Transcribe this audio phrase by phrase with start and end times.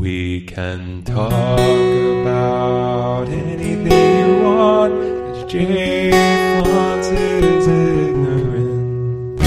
[0.00, 4.94] We can talk about anything you want.
[4.94, 6.10] It's Jay
[6.62, 9.38] Flotz's ignorant.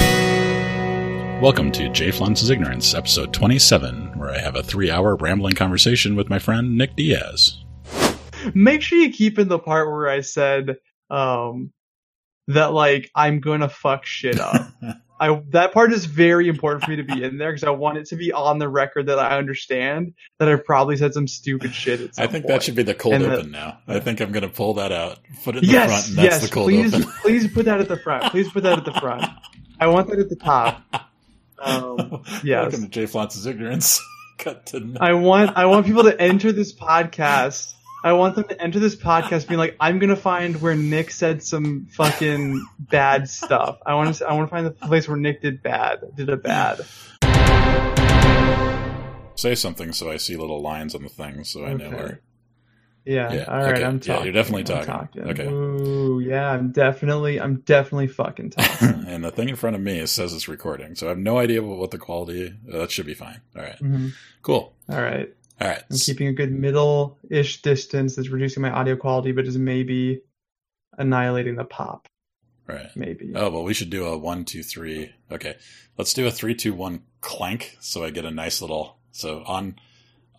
[1.42, 6.16] Welcome to Jay Flance's Ignorance, episode 27, where I have a three hour rambling conversation
[6.16, 7.62] with my friend Nick Diaz.
[8.54, 10.76] Make sure you keep in the part where I said
[11.10, 11.72] um
[12.48, 14.72] that like I'm gonna fuck shit up.
[15.18, 17.98] I that part is very important for me to be in there because I want
[17.98, 21.74] it to be on the record that I understand that I probably said some stupid
[21.74, 22.00] shit.
[22.00, 22.54] At some I think point.
[22.54, 23.78] that should be the cold And the- open now.
[23.88, 26.18] I think I'm going to pull that out, put it in the front, Yes, and
[26.18, 26.42] that's yes.
[26.42, 27.08] the cold please, open.
[27.22, 28.30] please put that at the front.
[28.30, 29.24] Please put that at the front.
[29.80, 30.82] I want that at the top.
[31.58, 32.62] Um, yes.
[32.72, 34.00] Welcome to Jay Flance's Ignorance.
[34.38, 37.72] Cut to I want I want people to enter this podcast.
[38.04, 41.42] I want them to enter this podcast being like, I'm gonna find where Nick said
[41.42, 43.78] some fucking bad stuff.
[43.84, 46.36] I want to I want to find the place where Nick did bad, did a
[46.36, 46.84] bad.
[49.34, 52.20] say something so I see little lines on the thing so I know where.
[53.04, 53.32] Yeah.
[53.32, 53.74] Yeah, all right.
[53.74, 53.84] okay.
[53.84, 54.24] I'm Yeah, talking.
[54.24, 55.22] you're definitely I'm talking.
[55.22, 55.46] Okay.
[55.46, 56.50] Ooh, yeah.
[56.50, 57.40] I'm definitely.
[57.40, 59.04] I'm definitely fucking talking.
[59.06, 61.62] and the thing in front of me says it's recording, so I have no idea
[61.62, 62.54] what, what the quality.
[62.72, 63.40] Uh, that should be fine.
[63.56, 64.12] All right, Mhm.
[64.42, 64.74] cool.
[64.88, 65.32] All right.
[65.60, 69.56] All right, I'm keeping a good middle-ish distance that's reducing my audio quality, but is
[69.56, 70.20] maybe
[70.98, 72.08] annihilating the pop.
[72.66, 72.88] right.
[72.94, 73.32] Maybe.
[73.34, 75.12] Oh well, we should do a one, two, three.
[75.32, 75.56] Okay,
[75.96, 78.98] let's do a three, two, one clank, so I get a nice little.
[79.12, 79.76] So on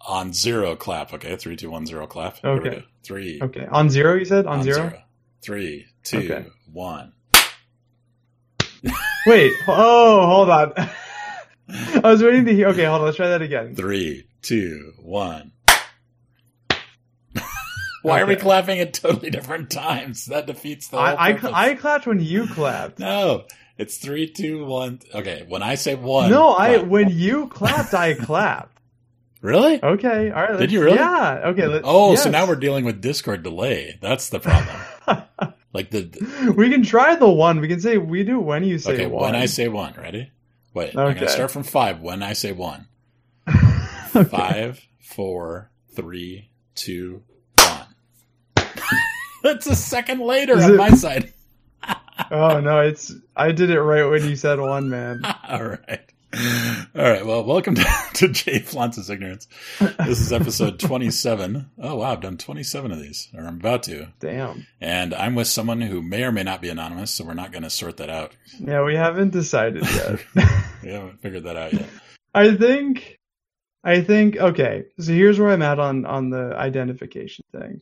[0.01, 1.11] on zero clap.
[1.13, 2.43] Okay, three, two, one, zero clap.
[2.43, 2.85] Okay.
[3.03, 3.39] Three.
[3.41, 3.65] Okay.
[3.71, 5.01] On zero, you said on, zero?
[5.41, 6.45] Three, two, Okay.
[6.71, 7.13] one.
[9.25, 9.53] Wait.
[9.67, 10.73] Oh, hold on.
[11.69, 12.67] I was waiting to hear.
[12.69, 13.05] Okay, hold on.
[13.05, 13.75] Let's try that again.
[13.75, 15.51] Three, two, one.
[18.03, 20.25] Why are we clapping at totally different times?
[20.27, 21.69] That defeats the whole I, I.
[21.71, 22.99] I clapped when you clapped.
[22.99, 23.45] No,
[23.77, 24.99] it's three, two, one.
[25.13, 26.29] Okay, when I say one.
[26.29, 28.79] No, I when you clapped, I clapped.
[29.41, 29.83] really.
[29.83, 30.57] Okay, all right.
[30.59, 30.95] Did you really?
[30.97, 31.41] Yeah.
[31.47, 31.67] Okay.
[31.67, 32.23] Let, Oh, yes.
[32.23, 33.97] so now we're dealing with Discord delay.
[34.01, 34.77] That's the problem.
[35.73, 37.59] like the we can try the one.
[37.59, 39.23] We can say we do when you say okay one.
[39.23, 39.93] when I say one.
[39.97, 40.31] Ready?
[40.73, 40.99] Wait, Okay.
[41.01, 41.99] I'm gonna start from five.
[41.99, 42.87] When I say one.
[44.15, 44.23] Okay.
[44.29, 47.23] Five, four, three, two,
[47.57, 47.85] one.
[49.43, 51.33] That's a second later Is on it- my side.
[52.31, 55.21] Oh no, it's I did it right when you said one, man.
[55.47, 56.01] All right.
[56.95, 57.23] All right.
[57.25, 57.85] Well, welcome to,
[58.15, 59.47] to Jay Flance's Ignorance.
[59.79, 61.69] This is episode 27.
[61.79, 62.11] Oh, wow.
[62.11, 64.07] I've done 27 of these, or I'm about to.
[64.19, 64.65] Damn.
[64.81, 67.63] And I'm with someone who may or may not be anonymous, so we're not going
[67.63, 68.35] to sort that out.
[68.59, 70.19] Yeah, we haven't decided yet.
[70.83, 71.87] We haven't figured that out yet.
[72.33, 73.19] I think
[73.87, 74.83] I think okay.
[74.99, 77.81] So here's where I'm at on on the identification thing.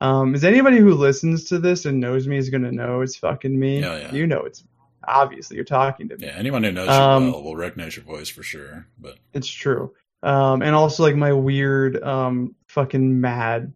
[0.00, 3.58] Um, is anybody who listens to this and knows me is gonna know it's fucking
[3.58, 3.80] me?
[3.80, 4.12] Yeah, yeah.
[4.12, 4.62] You know it's
[5.06, 6.26] obviously you're talking to me.
[6.26, 6.34] Yeah.
[6.36, 8.86] Anyone who knows Um, you well will recognize your voice for sure.
[8.96, 9.92] But It's true.
[10.22, 13.72] Um, and also like my weird um fucking mad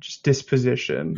[0.00, 1.16] just disposition.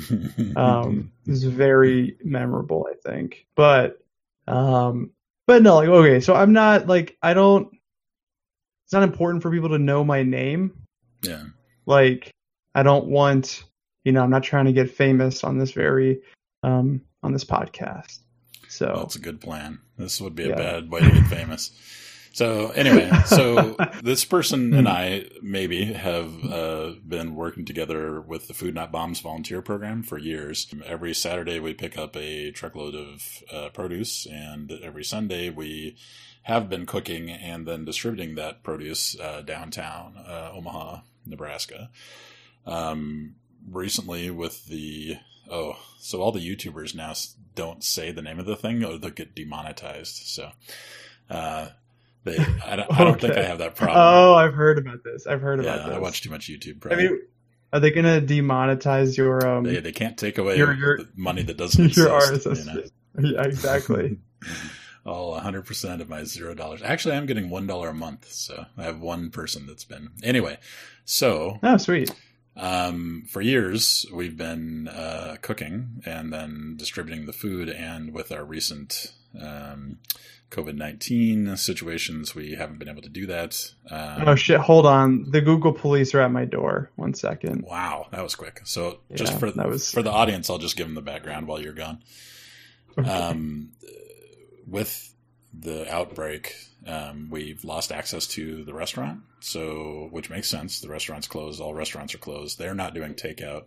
[0.56, 3.98] um is very memorable i think but
[4.46, 5.10] um
[5.46, 7.68] but no like okay so i'm not like i don't
[8.88, 10.72] it's not important for people to know my name
[11.22, 11.44] yeah.
[11.84, 12.30] like
[12.74, 13.64] i don't want
[14.04, 16.20] you know i'm not trying to get famous on this very
[16.62, 18.20] um on this podcast
[18.68, 19.80] so Well, that's a good plan.
[19.96, 21.72] This would be a bad way to get famous.
[22.32, 24.78] So anyway, so this person Hmm.
[24.78, 30.02] and I maybe have uh, been working together with the Food Not Bombs volunteer program
[30.02, 30.72] for years.
[30.84, 35.96] Every Saturday we pick up a truckload of uh, produce, and every Sunday we
[36.42, 41.90] have been cooking and then distributing that produce uh, downtown uh, Omaha, Nebraska.
[42.66, 43.34] Um,
[43.70, 45.16] recently, with the
[45.50, 47.12] oh, so all the YouTubers now
[47.54, 50.16] don't say the name of the thing or they'll get demonetized.
[50.26, 50.50] So.
[51.30, 51.68] Uh,
[52.24, 53.96] they, I don't, I don't think I have that problem.
[53.98, 56.90] oh i've heard about this i've heard yeah, about this I watch too much YouTube.
[56.90, 57.22] I mean,
[57.72, 61.42] are they gonna demonetize your um they, they can't take away Your- your- the money
[61.42, 62.46] that doesn't your exist.
[62.46, 62.58] RSS?
[62.58, 62.82] you know?
[63.30, 64.18] Yeah, exactly.
[65.08, 66.82] All 100% of my zero dollars.
[66.82, 70.10] Actually, I'm getting one dollar a month, so I have one person that's been.
[70.22, 70.58] Anyway,
[71.04, 72.10] so oh, sweet.
[72.56, 78.44] um, for years we've been uh, cooking and then distributing the food, and with our
[78.44, 79.98] recent um,
[80.50, 83.72] COVID 19 situations, we haven't been able to do that.
[83.90, 84.60] Um, Oh shit!
[84.60, 85.30] Hold on.
[85.30, 86.90] The Google police are at my door.
[86.96, 87.62] One second.
[87.62, 88.60] Wow, that was quick.
[88.64, 91.60] So just for that was- for the audience, I'll just give them the background while
[91.60, 92.02] you're gone.
[92.98, 93.08] Okay.
[93.08, 93.70] Um,
[94.68, 95.14] with
[95.52, 96.54] the outbreak,
[96.86, 100.80] um, we've lost access to the restaurant, so which makes sense.
[100.80, 101.60] The restaurant's closed.
[101.60, 102.58] All restaurants are closed.
[102.58, 103.64] They're not doing takeout.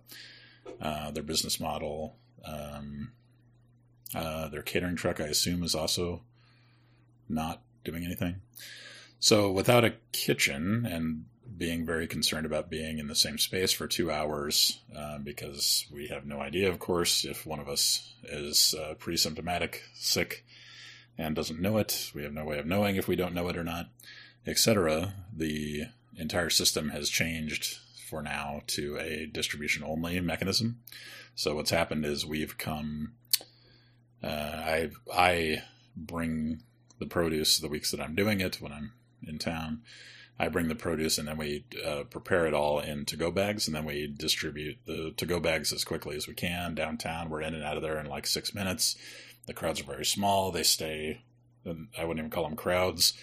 [0.80, 2.16] Uh, their business model,
[2.46, 3.12] um,
[4.14, 6.22] uh, their catering truck, I assume, is also
[7.28, 8.42] not doing anything.
[9.20, 11.26] So without a kitchen and
[11.58, 16.08] being very concerned about being in the same space for two hours um, because we
[16.08, 20.46] have no idea, of course, if one of us is uh, pre-symptomatic, sick,
[21.18, 22.12] and doesn't know it.
[22.14, 23.90] We have no way of knowing if we don't know it or not,
[24.46, 25.14] etc.
[25.36, 25.86] The
[26.18, 27.78] entire system has changed
[28.10, 30.80] for now to a distribution only mechanism.
[31.36, 33.14] So what's happened is we've come.
[34.24, 35.64] Uh, I I
[35.96, 36.62] bring
[37.00, 38.94] the produce the weeks that I'm doing it when I'm
[39.26, 39.82] in town.
[40.40, 43.68] I bring the produce and then we uh, prepare it all in to go bags
[43.68, 47.30] and then we distribute the to go bags as quickly as we can downtown.
[47.30, 48.98] We're in and out of there in like six minutes.
[49.48, 50.52] The crowds are very small.
[50.52, 51.22] They stay,
[51.66, 53.14] I wouldn't even call them crowds.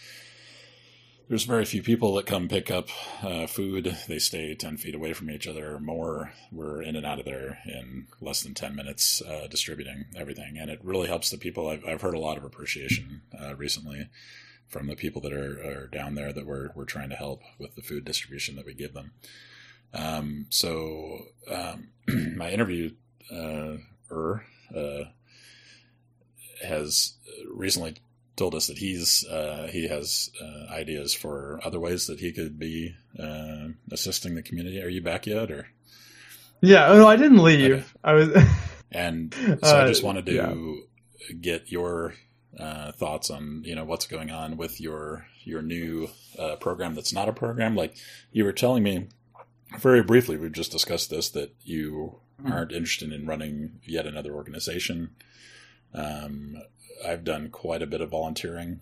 [1.28, 2.88] There's very few people that come pick up
[3.22, 3.94] uh, food.
[4.08, 6.32] They stay 10 feet away from each other or more.
[6.50, 10.56] We're in and out of there in less than 10 minutes uh, distributing everything.
[10.56, 11.68] And it really helps the people.
[11.68, 14.08] I've, I've heard a lot of appreciation uh, recently
[14.68, 17.74] from the people that are, are down there that we're, we're trying to help with
[17.74, 19.12] the food distribution that we give them.
[19.92, 21.88] Um, so um,
[22.36, 22.92] my interview
[23.30, 23.76] uh,
[24.10, 24.44] er,
[24.74, 25.04] uh,
[26.62, 27.14] has
[27.52, 27.96] recently
[28.36, 32.58] told us that he's uh, he has uh, ideas for other ways that he could
[32.58, 34.80] be uh, assisting the community.
[34.80, 35.68] Are you back yet, or?
[36.60, 37.72] Yeah, no, I didn't leave.
[37.72, 37.84] Okay.
[38.02, 38.44] I was,
[38.92, 41.34] and so I just wanted to yeah.
[41.40, 42.14] get your
[42.58, 46.08] uh, thoughts on you know what's going on with your your new
[46.38, 47.76] uh, program that's not a program.
[47.76, 47.96] Like
[48.32, 49.08] you were telling me
[49.78, 52.52] very briefly, we've just discussed this that you mm-hmm.
[52.52, 55.10] aren't interested in running yet another organization.
[55.94, 56.62] Um,
[57.06, 58.80] I've done quite a bit of volunteering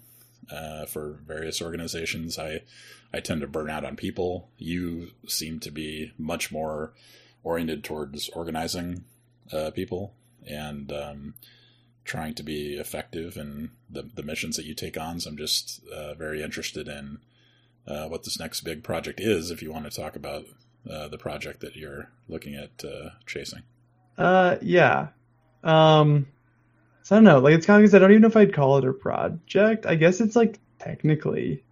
[0.50, 2.38] uh, for various organizations.
[2.38, 2.62] I
[3.12, 4.48] I tend to burn out on people.
[4.58, 6.92] You seem to be much more
[7.42, 9.04] oriented towards organizing
[9.52, 10.12] uh, people
[10.46, 11.34] and um,
[12.04, 15.20] trying to be effective in the, the missions that you take on.
[15.20, 17.18] So I'm just uh, very interested in
[17.86, 19.50] uh, what this next big project is.
[19.50, 20.46] If you want to talk about
[20.90, 23.62] uh, the project that you're looking at uh, chasing.
[24.18, 25.08] Yeah.
[25.62, 26.26] Um,
[27.06, 27.38] so I don't know.
[27.38, 29.86] Like it's kind of because I don't even know if I'd call it a project.
[29.86, 31.62] I guess it's like technically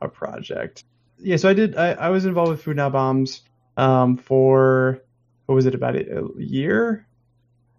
[0.00, 0.84] a project.
[1.18, 1.36] Yeah.
[1.36, 1.76] So I did.
[1.76, 3.42] I, I was involved with Food Not Bombs
[3.76, 5.02] um, for
[5.44, 7.06] what was it about a, a year,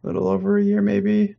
[0.04, 1.36] a little over a year maybe.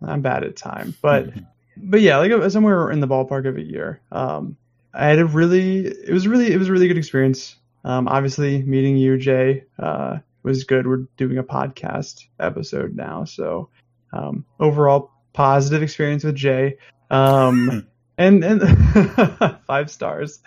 [0.00, 1.30] I'm bad at time, but
[1.76, 4.00] but yeah, like somewhere in the ballpark of a year.
[4.12, 4.56] Um,
[4.94, 7.56] I had a really, it was really, it was a really good experience.
[7.82, 10.86] Um, obviously meeting you, Jay, uh, was good.
[10.86, 13.70] We're doing a podcast episode now, so
[14.12, 16.78] um, overall positive experience with Jay.
[17.10, 17.86] Um,
[18.18, 20.40] and and five stars.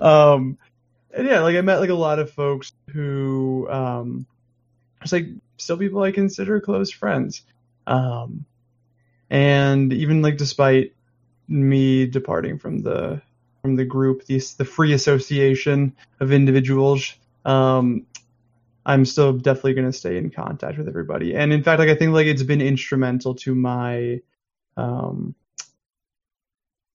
[0.00, 0.58] Um,
[1.12, 4.26] and yeah, like I met like a lot of folks who um,
[5.02, 5.26] it's like
[5.56, 7.42] still people I consider close friends.
[7.86, 8.44] Um,
[9.28, 10.94] and even like despite
[11.48, 13.22] me departing from the
[13.62, 17.14] from the group, the the free association of individuals,
[17.44, 18.06] um,
[18.86, 21.34] I'm still definitely going to stay in contact with everybody.
[21.34, 24.20] And in fact, like I think like it's been instrumental to my
[24.76, 25.34] um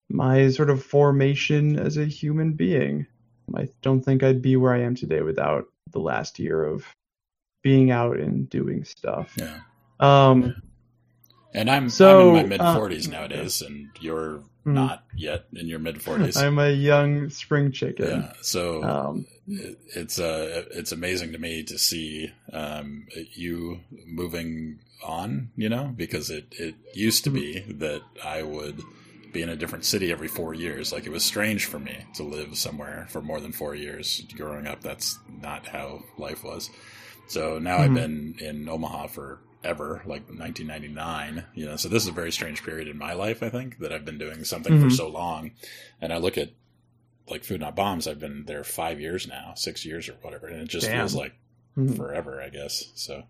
[0.09, 3.07] my sort of formation as a human being.
[3.55, 6.85] I don't think I'd be where I am today without the last year of
[7.61, 9.33] being out and doing stuff.
[9.37, 9.59] Yeah.
[9.99, 10.55] Um
[11.55, 15.45] and I'm, so, I'm in my mid 40s uh, nowadays, and you're mm, not yet
[15.53, 16.41] in your mid 40s.
[16.41, 18.21] I'm a young spring chicken.
[18.21, 24.79] Yeah, so um, it, it's uh, it's amazing to me to see um, you moving
[25.03, 25.51] on.
[25.55, 28.81] You know, because it it used to be that I would
[29.35, 30.91] be in a different city every four years.
[30.91, 34.65] Like it was strange for me to live somewhere for more than four years growing
[34.65, 34.81] up.
[34.81, 36.69] That's not how life was.
[37.27, 37.83] So now mm-hmm.
[37.83, 41.45] I've been in Omaha for ever, like 1999.
[41.53, 43.43] You know, so this is a very strange period in my life.
[43.43, 44.89] I think that I've been doing something mm-hmm.
[44.89, 45.51] for so long,
[46.01, 46.51] and I look at
[47.29, 48.07] like Food Not Bombs.
[48.07, 50.99] I've been there five years now, six years or whatever, and it just Damn.
[50.99, 51.33] feels like
[51.77, 51.95] mm-hmm.
[51.95, 52.41] forever.
[52.41, 53.23] I guess so.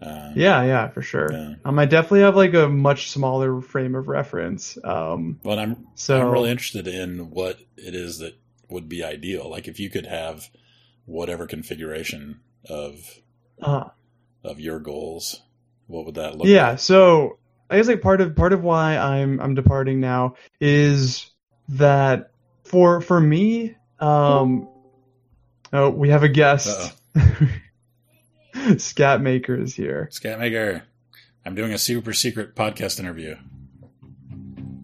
[0.00, 1.28] Um, yeah, yeah, for sure.
[1.32, 1.54] Yeah.
[1.64, 4.78] Um, I definitely have like a much smaller frame of reference.
[4.82, 9.50] Um, well, I'm so I'm really interested in what it is that would be ideal.
[9.50, 10.48] Like if you could have
[11.04, 13.20] whatever configuration of
[13.60, 13.88] uh,
[14.44, 15.42] of your goals,
[15.86, 16.78] what would that look yeah, like?
[16.78, 17.38] so
[17.70, 21.30] I guess like part of part of why I'm I'm departing now is
[21.70, 22.30] that
[22.64, 24.68] for for me, um
[25.72, 26.94] oh we have a guest.
[28.78, 30.08] Scat Maker is here.
[30.10, 30.82] Scat Maker.
[31.44, 33.36] I'm doing a super secret podcast interview.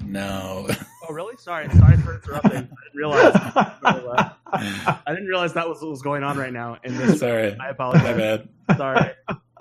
[0.05, 0.69] No.
[1.07, 1.37] Oh, really?
[1.37, 1.69] Sorry.
[1.69, 2.53] Sorry for interrupting.
[2.53, 3.33] I didn't realize.
[3.37, 6.79] I didn't realize that was what was going on right now.
[6.83, 7.55] In this, sorry.
[7.59, 8.05] I apologize.
[8.05, 8.49] My bad.
[8.79, 9.11] Sorry.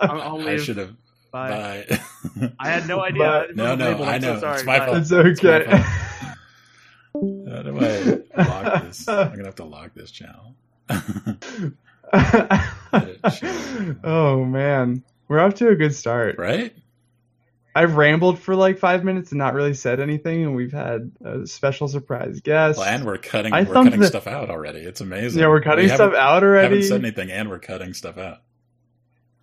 [0.09, 0.93] I'll, I'll I should have.
[1.31, 1.85] Bye.
[1.89, 2.51] Bye.
[2.59, 3.47] I had no idea.
[3.55, 4.39] no, no, I know.
[4.39, 4.97] So it's my fault.
[4.97, 5.29] It's okay.
[5.29, 5.41] It's
[7.49, 8.43] How do I?
[8.43, 9.07] lock this.
[9.07, 10.55] I'm gonna have to lock this channel.
[14.03, 16.37] oh man, we're off to a good start.
[16.37, 16.75] right?
[17.75, 21.47] I've rambled for like five minutes and not really said anything, and we've had a
[21.47, 22.77] special surprise guest.
[22.77, 23.51] Well, and we're cutting.
[23.53, 24.79] I we're cutting the- stuff out already.
[24.81, 25.41] It's amazing.
[25.41, 26.75] yeah, we're cutting We stuff out already.
[26.75, 28.41] Haven't said anything, and we're cutting stuff out.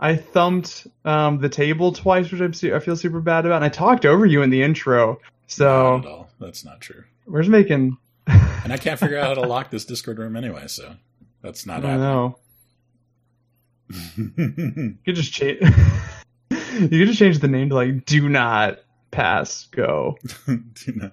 [0.02, 3.56] I thumped um, the table twice, which I'm su- I feel super bad about.
[3.56, 6.30] And I talked over you in the intro, Not so at all.
[6.40, 7.04] That's not true.
[7.26, 7.96] we're making.
[8.62, 10.66] And I can't figure out how to lock this Discord room anyway.
[10.68, 10.94] So
[11.42, 12.38] that's not don't know.
[13.90, 14.98] happening.
[15.04, 15.60] You could just change.
[16.50, 18.78] you could just change the name to like "Do not
[19.10, 20.16] pass go."
[20.46, 20.62] Do
[20.94, 21.10] know-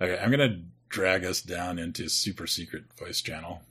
[0.00, 3.62] Okay, I'm gonna drag us down into super secret voice channel.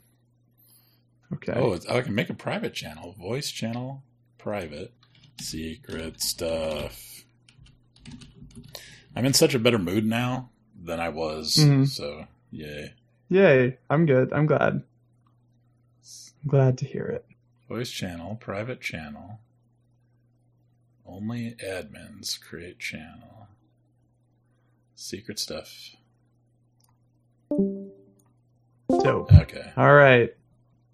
[1.34, 1.54] Okay.
[1.56, 3.14] Oh, I can make a private channel.
[3.20, 4.04] Voice channel,
[4.46, 4.94] private,
[5.42, 7.24] secret stuff.
[9.16, 11.56] I'm in such a better mood now than I was.
[11.56, 11.88] Mhm.
[11.88, 12.94] So, yay.
[13.28, 13.80] Yay!
[13.90, 14.32] I'm good.
[14.32, 14.84] I'm glad.
[16.44, 17.26] I'm glad to hear it.
[17.68, 19.40] Voice channel, private channel.
[21.08, 23.48] Only admins create channel.
[24.94, 25.96] Secret stuff.
[27.50, 30.36] So, Okay, All right.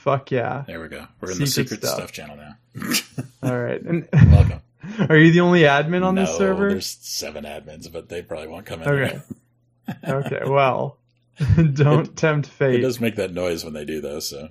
[0.02, 0.64] Fuck yeah.
[0.66, 1.08] there we go.
[1.20, 1.98] We're in the Secret secret stuff.
[1.98, 2.56] stuff, channel now.
[3.44, 3.80] All right.
[3.80, 4.62] And Welcome.
[5.08, 6.70] are you the only admin on no, this server?
[6.70, 8.90] There's seven admins, but they probably won't come in.
[8.90, 9.22] Okay.
[10.08, 10.42] Okay.
[10.46, 10.98] Well,
[11.74, 12.76] don't tempt fate.
[12.76, 14.50] It does make that noise when they do though, so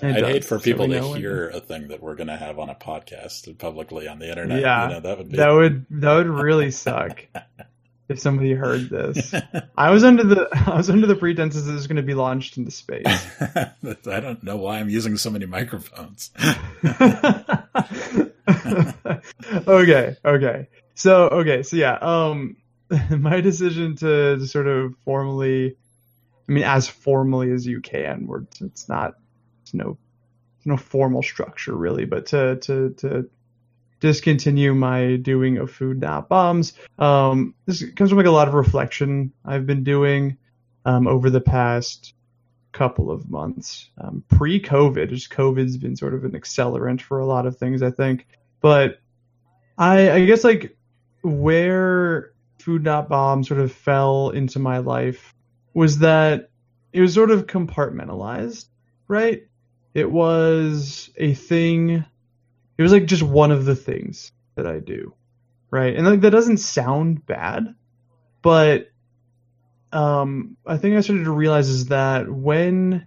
[0.00, 2.68] It I'd hate for people we to hear a thing that we're gonna have on
[2.68, 4.60] a podcast publicly on the internet.
[4.60, 7.26] Yeah, you know, that would be That would that would really suck
[8.08, 9.34] if somebody heard this.
[9.76, 12.14] I was under the I was under the pretenses that it was going to be
[12.14, 13.04] launched into space.
[13.40, 16.30] I don't know why I'm using so many microphones.
[19.66, 20.68] okay, okay.
[20.94, 22.56] So okay, so yeah, um
[23.10, 25.76] my decision to, to sort of formally
[26.48, 29.14] I mean as formally as you can, we're it's not
[29.62, 29.98] it's no
[30.66, 33.28] no formal structure really, but to to to
[34.04, 36.74] discontinue my doing of food not bombs.
[36.98, 40.36] Um this comes from like a lot of reflection I've been doing
[40.84, 42.12] um over the past
[42.74, 43.88] couple of months.
[43.96, 47.90] Um, pre-COVID, just COVID's been sort of an accelerant for a lot of things, I
[47.90, 48.26] think.
[48.60, 48.98] But
[49.78, 50.76] I, I guess like
[51.22, 55.34] where Food Not Bomb sort of fell into my life
[55.72, 56.50] was that
[56.92, 58.66] it was sort of compartmentalized,
[59.08, 59.46] right?
[59.94, 62.04] It was a thing.
[62.76, 65.14] It was like just one of the things that I do,
[65.70, 65.94] right?
[65.94, 67.74] And like that doesn't sound bad,
[68.42, 68.90] but
[69.92, 73.06] um, I think I started to realize is that when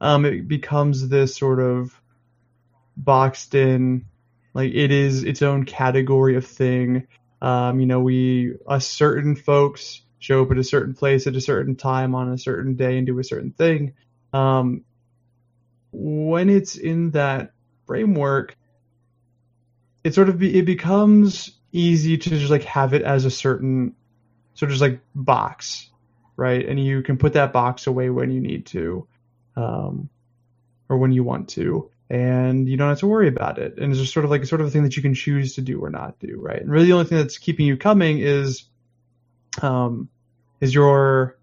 [0.00, 2.00] um, it becomes this sort of
[2.96, 4.04] boxed in,
[4.54, 7.06] like it is its own category of thing.
[7.42, 11.40] Um, you know, we us certain folks show up at a certain place at a
[11.40, 13.94] certain time on a certain day and do a certain thing.
[14.32, 14.84] Um,
[15.92, 17.52] when it's in that
[17.86, 18.56] framework,
[20.04, 23.94] it sort of be, it becomes easy to just like have it as a certain
[24.54, 25.90] sort of just like box,
[26.36, 26.66] right?
[26.66, 29.06] And you can put that box away when you need to,
[29.56, 30.08] um,
[30.88, 33.76] or when you want to, and you don't have to worry about it.
[33.78, 35.54] And it's just sort of like a sort of a thing that you can choose
[35.56, 36.60] to do or not do, right?
[36.60, 38.64] And really, the only thing that's keeping you coming is,
[39.60, 40.08] um,
[40.60, 41.38] is your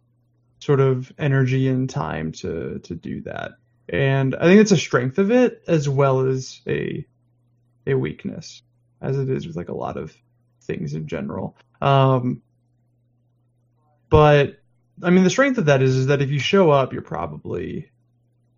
[0.59, 3.51] sort of energy and time to to do that.
[3.87, 7.05] And I think it's a strength of it as well as a
[7.87, 8.61] a weakness,
[9.01, 10.15] as it is with like a lot of
[10.61, 11.55] things in general.
[11.81, 12.41] Um,
[14.09, 14.59] but
[15.03, 17.91] I mean, the strength of that is, is that if you show up, you're probably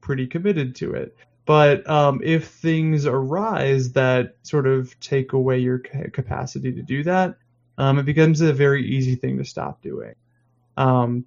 [0.02, 1.18] pretty committed to it.
[1.46, 7.04] But um, if things arise that sort of take away your ca- capacity to do
[7.04, 7.38] that,
[7.78, 10.16] um, it becomes a very easy thing to stop doing.
[10.76, 11.26] Um,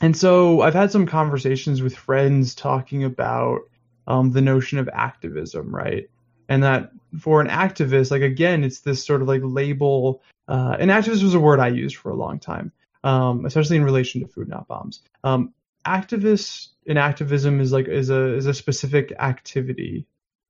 [0.00, 3.60] and so I've had some conversations with friends talking about
[4.06, 6.10] um, the notion of activism, right?
[6.48, 10.22] And that for an activist, like again, it's this sort of like label.
[10.48, 12.72] Uh, and activist was a word I used for a long time
[13.04, 15.00] um, especially in relation to food not bombs.
[15.24, 15.52] Um,
[15.86, 20.06] activists in activism is like is a is a specific activity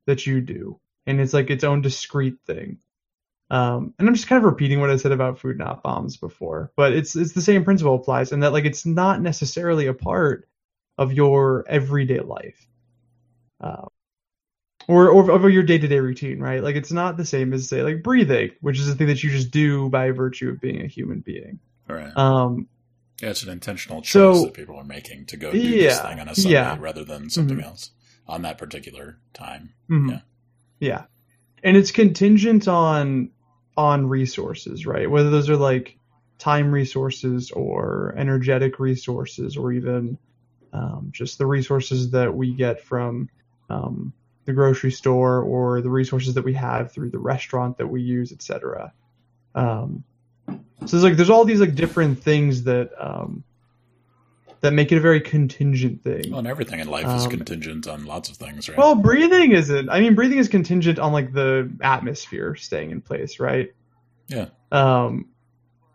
[0.06, 2.78] that you do, and it's like its own discrete thing.
[3.50, 6.72] Um, and I'm just kind of repeating what I said about food not bombs before,
[6.76, 10.48] but it's it's the same principle applies, and that like it's not necessarily a part
[10.98, 12.66] of your everyday life.
[13.60, 13.86] Uh,
[14.88, 16.62] or, or of your day-to-day routine, right?
[16.62, 19.30] Like it's not the same as say like breathing, which is a thing that you
[19.30, 21.58] just do by virtue of being a human being.
[21.88, 22.16] Right.
[22.16, 22.68] Um,
[23.20, 26.08] yeah, it's an intentional choice so- that people are making to go do this Yeah,
[26.08, 26.76] thing on a Sunday yeah.
[26.80, 27.64] rather than something Mhm.
[27.64, 27.90] else
[28.26, 29.72] on that particular time.
[29.90, 30.10] mhm.
[30.10, 30.20] Yeah.
[30.80, 31.04] Yeah.
[31.62, 33.30] And it's contingent on
[33.76, 35.10] on resources, right?
[35.10, 35.96] Whether those are like
[36.38, 40.18] time resources or energetic resources or even
[40.74, 43.28] um, just the resources that we get from
[43.70, 44.12] um,
[44.44, 48.32] the grocery store or the resources that we have through the restaurant that we use,
[48.32, 48.92] etc.
[49.54, 50.04] Um,
[50.48, 53.44] so there's like there's all these like different things that um,
[54.60, 56.30] that make it a very contingent thing.
[56.30, 58.78] Well, and everything in life is Um, contingent on lots of things, right?
[58.78, 59.88] Well, breathing isn't.
[59.90, 63.72] I mean, breathing is contingent on like the atmosphere staying in place, right?
[64.28, 64.46] yeah.
[64.70, 65.28] Um,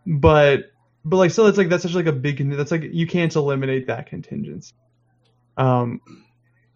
[0.06, 0.70] but
[1.04, 2.50] but like so, it's like that's such like a big.
[2.56, 4.74] That's like you can't eliminate that contingency.
[5.56, 6.00] Um,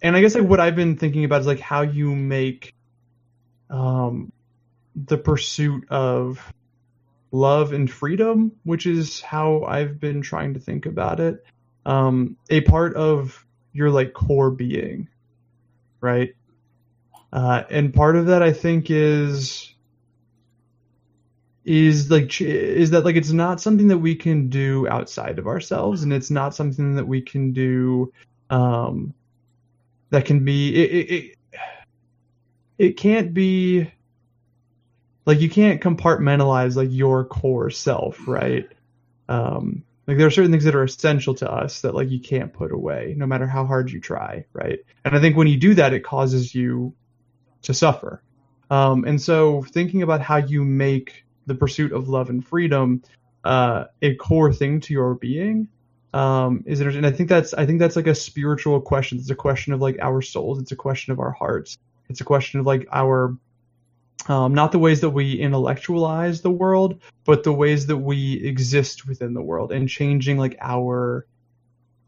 [0.02, 2.74] and I guess like what I've been thinking about is like how you make,
[3.70, 4.32] um,
[4.94, 6.52] the pursuit of
[7.30, 11.44] love and freedom, which is how I've been trying to think about it,
[11.86, 15.08] um, a part of your like core being,
[16.00, 16.34] right?
[17.32, 19.72] Uh, and part of that I think is
[21.64, 26.02] is like is that like it's not something that we can do outside of ourselves
[26.02, 28.12] and it's not something that we can do
[28.50, 29.14] um
[30.12, 31.36] that can be it it,
[32.78, 33.90] it, can't be
[35.24, 38.68] like you can't compartmentalize like your core self right?
[39.28, 42.52] Um like there are certain things that are essential to us that like you can't
[42.52, 44.80] put away no matter how hard you try right?
[45.04, 46.94] And i think when you do that it causes you
[47.62, 48.22] to suffer.
[48.70, 53.02] Um and so thinking about how you make the pursuit of love and freedom
[53.44, 55.68] uh, a core thing to your being
[56.12, 57.04] um, is interesting.
[57.04, 59.18] And I think that's I think that's like a spiritual question.
[59.18, 60.60] It's a question of like our souls.
[60.60, 61.78] It's a question of our hearts.
[62.08, 63.36] It's a question of like our
[64.28, 69.06] um, not the ways that we intellectualize the world, but the ways that we exist
[69.06, 71.26] within the world and changing like our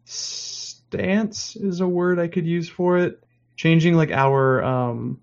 [0.05, 3.21] stance is a word I could use for it.
[3.57, 5.21] Changing like our um,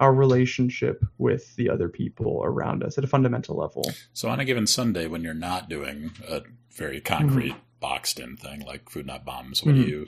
[0.00, 3.84] our relationship with the other people around us at a fundamental level.
[4.12, 8.60] So on a given Sunday, when you're not doing a very concrete, boxed in thing
[8.64, 9.84] like food not bombs, what Mhm.
[9.84, 10.06] do you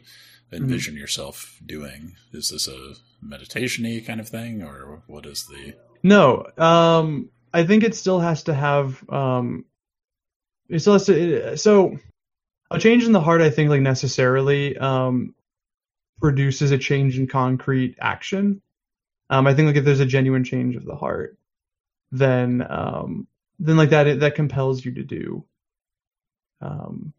[0.50, 2.16] envision yourself doing?
[2.32, 5.74] Is this a meditation-y kind of thing, or what is the?
[6.02, 8.86] No, um, I think it still has to have.
[9.10, 9.66] Um,
[10.70, 11.56] it still has to.
[11.58, 11.98] So,
[12.70, 15.34] a change in the heart, I think, like necessarily um,
[16.20, 18.62] produces a change in concrete action.
[19.28, 21.36] Um, I think like if there's a genuine change of the heart,
[22.10, 23.26] then um,
[23.58, 25.44] then like that that compels you to do.
[26.62, 27.12] Um,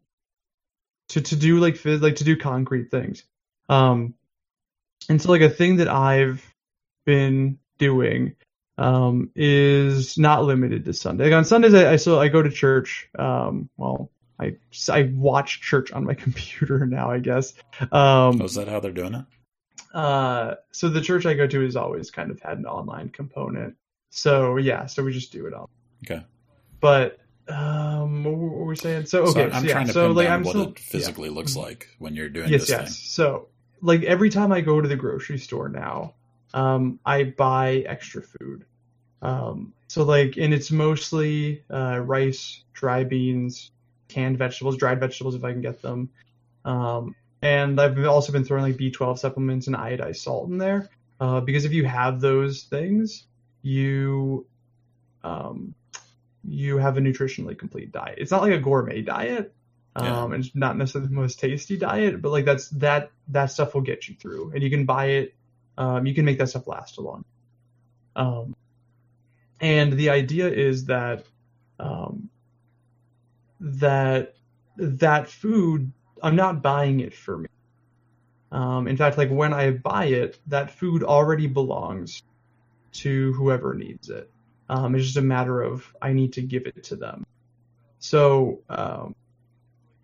[1.08, 3.24] to to do like like to do concrete things.
[3.68, 4.14] Um,
[5.08, 6.44] and so like a thing that I've
[7.06, 8.34] been doing
[8.76, 11.24] um, is not limited to Sunday.
[11.24, 13.08] Like on Sundays, I, I so I go to church.
[13.18, 14.56] Um, well, I
[14.90, 17.54] I watch church on my computer now, I guess.
[17.80, 19.24] Um, Oh, is that how they're doing it?
[19.94, 23.76] uh, so the church I go to has always kind of had an online component.
[24.10, 25.70] So yeah, so we just do it all.
[26.04, 26.22] Okay.
[26.80, 27.18] But
[27.48, 29.06] um, what were we saying?
[29.06, 30.68] So So okay, I'm so, yeah, trying to so pin like down I'm what still
[30.68, 32.80] it physically looks like when you're doing yes, this yes.
[32.80, 32.90] thing.
[32.90, 33.48] So,
[33.80, 36.14] like every time I go to the grocery store now,
[36.54, 38.64] um, I buy extra food.
[39.22, 43.70] Um, so like, and it's mostly uh, rice, dry beans,
[44.08, 46.10] canned vegetables, dried vegetables if I can get them.
[46.64, 50.88] Um, and I've also been throwing like B12 supplements and iodized salt in there
[51.20, 53.24] uh, because if you have those things,
[53.62, 54.46] you
[55.24, 55.74] um,
[56.44, 58.18] you have a nutritionally complete diet.
[58.18, 59.54] It's not like a gourmet diet,
[60.00, 60.22] Yeah.
[60.22, 63.74] um, and it's not necessarily the most tasty diet, but like that's that that stuff
[63.74, 65.34] will get you through, and you can buy it.
[65.76, 67.24] Um, you can make that stuff last a long.
[68.16, 68.56] Um,
[69.60, 71.24] and the idea is that
[71.78, 72.30] um,
[73.60, 74.34] that
[74.76, 77.48] that food I'm not buying it for me.
[78.50, 82.22] Um, in fact, like when I buy it, that food already belongs
[82.92, 84.30] to whoever needs it.
[84.68, 87.26] Um, it's just a matter of I need to give it to them.
[88.00, 89.14] So, um,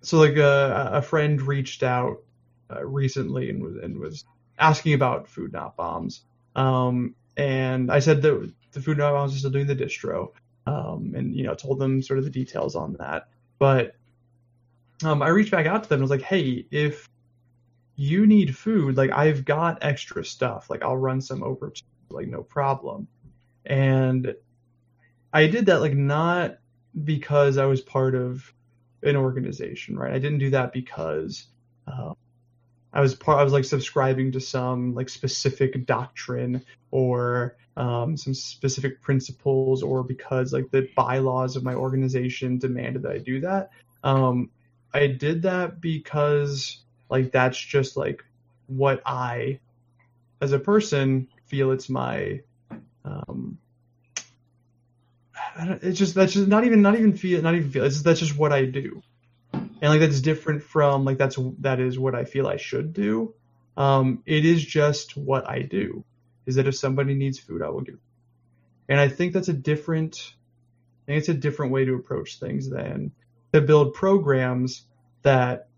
[0.00, 2.22] so like a, a friend reached out
[2.70, 4.24] uh, recently and was and was
[4.58, 6.22] asking about food not bombs.
[6.56, 10.30] Um, and I said that the food not bombs is still doing the distro.
[10.66, 13.28] Um, and you know told them sort of the details on that.
[13.58, 13.94] But
[15.04, 17.08] um, I reached back out to them and was like, hey, if
[17.96, 20.70] you need food, like I've got extra stuff.
[20.70, 23.08] Like I'll run some over to you, like no problem.
[23.66, 24.34] And
[25.34, 26.58] I did that like not
[27.02, 28.50] because I was part of
[29.02, 30.14] an organization, right?
[30.14, 31.46] I didn't do that because
[31.88, 32.14] um,
[32.92, 33.40] I was part.
[33.40, 40.04] I was like subscribing to some like specific doctrine or um, some specific principles, or
[40.04, 43.70] because like the bylaws of my organization demanded that I do that.
[44.04, 44.50] Um,
[44.94, 48.24] I did that because like that's just like
[48.68, 49.58] what I,
[50.40, 52.40] as a person, feel it's my.
[53.04, 53.58] Um,
[55.56, 58.36] it's just that's just not even not even feel not even feel it's that's just
[58.36, 59.02] what I do.
[59.52, 63.34] and like that's different from like that's that is what I feel I should do.
[63.76, 66.04] Um, it is just what I do.
[66.46, 67.98] Is that if somebody needs food, I will give.
[68.88, 70.34] And I think that's a different.
[71.04, 73.12] I think it's a different way to approach things than
[73.52, 74.82] to build programs
[75.22, 75.68] that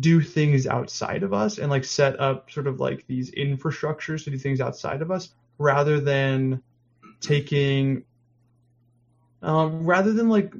[0.00, 4.30] do things outside of us and like set up sort of like these infrastructures to
[4.30, 6.62] do things outside of us rather than
[7.20, 8.04] taking
[9.44, 10.52] um, rather than like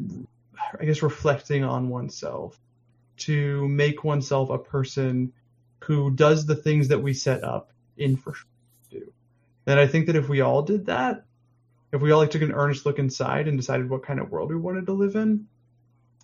[0.78, 2.58] i guess reflecting on oneself
[3.16, 5.32] to make oneself a person
[5.80, 8.48] who does the things that we set up infrastructure
[8.90, 9.12] to do
[9.66, 11.24] and i think that if we all did that
[11.92, 14.50] if we all like took an earnest look inside and decided what kind of world
[14.50, 15.46] we wanted to live in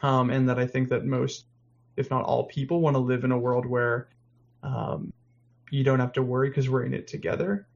[0.03, 1.45] um, and that i think that most
[1.97, 4.09] if not all people want to live in a world where
[4.63, 5.13] um,
[5.71, 7.67] you don't have to worry because we're in it together.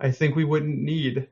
[0.00, 1.28] I think we wouldn't need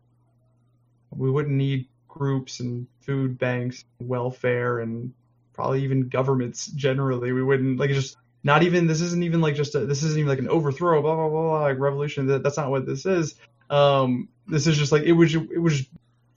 [1.10, 5.14] we wouldn't need groups and food banks, welfare, and
[5.54, 7.32] probably even governments generally.
[7.32, 10.28] We wouldn't like just not even this isn't even like just a, this isn't even
[10.28, 12.26] like an overthrow blah blah blah, blah like revolution.
[12.28, 13.36] That, that's not what this is.
[13.70, 15.74] Um, this is just like it would it would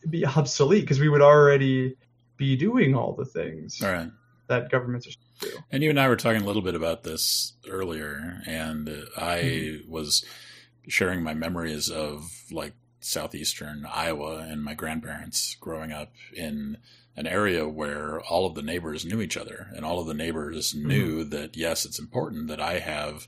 [0.10, 1.96] be obsolete because we would already
[2.38, 4.12] be doing all the things All right.
[4.50, 5.66] that governments are supposed to do.
[5.72, 9.68] And you and I were talking a little bit about this earlier, and I Mm-hmm.
[9.88, 10.26] was
[10.88, 12.74] sharing my memories of like
[13.06, 16.78] southeastern Iowa and my grandparents growing up in
[17.15, 20.74] an area where all of the neighbors knew each other, and all of the neighbors
[20.74, 20.88] Mm-hmm.
[20.88, 23.28] knew that yes, it's important that I have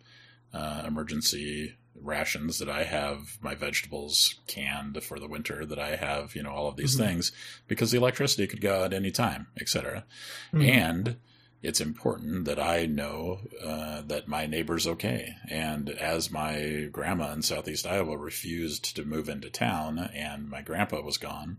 [0.53, 6.35] uh, emergency rations, that I have my vegetables canned for the winter, that I have
[6.35, 6.99] you know all of these Mhm.
[7.05, 7.31] things
[7.67, 10.05] because the electricity could go out any time, etc.
[10.53, 10.67] Mhm.
[10.69, 11.15] And
[11.63, 15.35] it's important that I know uh, that my neighbor's okay.
[15.49, 21.01] And as my grandma in Southeast Iowa refused to move into town and my grandpa
[21.01, 21.57] was gone,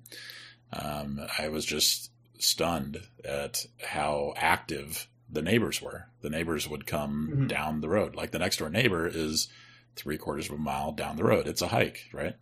[0.72, 6.06] um, I was just stunned at how active the neighbors were.
[6.22, 7.48] The neighbors would come Mhm.
[7.48, 8.14] down the road.
[8.14, 9.48] Like the next door neighbor is
[9.96, 11.48] three quarters of a mile down the road.
[11.48, 12.36] It's a hike, right?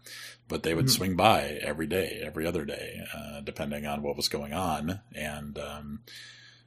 [0.47, 0.91] But they would Mhm.
[0.91, 5.01] swing by every day, every other day, uh, depending on what was going on.
[5.15, 6.03] And, um,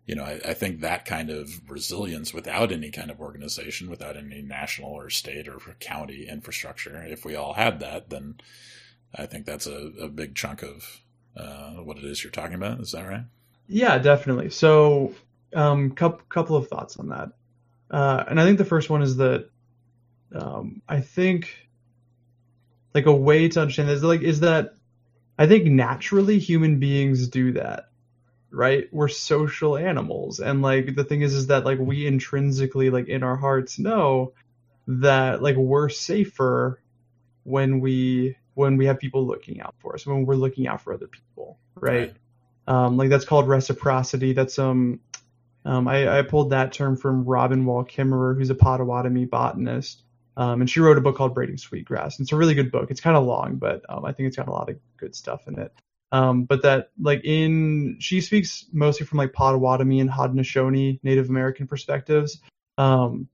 [0.09, 4.17] you know, I, I think that kind of resilience without any kind of organization, without
[4.17, 8.41] any national or state or county infrastructure, if we all had that, then
[9.13, 11.01] I think that's a, a big chunk of
[11.37, 12.79] uh, what it is you're talking about.
[12.79, 13.25] Is that right?
[13.67, 14.49] Yeah, definitely.
[14.49, 15.13] So,
[15.53, 17.29] um, couple couple of thoughts on that,
[17.91, 19.47] uh, and I think the first one is that
[20.33, 21.55] um, I think
[22.95, 24.73] like a way to understand this like is that
[25.37, 27.88] I think naturally human beings do that,
[28.51, 28.87] right?
[28.91, 33.23] We're social animals, and like the thing is, is that like we intrinsically like in
[33.23, 34.33] our hearts know
[34.87, 36.81] that like we're safer
[37.43, 40.93] when we when we have people looking out for us when we're looking out for
[40.93, 42.13] other people right,
[42.67, 44.99] Um, like that's called reciprocity that's um
[45.65, 50.03] um, I, I pulled that term from Robin Wall Kimmerer, who's a Potawatomi botanist,
[50.37, 52.17] um, and she wrote a book called Braiding Sweetgrass.
[52.17, 52.89] And it's a really good book.
[52.89, 55.47] It's kind of long, but um, I think it's got a lot of good stuff
[55.47, 55.73] in it.
[56.11, 61.67] Um, but that, like, in she speaks mostly from like Potawatomi and Haudenosaunee Native American
[61.67, 62.41] perspectives.
[62.77, 63.27] Um,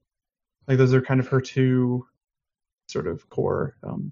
[0.67, 2.05] like those are kind of her two
[2.87, 4.11] sort of core um,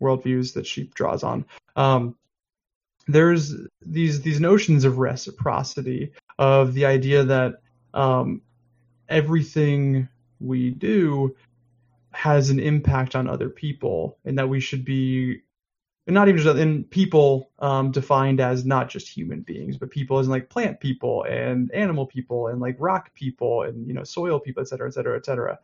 [0.00, 1.44] worldviews that she draws on.
[1.76, 2.16] Um,
[3.08, 7.54] there's these these notions of reciprocity of the idea that
[7.94, 8.42] um,
[9.08, 10.08] everything
[10.40, 11.34] we do
[12.12, 15.42] has an impact on other people, and that we should be
[16.06, 20.26] not even just in people um, defined as not just human beings, but people as
[20.26, 24.40] in like plant people and animal people and like rock people and you know soil
[24.40, 25.58] people, et cetera, et cetera, et cetera.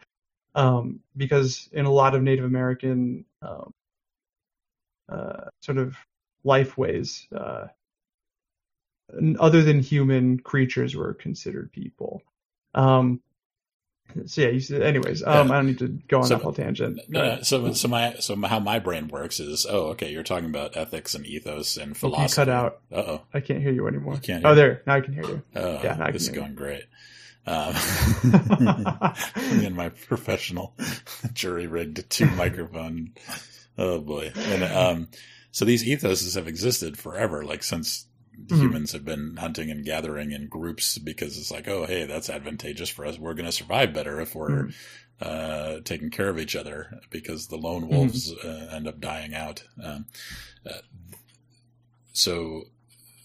[0.54, 3.74] Um, because in a lot of Native American um,
[5.08, 5.96] uh, sort of
[6.44, 7.66] life ways, uh,
[9.40, 12.22] other than human creatures were considered people.
[12.74, 13.20] Um,
[14.26, 15.54] so yeah, you see, anyways, um, Yeah.
[15.54, 17.00] I don't need to go on So- that whole tangent.
[17.08, 20.48] No, no, so so my so how my brain works is oh okay you're talking
[20.48, 22.36] about ethics and ethos and you philosophy.
[22.36, 22.80] cut out.
[22.92, 23.20] Uh oh.
[23.34, 24.14] I can't hear you anymore.
[24.14, 24.82] You can't oh, there.
[24.86, 25.42] Now I can hear you.
[25.54, 26.84] Oh, Yeah, I this is going great.
[27.46, 27.74] Um,
[29.58, 30.74] me and my professional
[31.32, 33.12] jury rigged two microphone.
[33.78, 34.32] Oh boy!
[34.36, 35.08] And um,
[35.50, 38.06] so these ethoses have existed forever, like since
[38.46, 38.60] Mhm.
[38.60, 42.88] humans have been hunting and gathering in groups because it's like, oh, hey, that's advantageous
[42.88, 43.18] for us.
[43.18, 44.74] We're going to survive better if we're Mhm.
[45.20, 47.94] uh, taking care of each other because the lone Mm-hmm.
[47.94, 49.64] wolves uh, end up dying out.
[49.82, 50.06] Um,
[50.64, 50.78] uh,
[52.12, 52.64] so,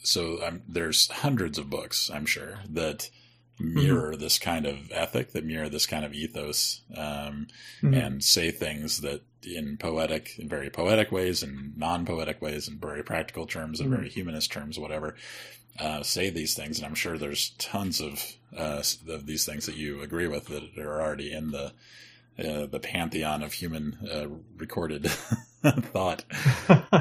[0.04, 3.10] so um, there's hundreds of books, I'm sure, that
[3.60, 7.48] mirror this kind of ethic, that mirror this kind of ethos, um,
[7.82, 8.04] Mhm.
[8.04, 13.04] and say things that in poetic, in very poetic ways, and non-poetic ways, in very
[13.04, 13.96] practical terms, and Mhm.
[13.98, 15.16] very humanist terms, whatever.
[15.80, 18.24] Uh, say these things, and I'm sure there's tons of
[18.56, 21.74] uh, of these things that you agree with that are already in the
[22.38, 25.10] uh, the pantheon of human uh, recorded
[25.64, 26.24] thought.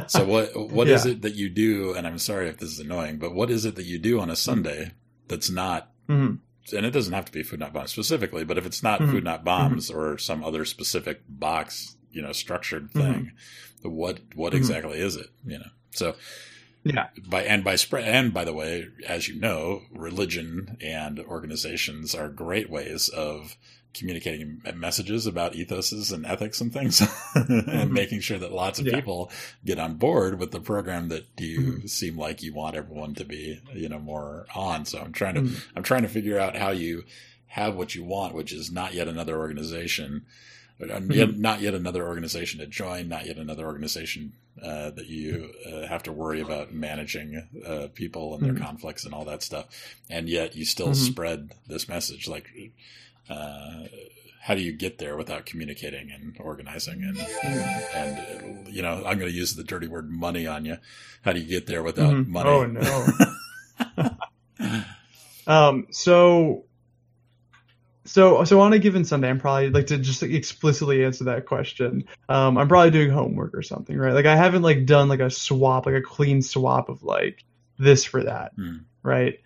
[0.08, 1.12] So what what is Yeah.
[1.12, 1.92] it that you do?
[1.94, 4.30] And I'm sorry if this is annoying, but what is it that you do on
[4.30, 4.92] a Sunday
[5.28, 5.91] that's not?
[6.08, 6.38] Mhm.
[6.74, 9.10] And it doesn't have to be food not bombs specifically, but if it's not Mhm.
[9.10, 13.32] food not bombs or some other specific box, you know, structured thing,
[13.82, 14.56] what what Mhm.
[14.58, 15.30] exactly is it?
[15.44, 16.14] You know, so
[16.84, 17.08] Yeah.
[17.26, 22.28] by and by spread and by the way, as you know, religion and organizations are
[22.28, 23.56] great ways of
[23.94, 27.02] communicating messages about ethoses and ethics and things
[27.34, 28.94] and making sure that lots of Yeah.
[28.96, 29.30] people
[29.64, 31.90] get on board with the program that you Mhm.
[31.90, 35.40] seem like you want everyone to be you know more on so i'm trying to
[35.42, 35.62] Mhm.
[35.76, 37.04] i'm trying to figure out how you
[37.48, 40.24] have what you want which is not yet another organization
[40.82, 45.52] uh, yet, not yet another organization to join, not yet another organization uh, that you
[45.70, 48.58] uh, have to worry about managing uh, people and their Mhm.
[48.66, 49.66] conflicts and all that stuff.
[50.10, 52.26] And yet you still spread this message.
[52.26, 52.50] Like,
[53.30, 53.84] uh,
[54.40, 57.18] how do you get there without communicating and organizing and
[57.94, 58.18] and
[58.66, 60.78] uh, you know I'm going to use the dirty word money on you.
[61.22, 62.26] How do you get there without Mhm.
[62.28, 62.50] money?
[62.50, 64.16] Oh no.
[65.44, 66.66] Um, so,
[68.04, 71.46] so, so on a given Sunday, I'm probably like to just like, explicitly answer that
[71.46, 72.04] question.
[72.28, 74.12] Um, I'm probably doing homework or something, right?
[74.12, 77.44] Like I haven't like done like a swap, like a clean swap of like
[77.78, 78.78] this for that, Hmm.
[79.02, 79.40] right?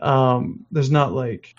[0.00, 1.54] Um, there's not like,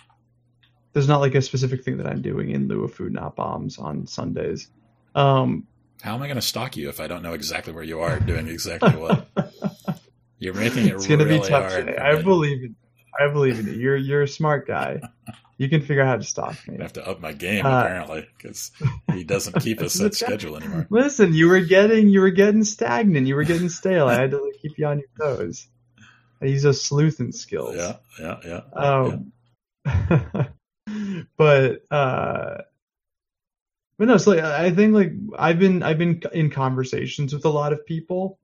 [0.97, 3.77] there's not like a specific thing that I'm doing in lieu of food not bombs
[3.77, 4.67] on Sundays.
[5.13, 5.67] Um,
[6.01, 8.19] How am I going to stalk you if I don't know exactly where you are
[8.19, 9.29] doing exactly what?
[10.39, 11.86] You're making it it's gonna really be tough hard.
[11.86, 11.99] today.
[11.99, 12.75] I believe in,
[13.19, 13.73] I believe in you.
[13.73, 15.01] You're you're a smart guy.
[15.60, 16.77] You can figure out how to stalk me.
[16.77, 18.71] I have to up my game Uh, apparently because
[19.12, 20.86] he doesn't keep a This set schedule anymore.
[20.91, 23.25] Listen, you were getting you were getting stagnant.
[23.25, 24.07] You were getting stale.
[24.07, 25.67] I had to like, keep you on your toes.
[26.39, 27.75] I use those sleuthing skills.
[27.75, 29.17] Yeah, yeah, yeah.
[29.86, 30.47] yeah.
[31.38, 32.62] But uh,
[33.97, 34.17] but no.
[34.17, 37.86] So like, I think like I've been I've been in conversations with a lot of
[37.86, 38.39] people,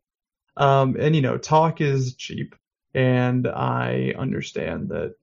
[0.57, 2.55] um, and you know, talk is cheap,
[2.93, 5.15] and I understand that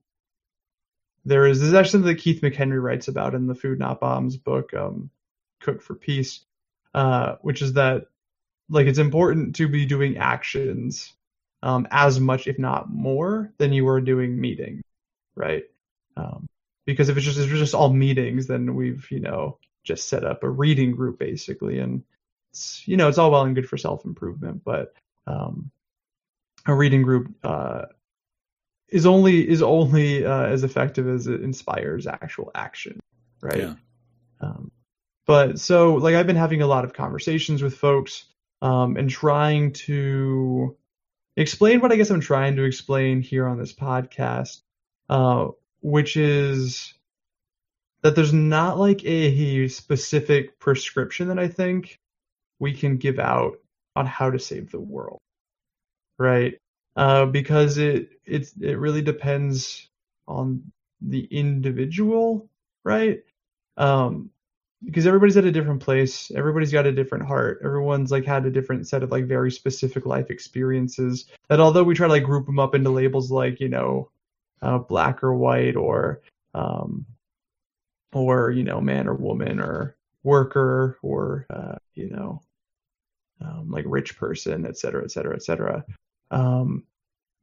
[1.25, 1.59] there is.
[1.59, 4.73] This is actually something that Keith McHenry writes about in the Food Not Bombs book,
[4.73, 5.09] um,
[5.59, 6.45] Cook for Peace,
[6.93, 8.07] uh, which is that
[8.69, 11.13] like it's important to be doing actions
[11.61, 14.81] um, as much, if not more, than you are doing meeting,
[15.35, 15.63] right?
[16.17, 16.47] Um,
[16.85, 20.23] because if it's just if it's just all meetings, then we've you know just set
[20.23, 22.03] up a reading group basically, and
[22.51, 24.93] it's you know it's all well and good for self improvement, but
[25.27, 25.71] um,
[26.65, 27.83] a reading group uh,
[28.89, 32.99] is only is only uh, as effective as it inspires actual action,
[33.41, 33.57] right?
[33.57, 33.75] Yeah.
[34.41, 34.71] Um,
[35.25, 38.25] but so like I've been having a lot of conversations with folks
[38.61, 40.75] um, and trying to
[41.37, 44.61] explain what I guess I'm trying to explain here on this podcast,
[45.09, 45.47] uh,
[45.81, 46.93] which is
[48.01, 51.99] that there's not like a specific prescription that I think
[52.59, 53.59] we can give out
[53.95, 55.19] on how to save the world,
[56.17, 56.57] right?
[56.95, 59.89] Uh, because it it it really depends
[60.27, 62.49] on the individual,
[62.83, 63.23] right?
[63.77, 64.29] Um,
[64.83, 68.51] because everybody's at a different place, everybody's got a different heart, everyone's like had a
[68.51, 71.27] different set of like very specific life experiences.
[71.49, 74.09] That although we try to like group them up into labels like you know,
[74.61, 76.21] uh, black or white or
[76.53, 77.05] um,
[78.13, 82.41] or you know, man or woman or worker or uh, you know,
[83.41, 85.85] um, like rich person, et cetera, et cetera, et cetera.
[86.29, 86.83] Um,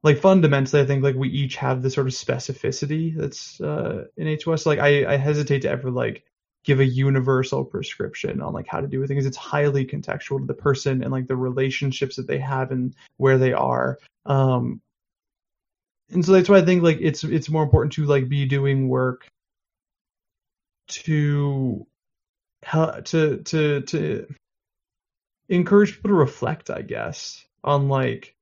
[0.02, 4.46] like fundamentally, I think like we each have this sort of specificity that's uh, innate.
[4.46, 6.24] Like I, I hesitate to ever like
[6.64, 9.26] give a universal prescription on like how to do with things.
[9.26, 13.38] It's highly contextual to the person and like the relationships that they have and where
[13.38, 13.98] they are.
[14.26, 14.81] Um,
[16.11, 18.88] and so that's why I think like it's it's more important to like be doing
[18.88, 19.29] work
[20.88, 21.87] to
[22.62, 24.35] hel- to to to
[25.49, 28.35] encourage people to reflect, I guess, on like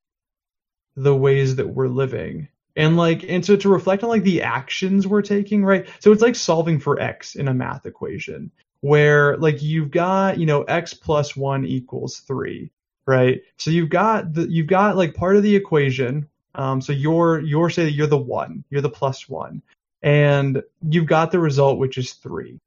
[0.96, 2.48] the ways that we're living.
[2.76, 5.88] And like and so to reflect on like the actions we're taking right?
[6.00, 8.50] So it's like solving for x in a math equation
[8.80, 12.70] where like you've got you know x plus 1 equals 3
[13.06, 13.40] right?
[13.58, 17.70] So you've got the you've got like part of the equation um so you're you're
[17.70, 19.62] say you're the 1 you're the plus 1
[20.02, 22.58] and you've got the result which is 3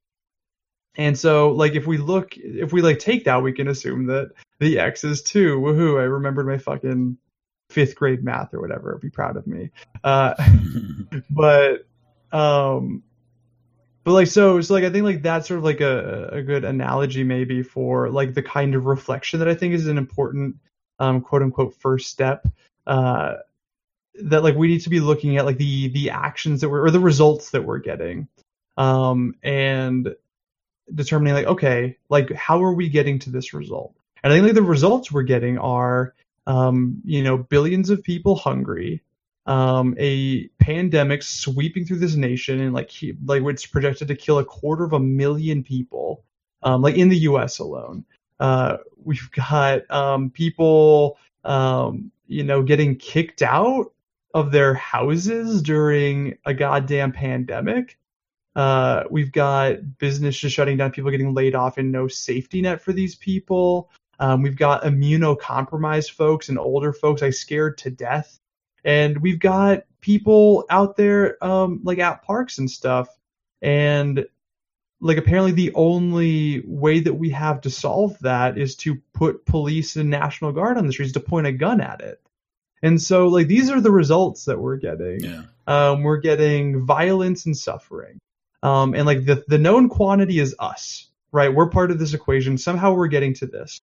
[0.96, 4.32] and so like if we look if we like take that we can assume that
[4.60, 7.18] the x is 2 woohoo i remembered my fucking
[7.70, 8.98] fifth grade math or whatever.
[9.02, 9.72] Be proud of me.
[10.04, 10.34] Uh,
[11.30, 11.86] but
[12.32, 13.04] um,
[14.04, 16.66] but like so, so like I think like that's sort of like a a good
[16.66, 20.58] analogy maybe for like the kind of reflection that I think is an important
[21.00, 22.48] um quote unquote first step.
[22.88, 23.36] Uh,
[24.24, 26.92] that like we need to be looking at like the the actions that we're or
[26.92, 28.28] the results that we're getting
[28.78, 30.16] um and
[30.94, 33.94] determining like okay like how are we getting to this result?
[34.24, 36.14] And i think like the results we're getting are
[36.48, 39.02] um you know billions of people hungry
[39.46, 44.40] um a pandemic sweeping through this nation and like he, like it's projected to kill
[44.40, 46.24] a quarter of a million people
[46.64, 48.06] um like in the us alone.
[48.40, 53.92] Uh we've got um people um you know getting kicked out
[54.34, 57.98] of their houses during a goddamn pandemic.
[58.56, 62.82] Uh, we've got business just shutting down, people getting laid off, and no safety net
[62.82, 63.90] for these people.
[64.20, 68.40] Um, we've got immunocompromised folks and older folks I scared to death,
[68.84, 73.08] and we've got people out there um, like at parks and stuff,
[73.62, 74.26] and
[75.02, 79.96] like apparently the only way that we have to solve that is to put police
[79.96, 82.22] and national guard on the streets to point a gun at it.
[82.82, 85.20] And so, like, these are the results that we're getting.
[85.20, 85.44] Yeah.
[85.68, 88.20] Um, we're getting violence and suffering.
[88.64, 91.54] Um, and like the, the known quantity is us, right?
[91.54, 92.58] We're part of this equation.
[92.58, 93.80] Somehow we're getting to this.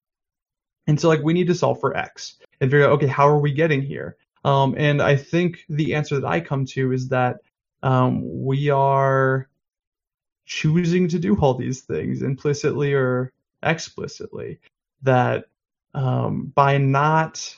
[0.86, 3.38] And so, like, we need to solve for X and figure out, okay, how are
[3.38, 4.16] we getting here?
[4.44, 7.38] Um, and I think the answer that I come to is that
[7.82, 9.48] um, we are
[10.44, 13.32] choosing to do all these things implicitly or
[13.62, 14.60] explicitly.
[15.02, 15.46] That
[15.94, 17.56] um, by not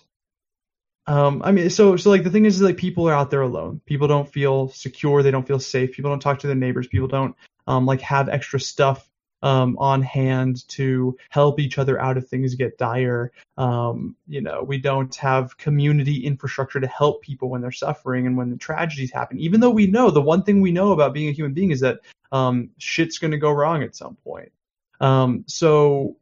[1.09, 3.81] um, I mean, so so like the thing is, like people are out there alone.
[3.87, 5.23] People don't feel secure.
[5.23, 5.92] They don't feel safe.
[5.92, 6.87] People don't talk to their neighbors.
[6.87, 7.35] People don't
[7.66, 9.09] um, like have extra stuff
[9.42, 13.33] um, on hand to help each other out if things get dire.
[13.57, 18.37] Um, you know, we don't have community infrastructure to help people when they're suffering and
[18.37, 19.38] when the tragedies happen.
[19.38, 21.81] Even though we know the one thing we know about being a human being is
[21.81, 22.01] that
[22.33, 24.53] um, shit's going to go wrong at some point.
[25.01, 26.18] Um, so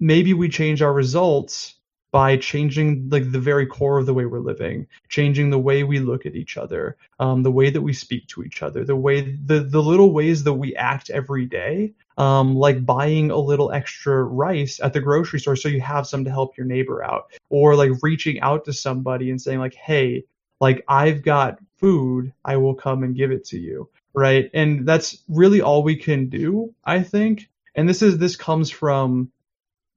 [0.00, 1.76] maybe we change our results
[2.14, 5.98] by changing like the very core of the way we're living, changing the way we
[5.98, 9.36] look at each other, um, the way that we speak to each other, the way
[9.44, 14.22] the the little ways that we act every day, um, like buying a little extra
[14.22, 17.74] rice at the grocery store so you have some to help your neighbor out, or
[17.74, 20.22] like reaching out to somebody and saying like, hey,
[20.60, 24.48] like I've got food, I will come and give it to you, right?
[24.54, 27.48] And that's really all we can do, I think.
[27.74, 29.32] And this is this comes from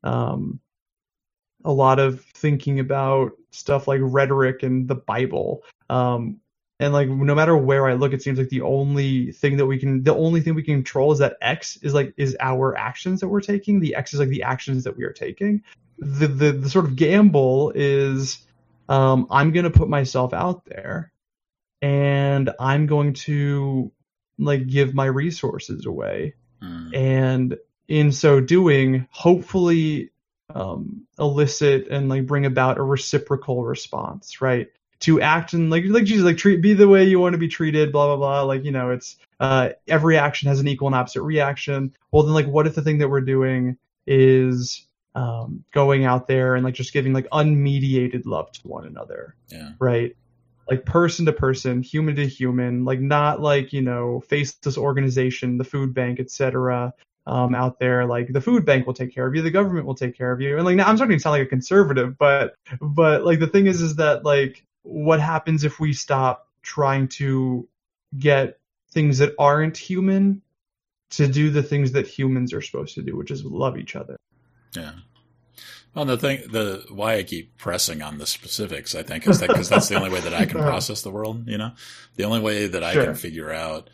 [0.03, 0.59] um,
[1.67, 5.63] a lot of thinking about stuff like rhetoric and the Bible.
[5.89, 6.39] Um,
[6.79, 9.77] and like no matter where I look, it seems like the only thing that we
[9.77, 13.19] can, the only thing we can control is that X is like is our actions
[13.19, 13.79] that we're taking.
[13.79, 15.63] The X is like the actions that we are taking.
[15.99, 18.39] The the, the sort of gamble is,
[18.87, 21.11] um, I'm gonna put myself out there,
[21.81, 23.91] and I'm going to
[24.39, 26.95] like give my resources away, Mm.
[26.95, 30.11] and in so doing, hopefully
[30.53, 34.67] um, elicit and like bring about a reciprocal response, right?
[35.01, 37.47] To act and like like Jesus, like treat be the way you want to be
[37.47, 38.41] treated, blah blah blah.
[38.43, 41.93] Like you know, it's uh, every action has an equal and opposite reaction.
[42.11, 46.55] Well, then like what if the thing that we're doing is um, going out there
[46.55, 49.73] and like just giving like unmediated love to one another, Yeah.
[49.79, 50.15] right?
[50.69, 55.63] Like person to person, human to human, like not like you know faceless organization, the
[55.63, 56.93] food bank, etc
[57.27, 58.05] um, out there.
[58.05, 60.41] Like the food bank will take care of you, the government will take care of
[60.41, 60.55] you.
[60.55, 63.67] And like now I'm starting to sound like a conservative, but but like the thing
[63.67, 67.67] is is that like what happens if we stop trying to
[68.17, 68.59] get
[68.91, 70.41] things that aren't human
[71.09, 74.17] to do the things that humans are supposed to do, which is love each other.
[74.73, 74.93] Yeah.
[75.93, 79.47] Well, the thing, the why I keep pressing on the specifics, I think, is that
[79.47, 81.47] because that's the only way that I can process the world.
[81.47, 81.71] You know,
[82.15, 83.05] the only way that I Sure.
[83.05, 83.89] can figure out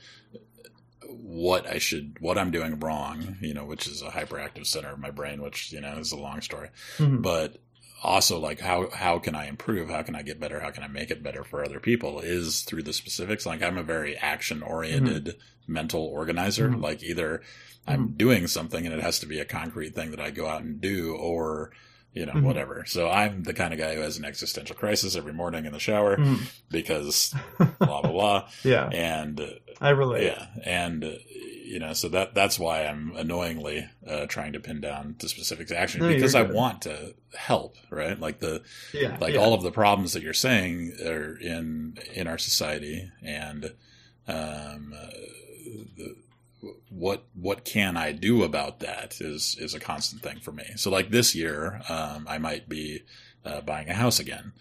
[1.34, 3.38] what I should, what I'm doing wrong.
[3.42, 6.18] You know, which is a hyperactive center of my brain, which you know is a
[6.18, 6.70] long story.
[6.98, 7.22] Mhm.
[7.22, 7.58] But
[8.04, 9.90] also, like, how how can I improve?
[9.90, 10.60] How can I get better?
[10.60, 12.20] How can I make it better for other people?
[12.20, 13.46] Is through the specifics.
[13.46, 15.36] Like, I'm a very action oriented
[15.68, 16.70] mental organizer.
[16.70, 16.82] Mhm.
[16.82, 17.42] Like, either
[17.88, 20.62] I'm doing something and it has to be a concrete thing that I go out
[20.64, 21.72] and do, or
[22.14, 22.44] you know, Mhm.
[22.44, 22.86] whatever.
[22.86, 25.80] So I'm the kind of guy who has an existential crisis every morning in the
[25.80, 26.40] shower Mhm.
[26.70, 27.34] because
[27.80, 28.50] blah blah blah.
[28.64, 29.48] Yeah, And uh,
[29.82, 30.26] I relate.
[30.26, 31.12] yeah, and uh,
[31.66, 35.72] you know, so that that's why I'm annoyingly uh, trying to pin down the specifics
[35.72, 38.20] action No, because I want to help, right?
[38.20, 38.62] Like the
[38.94, 39.40] Yeah, like yeah.
[39.40, 43.74] all of the problems that you're saying are in in our society and
[44.28, 45.08] um uh,
[45.98, 46.16] the,
[46.90, 50.66] what what can I do about that is is a constant thing for me.
[50.76, 53.04] So like this year, um, I might be
[53.46, 54.54] uh, buying a house again,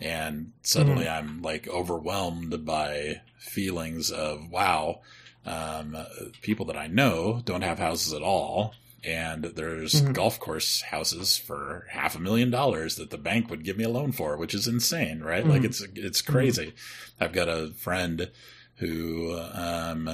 [0.00, 1.28] and suddenly mm-hmm.
[1.28, 5.00] I'm like overwhelmed by feelings of wow,
[5.46, 5.96] um,
[6.42, 8.74] people that I know don't have houses at all.
[9.06, 10.12] And there's mm-hmm.
[10.12, 13.90] golf course houses for half a million dollars that the bank would give me a
[13.90, 15.42] loan for, which is insane, right?
[15.42, 15.50] Mm-hmm.
[15.50, 16.72] Like it's it's crazy.
[17.20, 18.30] I've got a friend
[18.76, 20.08] who um,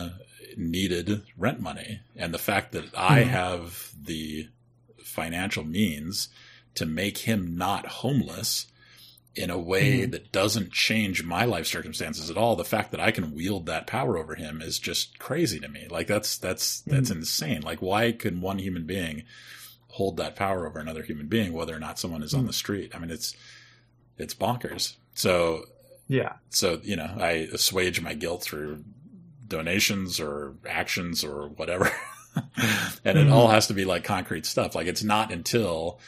[0.57, 2.01] needed rent money.
[2.17, 3.31] And the fact that I mm-hmm.
[3.31, 4.49] have the
[5.05, 6.29] financial means
[6.75, 8.67] to make him not homeless
[9.37, 10.11] in a way mm-hmm.
[10.11, 12.57] that doesn't change my life circumstances at all.
[12.57, 15.87] The fact that I can wield that power over him is just crazy to me.
[15.89, 17.21] Like that's that's that's mm-hmm.
[17.21, 17.61] insane.
[17.63, 19.25] Like why can one human being
[19.89, 22.55] hold that power over another human being, whether or not someone is on the mm.
[22.55, 22.93] street?
[22.95, 23.35] I mean, it's
[24.19, 24.97] it's bonkers.
[25.15, 25.65] So
[26.09, 26.35] yeah.
[26.49, 28.85] So you know, I assuage my guilt through
[29.51, 31.91] donations or actions or whatever.
[33.05, 34.75] and it all has to be like concrete stuff.
[34.75, 36.01] Like it's not until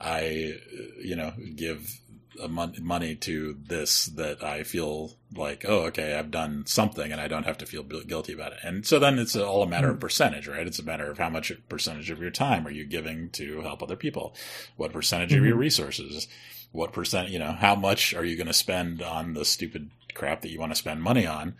[0.00, 0.54] I,
[1.02, 2.00] you know, give
[2.48, 7.28] mon- money to this that I feel like, oh, okay, I've done something and I
[7.28, 8.58] don't have to feel guilty about it.
[8.62, 10.66] And so then it's all a matter of percentage, right?
[10.66, 13.82] It's a matter of how much percentage of your time are you giving to help
[13.82, 14.34] other people?
[14.76, 15.40] What percentage mm-hmm.
[15.40, 16.28] of your resources?
[16.72, 20.42] What percent, you know, how much are you going to spend on the stupid crap
[20.42, 21.54] that you want to spend money on?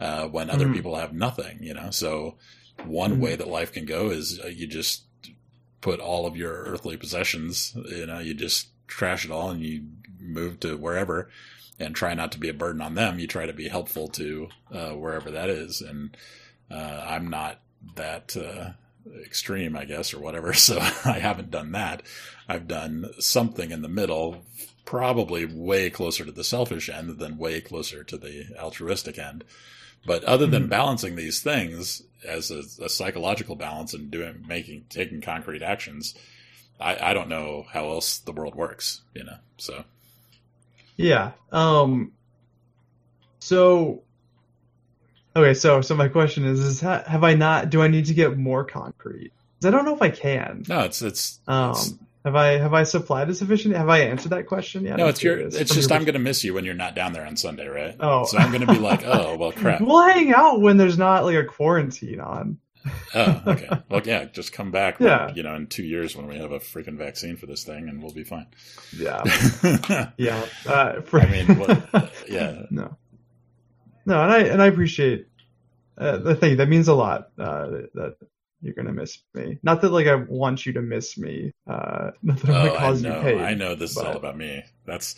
[0.00, 0.74] uh, when other mm-hmm.
[0.74, 1.90] people have nothing, you know?
[1.90, 2.36] So
[2.84, 3.20] one mm-hmm.
[3.20, 5.04] way that life can go is uh, you just
[5.80, 9.84] put all of your earthly possessions, you know, you just trash it all and you
[10.18, 11.30] move to wherever
[11.78, 13.18] and try not to be a burden on them.
[13.18, 15.80] You try to be helpful to uh, wherever that is.
[15.80, 16.16] And
[16.70, 17.60] uh, I'm not
[17.94, 18.72] that uh,
[19.22, 20.52] extreme, I guess, or whatever.
[20.54, 22.02] So I haven't done that.
[22.48, 24.42] I've done something in the middle,
[24.90, 29.44] probably way closer to the selfish end than way closer to the altruistic end.
[30.04, 30.70] But other than mm-hmm.
[30.70, 36.16] balancing these things as a, a, psychological balance and doing, making, taking concrete actions,
[36.80, 39.84] I, I don't know how else the world works, you know, so.
[40.96, 41.32] Yeah.
[41.52, 42.10] Um,
[43.38, 44.02] so,
[45.36, 45.54] okay.
[45.54, 48.64] So, so my question is, is have I not, do I need to get more
[48.64, 49.30] concrete?
[49.62, 50.64] I don't know if I can.
[50.66, 53.74] No, it's, it's, um, it's have I have I supplied a sufficient?
[53.76, 54.98] Have I answered that question yet?
[54.98, 55.38] No, it's your.
[55.38, 57.66] It's just your I'm going to miss you when you're not down there on Sunday,
[57.66, 57.96] right?
[57.98, 59.80] Oh, so I'm going to be like, oh well, crap.
[59.80, 62.58] We'll hang out when there's not like a quarantine on.
[63.14, 63.68] oh, okay.
[63.88, 65.00] Well, yeah, just come back.
[65.00, 65.26] Yeah.
[65.26, 67.88] When, you know, in two years when we have a freaking vaccine for this thing,
[67.88, 68.48] and we'll be fine.
[68.94, 69.22] Yeah.
[70.18, 70.44] yeah.
[70.66, 71.20] Uh, for...
[71.20, 72.62] I mean, what, yeah.
[72.70, 72.98] No.
[74.04, 75.26] No, and I and I appreciate
[75.96, 76.58] uh, the thing.
[76.58, 77.30] That means a lot.
[77.38, 78.16] Uh, that
[78.62, 79.58] you're gonna miss me.
[79.62, 81.52] Not that like I want you to miss me.
[81.66, 83.16] Uh, not that I'm oh, cause I know.
[83.16, 83.40] you pain.
[83.40, 84.64] I know this but, is all about me.
[84.84, 85.14] That's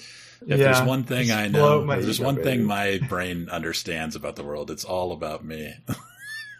[0.47, 2.49] if yeah, there's one thing I know, there's one baby.
[2.49, 4.71] thing my brain understands about the world.
[4.71, 5.75] It's all about me.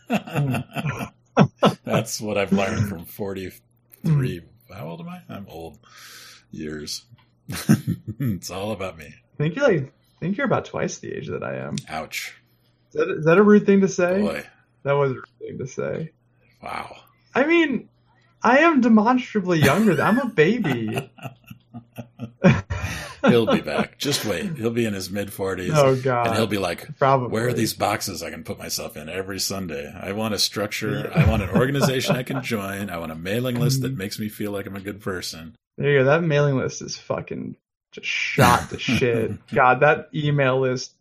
[1.85, 4.43] That's what I've learned from 43.
[4.73, 5.23] How old am I?
[5.29, 5.79] I'm old.
[6.51, 7.05] Years.
[7.49, 9.07] it's all about me.
[9.07, 11.77] I think you're like, I think you're about twice the age that I am.
[11.89, 12.37] Ouch.
[12.91, 14.21] Is that, is that a rude thing to say?
[14.21, 14.45] Boy.
[14.85, 16.13] That was a rude thing to say.
[16.63, 16.97] Wow.
[17.35, 17.89] I mean,
[18.43, 20.01] I am demonstrably younger.
[20.01, 21.11] I'm a baby.
[23.27, 23.99] he'll be back.
[23.99, 24.57] Just wait.
[24.57, 25.73] He'll be in his mid forties.
[25.75, 26.29] Oh god.
[26.29, 27.29] And he'll be like, Probably.
[27.29, 29.93] where are these boxes I can put myself in every Sunday?
[29.93, 31.11] I want a structure.
[31.15, 32.91] I want an organization I can join.
[32.91, 33.99] I want a mailing list that mm-hmm.
[33.99, 35.57] makes me feel like I'm a good person.
[35.79, 36.05] There you go.
[36.05, 37.57] That mailing list is fucking
[37.93, 39.47] just shot to shit.
[39.49, 40.95] God, that email list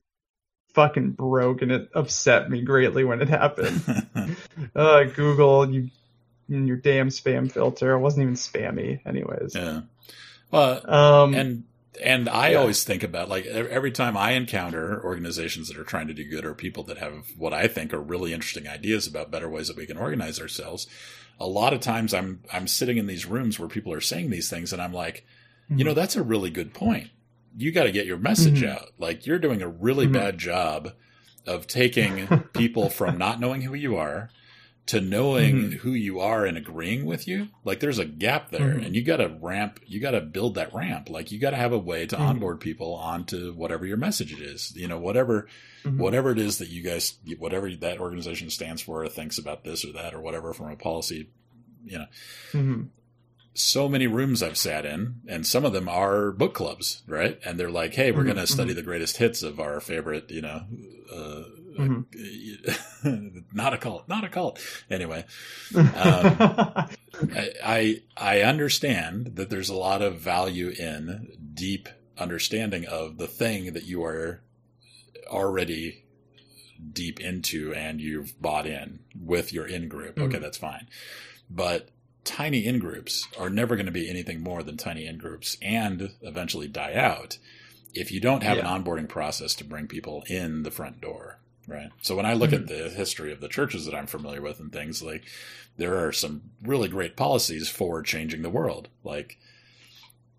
[0.73, 3.83] fucking broke and it upset me greatly when it happened.
[4.75, 5.89] uh, Google, you
[6.47, 7.93] your damn spam filter.
[7.93, 9.55] It wasn't even spammy, anyways.
[9.55, 9.81] Yeah.
[10.51, 11.63] Well, um, and
[12.03, 12.57] and I yeah.
[12.57, 16.45] always think about like every time I encounter organizations that are trying to do good
[16.45, 19.77] or people that have what I think are really interesting ideas about better ways that
[19.77, 20.87] we can organize ourselves.
[21.39, 24.49] A lot of times I'm I'm sitting in these rooms where people are saying these
[24.49, 25.25] things and I'm like,
[25.65, 25.79] mm-hmm.
[25.79, 27.09] you know, that's a really good point
[27.57, 28.71] you got to get your message mm-hmm.
[28.71, 28.89] out.
[28.97, 30.13] Like you're doing a really mm-hmm.
[30.13, 30.93] bad job
[31.47, 34.29] of taking people from not knowing who you are
[34.87, 35.77] to knowing mm-hmm.
[35.77, 37.47] who you are and agreeing with you.
[37.63, 38.83] Like there's a gap there mm-hmm.
[38.83, 41.09] and you got to ramp, you got to build that ramp.
[41.09, 42.25] Like you got to have a way to mm-hmm.
[42.25, 45.47] onboard people onto whatever your message is, you know, whatever,
[45.83, 45.97] mm-hmm.
[45.97, 49.85] whatever it is that you guys, whatever that organization stands for or thinks about this
[49.85, 51.29] or that or whatever from a policy,
[51.85, 52.05] you know,
[53.53, 57.39] so many rooms I've sat in, and some of them are book clubs, right?
[57.43, 58.77] And they're like, "Hey, we're mm-hmm, going to study mm-hmm.
[58.77, 60.61] the greatest hits of our favorite, you know,
[61.13, 61.43] uh,
[61.77, 63.39] mm-hmm.
[63.53, 65.25] not a cult, not a cult." Anyway,
[65.75, 66.89] um, I,
[67.63, 73.73] I I understand that there's a lot of value in deep understanding of the thing
[73.73, 74.41] that you are
[75.27, 76.05] already
[76.93, 80.41] deep into and you've bought in with your in group, okay, Mhm.
[80.41, 80.87] that's fine.
[81.49, 81.89] But
[82.23, 86.11] tiny in groups are never going to be anything more than tiny in groups and
[86.21, 87.37] eventually die out
[87.93, 88.73] if you don't have Yeah.
[88.73, 91.39] an onboarding process to bring people in the front door.
[91.67, 91.89] Right.
[92.01, 92.83] So when I look at mm-hmm.
[92.83, 95.23] the history of the churches that I'm familiar with and things like,
[95.77, 98.89] there are some really great policies for changing the world.
[99.03, 99.37] Like,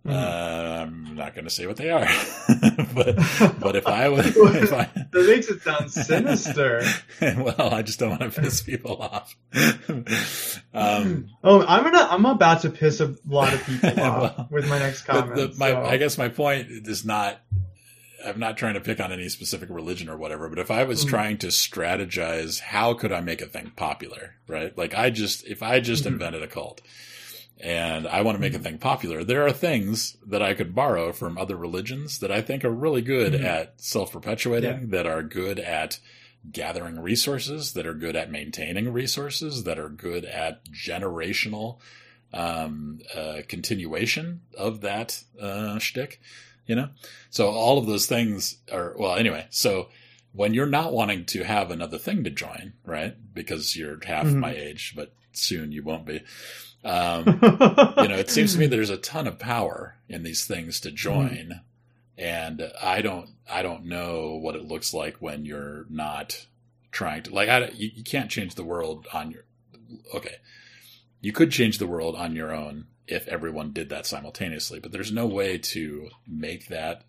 [0.05, 0.13] Mhm.
[0.13, 2.07] uh, I'm not going to say what they are,
[2.95, 3.17] but
[3.61, 6.83] but if I was, if I, that makes it sound sinister.
[7.21, 9.37] well, I just don't want to piss people off.
[10.75, 14.69] um, Oh, I'm gonna I'm about to piss a lot of people off Well, with
[14.69, 15.37] my next comment.
[15.37, 17.41] the, my, so- I guess my point is not.
[18.25, 21.05] I'm not trying to pick on any specific religion or whatever, but if I was
[21.05, 21.09] Mhm.
[21.09, 24.77] trying to strategize, how could I make a thing popular, right?
[24.79, 26.13] Like I just, if I just Mhm.
[26.13, 26.83] invented a cult
[27.63, 31.13] and I want to make a thing popular, there are things that I could borrow
[31.13, 33.45] from other religions that I think are really good Mhm.
[33.45, 34.87] at self-perpetuating, Yeah.
[34.89, 36.01] that are good at
[36.51, 41.79] gathering resources, that are good at maintaining resources, that are good at generational
[42.35, 46.19] um, uh, continuation of that uh, shtick.
[46.67, 46.89] You know,
[47.29, 49.17] so all of those things are well.
[49.17, 49.91] Anyway, so
[50.33, 53.15] when you're not wanting to have another thing to join, right?
[53.35, 54.37] Because you're half Mhm.
[54.37, 56.23] my age, but soon you won't be.
[56.85, 60.81] Um, you know, it seems to me there's a ton of power in these things
[60.81, 61.61] to join,
[62.19, 66.47] and I don't, I don't know what it looks like when you're not
[66.91, 67.49] trying to like.
[67.49, 69.45] I, you, you can't change the world on your.
[70.15, 70.37] Okay,
[71.21, 75.13] you could change the world on your own if everyone did that simultaneously, but there's
[75.13, 77.05] no way to make that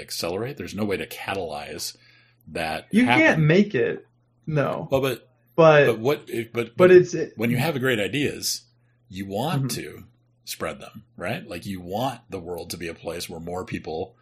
[0.00, 0.56] accelerate.
[0.56, 1.96] There's no way to catalyze
[2.48, 2.88] that.
[2.90, 3.22] you happen.
[3.22, 4.06] can't make it.
[4.46, 6.22] No, Well, but but but what?
[6.26, 8.62] if- But but it's when you have great ideas,
[9.12, 9.74] you want Mhm.
[9.74, 10.04] to
[10.44, 11.46] spread them, right?
[11.48, 14.16] Like you want the world to be a place where more people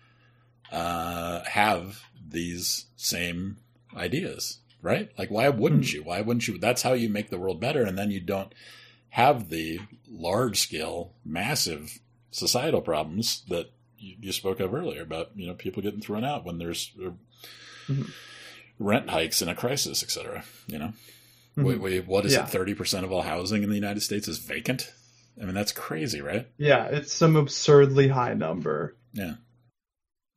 [0.72, 3.56] uh, have these same
[3.96, 5.10] ideas, right?
[5.18, 5.92] Like why wouldn't Mhm.
[5.94, 6.02] you?
[6.04, 6.58] Why wouldn't you?
[6.58, 8.52] That's how you make the world better, and then you don't
[9.10, 11.98] have the large scale, massive
[12.30, 15.30] societal problems that you, you spoke of earlier about.
[15.34, 17.10] You know, people getting thrown out when there's uh,
[17.88, 18.10] Mhm.
[18.78, 20.44] rent hikes in a crisis, et cetera.
[20.68, 20.92] You know.
[21.60, 21.64] Mhm.
[21.66, 22.44] Wait, wait, what is Yeah.
[22.44, 22.48] it?
[22.50, 24.92] Thirty percent of all housing in the United States is vacant.
[25.40, 26.46] I mean, that's crazy, right?
[26.58, 28.96] yeah, it's some absurdly high number.
[29.12, 29.34] Yeah.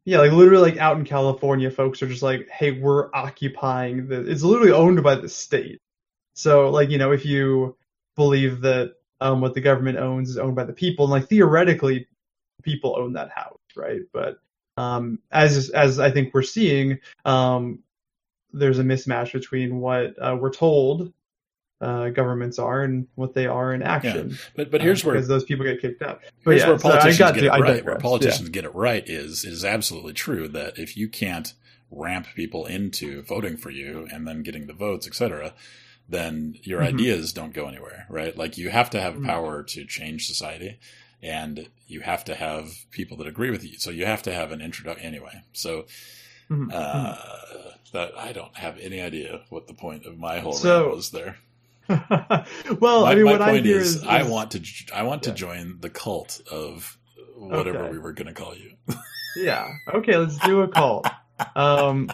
[0.05, 4.30] Yeah, like literally, like out in California, folks are just like, "Hey, we're occupying the."
[4.30, 5.80] It's literally owned by the state.
[6.36, 7.78] So, like, you know, if you
[8.17, 12.07] believe that um, what the government owns is owned by the people, and like theoretically,
[12.63, 14.01] people own that house, right?
[14.11, 14.39] But
[14.78, 17.80] um, as as I think we're seeing, um,
[18.54, 21.12] there's a mismatch between what uh, we're told
[21.82, 24.38] uh, governments are and what they are in action.
[24.56, 26.22] But but here's uh, where because those people get kicked out.
[26.45, 27.86] But here's yeah, where so politicians got get to- it right.
[27.86, 31.54] Where politicians get it right is is absolutely true that if you can't
[31.91, 35.54] ramp people into voting for you and then getting the votes, etc.,
[36.10, 36.93] then your Mhm.
[36.93, 38.36] ideas don't go anywhere, right?
[38.38, 39.26] Like you have to have Mhm.
[39.26, 40.80] power to change society,
[41.22, 43.78] and you have to have people that agree with you.
[43.78, 45.41] So you have to have an introduction anyway.
[45.54, 45.86] So
[46.49, 46.55] Yeah.
[46.57, 46.69] Mhm.
[46.73, 47.15] uh,
[47.93, 51.11] that I don't have any idea what the point of my whole So- rant was
[51.11, 51.37] there.
[51.89, 54.61] well, my, I mean, my what I point hear is, is, I want to
[54.95, 55.31] I want Yeah.
[55.33, 56.97] to join the cult of
[57.35, 57.91] whatever Okay.
[57.91, 58.73] we were going to call you.
[59.35, 59.67] Yeah.
[59.91, 61.07] Okay, let's do a cult.
[61.55, 62.11] Um,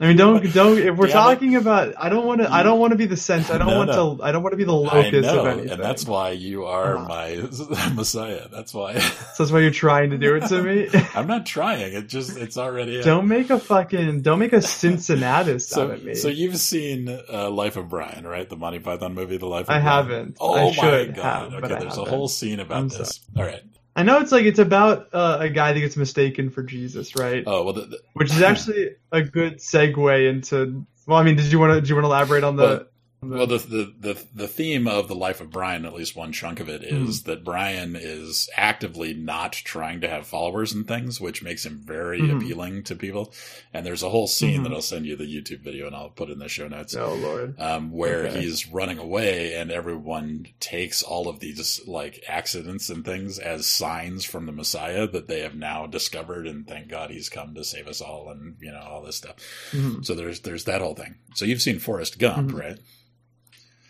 [0.00, 0.78] I mean, don't don't.
[0.78, 2.52] If we're Yeah, but- talking about, I don't want to.
[2.52, 3.50] I don't want to be the sense.
[3.50, 4.16] I don't No, want no.
[4.16, 4.22] to.
[4.22, 5.70] I don't want to be the locus know, of anything.
[5.72, 7.08] and that's why you are Uh-huh.
[7.08, 8.48] my messiah.
[8.50, 10.88] That's why So that's why you're trying to do it to me.
[11.14, 11.92] I'm not trying.
[11.94, 13.02] It just it's already.
[13.02, 14.22] don't make a fucking.
[14.22, 16.14] Don't make a Cincinnatist out so, of me.
[16.14, 18.48] so you've seen uh, Life of Brian, right?
[18.48, 19.84] The Monty Python movie, The Life of I Brian.
[19.84, 20.36] haven't.
[20.40, 21.16] Oh I my god!
[21.52, 23.20] have, okay, there's a whole scene about I'm this.
[23.36, 23.62] All right.
[23.96, 27.42] I know it's like it's about uh, a guy that gets mistaken for Jesus, right?
[27.46, 30.86] Oh well, the, the, Which is actually a good segue into.
[31.06, 31.80] Well, I mean, did you want to?
[31.80, 32.62] Do you want to elaborate on the?
[32.62, 32.89] Well, on the-
[33.22, 36.58] Well, the, the the the theme of the life of Brian, at least one chunk
[36.58, 37.04] of it, is Hmm.
[37.08, 41.82] is that Brian is actively not trying to have followers and things, which makes him
[41.84, 42.36] very Mhm.
[42.38, 43.34] appealing to people.
[43.74, 44.64] And there's a whole scene Mhm.
[44.64, 46.96] that I'll send you the YouTube video, and I'll put in the show notes.
[46.96, 47.60] oh Lord.
[47.60, 48.40] Um, where Okay.
[48.40, 54.24] he's running away, and everyone takes all of these like accidents and things as signs
[54.24, 57.86] from the Messiah that they have now discovered, and thank God he's come to save
[57.86, 59.36] us all, and you know all this stuff.
[59.72, 60.06] Mhm.
[60.06, 61.16] So there's there's that whole thing.
[61.34, 62.58] So you've seen Forrest Gump, Mhm.
[62.58, 62.78] right?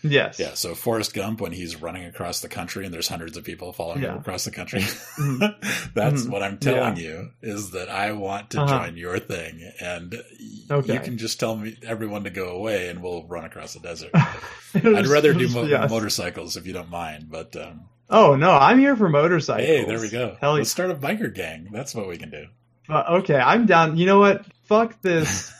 [0.03, 0.39] Yes.
[0.39, 3.73] Yeah, so Forrest Gump when he's running across the country and there's hundreds of people
[3.73, 4.13] following Yeah.
[4.13, 4.81] him across the country.
[4.81, 5.93] Mhm.
[5.95, 6.31] That's Mhm.
[6.31, 8.87] what I'm telling you is that I want to Uh-huh.
[8.87, 10.23] join your thing and
[10.71, 10.95] Okay.
[10.95, 14.11] you can just tell me everyone to go away and we'll run across the desert.
[14.75, 15.91] I'd rather do mo- Yes.
[15.91, 19.67] motorcycles if you don't mind, but um, Oh no, I'm here for motorcycles.
[19.67, 20.37] hey, there we go.
[20.41, 20.73] Hell Let's yeah.
[20.73, 21.69] start a biker gang.
[21.73, 22.47] That's what we can do.
[22.89, 23.97] Uh, okay, I'm down.
[23.99, 24.45] You know what?
[24.65, 25.53] Fuck this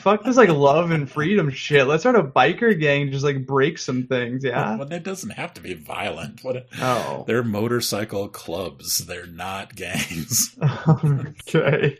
[0.00, 1.86] fuck this like love and freedom shit.
[1.86, 4.44] Let's start a biker gang, and just like break some things.
[4.44, 4.76] Yeah.
[4.76, 6.42] Well, that doesn't have to be violent.
[6.42, 6.66] What?
[6.80, 7.24] Oh.
[7.26, 8.98] They're motorcycle clubs.
[8.98, 10.56] They're not gangs.
[10.88, 11.98] okay.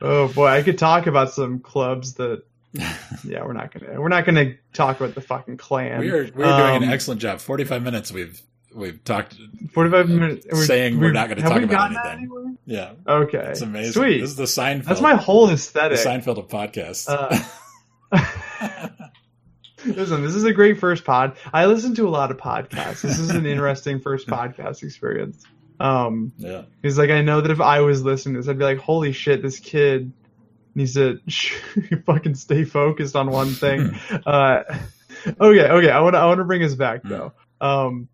[0.00, 2.42] Oh boy, I could talk about some clubs that.
[3.24, 4.00] Yeah, we're not gonna.
[4.00, 6.00] We're not gonna talk about the fucking clan.
[6.00, 7.38] We are we are doing Um, an excellent job.
[7.40, 8.10] Forty five minutes.
[8.10, 8.42] We've
[8.74, 9.36] we've talked.
[9.72, 10.66] Forty-five minutes.
[10.66, 12.58] Saying we're not gonna talk we about anything.
[12.66, 13.92] Yeah, Okay, it's amazing.
[13.92, 14.20] Sweet.
[14.20, 14.84] This is the Seinfeld.
[14.84, 15.98] That's my whole aesthetic.
[15.98, 16.04] the.
[16.04, 17.06] Seinfeld of podcasts.
[17.08, 17.38] Uh,
[19.86, 21.36] Listen, this is a great first pod.
[21.52, 23.02] I listen to a lot of podcasts.
[23.02, 25.44] This is an interesting first podcast experience.
[25.80, 26.62] Um, yeah.
[26.80, 29.12] because like I know that if I was listening to this, I'd be like, "Holy
[29.12, 30.12] shit, this kid
[30.74, 31.20] needs to
[32.06, 34.62] fucking stay focused on one thing." uh,
[35.26, 35.90] okay, okay.
[35.90, 38.08] I want to I want to bring us back though, um,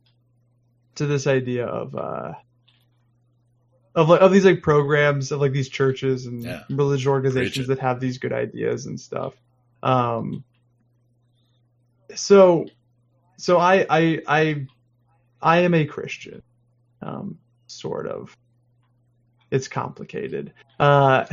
[1.01, 2.33] to this idea of uh,
[3.95, 6.63] of like of these like programs of like these churches and Yeah.
[6.71, 9.35] religious organizations that have these good ideas and stuff.
[9.83, 10.45] Um,
[12.15, 12.67] so,
[13.39, 14.67] so I I I
[15.41, 16.43] I am a Christian,
[17.03, 18.37] um, sort of.
[19.51, 20.53] It's complicated.
[20.79, 21.25] Uh,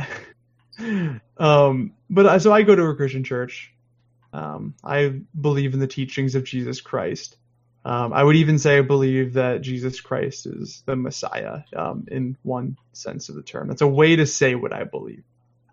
[1.36, 3.72] um, but I- so I go to a Christian church.
[4.32, 7.36] Um, I believe in the teachings of Jesus Christ.
[7.84, 12.36] Um, I would even say I believe that Jesus Christ is the Messiah um, in
[12.42, 13.68] one sense of the term.
[13.68, 15.22] That's a way to say what I believe,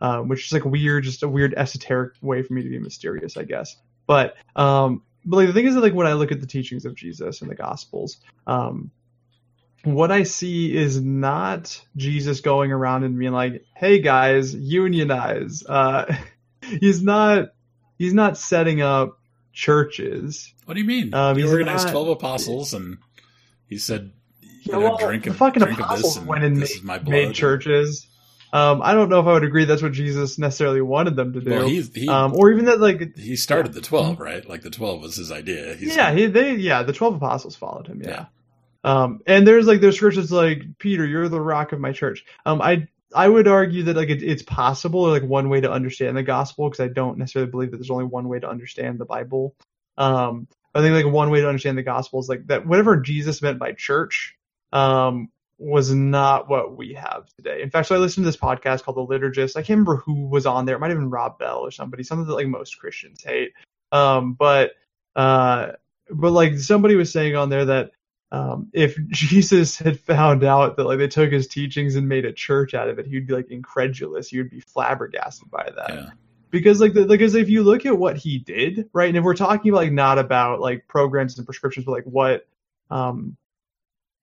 [0.01, 3.38] um, which is like weird, just a weird esoteric way for me to be mysterious,
[3.38, 3.76] I guess.
[4.08, 6.86] But um, but like the thing is that like when I look at the teachings
[6.86, 8.91] of Jesus and the Gospels, um,
[9.84, 16.16] what I see is not Jesus going around and being like, "Hey guys, unionize." Uh,
[16.62, 17.49] he's not.
[17.97, 19.20] He's not setting up
[19.56, 20.53] churches.
[20.66, 21.14] What do you mean?
[21.14, 22.97] Um, he organized not- twelve apostles, and
[23.68, 26.28] he said, "You Yeah, know, well, drink, the of, fucking drink of this, apostles and
[26.28, 28.08] went and this made, is my blood." made churches.
[28.53, 31.41] Um, I don't know if I would agree that's what Jesus necessarily wanted them to
[31.41, 34.47] do, Well, he's, he um, or even that like he started the twelve, right?
[34.47, 35.74] Like the twelve was his idea.
[35.76, 38.01] He's, yeah, he, they yeah the twelve apostles followed him.
[38.03, 38.28] Yeah.
[38.84, 42.24] Um, and there's like there's scriptures like Peter, you're the rock of my church.
[42.45, 45.72] Um, I I would argue that like it, it's possible or like one way to
[45.72, 48.99] understand the gospel because I don't necessarily believe that there's only one way to understand
[48.99, 49.56] the Bible.
[49.97, 53.41] Um, I think like one way to understand the gospel is like that whatever Jesus
[53.41, 54.36] meant by church,
[54.74, 57.62] um, was not what we have today.
[57.62, 59.56] In fact, so I listened to this podcast called The Liturgist.
[59.56, 60.76] I can't remember who was on there.
[60.76, 63.53] It might have been Rob Bell or somebody, something that like most Christians hate.
[63.91, 64.72] Um, but
[65.16, 65.74] uh,
[66.10, 67.91] but like somebody was saying on there that
[68.32, 72.34] um, if Jesus had found out that like they took his teachings and made a
[72.34, 74.30] church out of it, he'd be like incredulous.
[74.30, 76.09] He would be flabbergasted by that yeah.
[76.51, 79.36] because like the, because if you look at what he did right and if we're
[79.36, 82.47] talking about like not about like programs and prescriptions but like what
[82.89, 83.36] um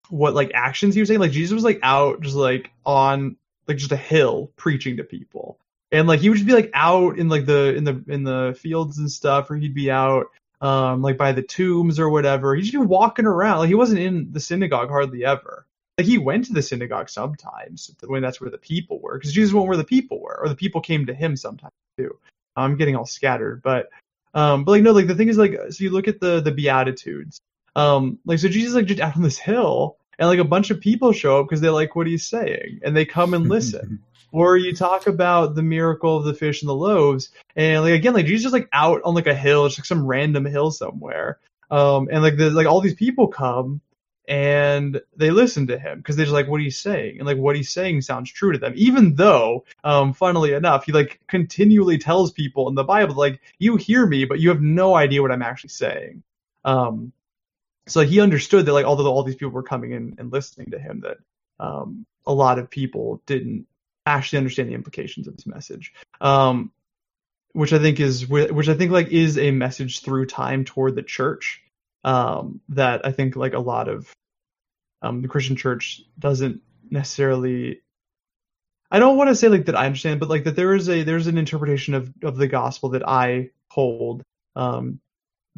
[0.08, 3.36] what like actions he was saying like jesus was like out just like on
[3.66, 5.58] like just a hill preaching to people
[5.90, 8.56] and like he would just be like out in like the in the in the
[8.58, 10.26] fields and stuff or he'd be out
[10.62, 12.54] um like by the tombs or whatever.
[12.54, 13.58] He'd just walking around.
[13.58, 15.66] Like he wasn't in the synagogue hardly ever.
[15.98, 19.52] Like he went to the synagogue sometimes when that's where the people were because jesus
[19.52, 22.16] went where the people were or the people came to him sometimes too.
[22.56, 23.90] I'm getting all scattered, but
[24.34, 26.52] um, but like no, like the thing is like so you look at the the
[26.52, 27.40] beatitudes,
[27.76, 30.80] um, like so Jesus like just out on this hill, and like a bunch of
[30.80, 34.00] people show up because they like what he's saying, and they come and listen.
[34.32, 38.14] or you talk about the miracle of the fish and the loaves, and like again,
[38.14, 41.38] like Jesus is like out on like a hill, just like some random hill somewhere,
[41.70, 43.80] um, and like the like all these people come
[44.28, 47.18] and they listen to him because they're just like what he's saying?
[47.18, 48.72] And like what he's saying sounds true to them.
[48.76, 53.76] Even though um funnily enough he like continually tells people in the bible like you
[53.76, 56.22] hear me but you have no idea what i'm actually saying.
[56.64, 57.12] Um
[57.88, 60.78] so he understood that like although all these people were coming in and listening to
[60.78, 61.18] him that
[61.58, 63.66] um a lot of people didn't
[64.06, 66.72] actually understand the implications of this message um
[67.52, 71.02] which i think is which i think like is a message through time toward the
[71.02, 71.62] church
[72.04, 74.10] um, that I think like a lot of
[75.00, 77.80] um, the Christian church doesn't necessarily.
[78.90, 81.02] I don't want to say like that I understand, but like that there is a
[81.02, 84.22] there's an interpretation of of the gospel that I hold
[84.54, 85.00] um,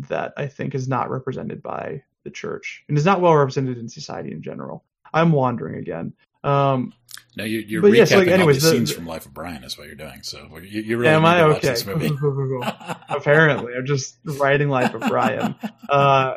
[0.09, 3.88] that I think is not represented by the church and is not well represented in
[3.88, 4.84] society in general.
[5.12, 6.12] I'm wandering again.
[6.42, 6.92] Um,
[7.37, 9.26] No, you, you're But recapping yeah, so, like, anyways, these the- scenes the- from Life
[9.26, 10.22] of Brian is what you're doing.
[10.22, 11.74] So you, you really am I okay?
[13.09, 15.55] Apparently, I'm just writing Life of Brian.
[15.89, 16.37] Uh,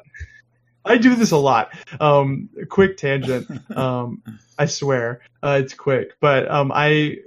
[0.85, 1.73] I do this a lot.
[1.99, 3.47] Um, quick tangent.
[3.75, 4.23] Um,
[4.57, 7.17] I swear, uh, it's quick, but um, I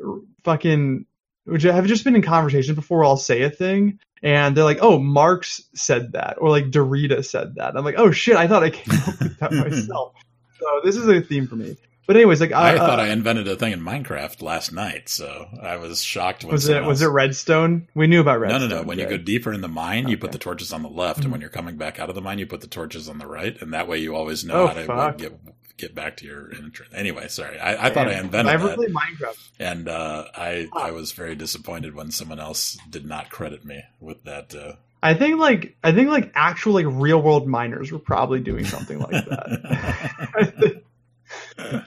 [0.45, 1.07] fucking
[1.45, 3.05] which I have just been in conversation before.
[3.05, 7.55] I'll say a thing, and they're like, "Oh, Marx said that," or like Derrida said
[7.57, 7.77] that.
[7.77, 10.15] I'm like, "Oh shit, I thought I came up with that myself."
[10.59, 11.77] So this is a theme for me.
[12.07, 15.09] But anyways, like I uh, thought uh, I invented a thing in Minecraft last night,
[15.09, 17.87] so I was shocked when was it someone was it redstone?
[17.95, 18.63] We knew about redstone.
[18.63, 18.83] no, no.
[18.83, 18.87] No.
[18.89, 21.25] When you go deeper in the mine, you put the torches on the left, Mhm.
[21.25, 23.27] and when you're coming back out of the mine, you put the torches on the
[23.27, 25.19] right, and that way you always know Oh, how to fuck.
[25.19, 25.39] get
[25.77, 26.93] get back to your entrance.
[26.95, 29.49] Anyway, sorry, I, I thought I invented Ever that, played Minecraft?
[29.61, 34.25] and uh, I I was very disappointed when someone else did not credit me with
[34.25, 34.55] that.
[34.55, 34.73] Uh,
[35.03, 38.99] I think like I think like actual like real world miners were probably doing something
[38.99, 40.80] like that.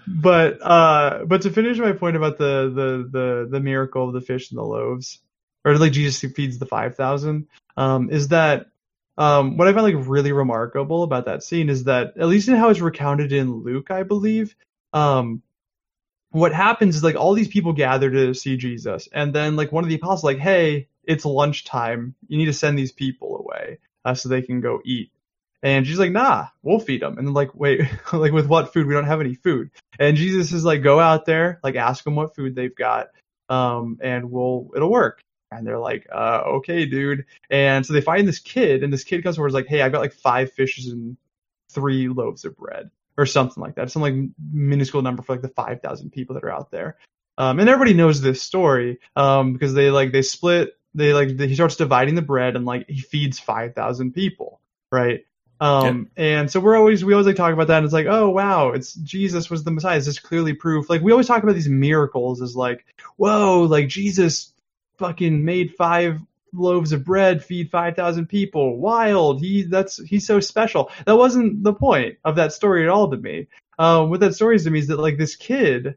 [0.07, 4.21] but uh but to finish my point about the the the the miracle of the
[4.21, 5.19] fish and the loaves
[5.65, 7.47] or like Jesus feeds the 5000
[7.77, 8.67] um is that
[9.17, 12.55] um what I find like really remarkable about that scene is that at least in
[12.55, 14.55] how it's recounted in Luke I believe
[14.93, 15.41] um
[16.31, 19.83] what happens is like all these people gather to see Jesus and then like one
[19.83, 22.15] of the apostles like hey it's lunchtime.
[22.27, 25.11] You need to send these people away uh, so they can go eat
[25.63, 27.17] and she's like, nah, we'll feed them.
[27.17, 27.81] And they're like, wait,
[28.13, 28.85] like with what food?
[28.85, 29.71] We don't have any food.
[29.97, 33.07] And Jesus is like, go out there, like ask them what food they've got,
[33.49, 35.21] um, and we'll, it'll work.
[35.51, 37.25] And they're like, uh, okay, dude.
[37.49, 39.91] And so they find this kid, and this kid comes over is like, hey, I've
[39.91, 41.15] got like five fishes and
[41.69, 43.89] three loaves of bread, or something like that.
[43.89, 44.15] Some like
[44.51, 46.97] minuscule number for like the 5,000 people that are out there.
[47.37, 51.55] Um, and everybody knows this story, um, because they like, they split, they like, he
[51.55, 54.59] starts dividing the bread and like he feeds 5,000 people,
[54.91, 55.23] right?
[55.63, 58.29] Um, and so we're always, we always like talk about that and it's like, oh
[58.29, 59.97] wow, it's Jesus was the Messiah.
[59.97, 60.89] Is this clearly proof?
[60.89, 62.85] Like we always talk about these miracles as like,
[63.15, 64.51] whoa, like Jesus
[64.97, 66.19] fucking made five
[66.51, 68.77] loaves of bread feed 5,000 people.
[68.77, 69.39] Wild.
[69.39, 70.91] He, that's, he's so special.
[71.05, 73.47] That wasn't the point of that story at all to me.
[73.79, 75.95] Um, what that story is to me is that like this kid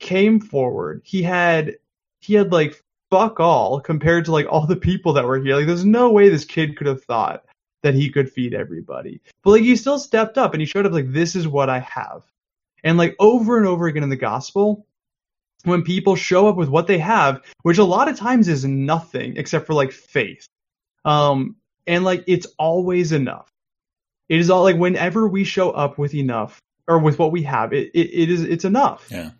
[0.00, 1.00] came forward.
[1.02, 1.76] He had,
[2.20, 5.56] he had like fuck all compared to like all the people that were here.
[5.56, 7.42] Like there's no way this kid could have thought
[7.82, 9.20] that he could feed everybody.
[9.42, 11.80] But like he still stepped up and he showed up like this is what I
[11.80, 12.24] have.
[12.84, 14.86] And like over and over again in the gospel,
[15.64, 19.36] when people show up with what they have, which a lot of times is nothing
[19.36, 20.46] except for like faith.
[21.04, 21.56] Um
[21.86, 23.48] and like it's always enough.
[24.28, 27.72] It is all like whenever we show up with enough or with what we have,
[27.72, 29.06] it, it, it is it's enough.
[29.10, 29.30] yeah,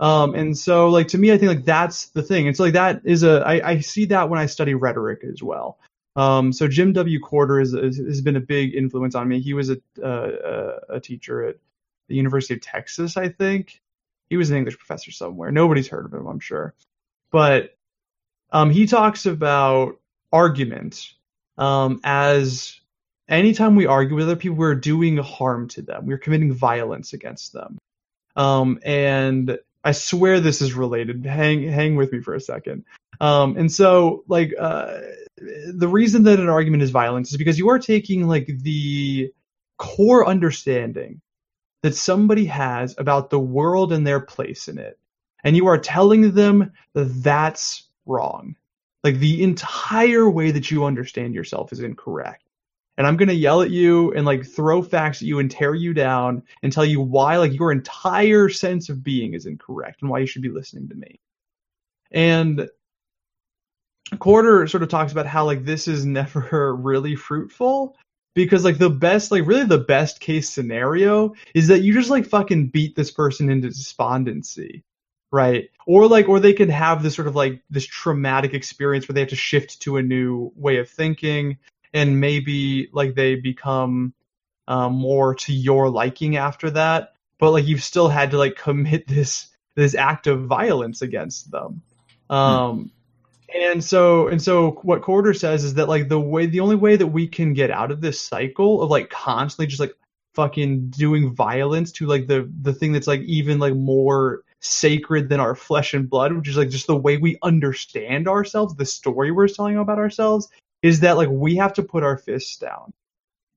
[0.00, 2.46] Um, and so like to me, I think like that's the thing.
[2.48, 5.78] It's like that is a I, I see that when I study rhetoric as well.
[6.14, 7.20] Um, so Jim W.
[7.20, 9.40] Corder is, is, has been a big influence on me.
[9.40, 11.56] He was a, uh, a teacher at
[12.08, 13.80] the University of Texas, I think.
[14.28, 15.50] He was an English professor somewhere.
[15.50, 16.74] Nobody's heard of him, I'm sure.
[17.30, 17.76] But
[18.50, 19.98] um, he talks about
[20.32, 21.12] argument
[21.58, 22.80] um, as
[23.28, 26.06] anytime we argue with other people, we're doing harm to them.
[26.06, 27.78] We're committing violence against them.
[28.36, 31.24] Um, and I swear this is related.
[31.26, 32.84] Hang hang with me for a second.
[33.20, 34.98] Um, and so like uh,
[35.74, 39.32] the reason that an argument is violence is because you are taking like the
[39.78, 41.20] core understanding
[41.82, 44.98] that somebody has about the world and their place in it,
[45.44, 48.56] and you are telling them that that's wrong.
[49.02, 52.44] Like the entire way that you understand yourself is incorrect.
[52.98, 55.94] And I'm gonna yell at you and like throw facts at you and tear you
[55.94, 60.20] down and tell you why like your entire sense of being is incorrect and why
[60.20, 61.18] you should be listening to me.
[62.12, 62.68] And
[64.18, 67.96] Corder sort of talks about how like this is never really fruitful
[68.34, 72.26] because like the best like really the best case scenario is that you just like
[72.26, 74.82] fucking beat this person into despondency
[75.32, 75.70] right?
[75.86, 79.20] Or like or they can have this sort of like this traumatic experience where they
[79.20, 81.58] have to shift to a new way of thinking
[81.92, 84.14] and maybe like they become
[84.68, 89.08] um, more to your liking after that but like you've still had to like commit
[89.08, 91.82] this this act of violence against them.
[92.30, 92.92] Um
[93.54, 96.96] and so and so what Corder says is that like the way the only way
[96.96, 99.94] that we can get out of this cycle of like constantly just like
[100.34, 105.40] fucking doing violence to like the the thing that's like even like more sacred than
[105.40, 109.30] our flesh and blood, which is like just the way we understand ourselves, the story
[109.30, 110.48] we're telling about ourselves,
[110.82, 112.92] is that like we have to put our fists down.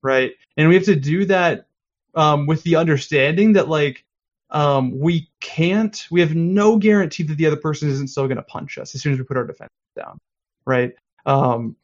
[0.02, 0.34] Right?
[0.58, 1.68] And we have to do that
[2.16, 4.04] um with the understanding that like
[4.50, 8.44] um, we can't, we have no guarantee that the other person isn't still going to
[8.44, 10.20] punch us as soon as we put our defense down,
[10.66, 10.94] right?
[11.26, 11.76] Um,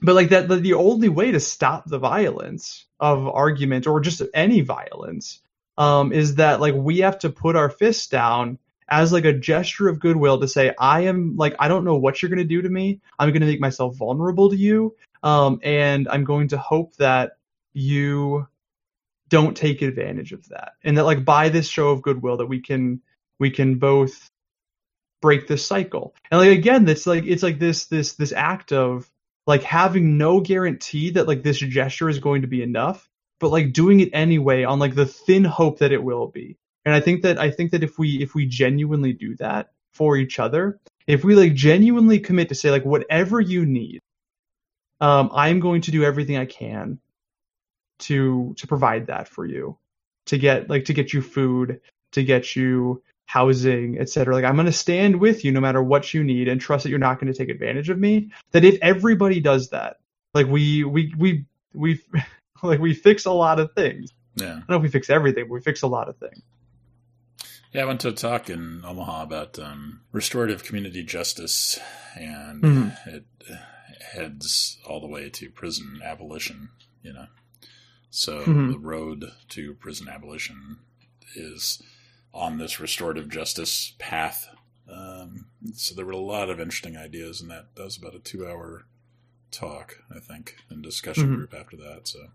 [0.00, 4.22] but like that, the, the only way to stop the violence of argument or just
[4.34, 5.40] any violence
[5.76, 8.58] um, is that like we have to put our fists down
[8.88, 12.22] as like a gesture of goodwill to say, I am like, I don't know what
[12.22, 13.00] you're going to do to me.
[13.18, 14.96] I'm going to make myself vulnerable to you.
[15.22, 17.38] Um, and I'm going to hope that
[17.72, 18.46] you
[19.28, 20.72] don't take advantage of that.
[20.82, 23.02] And that like by this show of goodwill that we can
[23.38, 24.30] we can both
[25.20, 26.14] break this cycle.
[26.30, 29.10] And like again that's like it's like this this this act of
[29.46, 33.08] like having no guarantee that like this gesture is going to be enough
[33.40, 36.56] but like doing it anyway on like the thin hope that it will be.
[36.84, 40.16] And I think that I think that if we if we genuinely do that for
[40.16, 44.00] each other, if we like genuinely commit to say like whatever you need,
[45.00, 46.98] um, I'm going to do everything I can
[48.00, 49.76] to to provide that for you,
[50.26, 51.80] to get like to get you food,
[52.12, 54.34] to get you housing, etc.
[54.34, 56.90] Like I'm going to stand with you no matter what you need and trust that
[56.90, 58.30] you're not going to take advantage of me.
[58.52, 59.98] That if everybody does that,
[60.34, 61.44] like we we we
[61.74, 62.00] we
[62.62, 64.12] like we fix a lot of things.
[64.34, 64.46] Yeah.
[64.46, 66.40] I don't know if we fix everything, but we fix a lot of things.
[67.72, 71.78] Yeah, I went to a talk in Omaha about um, restorative community justice,
[72.16, 73.06] and Mhm.
[73.06, 73.24] it
[74.14, 76.70] heads all the way to prison abolition.
[77.02, 77.26] You know,
[78.10, 78.72] so Mhm.
[78.72, 80.78] the road to prison abolition
[81.34, 81.82] is
[82.32, 84.48] on this restorative justice path.
[84.90, 87.74] Um, so there were a lot of interesting ideas in that.
[87.74, 88.86] That was about a two-hour
[89.50, 91.34] talk, I think, and discussion Mhm.
[91.36, 92.08] group after that.
[92.08, 92.28] So,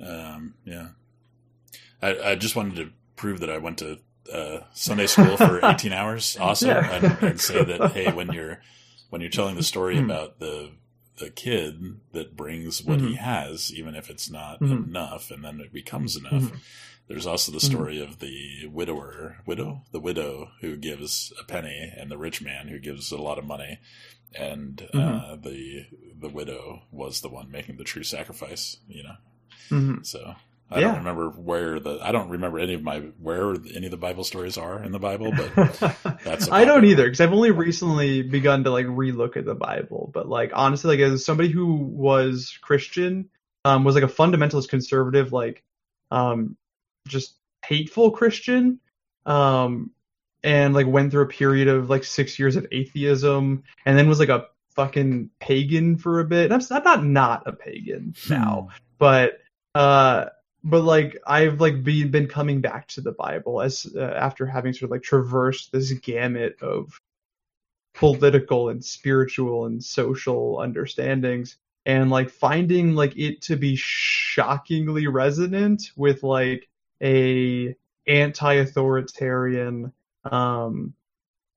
[0.00, 0.88] um, yeah,
[2.00, 3.98] I, I just wanted to prove that I went to
[4.32, 7.34] uh, Sunday school for 18 hours also Yeah.
[7.36, 8.60] say that, hey, when you're,
[9.10, 10.04] when you're telling the story Mhm.
[10.04, 10.70] about the,
[11.18, 13.18] the kid that brings what he Mhm.
[13.18, 14.88] has, even if it's not Mhm.
[14.88, 16.32] enough and then it becomes enough.
[16.52, 16.58] Mhm.
[17.08, 22.10] There's also the story of the widower, widow, the widow who gives a penny and
[22.10, 23.78] the rich man who gives a lot of money.
[24.34, 25.86] And, uh, the,
[26.20, 29.16] the widow was the one making the true sacrifice, you know?
[29.70, 30.04] Mhm.
[30.06, 30.36] So
[30.70, 30.88] I Yeah.
[30.88, 34.24] don't remember where the I don't remember any of my where any of the Bible
[34.24, 38.64] stories are in the Bible, but that's I don't either because I've only recently begun
[38.64, 40.10] to like relook at the Bible.
[40.12, 43.30] But like honestly, like as somebody who was Christian,
[43.64, 45.62] um, was like a fundamentalist conservative, like
[46.10, 46.56] um,
[47.06, 48.78] just hateful Christian,
[49.24, 49.90] um,
[50.44, 54.20] and like went through a period of like six years of atheism, and then was
[54.20, 54.46] like a
[54.76, 56.52] fucking pagan for a bit.
[56.52, 59.38] And I'm, I'm not not a pagan now, but
[59.74, 60.26] uh
[60.64, 64.72] but like I've like been been coming back to the Bible as uh, after having
[64.72, 67.00] sort of like traversed this gamut of
[67.94, 71.56] political and spiritual and social understandings
[71.86, 76.68] and like finding like it to be shockingly resonant with like
[77.02, 77.74] a
[78.06, 79.92] anti-authoritarian
[80.24, 80.94] um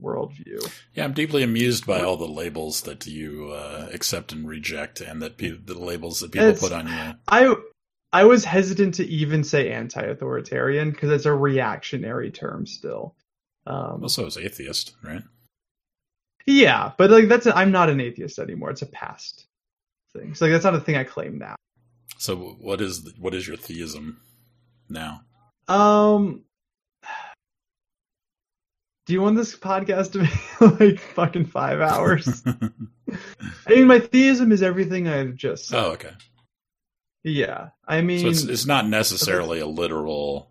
[0.01, 0.67] worldview.
[0.95, 5.21] Yeah, I'm deeply amused by all the labels that you uh, accept and reject, and
[5.21, 7.13] that pe- the labels that people It's- put on you.
[7.27, 7.55] I
[8.14, 13.16] I was hesitant to even say anti-authoritarian because it's a reactionary term still.
[13.66, 15.22] Um, Also, as atheist, right?
[16.45, 18.72] yeah, but like that's a, I'm not an atheist anymore.
[18.72, 19.45] It's a past
[20.14, 20.34] thing.
[20.36, 21.55] So like that's not a thing I claim now.
[22.18, 24.20] So, what is what is your theism
[24.89, 25.22] now?
[25.68, 26.41] Um,
[29.05, 32.43] do you want this podcast to be like fucking five hours?
[32.45, 35.80] I mean, my theism is everything I've just said.
[35.80, 36.12] oh, okay.
[37.24, 40.49] Yeah, I mean, So it's it's not necessarily a literal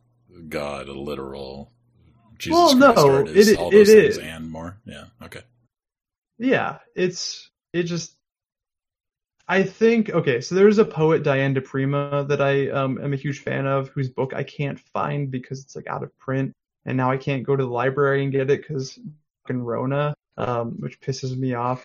[0.48, 1.72] God, a literal
[2.38, 4.22] Jesus Well, Christ, no, or it is it- all those it things is.
[4.22, 4.76] and more.
[4.84, 5.06] Yeah.
[5.22, 5.42] Okay.
[6.38, 8.14] yeah, it's it just.
[9.48, 13.16] I think okay, so there's a poet Diane di Prima that I um, am a
[13.16, 16.52] huge fan of, whose book I can't find because it's like out of print,
[16.86, 18.96] and now I can't go to the library and get it because
[19.42, 21.84] fucking Rona, um, which pisses me off.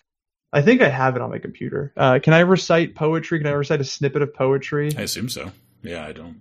[0.56, 1.92] I think I have it on my computer.
[1.96, 3.38] Uh, can I recite poetry?
[3.38, 4.90] Can I recite a snippet of poetry?
[4.96, 5.52] I assume so.
[5.82, 6.40] Yeah, I don't.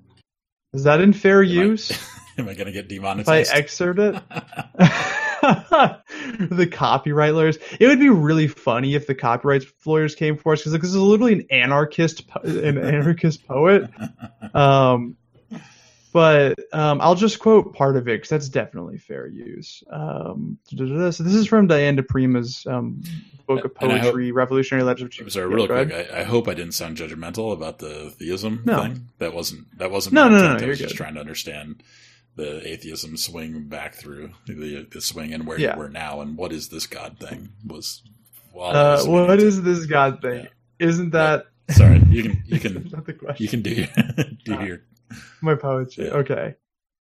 [0.73, 1.91] Is that in fair Am I- use?
[2.37, 3.53] Am I going to get if I demonetized?
[3.53, 4.13] excerpt it?
[6.49, 7.57] the copyright lawyers.
[7.79, 10.95] It would be really funny if the copyright lawyers came for us because this is
[10.95, 13.89] literally an anarchist, po- an anarchist poet.
[14.53, 15.17] Um,
[16.15, 19.83] but um, I'll just quote part of it because that's definitely fair use.
[19.89, 23.03] Um, so this is from Diane di Prima's um,
[23.47, 25.19] book of I hope- poetry, Revolutionary Letters.
[25.33, 25.91] Sorry, real quick.
[25.91, 28.81] I, I hope I didn't sound judgmental about the theism No.
[28.83, 29.09] thing.
[29.17, 30.97] That wasn't that wasn't No, no, no, no, I was you're just good.
[31.03, 31.83] trying to understand
[32.37, 35.73] the atheism swing back through the the swing and where Yeah.
[35.73, 38.01] you were now and what is this God thing was.
[38.57, 40.47] Uh, what to- this God thing?
[40.79, 42.89] Isn't that Sorry, you can you can
[43.37, 43.85] you can do
[44.45, 44.63] do Ah.
[44.63, 44.81] your
[45.41, 46.09] my poetry.
[46.09, 46.55] Okay.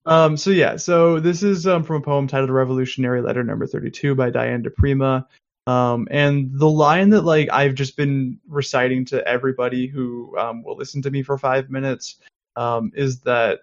[0.06, 4.14] Um, so yeah, so this is um, from a poem titled "Revolutionary Letter Number 32"
[4.14, 5.26] by Diane di Prima.
[5.66, 10.76] Um, and the line that like I've just been reciting to everybody who um, will
[10.76, 12.16] listen to me for five minutes
[12.56, 13.60] um, is that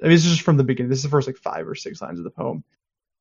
[0.00, 0.90] I mean, this is just from the beginning.
[0.90, 2.64] This is the first like five or six lines of the poem.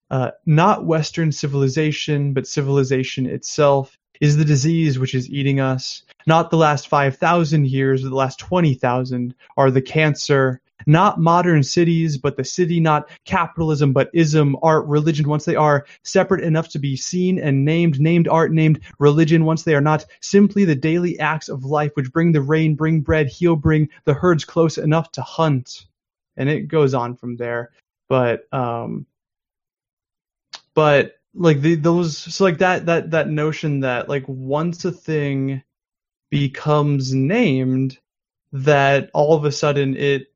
[0.10, 6.04] Uh, not Western civilization, but civilization itself is the disease which is eating us.
[6.26, 10.62] Not the last 5,000 years or the last 20,000 are the cancer.
[10.86, 15.86] Not modern cities, but the city, not capitalism, but ism, art, religion, once they are
[16.04, 20.06] separate enough to be seen and named, named art, named religion, once they are not
[20.22, 24.14] simply the daily acts of life which bring the rain, bring bread, heal, bring the
[24.14, 25.86] herds close enough to hunt.
[26.38, 27.72] And it goes on from there.
[28.08, 29.06] but um,
[30.74, 35.64] but like the, those so like that that that notion that like once a thing
[36.30, 37.98] becomes named
[38.52, 40.28] that all of a sudden it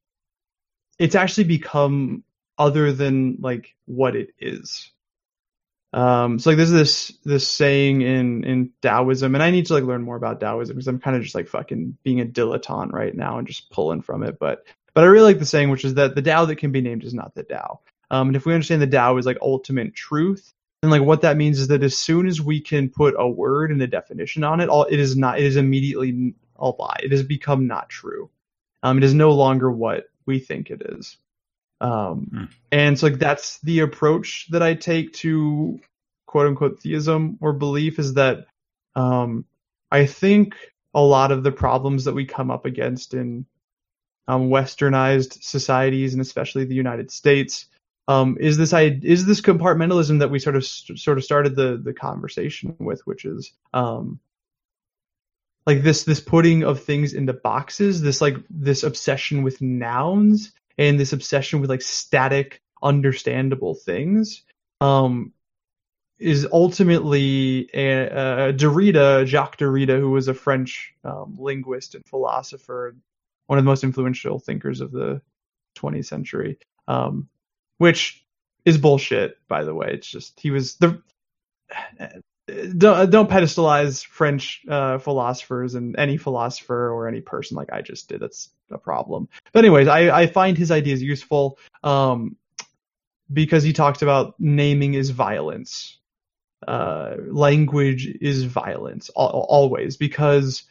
[1.01, 2.23] it's actually become
[2.59, 4.91] other than like what it is.
[5.93, 9.83] Um so like there's this this saying in in taoism and i need to like
[9.83, 13.13] learn more about taoism because i'm kind of just like fucking being a dilettante right
[13.13, 15.95] now and just pulling from it but but i really like the saying which is
[15.95, 17.81] that the tao that can be named is not the tao.
[18.09, 21.35] Um and if we understand the tao is like ultimate truth then like what that
[21.35, 24.61] means is that as soon as we can put a word and a definition on
[24.61, 28.29] it all it is not it is immediately a lie it has become not true.
[28.81, 31.17] Um it is no longer what we think it is
[31.81, 32.43] um, Hmm.
[32.71, 35.79] and so like that's the approach that I take to
[36.27, 38.45] quote unquote theism or belief is that
[38.95, 39.45] um,
[39.91, 40.55] I think
[40.93, 43.45] a lot of the problems that we come up against in
[44.27, 47.65] um, westernized societies and especially the United States
[48.07, 51.93] um, is this is this compartmentalism that we sort of sort of started the the
[51.93, 54.19] conversation with, which is um,
[55.65, 60.99] like this this putting of things into boxes, this like this obsession with nouns and
[60.99, 64.43] this obsession with like static, understandable things.
[64.79, 65.33] Um,
[66.21, 72.95] is ultimately a, a Derrida, Jacques Derrida, who was a French um, linguist and philosopher,
[73.47, 75.19] one of the most influential thinkers of the
[75.77, 77.27] 20th century, um,
[77.79, 78.23] which
[78.65, 79.89] is bullshit, by the way.
[79.93, 81.01] It's just he was the
[82.77, 88.09] don't don't pedestalize French uh, philosophers and any philosopher or any person like I just
[88.09, 88.19] did.
[88.19, 89.29] That's a problem.
[89.51, 92.35] But anyways, I, I find his ideas useful um,
[93.31, 95.99] because he talks about naming is violence,
[96.67, 100.63] uh, language is violence al- always because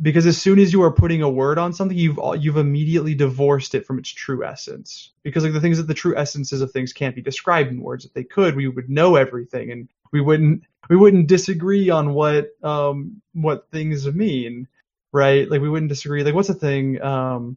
[0.00, 3.74] because as soon as you are putting a word on something, you've you've immediately divorced
[3.74, 5.12] it from its true essence.
[5.22, 8.04] Because like the things that the true essences of things can't be described in words.
[8.04, 12.50] If they could, we would know everything and we wouldn't we wouldn't disagree on what
[12.62, 14.68] um what things mean,
[15.12, 15.50] right?
[15.50, 16.24] Like we wouldn't disagree.
[16.24, 17.00] Like what's the thing?
[17.02, 17.56] Um,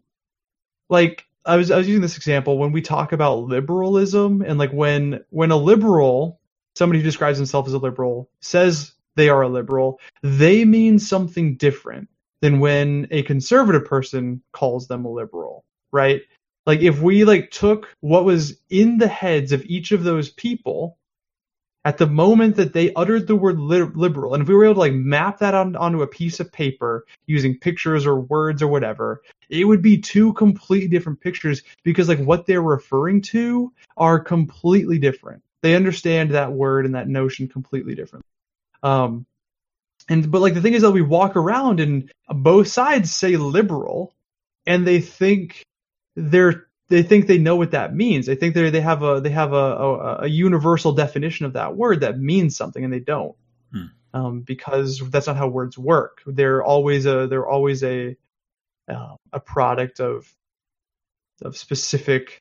[0.90, 4.72] like I was I was using this example when we talk about liberalism and like
[4.72, 6.40] when when a liberal
[6.76, 11.56] somebody who describes himself as a liberal says they are a liberal, they mean something
[11.56, 12.08] different
[12.42, 16.22] than when a conservative person calls them a liberal, right?
[16.66, 20.98] Like if we like took what was in the heads of each of those people
[21.84, 24.76] at the moment that they uttered the word li- liberal, and if we were able
[24.76, 28.68] to like map that on, onto a piece of paper using pictures or words or
[28.68, 34.20] whatever, it would be two completely different pictures because like what they're referring to are
[34.20, 35.42] completely different.
[35.62, 38.26] They understand that word and that notion completely different.
[38.84, 39.26] Um,
[40.10, 44.14] and but like the thing is that we walk around and both sides say liberal,
[44.66, 45.64] and they think
[46.16, 48.26] they're they think they know what that means.
[48.28, 51.76] They think they they have a they have a, a, a universal definition of that
[51.76, 53.36] word that means something, and they don't,
[53.74, 53.86] Hmm.
[54.14, 56.22] um, because that's not how words work.
[56.28, 58.16] They're always a they're always a
[58.88, 60.32] uh, a product of
[61.42, 62.38] of specific.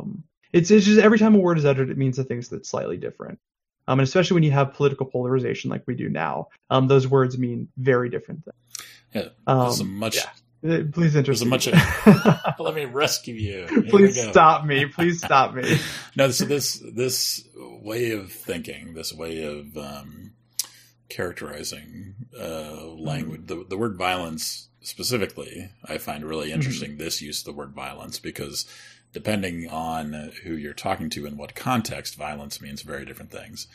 [0.00, 2.68] Um, it's it's just every time a word is uttered, it means a thing that's
[2.68, 3.38] slightly different.
[3.86, 7.36] Um, and especially when you have political polarization like we do now, um, those words
[7.36, 8.88] mean very different things.
[9.12, 10.16] Yeah, Um, there's a much.
[10.16, 10.30] yeah.
[10.92, 11.50] Please interest a me.
[11.50, 11.68] much-
[12.58, 13.66] Let me rescue you.
[13.68, 14.86] Here Please stop me.
[14.86, 15.78] Please stop me.
[16.16, 20.32] No, so this this way of thinking, this way of um,
[21.08, 26.96] characterizing uh, language, the the word violence specifically, I find really interesting.
[26.98, 28.66] This use of the word violence because
[29.12, 33.66] depending on who you're talking to and what context, violence means very different things.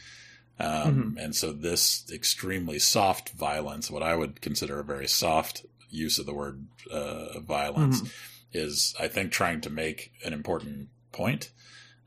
[0.60, 6.20] Um, And so this extremely soft violence, what I would consider a very soft use
[6.20, 8.12] of the word uh, violence, Mhm.
[8.52, 11.52] is I think trying to make an important point.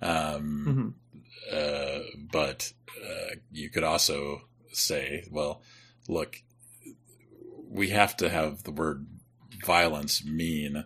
[0.01, 0.95] Um,
[1.51, 1.55] Mhm.
[1.55, 2.73] uh, but
[3.05, 5.63] uh, you could also say, well,
[6.09, 6.43] look,
[7.69, 9.07] we have to have the word
[9.65, 10.85] violence mean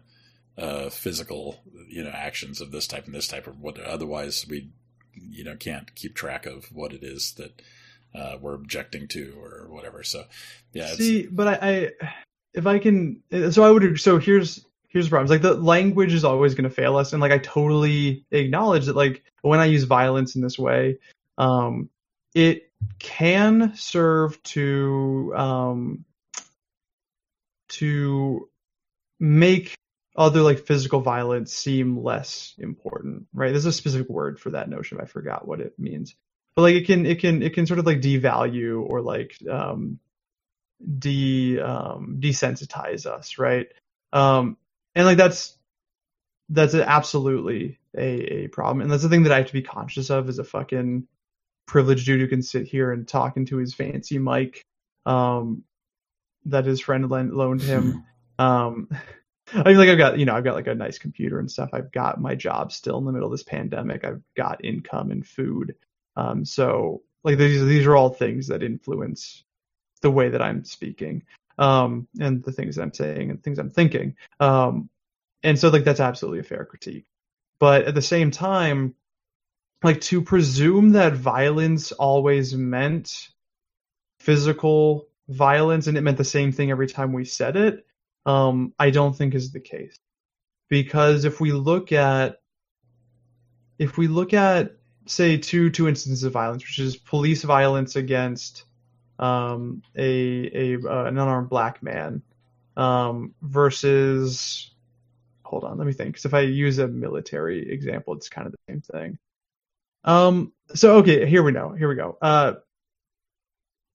[0.58, 3.78] uh, physical, you know, actions of this type and this type, or what.
[3.78, 4.70] Otherwise, we,
[5.14, 7.60] you know, can't keep track of what it is that
[8.14, 10.02] uh, we're objecting to or whatever.
[10.02, 10.24] So,
[10.72, 12.14] yeah, it's, See, but I, I,
[12.56, 14.00] if I can, so I would.
[14.00, 15.24] So here's here's the problem.
[15.26, 18.86] It's like the language is always going to fail us, and like I totally acknowledge
[18.86, 18.96] that.
[18.96, 20.98] Like when I use violence in this way,
[21.36, 21.90] um,
[22.34, 26.04] it can serve to um,
[27.68, 28.48] to
[29.20, 29.76] make
[30.16, 33.50] other like physical violence seem less important, right?
[33.50, 34.98] There's a specific word for that notion.
[34.98, 36.14] I forgot what it means,
[36.54, 39.98] but like it can it can it can sort of like devalue or like um,
[40.98, 43.68] de um, desensitize us, right?
[44.12, 44.56] Um,
[44.94, 45.56] and like that's
[46.48, 50.10] that's absolutely a, a problem, and that's the thing that I have to be conscious
[50.10, 51.06] of as a fucking
[51.66, 54.64] privileged dude who can sit here and talk into his fancy mic
[55.04, 55.64] um,
[56.46, 58.04] that his friend loaned him.
[58.38, 58.88] um,
[59.52, 61.70] I mean, like I've got, you know, I've got like a nice computer and stuff.
[61.72, 64.04] I've got my job still in the middle of this pandemic.
[64.04, 65.76] I've got income and food.
[66.16, 69.44] Um, so like these, these are all things that influence
[70.02, 71.22] the way that I'm speaking,
[71.58, 74.16] um, and the things I'm saying and things I'm thinking.
[74.40, 74.88] Um,
[75.42, 77.06] and so like that's absolutely a fair critique.
[77.58, 78.94] But at the same time,
[79.82, 83.28] like to presume that violence always meant
[84.20, 87.86] physical violence and it meant the same thing every time we said it
[88.26, 89.96] um, I don't think is the case.
[90.68, 92.40] Because if we look at
[93.78, 94.72] if we look at
[95.06, 98.64] say two two instances of violence, which is police violence against
[99.18, 102.22] um, a a uh, an unarmed black man
[102.76, 104.70] um, versus
[105.44, 106.10] hold on, let me think.
[106.10, 109.18] Because if I use a military example, it's kind of the same thing.
[110.04, 111.72] Um, so okay, here we know.
[111.72, 112.18] Here we go.
[112.20, 112.54] Uh,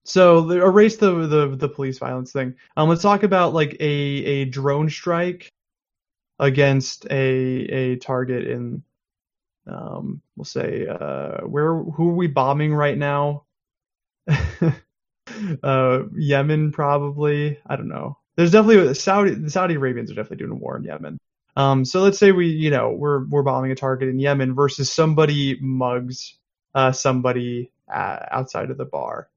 [0.03, 2.55] so erase the, the the police violence thing.
[2.75, 5.51] Um, let's talk about like a a drone strike
[6.39, 8.83] against a a target in
[9.67, 13.45] um we'll say uh where who are we bombing right now?
[15.63, 17.59] uh Yemen probably.
[17.65, 18.17] I don't know.
[18.35, 21.17] There's definitely Saudi the Saudi Arabians are definitely doing a war in Yemen.
[21.55, 24.91] Um so let's say we you know we're we're bombing a target in Yemen versus
[24.91, 26.37] somebody mugs
[26.75, 29.29] uh somebody uh, outside of the bar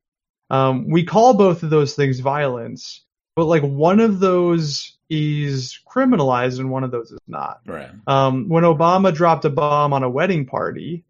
[0.51, 3.03] um, we call both of those things violence,
[3.35, 7.61] but like one of those is criminalized and one of those is not.
[7.67, 7.91] Right.
[8.07, 11.05] Um, when Obama dropped a bomb on a wedding party,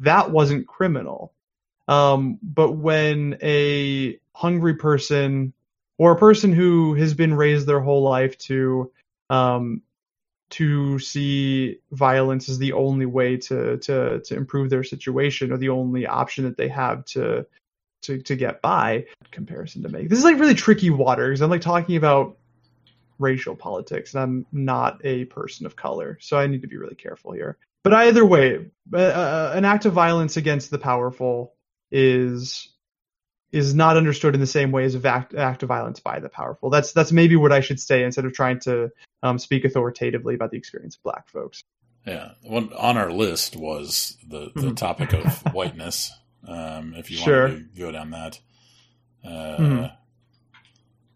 [0.00, 1.32] that wasn't criminal.
[1.88, 5.52] Um, but when a hungry person
[5.98, 8.90] or a person who has been raised their whole life to
[9.28, 9.82] um,
[10.50, 15.68] to see violence as the only way to to to improve their situation or the
[15.68, 17.46] only option that they have to
[18.02, 20.08] to to get by comparison to make.
[20.08, 21.40] This is like really tricky waters.
[21.40, 22.38] I'm like talking about
[23.18, 26.94] racial politics, and I'm not a person of color, so I need to be really
[26.94, 27.58] careful here.
[27.82, 31.54] But either way, uh, an act of violence against the powerful
[31.90, 32.68] is
[33.52, 36.28] is not understood in the same way as an act, act of violence by the
[36.28, 36.70] powerful.
[36.70, 38.90] That's that's maybe what I should say instead of trying to
[39.22, 41.62] um, speak authoritatively about the experience of black folks.
[42.06, 44.74] Yeah, one on our list was the the mm-hmm.
[44.74, 46.12] topic of whiteness,
[46.46, 47.48] um, if you sure.
[47.48, 48.40] want to go down that.
[49.24, 49.86] Uh, mm-hmm.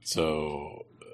[0.03, 1.05] So, uh,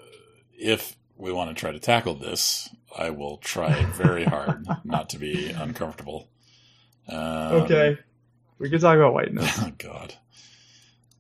[0.59, 5.19] if we want to try to tackle this, I will try very hard not to
[5.19, 6.29] be uncomfortable.
[7.09, 7.99] Um, okay,
[8.59, 9.59] we could talk about whiteness.
[9.61, 10.15] Oh God.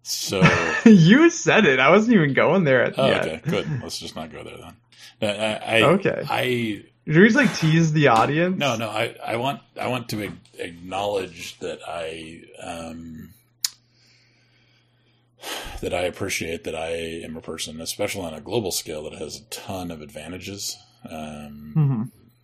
[0.03, 0.43] So
[0.85, 1.79] you said it.
[1.79, 3.27] I wasn't even going there at oh, yet.
[3.27, 3.83] Okay, good.
[3.83, 4.77] Let's just not go there then.
[5.23, 6.25] I, I, okay.
[6.29, 8.57] I we just like tease the audience?
[8.57, 8.89] No, no.
[8.89, 13.31] I, I want I want to acknowledge that I um,
[15.81, 16.91] that I appreciate that I
[17.25, 21.73] am a person, especially on a global scale, that has a ton of advantages, um,
[21.77, 22.03] mm-hmm.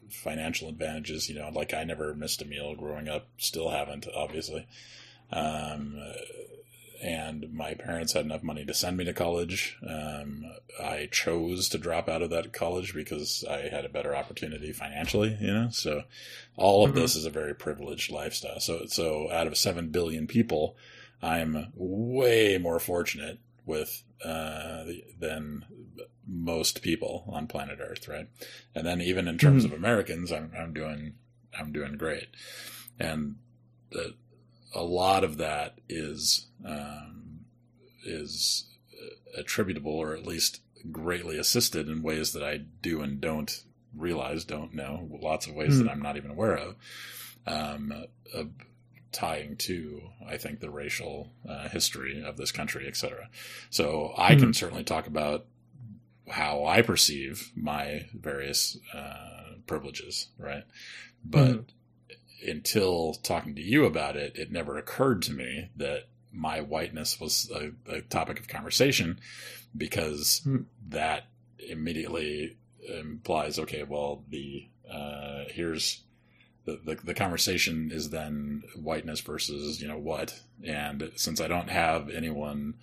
[0.08, 1.28] financial advantages.
[1.28, 4.66] You know, like I never missed a meal growing up, still haven't, obviously.
[5.32, 5.96] Um,
[7.02, 9.76] and my parents had enough money to send me to college.
[9.86, 10.44] Um,
[10.82, 15.36] I chose to drop out of that college because I had a better opportunity financially,
[15.40, 15.68] you know.
[15.70, 16.04] So
[16.56, 17.00] all of mm-hmm.
[17.00, 18.60] this is a very privileged lifestyle.
[18.60, 20.76] So so out of seven billion people,
[21.22, 24.84] I'm way more fortunate with uh,
[25.18, 25.64] than
[26.26, 28.28] most people on planet Earth, right?
[28.74, 29.72] And then even in terms mm-hmm.
[29.72, 31.14] of Americans, I'm I'm doing
[31.58, 32.28] I'm doing great,
[32.98, 33.36] and
[33.90, 34.14] the
[34.74, 37.40] a lot of that is um,
[38.04, 38.66] is
[39.36, 40.60] attributable, or at least
[40.90, 43.64] greatly assisted in ways that I do and don't
[43.94, 45.08] realize, don't know.
[45.20, 45.78] Lots of ways mm.
[45.78, 45.90] that hmm.
[45.90, 46.76] I'm not even aware of.
[47.46, 47.92] Um,
[48.34, 48.44] uh,
[49.12, 53.28] tying to, I think, the racial uh, history of this country, etc.
[53.70, 54.40] So I mm.
[54.40, 55.46] can certainly talk about
[56.28, 60.64] how I perceive my various uh, privileges, right?
[61.24, 61.64] But mm
[62.46, 67.50] until talking to you about it, it never occurred to me that my whiteness was
[67.54, 69.18] a, a topic of conversation
[69.76, 70.64] because mm.
[70.88, 71.24] that
[71.58, 72.56] immediately
[72.88, 76.02] implies, okay, well, the uh, here's
[76.64, 81.70] the, the, the conversation is then whiteness versus you know what, and since I don't
[81.70, 82.74] have anyone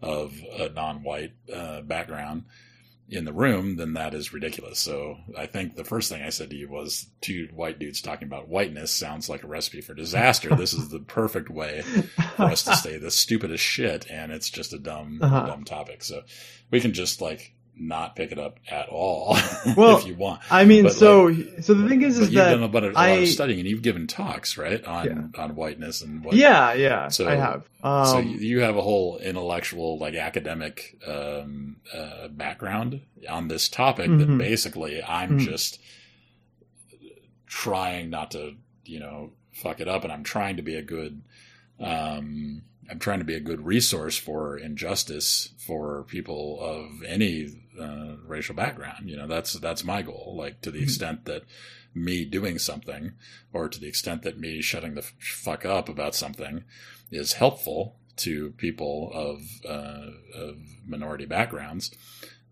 [0.00, 2.44] of a non-white uh, background,
[3.12, 4.78] in the room, then that is ridiculous.
[4.78, 8.26] So I think the first thing I said to you was two white dudes talking
[8.26, 10.54] about whiteness sounds like a recipe for disaster.
[10.56, 11.82] this is the perfect way
[12.36, 15.46] for us to say the stupidest shit, and it's just a dumb, uh-huh.
[15.46, 16.02] dumb topic.
[16.02, 16.22] So
[16.70, 19.36] we can just like not pick it up at all
[19.76, 20.40] Well, if you want.
[20.50, 22.90] I mean, But, so so the thing is, is you've that done a, lot of,
[22.92, 26.34] a lot I- of studying and you've given talks, right, on on whiteness and what.
[26.36, 27.68] yeah, yeah, So- I have.
[27.82, 34.06] Um, so you, have a whole intellectual, like academic um, uh, background on this topic
[34.08, 34.38] that Mhm.
[34.38, 35.44] basically I'm Mhm.
[35.44, 35.80] just
[37.46, 38.54] trying not to,
[38.84, 41.22] you know, fuck it up, and I'm trying to be a good.
[41.80, 42.62] Um,
[42.92, 47.48] I'm trying to be a good resource for injustice for people of any
[47.80, 49.08] uh, racial background.
[49.08, 50.34] You know, that's that's my goal.
[50.36, 50.82] Like to the Mhm.
[50.82, 51.44] extent that
[51.94, 53.12] me doing something,
[53.52, 56.64] or to the extent that me shutting the fuck up about something,
[57.10, 61.90] is helpful to people of uh, of minority backgrounds.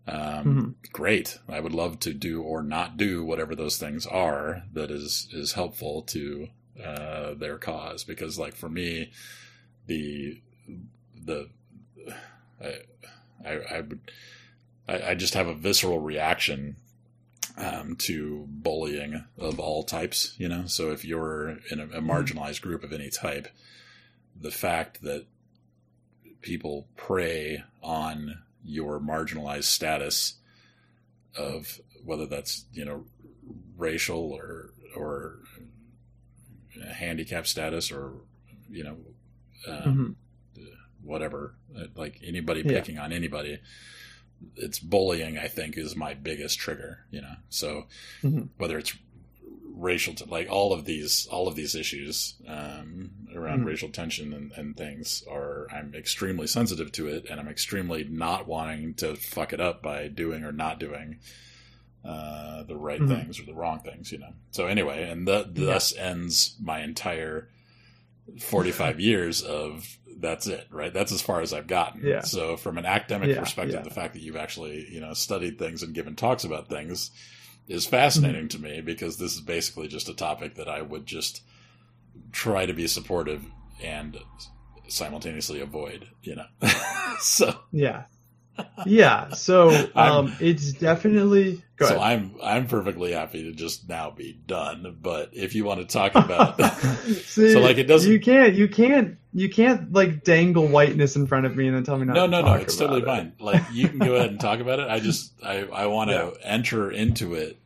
[0.07, 1.37] Um, Great.
[1.47, 5.53] I would love to do or not do whatever those things are that is is
[5.53, 6.47] helpful to
[6.83, 8.03] uh, their cause.
[8.03, 9.11] Because, like for me,
[9.91, 10.41] the
[11.25, 11.49] the
[12.61, 12.75] I
[13.45, 13.99] I, I would
[14.87, 16.77] I, I just have a visceral reaction
[17.57, 20.35] um, to bullying of all types.
[20.37, 23.47] You know, so if you're in a, a marginalized group of any type,
[24.39, 25.25] the fact that
[26.41, 30.35] people prey on your marginalized status
[31.37, 33.05] of whether that's you know
[33.77, 35.39] racial or or
[36.93, 38.13] handicap status or
[38.69, 38.97] you know
[39.67, 40.15] um,
[40.57, 40.65] mhm.
[41.03, 42.73] whatever uh, like anybody Yeah.
[42.79, 43.59] picking on anybody
[44.55, 47.85] it's bullying i think is my biggest trigger you know so
[48.23, 48.49] Mhm.
[48.57, 48.93] whether it's
[49.73, 53.65] racial t- like all of these all of these issues um, around Mhm.
[53.65, 58.47] racial tension and, and things are i'm extremely sensitive to it and i'm extremely not
[58.47, 61.19] wanting to fuck it up by doing or not doing
[62.03, 63.07] uh, the right Mhm.
[63.07, 65.65] things or the wrong things you know so anyway and th- Yeah.
[65.65, 67.47] thus ends my entire
[68.39, 72.21] 45 years of that's it right that's as far as i've gotten Yeah.
[72.21, 73.81] so from an academic Yeah, perspective yeah.
[73.81, 77.11] the fact that you've actually you know studied things and given talks about things
[77.67, 78.61] is fascinating Mm-hmm.
[78.63, 81.41] to me because this is basically just a topic that i would just
[82.31, 83.43] try to be supportive
[83.83, 84.17] and
[84.87, 86.45] simultaneously avoid you know
[87.19, 88.03] so Yeah.
[88.85, 89.29] Yeah.
[89.33, 95.31] So um, it's definitely so i'm i'm perfectly happy to just now be done but
[95.33, 96.61] if you want to talk about
[97.23, 98.53] See, So, like, it doesn't- You can't.
[98.53, 99.17] You can't.
[99.33, 102.25] You can't like dangle whiteness in front of me and then tell me not no,
[102.25, 102.53] to no, no.
[102.53, 103.05] It's totally it.
[103.05, 103.33] fine.
[103.39, 104.89] Like you can go ahead and talk about it.
[104.89, 106.31] I just I I want to Yeah.
[106.43, 107.57] enter into it.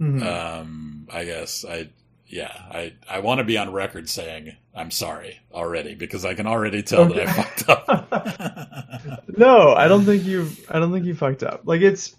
[0.00, 0.22] Mhm.
[0.26, 1.90] Um, I guess I
[2.26, 6.46] yeah I I want to be on record saying I'm sorry already because I can
[6.46, 9.28] already tell that I fucked up.
[9.38, 10.50] no, I don't think you.
[10.68, 11.62] I don't think you fucked up.
[11.64, 12.16] Like it's,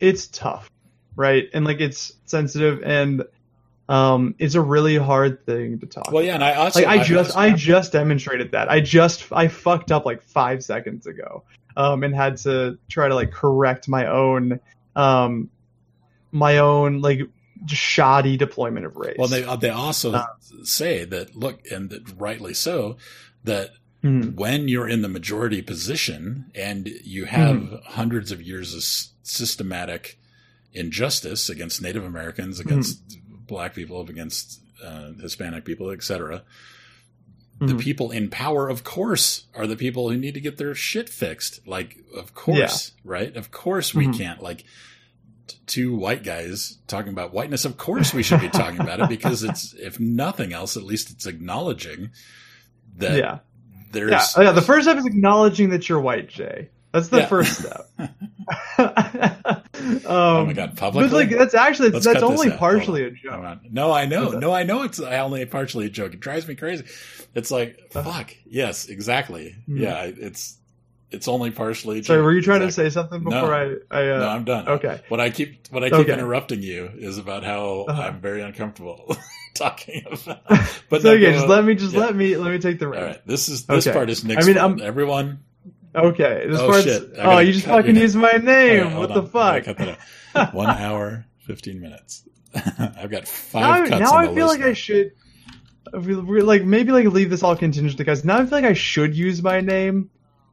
[0.00, 0.70] it's tough,
[1.14, 1.48] right?
[1.54, 3.24] And like it's sensitive and,
[3.88, 6.10] um, it's a really hard thing to talk.
[6.10, 8.70] well, yeah, and I also like I just I just demonstrated that.
[8.70, 11.42] I just I fucked up like five seconds ago,
[11.76, 14.60] um, and had to try to like correct my own,
[14.96, 15.50] um,
[16.30, 17.20] my own like
[17.66, 19.16] shoddy deployment of race.
[19.18, 20.26] well they they also Uh,
[20.64, 22.96] say that look and that rightly so
[23.44, 23.70] that
[24.02, 24.34] Mhm.
[24.34, 27.76] when you're in the majority position and you have Mm-hmm.
[27.92, 30.18] hundreds of years of s- systematic
[30.72, 33.00] injustice against Native Americans, against
[33.46, 36.42] black people, against uh, Hispanic people, etc.,
[37.60, 37.80] the Mhm.
[37.80, 41.64] people in power, of course, are the people who need to get their shit fixed.
[41.64, 43.36] Like, of course, right?
[43.36, 44.18] Of course, we Mhm.
[44.18, 44.64] can't like
[45.66, 47.64] two white guys talking about whiteness.
[47.64, 51.10] Of course, we should be talking about it because it's, if nothing else, at least
[51.10, 52.10] it's acknowledging
[52.98, 53.38] that yeah,
[53.92, 54.52] there's yeah, oh, yeah.
[54.52, 56.68] The first step is acknowledging that you're white, Jay.
[56.92, 57.26] That's the Yeah.
[57.26, 57.88] first step.
[58.78, 61.08] um, oh my god, publicly.
[61.08, 63.60] But like that's actually Let's that's only partially a joke.
[63.70, 64.30] No, I know.
[64.30, 66.14] No, I know it's only partially a joke.
[66.14, 66.84] It drives me crazy.
[67.34, 68.10] It's like, Uh-huh.
[68.10, 68.36] fuck.
[68.44, 69.56] Yes, exactly.
[69.66, 69.78] Hmm.
[69.78, 70.58] Yeah, it's
[71.12, 72.02] it's only partially.
[72.02, 72.84] Sorry, were you trying Exactly.
[72.84, 73.30] to say something No.
[73.40, 73.64] before I?
[73.90, 74.68] I uh, no, I'm done.
[74.68, 75.00] okay.
[75.08, 76.12] What I keep what I keep Okay.
[76.12, 78.02] interrupting you is about how Uh-huh.
[78.02, 79.16] I'm very uncomfortable
[79.54, 80.42] talking about.
[80.88, 81.48] But so no, okay, just on.
[81.50, 82.00] let me just Yeah.
[82.00, 83.94] let me let me take the All right, this is this Okay.
[83.94, 84.58] part is Nick's I mean.
[84.58, 85.40] I'm- Everyone,
[85.94, 86.84] Okay, this Oh, part's.
[86.84, 87.10] shit.
[87.18, 88.86] Oh, you just fucking used my name.
[88.88, 89.26] right, what the on.
[89.26, 89.64] I fuck?
[89.64, 89.98] cut that
[90.34, 90.54] out.
[90.54, 92.24] One hour, fifteen minutes.
[92.54, 94.00] I've got Now, five cuts.
[94.00, 95.12] now on I the feel like I should.
[95.92, 99.42] Like maybe like leave this all contingent because now I feel like I should use
[99.42, 100.08] my name,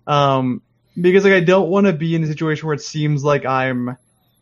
[0.09, 0.61] um,
[0.99, 3.95] because like I don't want to be in a situation where it seems like I'm,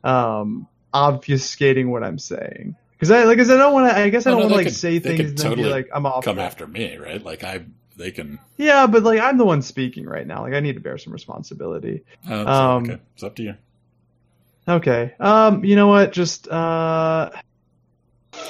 [0.04, 2.76] um, obfuscating what I'm saying.
[2.94, 3.96] Because I like, cause I don't want to.
[3.98, 5.64] I guess I Oh, don't no, want to like could- say things and then totally
[5.68, 6.24] be like I'm off.
[6.24, 7.24] come after me, right?
[7.24, 7.66] Like I,
[7.96, 8.40] they can.
[8.58, 10.42] Yeah, but like I'm the one speaking right now.
[10.42, 12.04] Like I need to bear some responsibility.
[12.24, 13.56] It's, Um, okay, it's up to you.
[14.68, 15.14] Okay.
[15.20, 15.64] Um.
[15.64, 16.12] You know what?
[16.12, 17.30] Just uh.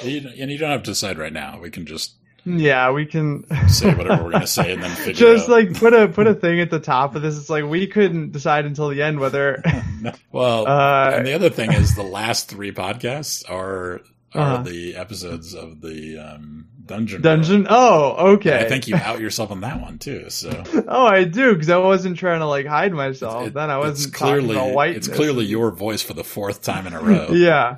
[0.02, 0.26] you.
[0.38, 1.60] And you don't have to decide right now.
[1.60, 2.14] We can just
[2.56, 5.50] Yeah, we can say whatever we're gonna say and then figure just out.
[5.50, 7.36] like put a put a thing at the top of this.
[7.36, 9.62] It's like we couldn't decide until the end whether.
[10.32, 14.00] well, Uh, and the other thing is the last three podcasts are
[14.34, 14.62] are Uh-huh.
[14.62, 17.22] the episodes of the um, dungeon.
[17.22, 17.66] Dungeon.
[17.68, 18.38] Oh, World.
[18.40, 18.58] okay.
[18.58, 20.28] I think you out yourself on that one too.
[20.30, 23.46] So Oh, I do because I wasn't trying to like hide myself.
[23.48, 25.08] it- then I wasn't clearly whiteness.
[25.08, 27.28] it's clearly your voice for the fourth time in a row.
[27.32, 27.76] Yeah.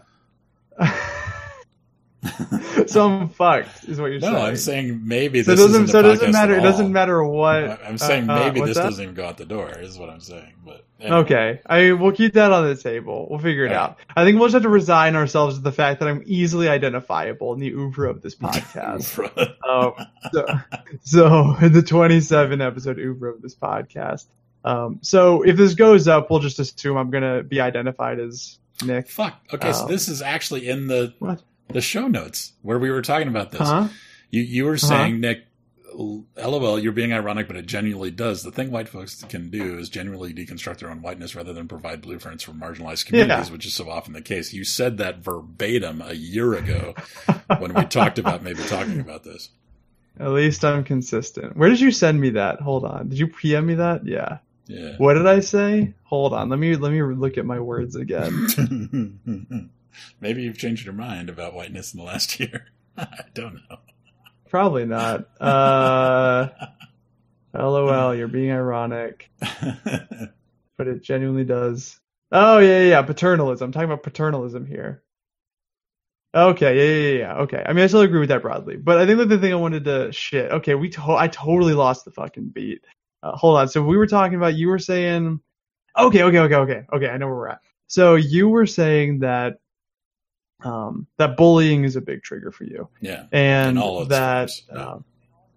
[2.87, 4.35] so I'm fucked, is what you're No, saying.
[4.35, 5.89] No, I'm saying maybe so this doesn't.
[5.89, 6.53] So it doesn't matter.
[6.55, 7.81] at It doesn't matter what.
[7.85, 8.83] I'm saying uh, uh, maybe this that?
[8.83, 9.71] doesn't even go out the door.
[9.79, 10.53] Is what I'm saying.
[10.65, 11.17] But anyway.
[11.19, 13.27] Okay, I we'll keep that on the table.
[13.31, 13.97] We'll figure it out.
[14.15, 17.55] I think we'll just have to resign ourselves to the fact that I'm easily identifiable
[17.55, 19.19] in the oeuvre of this podcast.
[19.69, 19.95] um,
[20.33, 20.47] so,
[21.03, 24.27] so the 27 episode oeuvre of this podcast.
[24.63, 29.09] Um, so if this goes up, we'll just assume I'm gonna be identified as Nick.
[29.09, 29.41] Fuck.
[29.55, 31.43] Okay, so Um, this is actually in the What?
[31.73, 33.61] The show notes where we were talking about this.
[33.61, 33.89] Huh?
[34.31, 34.87] You you were Uh-huh.
[34.89, 35.45] saying, Nick,
[35.97, 38.43] LOL, you're being ironic, but it genuinely does.
[38.45, 42.01] The thing white folks can do is genuinely deconstruct their own whiteness rather than provide
[42.01, 43.53] blueprints for marginalized communities, Yeah.
[43.53, 44.53] which is so often the case.
[44.53, 46.95] You said that verbatim a year ago
[47.59, 49.51] when we talked about maybe talking about this.
[50.19, 51.57] At least I'm consistent.
[51.57, 52.61] Where did you send me that?
[52.61, 53.09] Hold on.
[53.09, 54.07] Did you PM me that?
[54.07, 54.39] Yeah.
[54.67, 54.95] Yeah.
[54.99, 55.95] What did I say?
[56.05, 56.49] Hold on.
[56.51, 59.71] Let me let me look at my words again.
[60.21, 62.67] maybe you've changed your mind about whiteness in the last year.
[62.97, 63.79] I don't know.
[64.49, 65.29] Probably not.
[65.41, 66.49] Uh,
[67.55, 68.15] LOL.
[68.15, 71.99] You're being ironic, but it genuinely does.
[72.33, 73.03] Oh yeah, yeah, yeah.
[73.03, 73.63] Paternalism.
[73.63, 75.03] I'm talking about paternalism here.
[76.35, 77.43] Okay, yeah, yeah, yeah.
[77.43, 77.63] Okay.
[77.67, 79.57] I mean, I still agree with that broadly, but I think that the thing I
[79.57, 80.51] wanted to shit.
[80.53, 82.85] Okay, we to- I totally lost the fucking beat.
[83.23, 83.69] Uh, hold on.
[83.69, 84.55] So we were talking about.
[84.55, 85.41] You were saying.
[85.99, 87.09] Okay, okay, okay, okay, okay.
[87.09, 87.61] I know where we're at.
[87.89, 89.55] So you were saying that.
[90.63, 93.27] Um, that bullying is a big trigger for you yeah.
[93.33, 94.91] and In all its that forms, yeah.
[94.91, 95.05] um,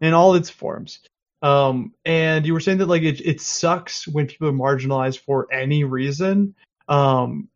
[0.02, 1.00] in all its forms.
[1.42, 5.48] Um, and you were saying that like it, it sucks when people are marginalized for
[5.52, 6.56] any reason.
[6.88, 7.50] Um,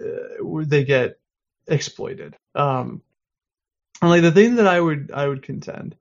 [0.00, 1.18] uh, they get
[1.66, 2.36] exploited.
[2.54, 3.02] Um,
[4.00, 5.96] and like the thing that I would I would contend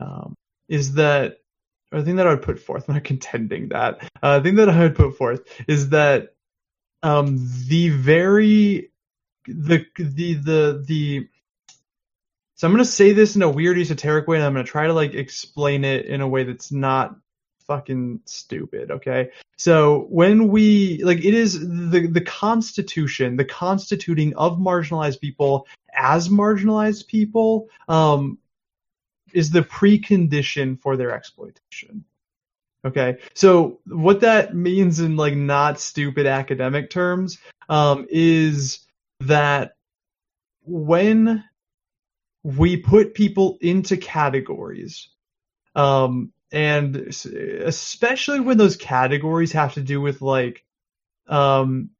[0.00, 0.34] um,
[0.68, 1.38] is that
[1.92, 4.10] or the thing that I would put forth, I'm not contending that.
[4.22, 6.34] Uh, the thing that I would put forth is that
[7.02, 8.90] um, the very
[9.48, 11.28] the the the the
[12.54, 14.92] so I'm gonna say this in a weird esoteric way, and I'm gonna try to
[14.92, 17.16] like explain it in a way that's not
[17.66, 18.90] fucking stupid.
[18.90, 25.66] Okay, so when we like, it is the the Constitution, the constituting of marginalized people
[25.94, 28.38] as marginalized people, um,
[29.32, 32.04] is the precondition for their exploitation.
[32.84, 37.38] Okay, so what that means in like not stupid academic terms
[37.68, 38.80] um, is
[39.20, 39.72] that
[40.62, 41.44] when
[42.42, 45.08] we put people into categories,
[45.74, 50.64] um, and especially when those categories have to do with like,
[51.28, 51.90] um,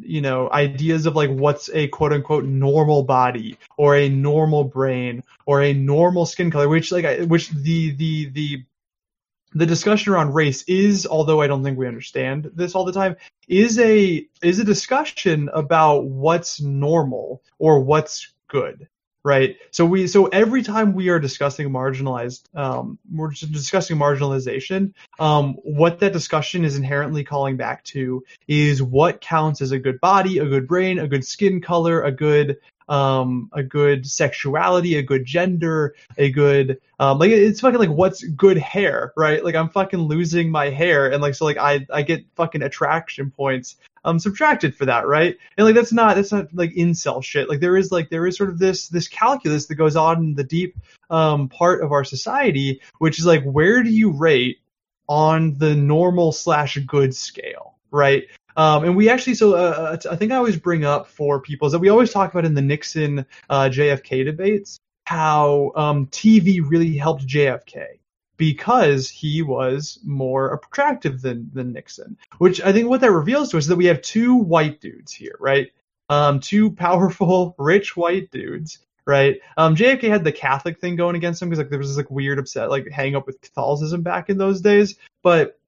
[0.00, 5.22] you know, ideas of like what's a quote unquote normal body or a normal brain
[5.44, 8.64] or a normal skin color, which like I- which the the the
[9.56, 13.16] the discussion around race is, although I don't think we understand this all the time,
[13.48, 18.88] is a is a discussion about what's normal or what's good
[19.26, 19.56] right?
[19.72, 25.98] So we so every time we are discussing marginalized um we're discussing marginalization um what
[25.98, 30.46] that discussion is inherently calling back to is what counts as a good body a
[30.46, 35.94] good brain a good skin color a good um a good sexuality a good gender
[36.18, 39.44] a good um like it's fucking like what's good hair right?
[39.44, 43.30] Like i'm fucking losing my hair and like so like i i get fucking attraction
[43.30, 45.36] points um subtracted for that right?
[45.58, 47.48] And like that's not that's not like incel shit.
[47.48, 50.34] Like there is like there is sort of this this calculus that goes on in
[50.34, 50.76] the deep
[51.10, 54.60] um part of our society which is like where do you rate
[55.08, 58.24] on the normal slash good scale right
[58.56, 61.72] um, and we actually, so uh, I think I always bring up for people is
[61.72, 66.96] that we always talk about in the Nixon uh, JFK debates how um, TV really
[66.96, 67.98] helped JFK
[68.36, 72.16] because he was more attractive than than Nixon.
[72.38, 75.12] Which I think what that reveals to us is that we have two white dudes
[75.12, 75.70] here, right?
[76.08, 79.40] Um, two powerful, rich white dudes, right?
[79.56, 82.10] Um, JFK had the Catholic thing going against him because like there was this like
[82.10, 85.58] weird upset like hang up with Catholicism back in those days, but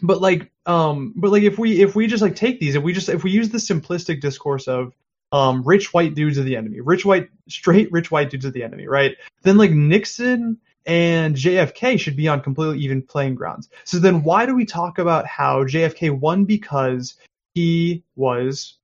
[0.00, 2.92] but like um but like if we if we just like take these if we
[2.92, 4.94] just if we use the simplistic discourse of
[5.32, 8.62] um rich white dudes are the enemy rich white straight rich white dudes are the
[8.62, 9.16] enemy right?
[9.42, 13.68] Then like nixon and jfk should be on completely even playing grounds.
[13.84, 17.14] So then why do we talk about how jfk won because
[17.54, 18.78] he was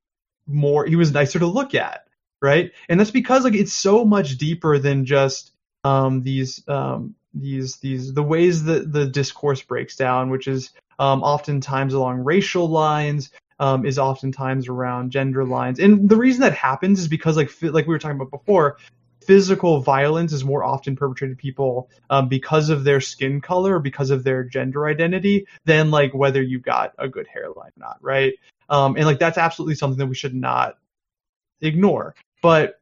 [0.46, 2.08] more he was nicer to look at
[2.40, 2.72] right?
[2.88, 5.52] And that's because like it's so much deeper than just
[5.84, 11.22] um, these um, these these the ways that the discourse breaks down, which is um,
[11.22, 17.00] oftentimes along racial lines, um, is oftentimes around gender lines, and the reason that happens
[17.00, 18.78] is because like like we were talking about before,
[19.28, 24.10] physical violence is more often perpetrated people um, because of their skin color or because
[24.10, 28.32] of their gender identity than like whether you got a good hairline or not, right?
[28.70, 30.78] Um, and like that's absolutely something that we should not
[31.60, 32.14] ignore.
[32.42, 32.80] But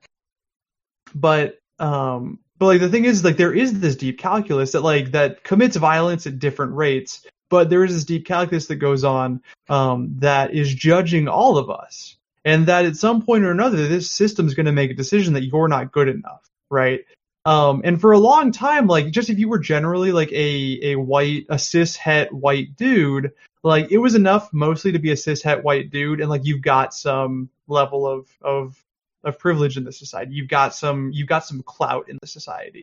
[1.15, 5.13] but um but like the thing is like there is this deep calculus that like
[5.13, 9.41] that commits violence at different rates but there is this deep calculus that goes on
[9.69, 12.17] um, that is judging all of us.
[12.45, 15.35] And that at some point or another this system is going to make a decision
[15.35, 17.01] that you're not good enough right?
[17.45, 20.97] Um, and for a long time like just if you were generally like a a
[20.97, 25.43] white a cis het white dude like it was enough mostly to be a cis
[25.43, 28.83] het white dude and like you've got some level of of
[29.27, 30.33] of privilege in the society.
[30.35, 32.83] You've got some you've got some clout in the society.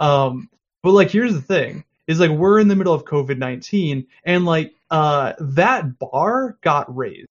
[0.00, 0.50] Um
[0.82, 4.74] but like here's the thing is like we're in the middle of covid-19 and like
[4.90, 7.28] uh that bar got raised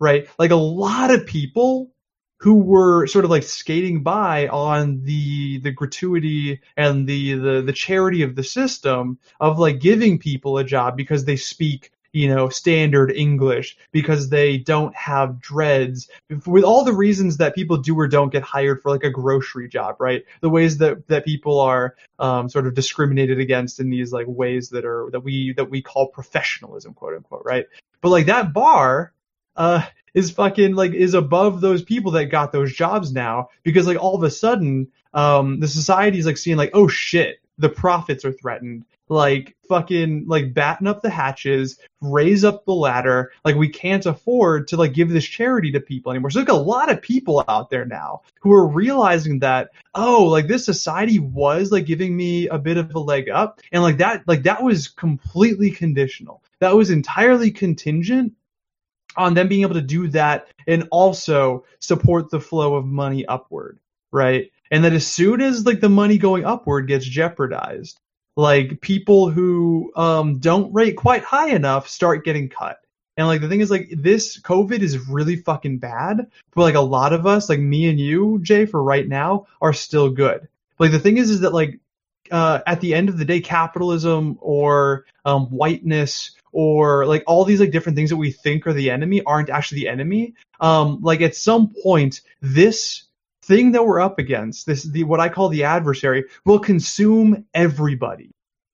[0.00, 0.28] right?
[0.38, 1.90] Like a lot of people
[2.40, 7.72] who were sort of like skating by on the the gratuity and the the the
[7.72, 12.48] charity of the system of like giving people a job because they speak you know
[12.48, 16.08] standard english because they don't have dreads.
[16.46, 19.68] With all the reasons that people do or don't get hired for like a grocery
[19.68, 20.24] job right?
[20.40, 24.68] The ways that that people are um, sort of discriminated against in these like ways
[24.70, 27.66] that are that we that we call professionalism quote unquote right?
[28.00, 29.12] But like that bar
[29.56, 33.98] uh is fucking like is above those people that got those jobs now because like
[33.98, 38.24] all of a sudden um the society is like seeing like oh shit the profits
[38.24, 38.84] are threatened.
[39.10, 43.32] Like fucking like batten up the hatches raise up the ladder.
[43.44, 46.30] Like we can't afford to like give this charity to people anymore.
[46.30, 50.46] So like a lot of people out there now who are realizing that oh like
[50.46, 53.60] this society was like giving me a bit of a leg up.
[53.72, 56.42] And like that like that was completely conditional.
[56.60, 58.34] That was entirely contingent
[59.16, 63.78] on them being able to do that and also support the flow of money upward
[64.12, 68.00] right and that as soon as like the money going upward gets jeopardized
[68.38, 72.78] like people who um, don't rate quite high enough start getting cut.
[73.16, 76.80] And like the thing is like this covid is really fucking bad but like a
[76.80, 80.46] lot of us like me and you jay for right now are still good.
[80.78, 81.80] Like the thing is is that like
[82.30, 87.58] uh, at the end of the day capitalism or um, whiteness or like all these
[87.58, 90.34] like different things that we think are the enemy aren't actually the enemy.
[90.60, 93.07] Um like at some point this
[93.48, 98.30] thing that we're up against this the what i call the adversary will consume everybody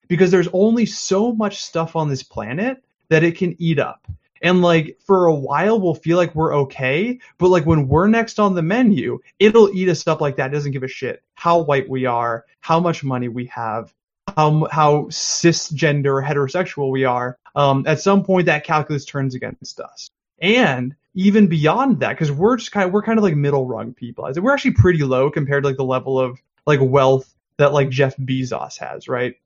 [0.09, 4.07] because there's only so much stuff on this planet that it can eat up.
[4.43, 8.39] And like for a while we'll feel like we're okay but like when we're next
[8.39, 10.51] on the menu it'll eat us up like that.
[10.51, 13.95] It doesn't give a shit how white we are how much money we have
[14.37, 17.39] how how cisgender heterosexual we are.
[17.55, 20.11] Um, at some point that calculus turns against us
[20.41, 23.95] and even beyond that because we're just kind of we're kind of like middle rung
[23.95, 24.29] people.
[24.37, 28.17] We're actually pretty low compared to like the level of like wealth that like jeff
[28.17, 29.37] bezos has right?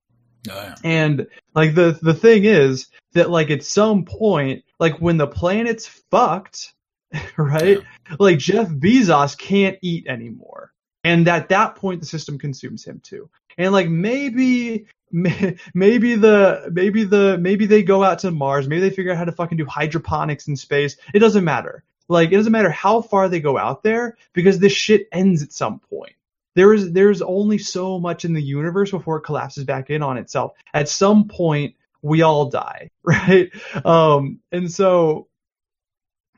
[0.51, 0.75] Oh, yeah.
[0.85, 5.87] and like the the thing is that like at some point like when the planet's
[5.87, 6.73] fucked
[7.37, 7.81] right?
[8.19, 10.73] Like jeff bezos can't eat anymore
[11.05, 13.29] and at that point the system consumes him too.
[13.57, 18.69] And like maybe maybe the maybe the maybe they go out to mars.
[18.69, 20.97] Maybe they figure out how to fucking do hydroponics in space.
[21.15, 21.85] It doesn't matter.
[22.09, 25.53] Like it doesn't matter how far they go out there because this shit ends at
[25.53, 26.15] some point.
[26.55, 30.19] There is there's only so much in the universe before it collapses back in on
[30.19, 30.53] itself.
[30.75, 33.51] At some point we all die right?
[33.85, 35.29] Um and so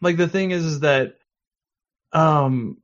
[0.01, 1.17] like the thing is is that
[2.13, 2.79] um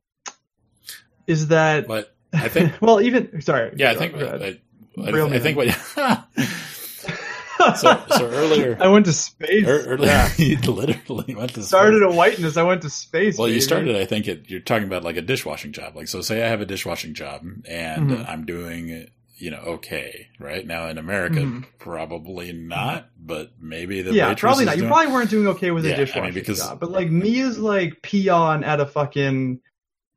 [1.26, 4.14] is that But I think, well even sorry yeah, I think.
[4.16, 4.58] I,
[5.06, 5.68] I, I think what,
[7.76, 9.66] so, so earlier, I went to space.
[9.66, 10.30] ear- earlier, Yeah.
[10.38, 12.56] you literally went to Started at whiteness.
[12.56, 13.38] I went to space.
[13.38, 15.96] Well, you started, I think, it, you're talking about like a dishwashing job.
[15.96, 18.28] Like, so say I have a dishwashing job and Mhm.
[18.28, 20.66] I'm doing, you know, okay, right?
[20.66, 21.64] Now in America, Mhm.
[21.78, 24.76] probably not, but maybe the yeah, probably not.
[24.76, 27.10] You probably weren't doing okay with a Yeah, I mean, dishwashing because- job, but like
[27.10, 29.60] me is like peon at a fucking,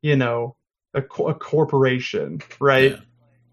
[0.02, 0.56] you know,
[0.94, 2.92] a, co- a corporation, right?
[2.92, 2.96] Yeah.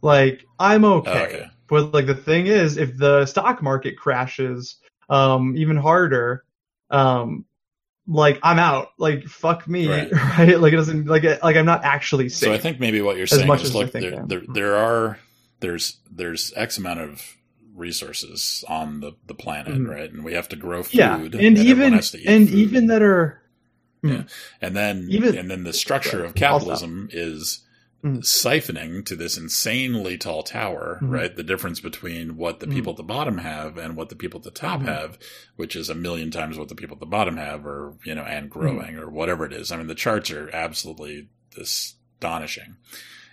[0.02, 1.12] Like I'm okay.
[1.12, 1.50] Oh, okay.
[1.68, 4.78] But like the thing is, if the stock market crashes,
[5.10, 6.44] um, even harder,
[6.90, 7.46] um,
[8.08, 8.90] like I'm out.
[8.98, 10.12] Like fuck me, Right.
[10.38, 10.60] right?
[10.60, 12.48] Like it doesn't like it- like I'm not actually safe.
[12.48, 15.20] So I think maybe what you're saying is, look, there, there, there are,
[15.60, 17.36] there's, there's X amount of
[17.76, 19.90] resources on the, the planet, Mhm.
[19.90, 20.12] right?
[20.12, 20.94] And we have to grow food.
[20.96, 22.58] yeah, and everyone even has to eat and food.
[22.58, 23.42] even that are
[24.04, 27.60] and then Even- and then the structure of capitalism is
[28.04, 28.20] Mhm.
[28.20, 31.10] siphoning to this insanely tall tower, Mhm.
[31.12, 31.36] right?
[31.36, 32.74] The difference between what the Mhm.
[32.74, 34.86] people at the bottom have and what the people at the top Mhm.
[34.86, 35.18] have,
[35.56, 38.22] which is a million times what the people at the bottom have, or, you know,
[38.24, 38.60] and Mm-hmm.
[38.60, 39.72] growing or whatever it is.
[39.72, 42.76] I mean, the charts are absolutely astonishing.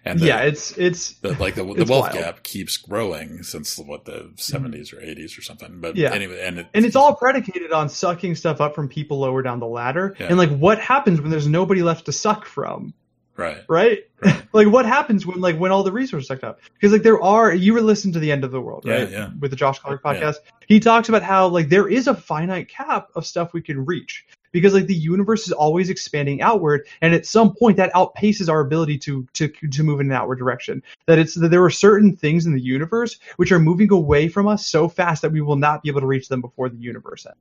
[0.06, 2.12] And the, yeah, it's it's the, like the, the wealth wild.
[2.12, 5.80] gap keeps growing since what the 70s or 80s or something.
[5.80, 6.12] But Yeah.
[6.12, 9.60] anyway, and, it, and it's all predicated on sucking stuff up from people lower down
[9.60, 10.14] the ladder.
[10.20, 10.26] Yeah.
[10.26, 12.92] And like, what happens when there's nobody left to suck from?
[13.36, 13.64] right.
[13.68, 13.98] right?
[14.22, 14.42] Right.
[14.52, 16.60] like what happens when like when all the resources sucked up?
[16.74, 19.10] Because like there are you were listening to the end of the world, right?
[19.10, 19.18] yeah.
[19.18, 19.30] yeah.
[19.40, 20.14] With the Josh Clark Yeah.
[20.14, 20.36] podcast,
[20.68, 24.24] he talks about how like there is a finite cap of stuff we can reach
[24.54, 28.60] because like the universe is always expanding outward, and at some point that outpaces our
[28.60, 30.82] ability to to to move in an outward direction.
[31.06, 34.48] That it's that there are certain things in the universe which are moving away from
[34.48, 37.26] us so fast that we will not be able to reach them before the universe
[37.26, 37.36] ends.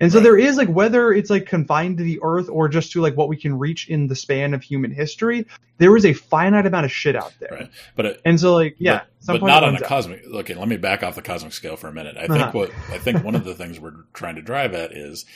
[0.00, 0.24] And so Right.
[0.24, 3.28] there is like whether it's like confined to the earth or just to like what
[3.28, 5.46] we can reach in the span of human history,
[5.78, 7.50] there is a finite amount of shit out there.
[7.52, 7.70] Right.
[7.94, 9.84] But it, And so like yeah, but, some but point not on a out.
[9.84, 10.24] cosmic.
[10.26, 12.16] Okay, let me back off the cosmic scale for a minute.
[12.18, 12.34] I Uh-huh.
[12.34, 15.26] think what I think one of the things we're trying to drive at is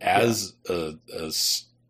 [0.00, 0.94] as a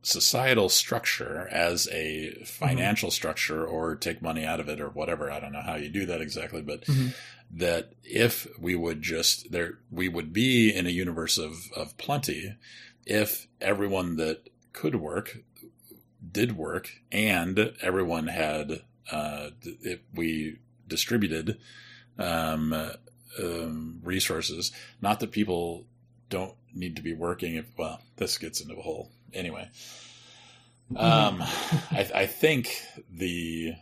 [0.02, 5.30] societal structure, as a financial structure, or take money out of it, or whatever.
[5.30, 7.12] I don't know how you do that exactly, but Mhm.
[7.50, 12.54] that if we would just there, we would be in a universe of of plenty
[13.04, 15.38] if everyone that could work
[16.32, 20.58] did work and everyone had uh, if we
[20.88, 21.58] distributed
[22.18, 22.92] um, uh,
[23.42, 25.86] um, resources not that people
[26.28, 29.68] don't need to be working if well this gets into a whole anyway
[30.96, 32.80] um, I, I think
[33.10, 33.74] the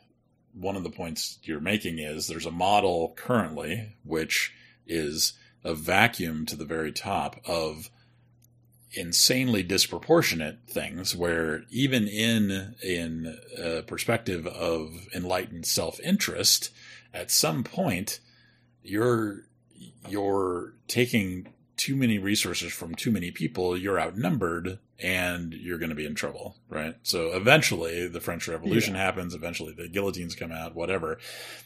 [0.54, 4.52] one of the points you're making is there's a model currently which
[4.86, 5.34] is
[5.64, 7.90] a vacuum to the very top of
[8.92, 16.70] insanely disproportionate things where even in in a perspective of enlightened self-interest
[17.12, 18.20] at some point
[18.82, 19.46] you're
[20.08, 25.94] you're taking too many resources from too many people you're outnumbered and you're going to
[25.96, 26.96] be in trouble right?
[27.02, 31.18] So eventually the french revolution happens eventually the guillotines come out whatever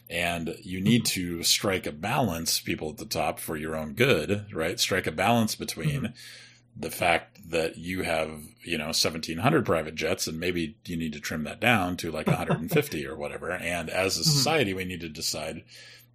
[0.09, 4.47] and you need to strike a balance people at the top for your own good
[4.53, 4.79] right?
[4.79, 6.13] Strike a balance between
[6.75, 8.29] the fact that you have
[8.63, 12.27] you know 1700 private jets and maybe you need to trim that down to like
[12.27, 13.51] 150 or whatever.
[13.51, 14.23] And as a Mhm.
[14.23, 15.63] society we need to decide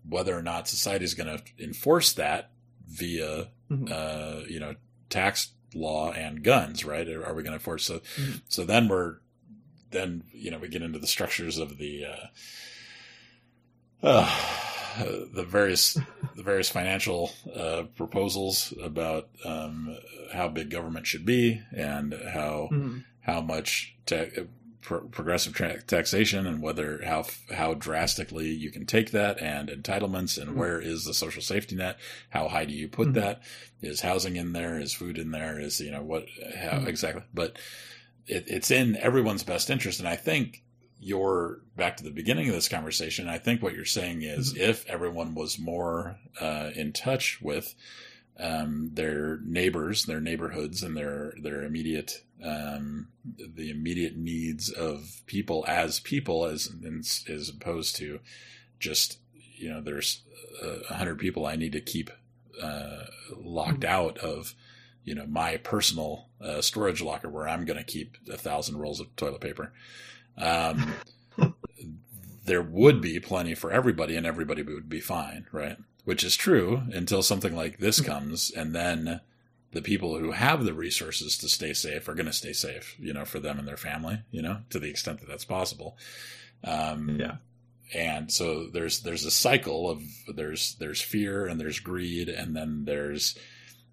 [0.08, 2.50] whether or not society is going to enforce that
[2.86, 3.90] via Mhm.
[3.90, 4.74] uh, you know
[5.10, 8.42] tax law and guns right are are we going to force so Mhm.
[8.48, 9.16] so then we're
[9.90, 12.26] then you know we get into the structures of the uh,
[14.02, 15.94] uh, the various
[16.36, 19.96] the various financial uh, proposals about um,
[20.32, 23.04] how big government should be and how Mhm.
[23.20, 24.26] how much ta-
[24.84, 30.40] pro- progressive tra- taxation and whether how how drastically you can take that and entitlements
[30.40, 30.54] and Mhm.
[30.56, 31.98] where is the social safety net
[32.30, 33.14] how high do you put Mhm.
[33.14, 33.42] that
[33.82, 36.86] is housing in there is food in there is you know what how Mhm.
[36.86, 37.58] exactly but
[38.26, 40.62] it, it's in everyone's best interest and i think
[41.00, 44.86] you're back to the beginning of this conversation i think what you're saying is if
[44.86, 47.74] everyone was more uh, in touch with
[48.36, 55.64] um, their neighbors, their neighborhoods, and their their immediate um, the immediate needs of people
[55.66, 56.70] as people, as
[57.28, 58.20] as opposed to
[58.78, 60.22] just you know there's
[60.90, 62.10] a hundred people I need to keep
[62.62, 63.04] uh,
[63.36, 64.54] locked out of
[65.04, 69.00] you know my personal uh, storage locker where I'm going to keep a thousand rolls
[69.00, 69.72] of toilet paper.
[70.36, 70.94] Um,
[72.44, 75.78] there would be plenty for everybody, and everybody would be fine, right?
[76.04, 79.20] Which is true until something like this comes, and then
[79.74, 83.12] the people who have the resources to stay safe are going to stay safe, you
[83.12, 85.96] know, for them and their family, you know, to the extent that that's possible.
[86.62, 87.36] Um, Yeah.
[87.92, 90.02] and so there's there's a cycle of
[90.34, 93.36] there's there's fear and there's greed and then there's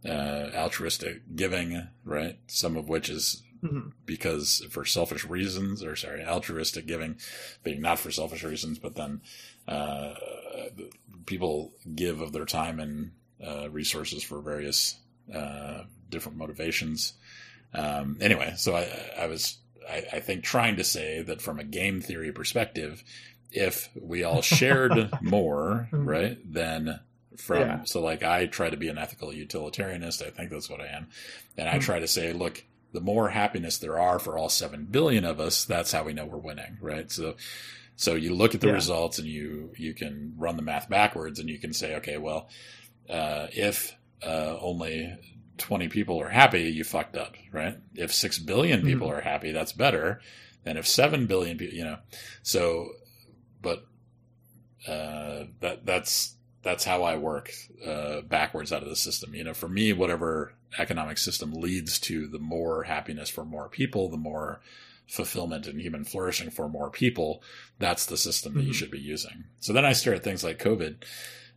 [0.06, 2.40] uh, altruistic giving, right?
[2.48, 3.92] Some of which is Mhm.
[4.08, 7.20] because for selfish reasons, or sorry, altruistic giving
[7.64, 9.22] being not for selfish reasons, but then
[9.68, 10.16] uh,
[11.28, 13.12] people give of their time and
[13.46, 14.96] uh, resources for various
[15.34, 17.14] uh, different motivations.
[17.74, 19.58] Um, anyway, so I, I was,
[19.90, 23.04] I, I think, trying to say that from a game theory perspective,
[23.52, 27.00] if we all shared more, right, then
[27.38, 27.84] from Yeah.
[27.86, 30.26] so like I try to be an ethical utilitarianist.
[30.26, 31.08] I think that's what I am,
[31.58, 31.82] and I Mhm.
[31.82, 35.64] try to say, look, the more happiness there are for all seven billion of us,
[35.64, 37.10] that's how we know we're winning, right?
[37.10, 37.36] So,
[37.96, 38.74] so you look at the Yeah.
[38.74, 42.50] results and you you can run the math backwards, and you can say, okay, well,
[43.10, 43.96] uh, if
[44.26, 45.16] uh, only
[45.58, 47.78] 20 people are happy, you fucked up, right?
[47.96, 50.22] If 6 billion people are happy, that's better
[50.64, 51.98] than if 7 billion people, you know.
[52.44, 52.90] So
[53.62, 53.86] but
[54.88, 57.52] uh, that that's that's how I work
[57.86, 59.34] uh, backwards out of the system.
[59.36, 64.10] You know, for me, whatever economic system leads to the more happiness for more people,
[64.10, 64.62] the more
[65.08, 67.42] fulfillment and human flourishing for more people,
[67.80, 68.76] that's the system that you Mhm.
[68.76, 69.44] should be using.
[69.60, 71.04] So then I stare at things like COVID.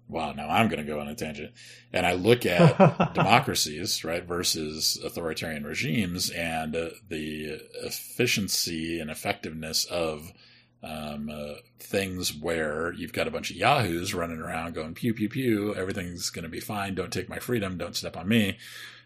[0.08, 1.52] Wow, now I'm going to go on a tangent.
[1.92, 9.86] And I look at democracies, right, versus authoritarian regimes and uh, the efficiency and effectiveness
[9.86, 10.32] of
[10.84, 15.28] um, uh, things where you've got a bunch of yahoos running around going pew pew
[15.28, 16.94] pew, everything's going to be fine.
[16.94, 17.78] Don't take my freedom.
[17.78, 18.58] Don't step on me,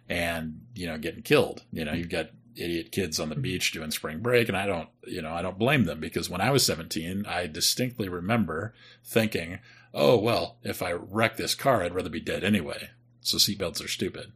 [0.09, 1.63] and you know getting killed.
[1.73, 4.89] You know you've got idiot kids on the beach doing spring break, and I don't
[5.07, 9.61] you know I don't blame them because when I was 17, I distinctly remember thinking,
[9.95, 12.91] oh well, if I wreck this car, I'd rather be dead anyway.
[13.21, 14.33] So seatbelts are stupid,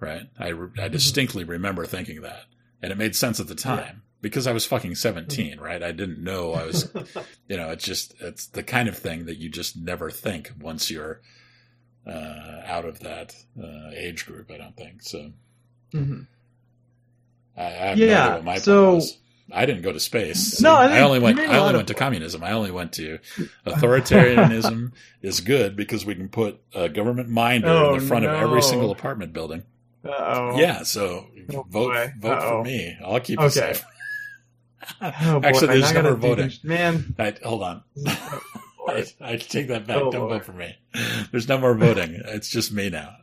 [0.00, 0.28] right?
[0.38, 2.44] I re- I distinctly remember thinking that,
[2.82, 4.02] and it made sense at the time.
[4.20, 5.82] Because I was fucking 17, right?
[5.82, 6.90] I didn't know I was
[7.48, 10.90] you know, it's just it's the kind of thing that you just never think once
[10.90, 11.20] you're
[12.06, 14.50] uh, out of that uh, age group.
[14.50, 15.32] I don't think so.
[15.92, 16.22] mm-hmm.
[17.56, 19.18] I, I no Yeah, my so- was.
[19.52, 20.60] I didn't go to space.
[20.62, 21.38] No, I I, only went.
[21.38, 22.42] I only went to communism.
[22.42, 23.18] I only went to
[23.66, 24.92] authoritarianism
[25.22, 28.32] is good because we can put a government minder Oh, in the oh, front of
[28.32, 29.64] every single apartment building.
[30.04, 30.58] Uh-oh.
[30.58, 32.12] Yeah, so Oh, vote boy.
[32.18, 32.48] vote Uh-oh.
[32.48, 32.96] for me.
[33.04, 33.50] I'll keep it Okay.
[33.74, 33.84] safe.
[35.00, 36.44] Oh, boy, Actually, there's no more voting.
[36.48, 37.14] this- Man.
[37.42, 37.82] Hold on.
[38.06, 38.40] Oh,
[38.88, 39.96] I, I take that back.
[39.96, 40.32] Oh, Don't Lord.
[40.32, 40.76] vote for me.
[41.30, 42.20] There's no more voting.
[42.26, 43.16] It's just me now.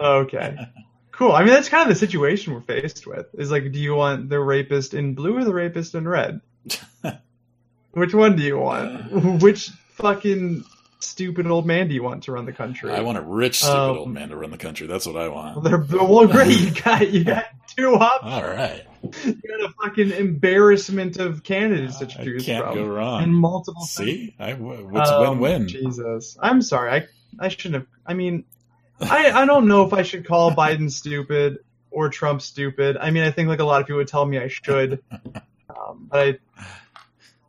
[0.00, 0.56] Okay.
[1.20, 1.32] Cool.
[1.32, 3.26] I mean, that's kind of the situation we're faced with.
[3.34, 6.40] Is like, do you want the rapist in blue or the rapist in red?
[7.90, 9.42] Which one do you want?
[9.42, 10.64] Which fucking
[11.00, 12.90] stupid old man do you want to run the country?
[12.90, 14.86] I want a rich, stupid Um, old man to run the country.
[14.86, 15.62] That's what I want.
[15.92, 16.58] well, great.
[16.58, 17.44] You got you got
[17.76, 18.32] two options.
[18.32, 18.86] All right.
[19.02, 23.82] You got a fucking embarrassment of candidates to I choose can't from, go and multiple.
[23.82, 24.34] See?
[24.38, 25.68] I, what's Um, win-win?
[25.68, 26.92] Jesus, I'm sorry.
[26.92, 27.86] I I shouldn't have.
[28.06, 28.44] I mean,
[29.00, 31.58] I I don't know if I should call Biden stupid
[31.90, 32.96] or Trump stupid.
[32.96, 35.02] I mean, I think like a lot of people would tell me I should,
[35.68, 36.70] um, but I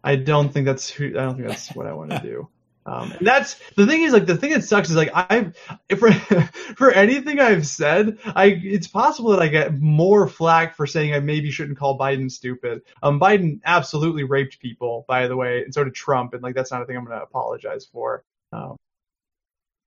[0.04, 1.08] I don't think that's who.
[1.10, 2.48] I don't think that's what I want to do.
[2.84, 5.52] Um, and that's the thing is like the thing that sucks is like I
[5.98, 6.12] for
[6.76, 11.20] for anything I've said, I it's possible that I get more flack for saying I
[11.20, 12.82] maybe shouldn't call Biden stupid.
[13.04, 16.72] Um, Biden absolutely raped people, by the way, and so did Trump, and like that's
[16.72, 18.24] not a thing I'm going to apologize for.
[18.52, 18.78] Um,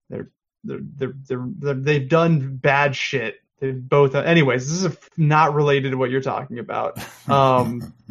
[0.09, 0.31] they're
[0.65, 0.81] they're
[1.29, 3.37] they're, they're, they've done bad shit.
[3.61, 4.15] They've both.
[4.15, 6.99] Anyways, this is not related to what you're talking about.
[7.29, 7.93] Um,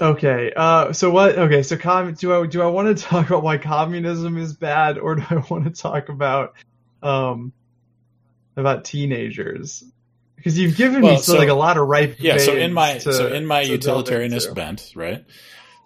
[0.00, 0.52] Okay.
[0.56, 1.38] Uh, so what?
[1.38, 1.62] Okay.
[1.62, 5.16] So com- do I do I want to talk about why communism is bad, or
[5.16, 6.54] do I want to talk about
[7.02, 7.52] um
[8.56, 9.84] about teenagers?
[10.34, 12.16] Because you've given Well, me so, like a lot of ripe.
[12.18, 12.38] yeah.
[12.38, 15.24] So in my to- so in my utilitarianist bent, right?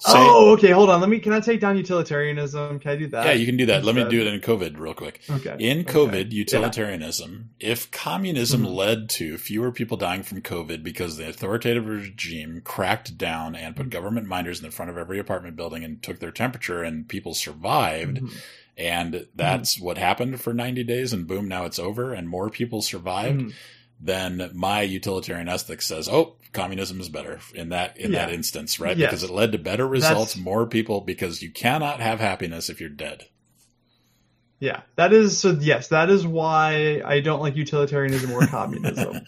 [0.06, 0.70] Oh, okay.
[0.72, 1.00] Hold on.
[1.00, 1.18] Let me.
[1.20, 2.78] Can I take down utilitarianism?
[2.80, 3.26] Can I do that?
[3.26, 3.84] yeah, you can do that.
[3.84, 5.20] Let me do it in COVID real quick.
[5.30, 5.56] Okay.
[5.58, 5.92] In okay.
[5.92, 8.74] COVID, utilitarianism, if communism Mhm.
[8.74, 13.86] led to fewer people dying from COVID because the authoritative regime cracked down and put
[13.86, 13.90] Mhm.
[13.90, 17.32] government minders in the front of every apartment building and took their temperature and people
[17.34, 18.36] survived, Mhm.
[18.76, 22.82] and that's what happened for 90 days and boom, now it's over and more people
[22.82, 23.52] survived, Mhm.
[24.00, 28.96] Then my utilitarian ethics says, oh, communism is better in that in that instance, right?
[28.96, 29.10] Yes.
[29.10, 32.80] Because it led to better results, That's- more people, because you cannot have happiness if
[32.80, 33.24] you're dead.
[34.58, 35.50] Yeah, that is so.
[35.50, 39.20] Yes, that is why I don't like utilitarianism or communism.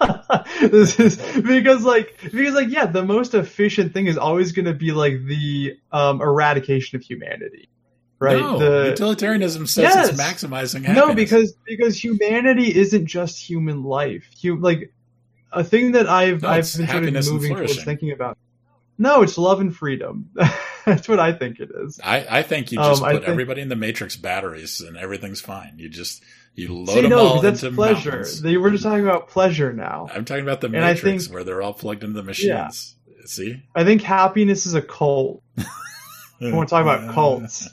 [0.60, 4.74] this is because like because like yeah, the most efficient thing is always going to
[4.74, 7.68] be like the um, eradication of humanity,
[8.18, 8.38] right?
[8.40, 10.08] No, the utilitarianism says Yes.
[10.10, 10.96] it's maximizing happiness.
[11.08, 14.28] no, because because humanity isn't just human life.
[14.44, 14.92] Like
[15.52, 18.36] a thing that I've No, I've been sort of moving towards thinking about.
[19.00, 20.30] No, it's love and freedom.
[20.84, 22.00] That's what I think it is.
[22.02, 25.40] I, I think you just Um, put think- everybody in the matrix batteries and everything's
[25.40, 25.74] fine.
[25.76, 26.22] You just
[26.54, 28.10] you load See, them no, all that's into pleasure.
[28.10, 28.42] mountains.
[28.42, 30.08] They were just talking about pleasure now.
[30.12, 32.96] I'm talking about the matrix think- where they're all plugged into the machines.
[33.06, 33.14] Yeah.
[33.26, 33.62] See?
[33.76, 35.42] I think happiness is a cult.
[36.40, 37.68] I want to talk about cults.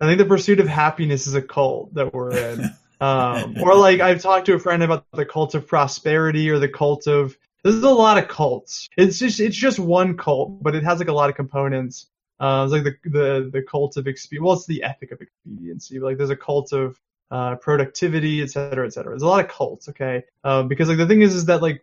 [0.00, 2.70] I think the pursuit of happiness is a cult that we're in.
[3.02, 6.68] Um, or like I've talked to a friend about the cult of prosperity or the
[6.68, 7.34] cult of.
[7.62, 8.90] There's a lot of cults.
[8.94, 12.08] It's just it's just one cult, but it has like a lot of components.
[12.38, 14.44] Uh, it's like the the the cult of expediency.
[14.44, 15.98] Well, it's the ethic of expediency.
[15.98, 17.00] Like there's a cult of
[17.30, 19.12] uh, productivity, et cetera, et cetera.
[19.12, 19.88] There's a lot of cults.
[19.88, 21.82] Okay, um, because like the thing is, is that like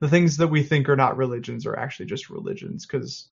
[0.00, 2.86] the things that we think are not religions are actually just religions.
[2.86, 3.28] Because,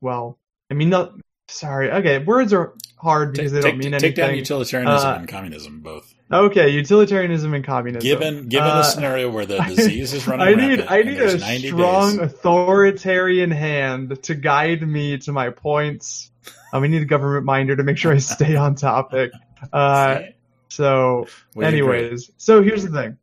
[0.00, 0.38] well,
[0.70, 1.12] I mean, not
[1.48, 1.90] sorry.
[1.90, 4.08] Okay, words are hard because take, they don't mean take anything.
[4.10, 6.14] Take down utilitarianism Uh, and communism both.
[6.32, 8.02] Okay, utilitarianism and communism.
[8.06, 11.38] Given given Uh, a scenario where the disease is running I need I need a
[11.38, 16.30] 90 strong days, authoritarian hand to guide me to my points.
[16.72, 19.32] Um, I need a government minder to make sure I stay on topic.
[19.72, 20.20] Uh,
[20.68, 21.26] so,
[21.60, 23.16] anyways, so here's the thing.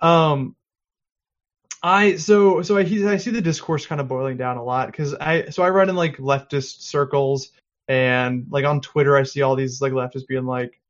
[0.00, 0.54] Um,
[1.82, 5.14] I so so I I see the discourse kind of boiling down a lot because
[5.14, 7.50] I so I run in like leftist circles
[7.88, 10.80] and like on Twitter I see all these like leftists being like,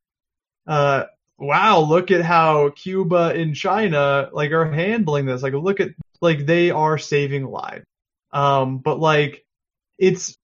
[0.66, 1.04] uh,
[1.38, 5.42] wow, look at how Cuba and China like are handling this.
[5.42, 5.90] Like look at
[6.20, 7.84] like they are saving lives.
[8.30, 9.44] Um, but like
[9.98, 10.36] it's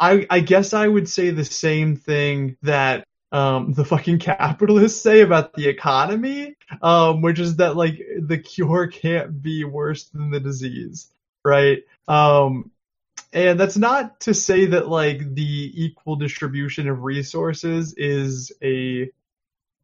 [0.00, 5.20] I I guess I would say the same thing that um the fucking capitalists say
[5.20, 10.40] about the economy, um, which is that like the cure can't be worse than the
[10.40, 11.12] disease,
[11.44, 11.82] right?
[12.08, 12.70] Um
[13.32, 19.10] and that's not to say that like the equal distribution of resources is a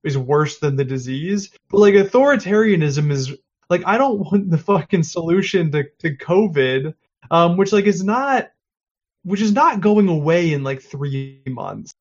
[0.02, 3.34] is worse than the disease, but like authoritarianism is
[3.68, 6.94] like I don't want the fucking solution to to COVID,
[7.30, 8.50] um, which like is not
[9.24, 11.92] which is not going away in like three months.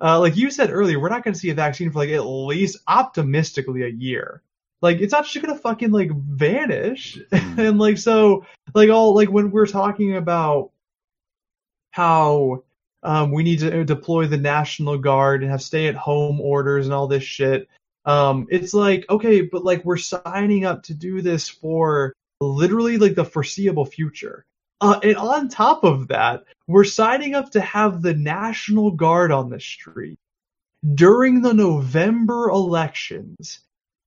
[0.00, 2.24] Uh, like you said earlier, we're not going to see a vaccine for like at
[2.24, 4.42] least optimistically a year.
[4.82, 7.18] Like it's not just going to fucking like vanish.
[7.32, 10.70] and like so, like all like when we're talking about
[11.90, 12.64] how
[13.02, 17.24] um, we need to deploy the National Guard and have stay-at-home orders and all this
[17.24, 17.68] shit.
[18.06, 23.14] Um, it's like okay, but like we're signing up to do this for literally like
[23.14, 24.46] the foreseeable future.
[24.80, 29.50] Uh, and on top of that, we're signing up to have the National Guard on
[29.50, 30.18] the street
[30.94, 33.60] during the November elections,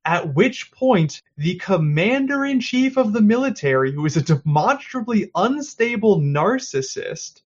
[0.05, 6.19] at which point the commander in chief of the military, who is a demonstrably unstable
[6.19, 7.41] narcissist,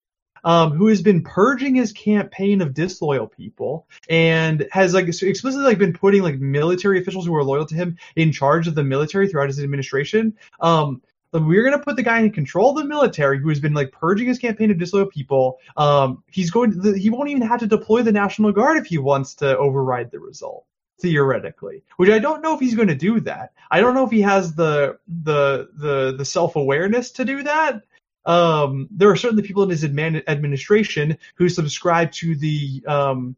[0.44, 5.80] um, who has been purging his campaign of disloyal people and has like explicitly like
[5.80, 9.28] been putting like military officials who are loyal to him in charge of the military
[9.28, 10.38] throughout his administration.
[10.60, 11.02] Um,
[11.44, 13.92] we're going to put the guy in control of the military who has been like
[13.92, 15.60] purging his campaign of disloyal people.
[15.78, 18.98] Um, he's going to, he won't even have to deploy the National Guard if he
[18.98, 20.66] wants to override the result
[21.02, 23.52] theoretically which i don't know if he's going to do that.
[23.70, 27.82] I don't know if he has the the the the self-awareness to do that.
[28.26, 33.36] Um there are certainly people in his admin- administration who subscribe to the um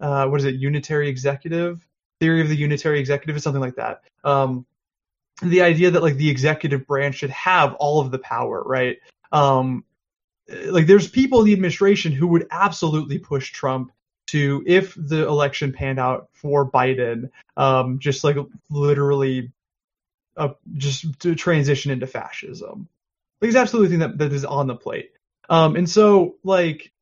[0.00, 1.86] uh what is it unitary executive?
[2.20, 4.02] Theory of the unitary executive or something like that.
[4.22, 4.64] Um
[5.42, 8.98] the idea that like the executive branch should have all of the power, right?
[9.32, 9.84] Um,
[10.66, 13.92] like there's people in the administration who would absolutely push Trump
[14.26, 18.36] to, if the election panned out for Biden, um, just like
[18.70, 19.50] literally,
[20.36, 22.88] uh, just to transition into fascism.
[23.40, 25.12] Like, he's absolutely think that that is on the plate.
[25.50, 26.92] Um, and so like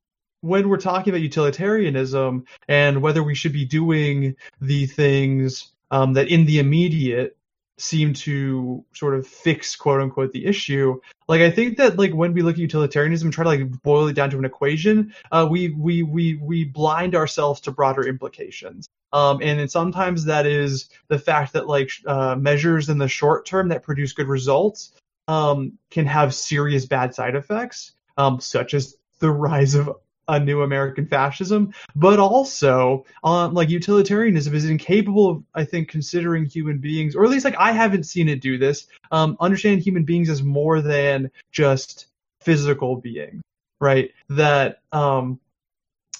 [0.41, 6.29] when we're talking about utilitarianism and whether we should be doing the things um, that
[6.29, 7.37] in the immediate
[7.79, 12.33] seem to sort of fix quote unquote the issue like i think that like when
[12.33, 15.47] we look at utilitarianism and try to like boil it down to an equation uh,
[15.51, 18.89] we we we we blind ourselves to broader implications.
[19.13, 23.69] Um, and sometimes that is the fact that like uh, measures in the short term
[23.69, 24.93] that produce good results
[25.29, 29.91] um, can have serious bad side effects um, such as the rise of
[30.29, 36.47] a new American fascism, but also um, like utilitarianism is incapable of, I think, considering
[36.47, 38.87] human beings, or at least like I haven't seen it do this.
[39.11, 42.07] Um, understand human beings as more than just
[42.41, 43.43] physical beings,
[43.81, 44.13] right?
[44.29, 45.41] That um,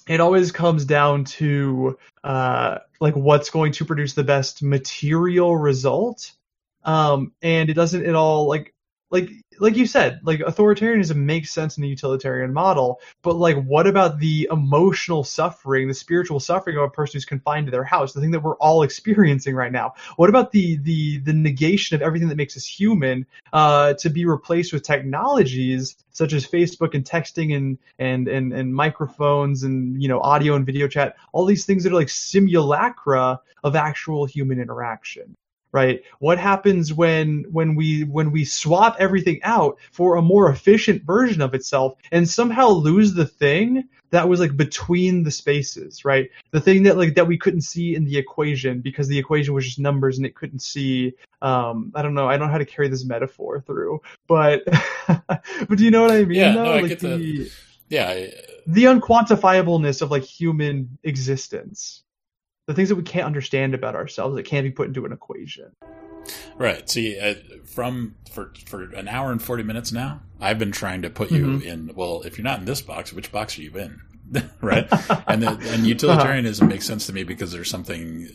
[0.07, 6.31] it always comes down to uh, like what's going to produce the best material result,
[6.83, 8.72] um, and it doesn't at all like
[9.13, 9.29] like
[9.59, 14.17] like you said, like authoritarianism makes sense in the utilitarian model, but like what about
[14.17, 18.19] the emotional suffering, the spiritual suffering of a person who's confined to their house, the
[18.19, 19.93] thing that we're all experiencing right now?
[20.15, 24.25] What about the the the negation of everything that makes us human uh, to be
[24.25, 30.09] replaced with technologies such as Facebook and texting and and and and microphones and you
[30.09, 34.59] know audio and video chat, all these things that are like simulacra of actual human
[34.59, 35.35] interaction?
[35.73, 36.01] Right?
[36.19, 41.41] What happens when when we when we swap everything out for a more efficient version
[41.41, 46.29] of itself and somehow lose the thing that was like between the spaces right?
[46.51, 49.65] The thing that like that we couldn't see in the equation because the equation was
[49.65, 52.65] just numbers and it couldn't see um i don't know i don't know how to
[52.65, 54.61] carry this metaphor through but
[55.07, 57.51] but do you know what i mean Yeah, no, I like get the- the
[57.89, 58.33] Yeah, I-
[58.67, 62.02] the unquantifiableness of like human existence
[62.67, 65.71] the things that we can't understand about ourselves that can't be put into an equation
[66.57, 66.89] right.
[66.89, 67.33] See, uh,
[67.65, 71.45] from for for an hour and forty minutes now, I've been trying to put you
[71.47, 71.61] Mhm.
[71.63, 71.91] in.
[71.95, 73.99] Well, if you're not in this box, which box are you in?
[74.61, 74.87] right?
[75.27, 78.29] And the, and utilitarianism makes sense to me because there's something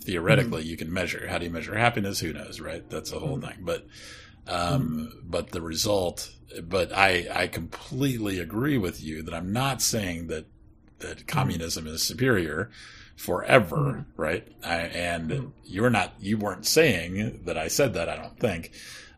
[0.00, 1.28] theoretically you can measure.
[1.28, 2.18] How do you measure happiness?
[2.18, 2.88] Who knows, right?
[2.90, 3.58] That's a whole thing.
[3.60, 3.86] But
[4.48, 6.28] um, but the result.
[6.60, 10.46] But I I completely agree with you that I'm not saying that
[10.98, 12.70] that communism is superior
[13.22, 14.46] forever, right?
[14.64, 18.08] I, and you're not you weren't saying that I said that.
[18.08, 18.72] I don't think.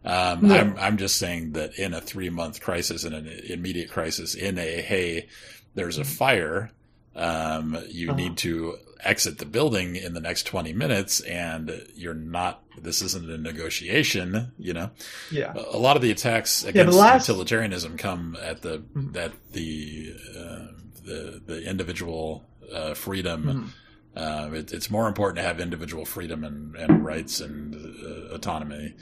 [0.05, 0.55] Um, No.
[0.57, 4.59] I'm I'm just saying that in a three month crisis, in an immediate crisis, in
[4.59, 5.29] a hey,
[5.75, 6.71] there's a fire,
[7.17, 8.17] um, you Uh-huh.
[8.17, 12.63] need to exit the building in the next 20 minutes, and you're not.
[12.81, 14.91] This isn't a negotiation, you know.
[15.31, 15.53] Yeah.
[15.55, 19.17] A lot of the attacks against last- utilitarianism come at the Mhm.
[19.17, 20.67] at the uh,
[21.07, 23.73] the the individual uh, freedom.
[24.17, 28.95] Uh, it, it's more important to have individual freedom and, and rights and uh, autonomy.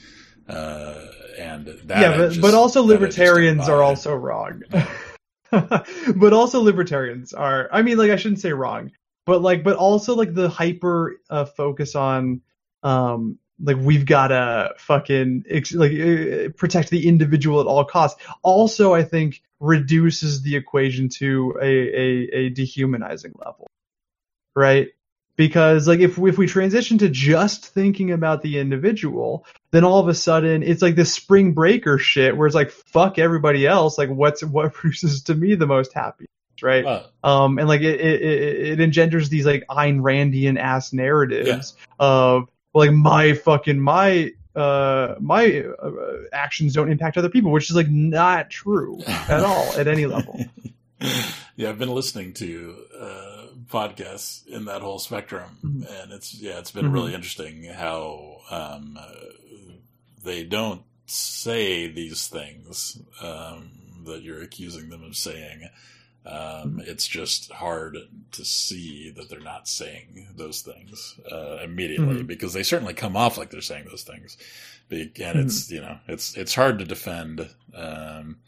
[0.48, 1.06] Uh,
[1.38, 4.62] and that yeah, but, just- but also that I just don't libertarians are also wrong.
[5.50, 7.68] but also libertarians are.
[7.72, 8.90] I mean, like I shouldn't say wrong,
[9.26, 12.40] but like, but also like the hyper uh, focus on,
[12.82, 18.20] um, like we've got to fucking ex- like uh, protect the individual at all costs.
[18.42, 23.68] Also, I think reduces the equation to a a, a dehumanizing level,
[24.56, 24.88] right?
[25.36, 30.08] Because like if if we transition to just thinking about the individual, then all of
[30.08, 33.96] a sudden it's like this spring breaker shit where it's like fuck everybody else.
[33.96, 36.28] Like what's what produces to me the most happiness
[36.62, 36.84] right?
[37.24, 42.92] Um and like it it, it engenders these like Ayn Randian ass narratives of like
[42.92, 45.90] my fucking my uh my uh,
[46.32, 50.44] actions don't impact other people which is like not true at all at any level.
[51.56, 53.31] Yeah, I've been listening to uh,
[53.72, 56.02] podcasts in that whole spectrum, Mhm.
[56.02, 56.92] and it's yeah, it's been Mhm.
[56.92, 59.14] really interesting how um, uh,
[60.22, 63.70] they don't say these things um,
[64.04, 65.68] that you're accusing them of saying.
[66.24, 67.96] Um, it's just hard
[68.30, 72.26] to see that they're not saying those things uh, immediately Mhm.
[72.28, 74.36] because they certainly come off like they're saying those things.
[74.90, 78.38] And it's you know it's it's hard to defend um,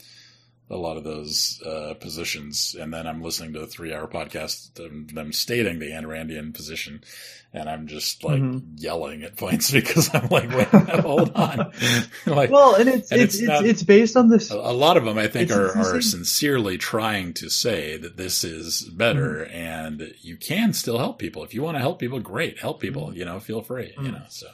[0.70, 2.74] a lot of those uh, positions.
[2.78, 6.54] And then I'm listening to a three hour podcast of them stating the Ayn Randian
[6.54, 7.04] position,
[7.52, 8.62] and I'm just like Mhm.
[8.76, 11.70] yelling at points because I'm like, wait, hold on,
[12.26, 12.50] like.
[12.50, 15.04] well and it's And it's it's not- it's based on this a a lot of
[15.04, 19.54] them, I think, are, are sincerely trying to say that this is better, Mm-hmm.
[19.56, 22.18] and you can still help people if you want to help people.
[22.20, 23.08] Great, help people.
[23.08, 23.18] Mm-hmm.
[23.18, 23.92] You know, feel free.
[24.00, 24.46] You know, so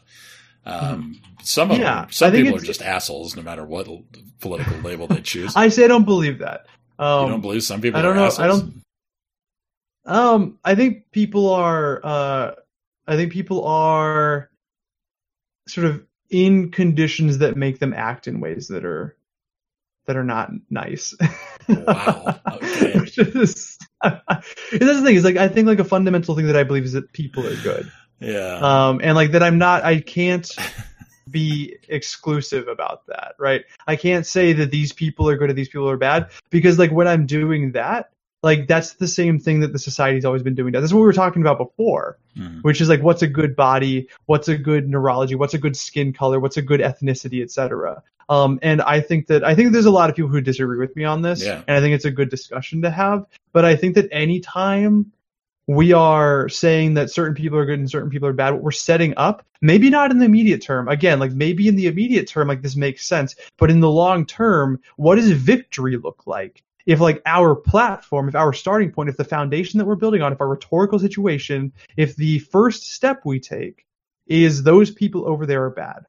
[0.67, 3.89] um, some of Yeah, them, some people are just assholes, no matter what
[4.41, 5.53] political label they choose.
[5.57, 6.67] I say I don't believe that
[6.99, 7.99] um you don't believe some people?
[7.99, 8.37] I don't are know.
[8.39, 8.83] I don't-
[10.05, 12.01] Um, I think people are.
[12.05, 12.53] Uh,
[13.07, 14.51] I think people are
[15.69, 19.17] sort of in conditions that make them act in ways that are
[20.07, 21.15] that are not nice.
[21.69, 22.41] Wow.
[22.55, 22.99] Okay.
[23.01, 26.65] Which is, that's the thing is like I think like a fundamental thing that I
[26.65, 27.91] believe is that people are good.
[28.21, 28.59] Yeah.
[28.61, 29.83] Um, and like that I'm not.
[29.85, 30.51] I can't
[31.31, 33.65] be exclusive about that, right?
[33.87, 36.91] I can't say that these people are good or these people are bad because like
[36.91, 38.11] when I'm doing that,
[38.43, 40.73] like that's the same thing that the society's always been doing.
[40.73, 42.63] That's what we were talking about before, Mhm.
[42.63, 46.13] which is like what's a good body, what's a good neurology, what's a good skin
[46.13, 48.03] color, what's a good ethnicity, etc.
[48.29, 50.97] Um, and I think that I think there's a lot of people who disagree with
[50.97, 51.63] me on this, Yeah.
[51.69, 53.25] and I think it's a good discussion to have.
[53.53, 55.13] But I think that anytime
[55.71, 58.73] we are saying that certain people are good and certain people are bad, what we're
[58.73, 62.49] setting up, maybe not in the immediate term, again, like maybe in the immediate term,
[62.49, 66.65] like this makes sense, but in the long term, what does victory look like?
[66.87, 70.33] If like our platform, if our starting point, if the foundation that we're building on,
[70.33, 73.87] if our rhetorical situation, if the first step we take
[74.27, 76.05] is those people over there are bad,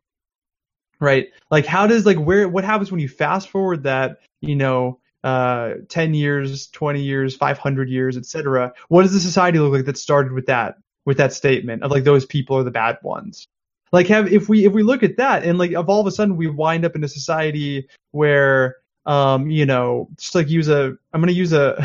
[0.99, 1.27] right?
[1.51, 5.73] Like how does like where what happens when you fast forward that you know uh
[5.89, 10.31] 10 years 20 years 500 years etc what does the society look like that started
[10.31, 13.47] with that with that statement of like those people are the bad ones?
[13.91, 16.11] Like have if we if we look at that and like of all of a
[16.11, 20.95] sudden we wind up in a society where um you know just like use a
[21.11, 21.75] i'm gonna use a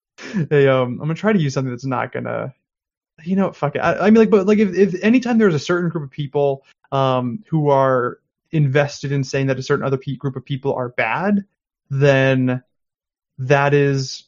[0.50, 2.54] a um i'm gonna try to use something that's not gonna
[3.24, 3.80] you know fuck it.
[3.80, 6.64] I, I mean like but like if, if anytime there's a certain group of people
[6.90, 8.18] um who are
[8.52, 11.44] invested in saying that a certain other pe- group of people are bad
[11.90, 12.62] then
[13.38, 14.24] that is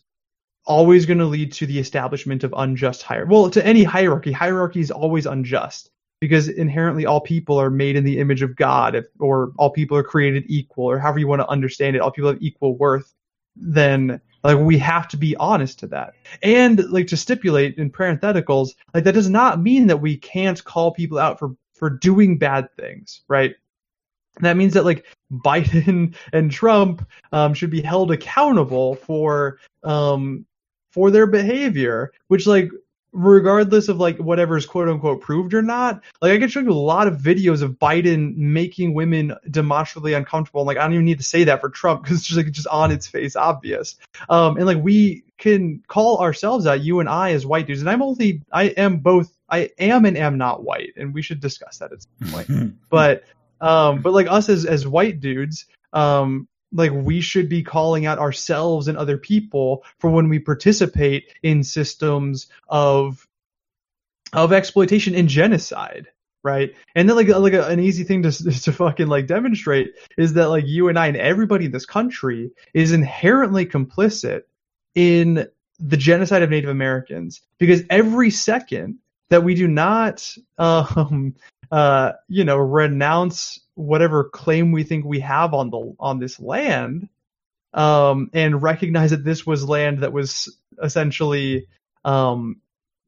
[0.67, 3.33] always going to lead to the establishment of unjust hierarchy.
[3.33, 5.91] Well, to any hierarchy, hierarchy is always unjust
[6.21, 9.97] because inherently all people are made in the image of God, if, or all people
[9.97, 13.13] are created equal, or however you want to understand it, all people have equal worth.
[13.57, 18.71] Then, like, we have to be honest to that, and like to stipulate in parentheticals,
[18.93, 22.69] like that does not mean that we can't call people out for for doing bad
[22.77, 23.55] things, right?
[24.41, 30.47] That means that like Biden and Trump um, should be held accountable for um,
[30.91, 32.71] for their behavior, which like
[33.15, 36.75] regardless of like whatever's quote unquote proved or not, like I can show you a
[36.75, 40.63] lot of videos of Biden making women demonstrably uncomfortable.
[40.63, 42.51] And, Like I don't even need to say that for Trump because it's just like
[42.51, 43.97] just on its face obvious.
[44.29, 47.89] Um, and like we can call ourselves out, you and I as white dudes, and
[47.89, 51.79] I'm only I am both I am and am not white, and we should discuss
[51.79, 52.75] that at some point.
[52.91, 53.25] but
[53.61, 58.19] um, but like us as as white dudes, um, like we should be calling out
[58.19, 63.27] ourselves and other people for when we participate in systems of
[64.33, 66.09] of exploitation and genocide
[66.45, 66.75] right?
[66.95, 68.31] And then like like a, an easy thing to
[68.63, 72.53] to fucking like demonstrate is that like you and I and everybody in this country
[72.73, 74.43] is inherently complicit
[74.95, 75.49] in
[75.81, 78.99] the genocide of Native Americans because every second
[79.31, 81.35] that we do not um
[81.71, 87.09] uh you know renounce whatever claim we think we have on the on this land
[87.73, 91.67] um and recognize that this was land that was essentially
[92.05, 92.61] um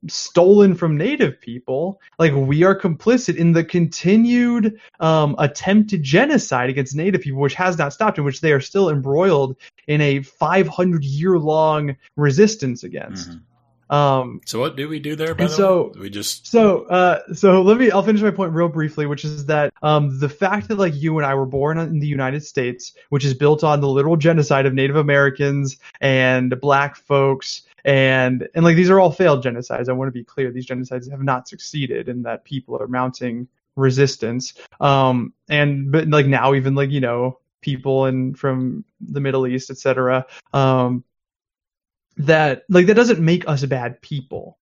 [0.09, 6.95] stolen from native people like we are complicit in the continued um attempted genocide against
[6.95, 9.57] native people which has not stopped in which they are still embroiled
[9.89, 13.41] in a 500 year long resistance against Mhm.
[13.91, 15.31] Um So what do we do there?
[15.31, 17.91] And the so- we just so, uh, so let me.
[17.91, 21.17] I'll finish my point real briefly, which is that um, the fact that like you
[21.19, 24.67] and I were born in the United States, which is built on the literal genocide
[24.67, 29.89] of Native Americans and Black folks, and and like these are all failed genocides.
[29.89, 33.49] I want to be clear; these genocides have not succeeded, and that people are mounting
[33.77, 34.55] resistance.
[34.81, 39.71] Um, and but like now, even like you know people and from the Middle East,
[39.71, 40.27] etc.
[40.53, 41.05] Um,
[42.17, 44.59] that like that doesn't make us bad people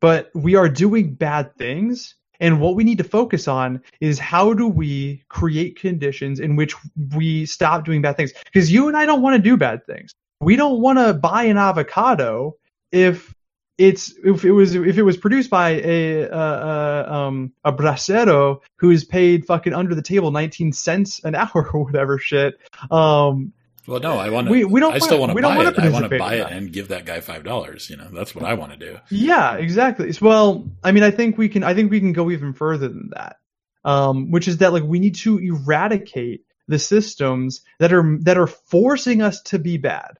[0.00, 4.54] but we are doing bad things and what we need to focus on is how
[4.54, 6.74] do we create conditions in which
[7.14, 8.32] we stop doing bad things?
[8.44, 10.12] Because you and I don't want to do bad things.
[10.40, 12.56] We don't want to buy an avocado
[12.90, 13.34] if
[13.76, 18.90] it's if it was if it was produced by a uh, um a bracero who
[18.90, 22.58] is paid fucking under the table 19 cents an hour or whatever shit
[22.90, 23.54] um
[23.90, 24.52] well, no, I want to.
[24.52, 25.78] we- we don't I still want to buy it.
[25.78, 27.90] I want to buy it and give that guy five dollars.
[27.90, 28.98] You know, that's what I want to do.
[29.10, 30.12] Yeah, exactly.
[30.20, 31.62] Well, I mean, I think we can.
[31.64, 33.36] I think we can go even further than that,
[33.84, 38.46] um, which is that like we need to eradicate the systems that are that are
[38.46, 40.12] forcing us to be bad.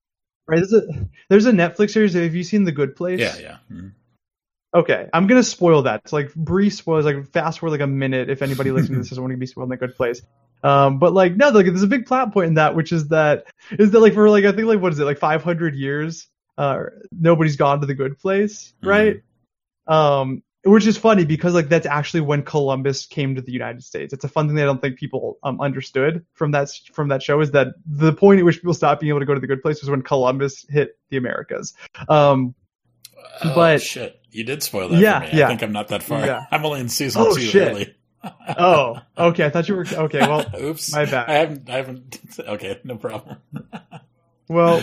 [0.49, 0.57] Right?
[0.59, 0.83] There's a
[1.29, 2.15] there's a Netflix series.
[2.15, 3.21] Have you seen The Good Place?
[3.21, 3.57] Yeah, yeah.
[3.73, 3.93] Mhm.
[4.75, 6.03] Okay, I'm gonna spoil that.
[6.05, 9.09] It's like brief spoilers, like fast forward like a minute if anybody listening to this
[9.11, 10.23] doesn't want to be spoiled in The Good Place.
[10.63, 13.45] Um, but like no, like there's a big plot point in that, which is that
[13.79, 16.27] is that like for like I think like what is it like 500 years,
[16.59, 19.23] uh, nobody's gone to the Good Place, right?
[19.87, 24.13] Um, which is funny because like that's actually when Columbus came to the United States.
[24.13, 27.23] It's a fun thing that I don't think people um understood from that from that
[27.23, 29.47] show is that the point at which people stopped being able to go to the
[29.47, 31.73] Good Place was when Columbus hit the Americas.
[32.09, 32.55] Um,
[33.45, 35.39] Oh, But- shit, you did spoil that Yeah, for me.
[35.41, 35.45] yeah.
[35.47, 36.25] I think I'm not that far.
[36.25, 36.47] Yeah.
[36.51, 37.41] I'm only in season Oh, two.
[37.43, 37.69] shit.
[37.69, 37.95] Early.
[38.59, 39.45] Oh, okay.
[39.47, 40.21] I thought you were okay.
[40.21, 40.93] Well, oops.
[40.93, 41.29] my bad.
[41.29, 41.71] I haven't.
[41.71, 42.21] I haven't.
[42.41, 43.37] Okay, no problem.
[44.49, 44.83] well,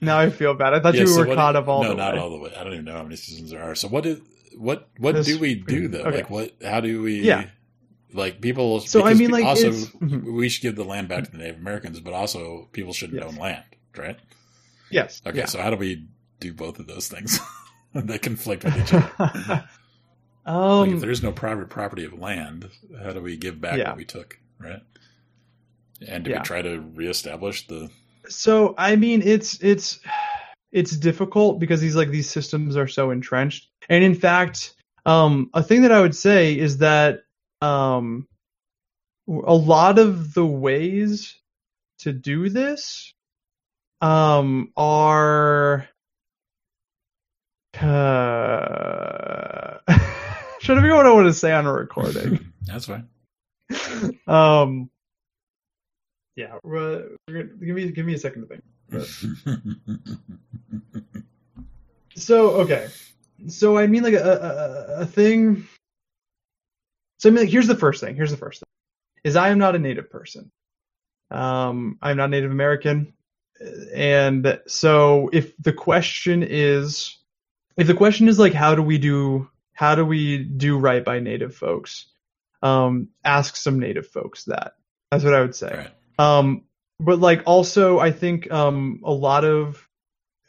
[0.00, 0.74] now I feel bad.
[0.74, 2.20] I thought Yeah, you so were caught up all no, not way.
[2.20, 2.54] all the way.
[2.58, 3.74] I don't even know how many seasons there are.
[3.74, 4.20] So what is
[4.56, 6.00] what what This- do we do though?
[6.04, 6.18] okay.
[6.18, 6.52] Like what?
[6.62, 7.20] How do we?
[7.20, 7.46] Yeah.
[8.12, 8.80] Like people.
[8.80, 10.32] So, I mean, like, also mhm.
[10.34, 13.28] we should give the land back to the Native Americans, but also people shouldn't Yes.
[13.30, 13.64] own land,
[13.96, 14.18] right?
[14.90, 15.20] Yes.
[15.26, 15.44] Okay, yeah.
[15.44, 16.06] so how do we
[16.40, 17.38] do both of those things
[17.94, 19.68] that conflict with each other?
[20.48, 22.68] Like if um, there's no private property of land,
[23.02, 23.90] how do we give back Yeah.
[23.90, 24.82] what we took, right?
[26.06, 26.38] And do Yeah.
[26.38, 27.90] we try to reestablish the?
[28.28, 30.00] so I mean, it's it's
[30.72, 34.74] it's difficult because these like these systems are so entrenched, and in fact,
[35.06, 37.22] um, a thing that I would say is that
[37.60, 38.26] um,
[39.28, 41.36] a lot of the ways
[42.00, 43.12] to do this
[44.00, 45.88] um are
[47.80, 49.78] uh,
[50.76, 52.52] figure out what I want to say on a recording.
[52.62, 53.08] That's fine.
[54.26, 54.90] um,
[56.36, 58.62] yeah, we're, we're gonna, give me give me a second to think.
[62.18, 62.88] So okay,
[63.46, 65.66] so I mean like a, a, a thing.
[67.18, 68.16] So I mean like here's the first thing.
[68.16, 68.68] Here's the first thing,
[69.24, 70.50] is I am not a native person.
[71.30, 73.12] Um, I'm not Native American,
[73.94, 77.18] and so if the question is,
[77.76, 79.48] if the question is like how do we do
[79.78, 82.06] how do we do right by Native folks,
[82.62, 84.72] um, ask some Native folks that.
[85.12, 85.68] That's what I would say.
[85.72, 85.90] right.
[86.18, 86.64] Um,
[86.98, 89.88] but like also, I think um, a lot of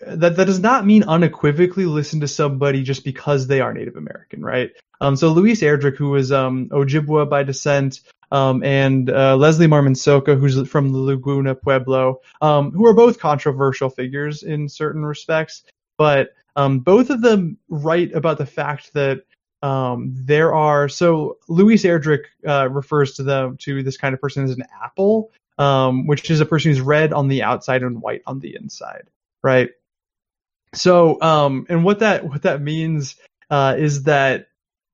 [0.02, 4.44] that that does not mean unequivocally listen to somebody just because they are Native American,
[4.44, 4.72] right?
[5.00, 8.02] Um, so Louise Erdrich, who was um, Ojibwa by descent,
[8.32, 13.20] um, and uh, Leslie Marmon Silko, who's from the Laguna Pueblo, um, who are both
[13.20, 15.62] controversial figures in certain respects,
[16.00, 19.22] but Um, both of them write about the fact that
[19.62, 24.44] um, there are so Louise Erdrich uh, refers to them to this kind of person
[24.44, 28.24] as an apple, um, which is a person who's red on the outside and white
[28.28, 29.04] on the inside,
[29.42, 29.70] right?
[30.74, 33.16] So, um, and what that what that means
[33.50, 34.50] uh, is that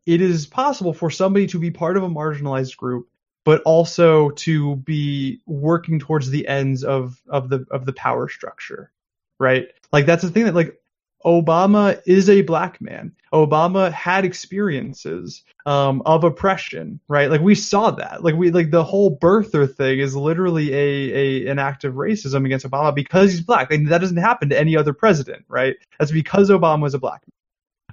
[0.05, 3.09] it is possible for somebody to be part of a marginalized group,
[3.43, 8.91] but also to be working towards the ends of of the of the power structure,
[9.39, 9.69] right?
[9.91, 10.79] Like that's the thing that like
[11.25, 13.11] Obama is a black man.
[13.33, 17.29] Obama had experiences um, of oppression, right?
[17.29, 18.23] Like we saw that.
[18.23, 22.45] Like we like the whole birther thing is literally a, a an act of racism
[22.45, 23.71] against Obama because he's black.
[23.71, 25.75] And that doesn't happen to any other president, right?
[25.99, 27.23] That's because Obama was a black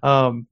[0.03, 0.13] man.
[0.13, 0.47] Um,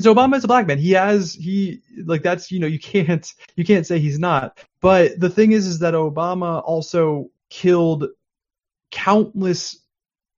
[0.00, 0.78] so Obama is a black man.
[0.78, 4.58] He has he like that's you know you can't you can't say he's not.
[4.80, 8.08] But the thing is is that Obama also killed
[8.90, 9.78] countless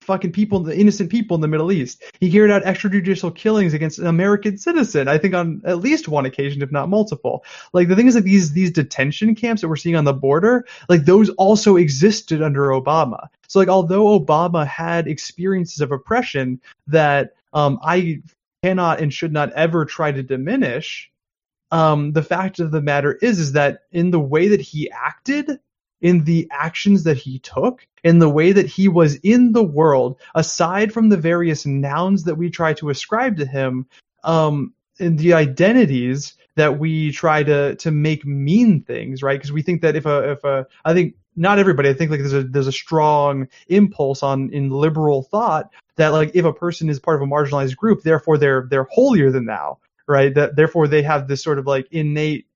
[0.06, 2.02] fucking people, the innocent people in the Middle East.
[2.20, 6.24] He carried out extrajudicial killings against an American citizen, I think on at least one
[6.24, 7.44] occasion, if not multiple.
[7.72, 10.64] Like the thing is like these these detention camps that we're seeing on the border,
[10.88, 13.26] like those also existed under Obama.
[13.48, 18.22] So like although Obama had experiences of oppression that um, I
[18.62, 21.10] cannot and should not ever try to diminish,
[21.72, 25.58] um, the fact of the matter is is that in the way that he acted
[26.06, 30.20] in the actions that he took, in the way that he was in the world,
[30.36, 33.86] aside from the various nouns that we try to ascribe to him,
[34.22, 39.36] um, and the identities that we try to to make mean things, right?
[39.36, 42.20] Because we think that if a if a I think not everybody, I think like
[42.20, 46.88] there's a there's a strong impulse on in liberal thought that like if a person
[46.88, 50.32] is part of a marginalized group, therefore they're they're holier than thou, right?
[50.32, 52.46] That therefore they have this sort of like innate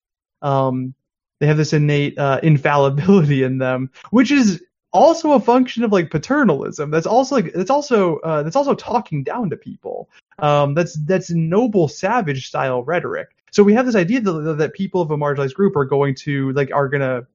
[0.40, 0.94] um
[1.41, 4.62] they have this innate uh, infallibility in them, which is
[4.93, 6.91] also a function of like paternalism.
[6.91, 10.09] That's also like that's also uh, that's also talking down to people.
[10.39, 13.29] Um, that's that's noble savage style rhetoric.
[13.53, 16.53] So we have this idea that, that people of a marginalized group are going to
[16.53, 17.27] like are gonna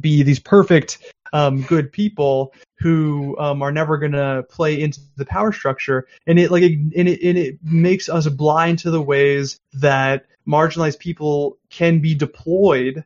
[0.00, 0.98] be these perfect
[1.32, 6.38] um, good people who um, are never going to play into the power structure, and
[6.38, 11.58] it like and it and it makes us blind to the ways that marginalized people
[11.70, 13.04] can be deployed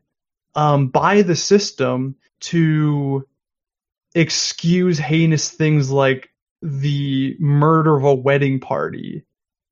[0.55, 3.27] um, by the system to
[4.15, 6.31] excuse heinous things like
[6.63, 9.25] the murder of a wedding party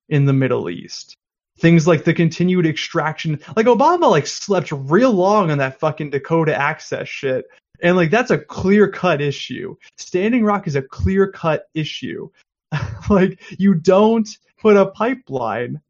[0.08, 1.16] in the Middle East.
[1.58, 6.54] Things like the continued extraction, like Obama, like slept real long on that fucking Dakota
[6.54, 7.46] access shit,
[7.80, 9.74] and like that's a clear cut issue.
[9.96, 12.28] Standing Rock is a clear cut issue.
[13.10, 14.28] like you don't
[14.60, 15.80] put a pipeline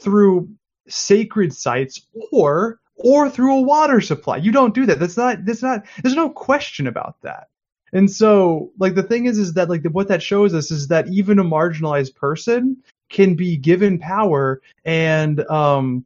[0.00, 0.48] through
[0.90, 4.36] sacred sites or or through a water supply.
[4.36, 4.98] You don't do that.
[4.98, 7.48] That's not that's not there's no question about that.
[7.92, 10.88] And so like the thing is is that like the, what that shows us is
[10.88, 12.76] that even a marginalized person
[13.08, 16.04] can be given power and um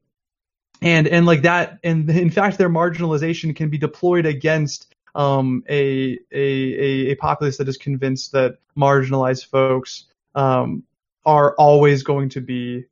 [0.81, 6.19] and and like that and in fact their marginalization can be deployed against um, a,
[6.32, 10.82] a, a, a populace that is convinced that marginalized folks um,
[11.24, 12.85] are always going to be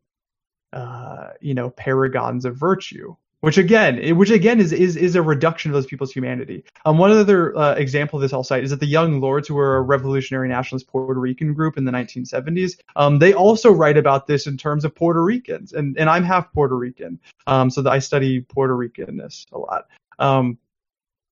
[0.73, 3.17] uh, you know, paragons of virtue.
[3.41, 6.65] Which again, which again is, is is a reduction of those people's humanity.
[6.85, 9.55] Um, one other uh, example of this I'll cite is that the Young Lords, who
[9.55, 14.29] were a revolutionary nationalist Puerto Rican group in the 1970s, um, they also write about
[14.29, 17.19] this in terms of Puerto Ricans, and and I'm half Puerto Rican,
[17.49, 19.89] um, so I study Puerto Ricanness a lot.
[20.21, 20.57] Um,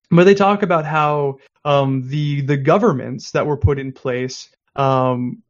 [0.09, 5.43] but they talk about how um, the the governments that were put in place um,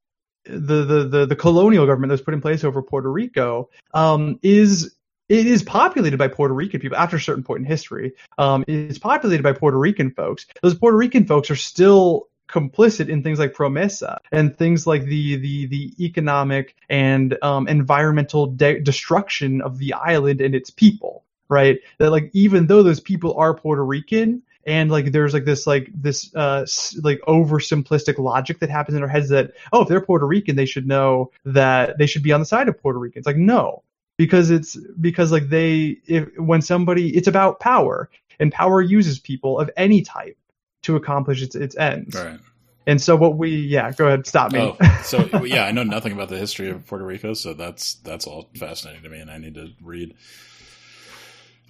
[0.46, 4.40] the, the, the, the colonial government that was put in place over Puerto Rico um,
[4.42, 4.96] is
[5.30, 8.14] it is populated by Puerto Rican people after a certain point in history.
[8.38, 10.46] Um, it's populated by Puerto Rican folks.
[10.62, 15.38] Those Puerto Rican folks are still complicit in things like Promesa and things like the
[15.38, 21.24] the the economic and um, environmental de- destruction of the island and its people.
[21.48, 21.80] Right?
[21.98, 25.90] That like even though those people are Puerto Rican, and like there's like this like
[25.94, 26.66] this uh
[27.02, 30.66] like oversimplistic logic that happens in our heads that oh if they're Puerto Rican they
[30.66, 33.20] should know that they should be on the side of Puerto Rican.
[33.20, 33.84] It's like no
[34.18, 38.10] because it's because like they if when somebody it's about power
[38.40, 40.38] and power uses people of any type
[40.84, 42.16] to accomplish its its ends.
[42.16, 42.40] Right.
[42.88, 44.60] And so what we yeah go ahead stop me.
[44.60, 48.28] Oh, so yeah, I know nothing about the history of Puerto Rico, so that's that's
[48.28, 50.16] all fascinating to me, and I need to read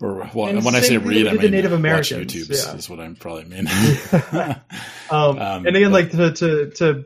[0.01, 2.11] or well, and when I say read, I mean Native Americans.
[2.11, 2.75] watch YouTube yeah.
[2.75, 3.67] is what I'm probably mean.
[5.11, 7.05] um, um, and again, but, like to to to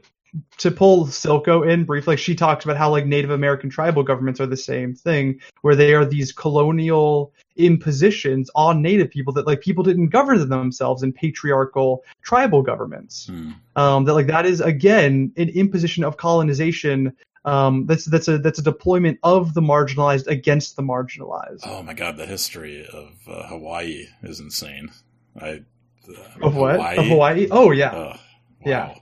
[0.57, 4.39] to pull Silko in briefly, like she talks about how like Native American tribal governments
[4.39, 9.61] are the same thing, where they are these colonial impositions on Native people that like
[9.61, 13.27] people didn't govern themselves in patriarchal tribal governments.
[13.27, 13.51] Hmm.
[13.75, 17.13] Um, that like that is again an imposition of colonization
[17.45, 21.61] um, that's that's a that's a deployment of the marginalized against the marginalized.
[21.63, 24.91] Oh my god, the history of uh, Hawaii is insane.
[25.39, 25.61] I
[26.09, 26.75] uh, of what?
[26.75, 26.97] Hawaii?
[26.97, 27.47] Of Hawaii?
[27.51, 28.19] Oh yeah, uh, wow.
[28.65, 28.95] yeah,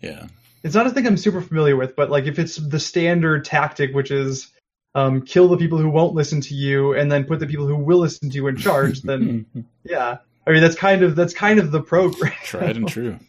[0.00, 0.26] yeah.
[0.64, 3.94] It's not a thing I'm super familiar with, but like if it's the standard tactic,
[3.94, 4.50] which is
[4.96, 7.76] um, kill the people who won't listen to you and then put the people who
[7.76, 9.46] will listen to you in charge, then
[9.84, 12.32] yeah, I mean that's kind of that's kind of the program.
[12.42, 13.18] Tried and true.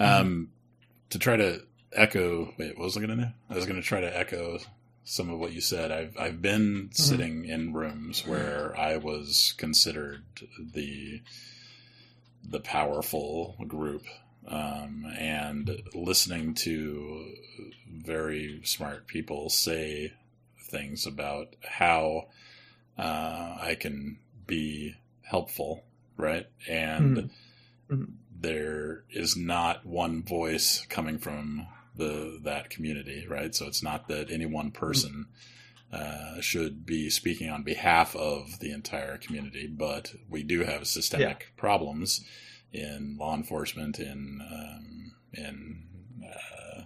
[0.00, 0.50] Um,
[1.10, 1.60] to try to
[1.92, 2.54] echo.
[2.58, 3.30] Wait, what was I going to do?
[3.50, 4.58] I was going to try to echo
[5.04, 5.90] some of what you said.
[5.90, 6.92] I've I've been mm-hmm.
[6.92, 10.22] sitting in rooms where I was considered
[10.60, 11.22] the
[12.44, 14.04] the powerful group,
[14.46, 17.34] um, and listening to
[17.90, 20.12] very smart people say
[20.60, 22.28] things about how
[22.98, 25.84] uh, I can be helpful,
[26.18, 26.46] right?
[26.68, 27.94] And mm-hmm.
[27.94, 28.12] mm-hmm.
[28.38, 31.66] there is not one voice coming from
[31.98, 33.54] the that community, right?
[33.54, 35.26] So it's not that any one person
[35.92, 41.40] uh, should be speaking on behalf of the entire community, but we do have systemic
[41.40, 41.60] yeah.
[41.60, 42.24] problems
[42.72, 45.82] in law enforcement, in um, in
[46.24, 46.82] uh,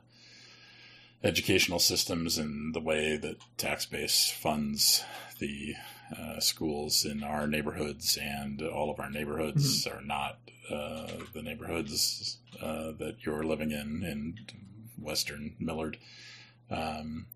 [1.25, 5.05] educational systems, and the way that tax base funds
[5.41, 5.75] the
[6.17, 9.99] uh, schools in our neighborhoods, and all of our neighborhoods mm-hmm.
[9.99, 10.39] are not
[10.71, 14.39] uh, the neighborhoods uh, that you're living in, and
[15.03, 15.99] Western Millard,
[16.71, 17.27] um,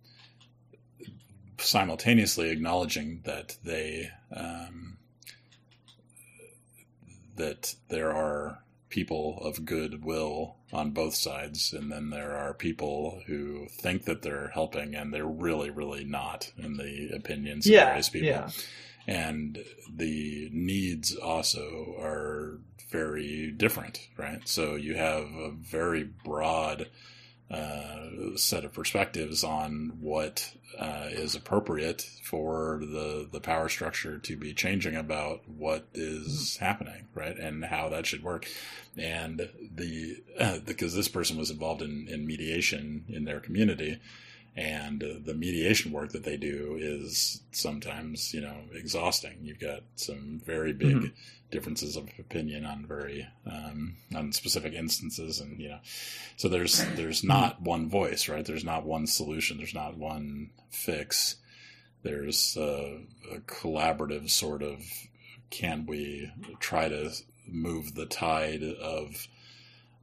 [1.58, 4.98] simultaneously acknowledging that they um,
[7.36, 13.66] that there are people of goodwill on both sides, and then there are people who
[13.68, 18.08] think that they're helping, and they're really, really not in the opinions yeah, of various
[18.08, 18.28] people.
[18.28, 18.50] Yeah.
[19.06, 19.58] And
[19.94, 22.58] the needs also are
[22.90, 24.40] very different, right?
[24.46, 26.88] So you have a very broad
[27.50, 34.36] uh, set of perspectives on what uh, is appropriate for the the power structure to
[34.36, 38.46] be changing about what is happening, right, and how that should work.
[38.96, 44.00] And the uh, because this person was involved in, in mediation in their community,
[44.56, 49.38] and the mediation work that they do is sometimes you know exhausting.
[49.42, 51.06] You've got some very big mm-hmm.
[51.50, 55.78] differences of opinion on very um, on specific instances, and you know,
[56.36, 58.44] so there's there's not one voice, right?
[58.44, 59.58] There's not one solution.
[59.58, 61.36] There's not one fix.
[62.02, 63.00] There's a,
[63.32, 64.80] a collaborative sort of
[65.50, 66.30] can we
[66.60, 67.10] try to
[67.46, 69.28] move the tide of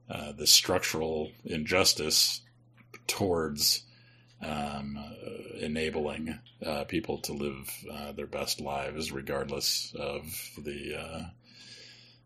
[0.08, 2.42] uh, the structural injustice
[3.06, 3.82] towards
[4.44, 4.98] um,
[5.60, 10.24] enabling uh, people to live uh, their best lives regardless of
[10.58, 11.22] the uh,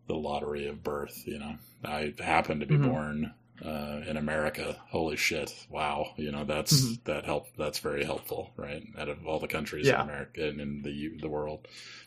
[0.06, 1.22] the lottery of birth.
[1.26, 1.54] You know,
[1.84, 2.90] I happen to be mm-hmm.
[2.90, 3.34] born
[3.64, 4.76] uh, in America.
[4.90, 5.52] Holy shit!
[5.70, 7.10] Wow, you know that's mm-hmm.
[7.10, 7.48] that help.
[7.56, 8.82] That's very helpful, right?
[8.98, 10.02] Out of all the countries yeah.
[10.02, 11.66] in America and in the the world,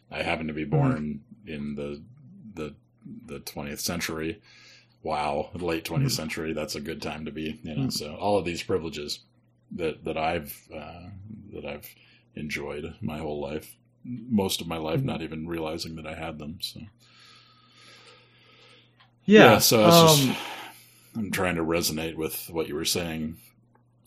[0.09, 0.77] I happen to be mm-hmm.
[0.77, 1.53] born mm-hmm.
[1.53, 2.01] in the
[2.53, 2.75] the
[3.25, 4.41] the 20th century.
[5.03, 6.07] Wow, late 20th mm-hmm.
[6.09, 6.53] century.
[6.53, 7.59] That's a good time to be.
[7.63, 7.89] You know, mm-hmm.
[7.89, 9.19] so all of these privileges
[9.75, 11.09] that that I've uh,
[11.53, 11.93] that I've
[12.35, 15.07] enjoyed my whole life, most of my life, mm-hmm.
[15.07, 16.59] not even realizing that I had them.
[16.61, 16.81] So
[19.25, 20.39] yeah, yeah so um, just,
[21.15, 23.37] I'm trying to resonate with what you were saying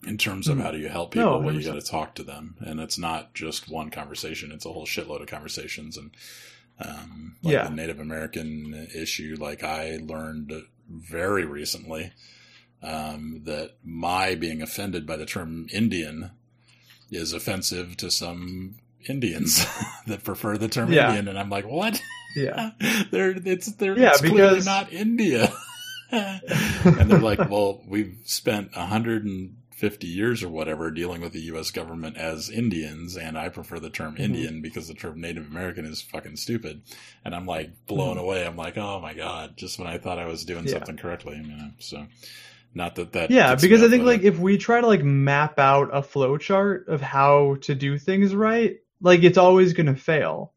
[0.06, 0.62] in terms of mm.
[0.62, 2.98] how do you help people no, when you got to talk to them, and it's
[2.98, 6.10] not just one conversation; it's a whole shitload of conversations and.
[6.76, 7.68] Um, like yeah.
[7.68, 10.52] the Native American issue, like I learned
[10.88, 12.12] very recently
[12.84, 16.30] um, that my being offended by the term Indian
[17.10, 18.76] is offensive to some
[19.08, 19.66] Indians
[20.06, 21.08] that prefer the term yeah.
[21.08, 22.00] Indian, and I'm like, what?
[22.36, 22.70] Yeah,
[23.10, 24.36] they're it's they're yeah, it's because...
[24.36, 25.52] clearly not India.
[26.10, 31.72] and they're like, well, we've spent 150 years or whatever dealing with the U.S.
[31.72, 34.22] government as Indians, and I prefer the term mm-hmm.
[34.22, 36.82] Indian because the term Native American is fucking stupid.
[37.24, 38.24] And I'm like blown mm-hmm.
[38.24, 38.46] away.
[38.46, 39.56] I'm like, oh my god!
[39.56, 40.72] Just when I thought I was doing yeah.
[40.72, 41.70] something correctly, you know.
[41.78, 42.06] So
[42.74, 43.30] not that that.
[43.30, 46.88] Yeah, because I think like if we try to like map out a flow chart
[46.88, 50.52] of how to do things right, like it's always going to fail.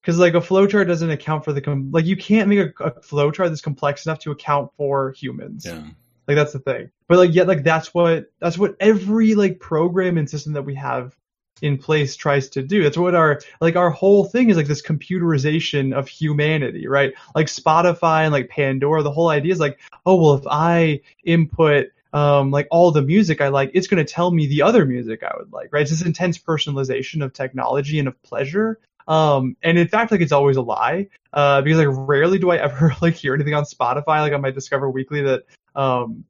[0.00, 2.84] Because like a flow chart doesn't account for the com- like you can't make a,
[2.84, 5.66] a flow chart that's complex enough to account for humans.
[5.66, 5.82] Yeah.
[6.26, 6.90] Like that's the thing.
[7.06, 10.74] But like yet like that's what that's what every like program and system that we
[10.76, 11.14] have
[11.62, 12.82] in place tries to do.
[12.82, 17.12] That's what our like our whole thing is like this computerization of humanity, right?
[17.34, 21.88] Like Spotify and like Pandora, the whole idea is like, oh well, if I input
[22.12, 25.22] um, like all the music I like, it's going to tell me the other music
[25.22, 25.82] I would like, right?
[25.82, 28.80] It's this intense personalization of technology and of pleasure.
[29.06, 32.56] Um, and in fact, like it's always a lie, uh, because like rarely do I
[32.56, 36.24] ever like hear anything on Spotify, like on my Discover Weekly that, um,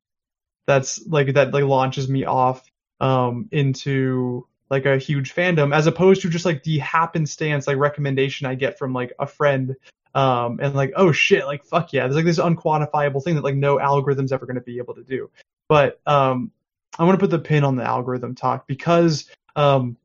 [0.67, 2.71] that's like that like launches me off
[3.01, 8.47] um into like a huge fandom as opposed to just like the happenstance like recommendation
[8.47, 9.77] I get from like a friend
[10.15, 13.57] um and like oh shit like fuck yeah there's like this unquantifiable thing that like
[13.57, 15.31] no algorithm's ever going to be able to do
[15.69, 16.51] but um
[16.99, 19.97] I want to put the pin on the algorithm talk because um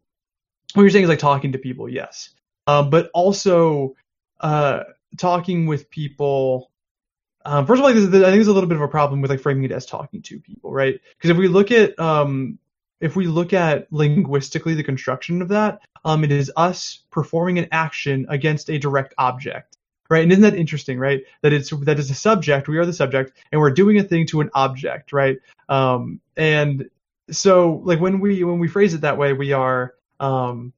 [0.74, 2.32] what you're saying is like talking to people yes
[2.68, 3.96] um but also
[4.42, 4.84] uh
[5.18, 6.72] talking with people
[7.46, 9.40] um, first of all, I think there's a little bit of a problem with like
[9.40, 11.00] framing it as talking to people, right?
[11.16, 12.58] Because if we look at um,
[13.00, 17.68] if we look at linguistically the construction of that, um, it is us performing an
[17.72, 19.78] action against a direct object,
[20.10, 20.24] right?
[20.24, 21.24] And isn't that interesting, right?
[21.42, 24.28] That it's that is a subject, we are the subject, and we're doing a thing
[24.28, 25.38] to an object, right?
[25.68, 26.90] Um, and
[27.32, 30.74] so like when we when we phrase it that way, we are um,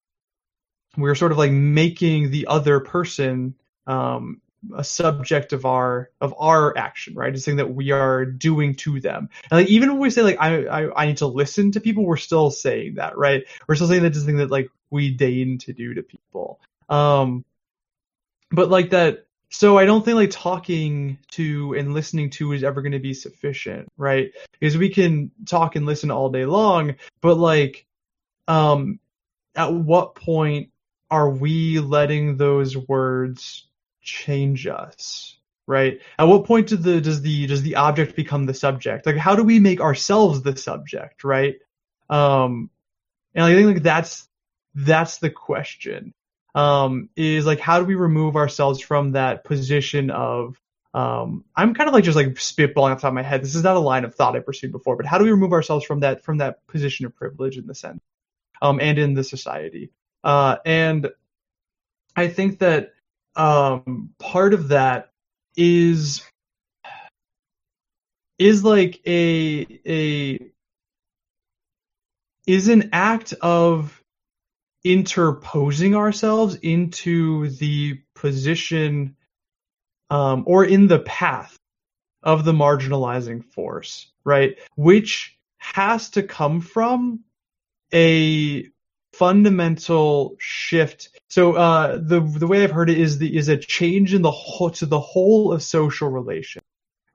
[0.98, 3.53] we're sort of like making the other person
[3.85, 4.41] um,
[4.76, 7.34] a subject of our of our action, right?
[7.34, 9.30] It's something that we are doing to them.
[9.49, 12.06] And like even when we say like I, I I need to listen to people,
[12.06, 13.44] we're still saying that, right?
[13.68, 16.60] We're still saying that something that like we deign to do to people.
[16.89, 17.45] Um
[18.52, 22.81] but like that so I don't think like talking to and listening to is ever
[22.81, 24.31] going to be sufficient, right?
[24.60, 27.85] Because we can talk and listen all day long, but like
[28.48, 28.99] um
[29.56, 30.69] at what point
[31.10, 33.66] are we letting those words
[34.07, 35.99] change us right?
[36.17, 39.05] At what point does the does the does the object become the subject?
[39.05, 41.55] Like how do we make ourselves the subject right?
[42.09, 42.69] Um
[43.35, 44.27] and i think like that's
[44.73, 46.13] that's the question.
[46.55, 50.59] Um is like how do we remove ourselves from that position of
[50.93, 53.43] um i'm kind of like just like spitballing off the top of my head.
[53.43, 55.51] This is not a line of thought i pursued before but how do we remove
[55.51, 58.01] ourselves from that from that position of privilege in the sense
[58.61, 59.91] um and in the society?
[60.23, 61.11] Uh and
[62.15, 62.93] i think that
[63.38, 65.11] um, part of that
[65.55, 66.23] is
[68.38, 70.51] is like a a
[72.45, 74.01] is an act of
[74.84, 79.15] interposing ourselves into the position
[80.09, 81.57] um, or in the path
[82.23, 84.57] of the marginalizing force, right?
[84.76, 87.23] Which has to come from
[87.93, 88.68] a
[89.18, 91.10] fundamental shift.
[91.30, 94.31] So uh, the the way I've heard it is the is a change in the
[94.31, 96.61] whole to the whole of social relation,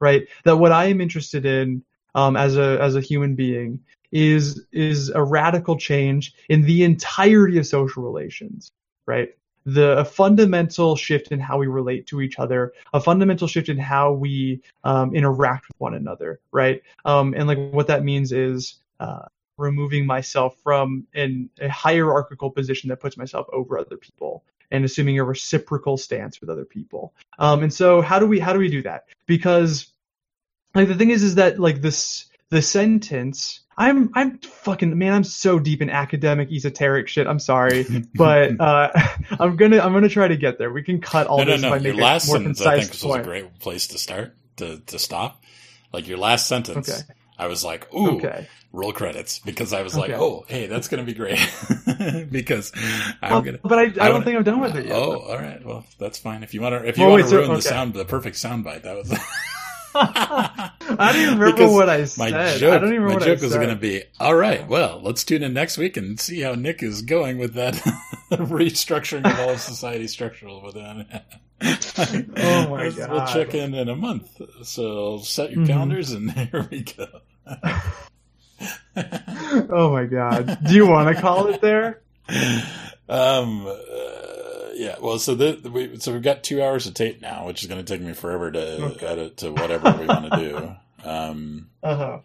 [0.00, 0.26] right?
[0.44, 1.82] That what I am interested in
[2.14, 3.80] um, as a as a human being
[4.10, 8.72] is is a radical change in the entirety of social relations,
[9.06, 9.30] right?
[9.64, 13.78] The a fundamental shift in how we relate to each other, a fundamental shift in
[13.78, 16.82] how we um, interact with one another, right?
[17.04, 19.26] Um, and like what that means is uh,
[19.62, 25.18] removing myself from an, a hierarchical position that puts myself over other people and assuming
[25.18, 27.14] a reciprocal stance with other people.
[27.38, 29.04] Um, and so how do we how do we do that?
[29.26, 29.92] Because
[30.74, 35.24] like the thing is is that like this the sentence I'm I'm fucking man I'm
[35.24, 37.26] so deep in academic esoteric shit.
[37.26, 38.90] I'm sorry, but uh,
[39.38, 40.72] I'm gonna I'm gonna try to get there.
[40.72, 41.74] We can cut all no, this no, no.
[41.74, 43.04] if I Your make last more sentence, concise I think, point.
[43.04, 45.42] was a great place to start to to stop.
[45.92, 47.02] Like your last sentence, Okay.
[47.42, 48.46] I was like, "Ooh, Okay.
[48.72, 51.38] roll credits," because I was like, "Oh, hey, that's gonna be great,"
[52.30, 52.72] because
[53.20, 53.58] I'm Well, gonna.
[53.62, 54.94] but I, I, I don't wanna- think I'm done with it yet.
[54.96, 55.64] Oh, all right.
[55.64, 56.42] Well, that's fine.
[56.42, 58.36] If you want to, if you Well, want to so- ruin the sound, the perfect
[58.36, 59.12] soundbite, that was.
[59.94, 60.70] I
[61.12, 62.58] don't even remember Because what I My said.
[62.60, 64.66] joke, I don't even my remember joke what I was going to be, all right,
[64.66, 67.74] well, let's tune in next week and see how Nick is going with that
[68.32, 71.06] restructuring of all of society structural within.
[71.62, 73.10] Oh my god!
[73.10, 74.40] We'll check in in a month.
[74.62, 75.68] So set your Mhm.
[75.68, 77.06] calendars and here we go.
[78.96, 80.58] Oh my god.
[80.66, 82.00] Do you want to call it there?
[83.08, 83.74] um, uh,
[84.74, 84.96] yeah.
[85.00, 87.84] Well, so the, we so we've got two hours of tape now, which is going
[87.84, 89.06] to take me forever to Okay.
[89.06, 90.74] edit to whatever we want to do.
[91.04, 92.18] Um, Uh huh.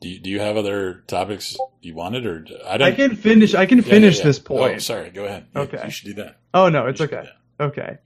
[0.00, 2.88] do you, do you have other topics you wanted, or I don't?
[2.88, 3.54] I can finish.
[3.54, 4.24] I can Yeah, yeah, finish yeah.
[4.24, 4.82] this Oh, point.
[4.82, 5.10] sorry.
[5.10, 5.46] Go ahead.
[5.56, 5.80] Okay.
[5.84, 6.36] you should do that.
[6.52, 7.28] Oh no, it's okay.
[7.58, 7.98] Okay.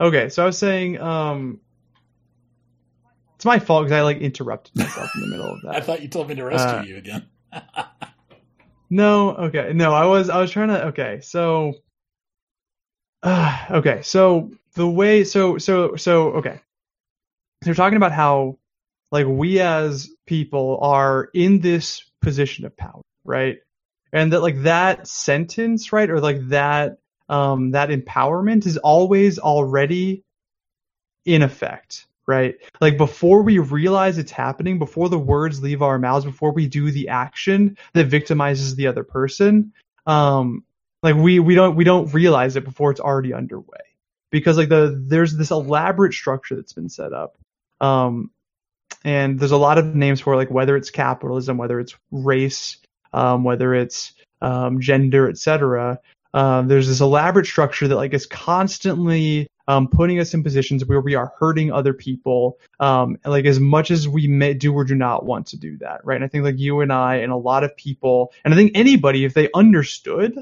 [0.00, 0.28] Okay.
[0.28, 1.60] So I was saying, um,
[3.40, 5.74] it's my fault because I like interrupted myself in the middle of that.
[5.74, 7.26] I thought you told me to rescue Uh, you again.
[8.90, 9.72] No, okay.
[9.72, 11.20] No, I was I was trying to okay.
[11.22, 11.72] So
[13.22, 14.02] uh, okay.
[14.02, 16.60] So the way so so so okay.
[17.62, 18.58] So we're talking about how
[19.10, 23.56] like we as people are in this position of power, right?
[24.12, 26.10] And that like that sentence, right?
[26.10, 26.98] Or like that
[27.30, 30.24] um that empowerment is always already
[31.24, 32.54] in effect, right?
[32.80, 36.90] Like before we realize it's happening, before the words leave our mouths, before we do
[36.90, 39.72] the action that victimizes the other person,
[40.06, 40.64] um,
[41.02, 43.80] like we we don't we don't realize it before it's already underway
[44.30, 47.36] because like the there's this elaborate structure that's been set up,
[47.80, 48.30] um,
[49.04, 52.78] and there's a lot of names for it, like whether it's capitalism, whether it's race,
[53.12, 55.98] um, whether it's um, gender, etc.
[56.32, 61.00] Uh, there's this elaborate structure that like is constantly um, putting us in positions where
[61.00, 64.96] we are hurting other people, um, like as much as we may do or do
[64.96, 66.16] not want to do that, right?
[66.16, 68.72] And I think like you and I and a lot of people, and I think
[68.74, 70.34] anybody, if they understood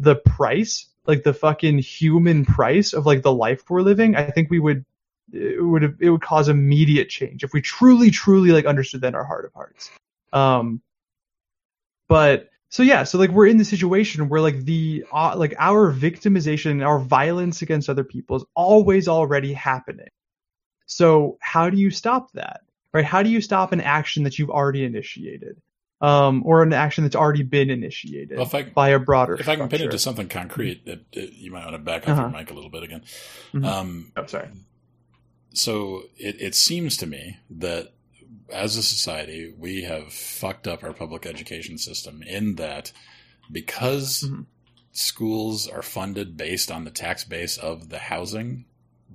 [0.00, 4.50] the price, like the fucking human price of like the life we're living, I think
[4.50, 4.84] we would
[5.32, 9.14] it would it would cause immediate change if we truly truly like understood that in
[9.14, 9.90] our heart of hearts.
[10.32, 10.82] Um,
[12.08, 15.92] but so yeah, so like we're in the situation where like the uh, like our
[15.92, 20.08] victimization, our violence against other people is always already happening.
[20.86, 22.62] So how do you stop that?
[22.94, 23.04] Right?
[23.04, 25.60] How do you stop an action that you've already initiated?
[26.00, 29.48] Um, or an action that's already been initiated Well, if I- by a broader If
[29.48, 32.08] I can pin it to something concrete, it, it, you might want to back up
[32.08, 32.22] Uh-huh.
[32.22, 33.02] your mic a little bit again.
[33.54, 33.64] Mhm.
[33.64, 34.48] Um, Oh, sorry.
[35.54, 37.92] so it, it seems to me that
[38.50, 42.92] as a society, we have fucked up our public education system in that
[43.50, 44.46] because Mhm.
[44.92, 48.64] schools are funded based on the tax base of the housing,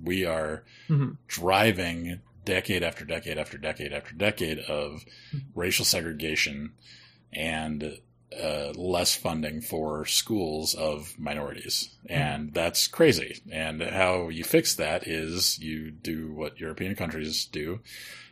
[0.02, 1.16] we are Mhm.
[1.26, 5.04] driving decade after decade after decade after decade of
[5.54, 6.72] racial segregation
[7.32, 7.98] and
[8.42, 11.88] uh, less funding for schools of minorities.
[12.10, 13.40] And that's crazy.
[13.50, 17.80] And how you fix that is you do what European countries do,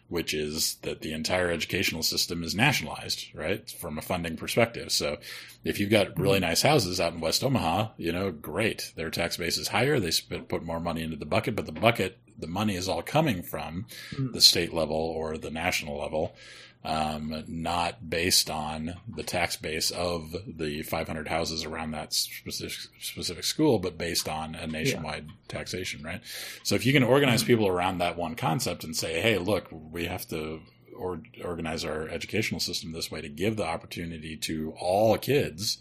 [0.09, 3.69] which is that the entire educational system is nationalized, right?
[3.71, 4.93] From a funding perspective.
[4.93, 5.17] So
[5.65, 8.93] if you've got really nice houses out in West Omaha, you know, great.
[8.97, 9.99] Their tax base is higher.
[9.99, 13.03] They sp- put more money into the bucket, but the bucket, the money is all
[13.03, 14.33] coming from Mhm.
[14.33, 16.37] the state level or the national level,
[16.87, 23.43] um, not based on the tax base of the 500 houses around that specific, specific
[23.43, 26.21] school, but based on a nationwide taxation, right?
[26.63, 30.05] So if you can organize people around that one concept and say, hey, look, we
[30.05, 30.61] have to
[30.97, 35.79] or, organize our educational system this way to give the opportunity to all kids,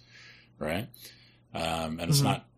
[0.57, 0.88] right?
[1.53, 2.23] Um, and it's Mhm.
[2.26, 2.49] not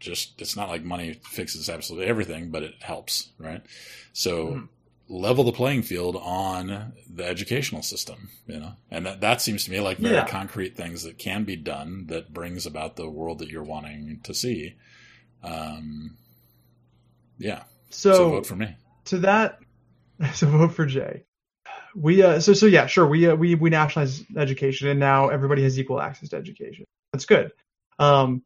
[0.00, 3.62] just, it's not like money fixes absolutely everything, but it helps, right?
[4.12, 4.68] So Mhm.
[5.08, 9.70] Level the playing field on the educational system, you know, and that, that seems to
[9.70, 10.26] me like very Yeah.
[10.26, 14.34] concrete things that can be done that brings about the world that you're wanting to
[14.34, 14.74] see.
[15.42, 16.16] Um,
[17.38, 17.62] yeah.
[17.90, 18.74] So, So, vote for me.
[19.06, 19.60] to that,
[20.34, 21.24] so vote for Jay.
[21.94, 23.06] We uh, so so yeah, sure.
[23.06, 26.84] We uh, we we nationalized education, and now everybody has equal access to education.
[27.12, 27.52] That's good.
[27.98, 28.42] Um,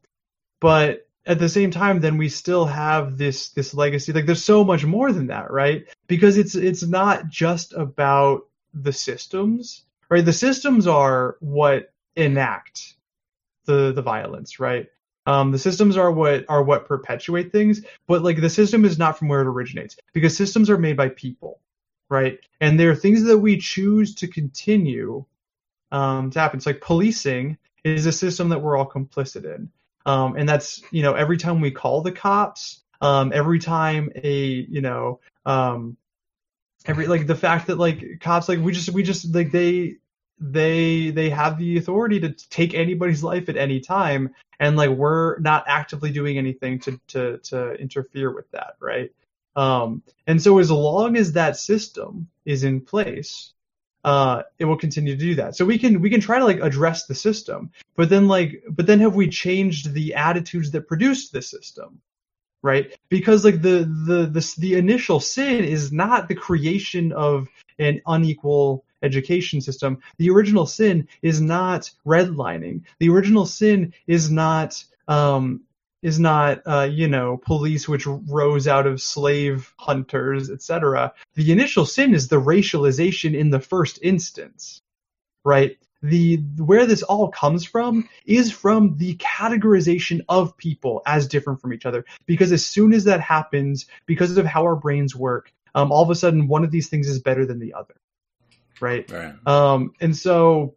[0.61, 4.11] but at the same time, then we still have this this legacy.
[4.11, 5.85] Like there's so much more than that, right?
[6.07, 10.25] Because it's it's not just about the systems, right?
[10.25, 12.95] The systems are what enact
[13.65, 14.87] the the violence, right?
[15.27, 19.19] Um, the systems are what are what perpetuate things, but like the system is not
[19.19, 21.59] from where it originates because systems are made by people,
[22.09, 22.39] right?
[22.59, 25.23] And there are things that we choose to continue
[25.91, 26.57] um, to happen.
[26.57, 29.69] It's like policing is a system that we're all complicit in,
[30.05, 34.65] um, and that's you know every time we call the cops, um, every time a
[34.69, 35.97] you know um,
[36.85, 39.97] every like the fact that like cops like we just we just like they
[40.39, 44.33] they they have the authority to take anybody's life at any time.
[44.59, 49.11] And like we're not actively doing anything to to to interfere with that right?
[49.55, 53.53] Um and so as long as that system is in place
[54.03, 55.55] uh it will continue to do that.
[55.55, 58.87] So we can we can try to like address the system but then like but
[58.87, 62.01] then have we changed the attitudes that produced the system
[62.61, 62.95] right?
[63.09, 67.47] Because like the the the, the initial sin is not the creation of
[67.79, 69.99] an unequal education system.
[70.17, 72.83] The original sin is not redlining.
[72.99, 75.61] The original sin is not um
[76.01, 81.85] is not uh, you know police which rose out of slave hunters etc the initial
[81.85, 84.81] sin is the racialization in the first instance
[85.43, 85.77] right?
[86.03, 91.73] The where this all comes from is from the categorization of people as different from
[91.73, 92.05] each other.
[92.25, 96.09] Because as soon as that happens because of how our brains work um, all of
[96.09, 97.95] a sudden one of these things is better than the other
[98.81, 99.09] right?
[99.11, 99.35] Right.
[99.45, 100.75] um, and so,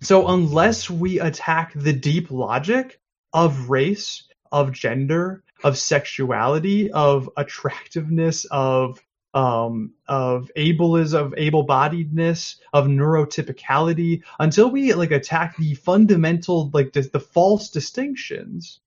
[0.00, 2.98] so unless we attack the deep logic
[3.32, 9.00] of race, of gender, of sexuality, of attractiveness, of
[9.32, 17.02] um, of ableism, of able-bodiedness, of neurotypicality, until we like attack the fundamental, like the,
[17.02, 18.80] the false distinctions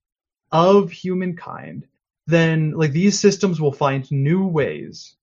[0.52, 1.86] of humankind,
[2.26, 5.16] then like these systems will find new ways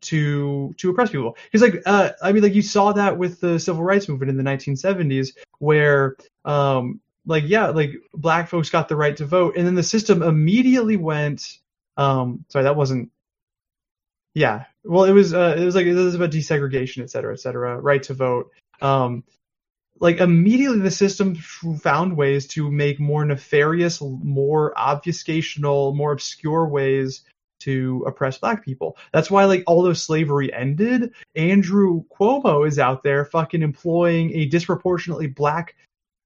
[0.00, 1.36] to to oppress people.
[1.50, 4.36] Because like uh i mean like you saw that with the civil rights movement in
[4.36, 9.64] the 1970s where um like yeah like black folks got the right to vote and
[9.64, 11.58] then the system immediately went
[11.96, 13.10] um sorry that wasn't
[14.34, 17.40] yeah well, it was uh, it was like it was about desegregation, et cetera, et
[17.40, 18.50] cetera, right to vote.
[18.80, 19.22] Um,
[20.00, 27.22] like immediately the system found ways to make more nefarious, more obfuscational, more obscure ways
[27.60, 28.96] to oppress black people.
[29.12, 35.26] That's why like although slavery ended, Andrew Cuomo is out there fucking employing a disproportionately
[35.26, 35.74] black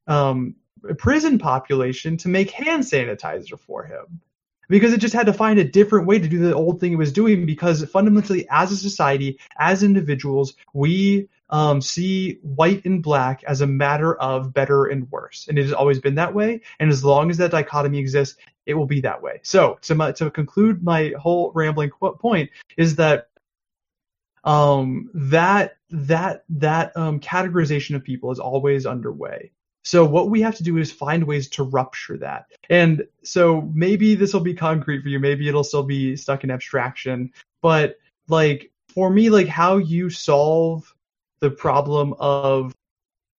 [0.07, 0.55] um,
[0.99, 4.21] prison population to make hand sanitizer for him.
[4.69, 6.97] Because it just had to find a different way to do the old thing it
[6.97, 13.45] was doing because fundamentally as a society, as individuals, we um, see white and black
[13.45, 15.47] as a matter of better and worse.
[15.49, 16.63] And it has always been that way.
[16.81, 19.41] And as long as that dichotomy exists, it will be that way.
[19.43, 22.49] So to, my, to conclude my whole rambling point
[22.79, 23.29] is that
[24.45, 29.53] um, that that that um, categorization of people is always underway.
[29.85, 32.47] So what we have to do is find ways to rupture that.
[32.71, 35.19] And so maybe this will be concrete for you.
[35.19, 37.33] Maybe it'll still be stuck in abstraction.
[37.61, 37.97] But
[38.29, 40.95] like for me, like how you solve
[41.41, 42.75] the problem of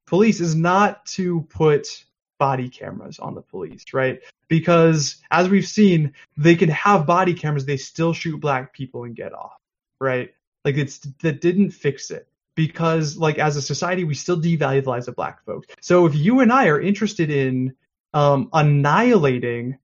[0.06, 2.04] police is not to put
[2.40, 4.22] body cameras on the police, right?
[4.50, 9.16] Because as we've seen, they can have body cameras, they still shoot black people and
[9.16, 9.58] get off,
[10.02, 10.34] right?
[10.66, 14.90] Like it's that didn't fix it because like as a society we still devalue the
[14.90, 15.68] lives of black folks.
[15.82, 17.76] So if you and I are interested in
[18.14, 19.80] um, annihilating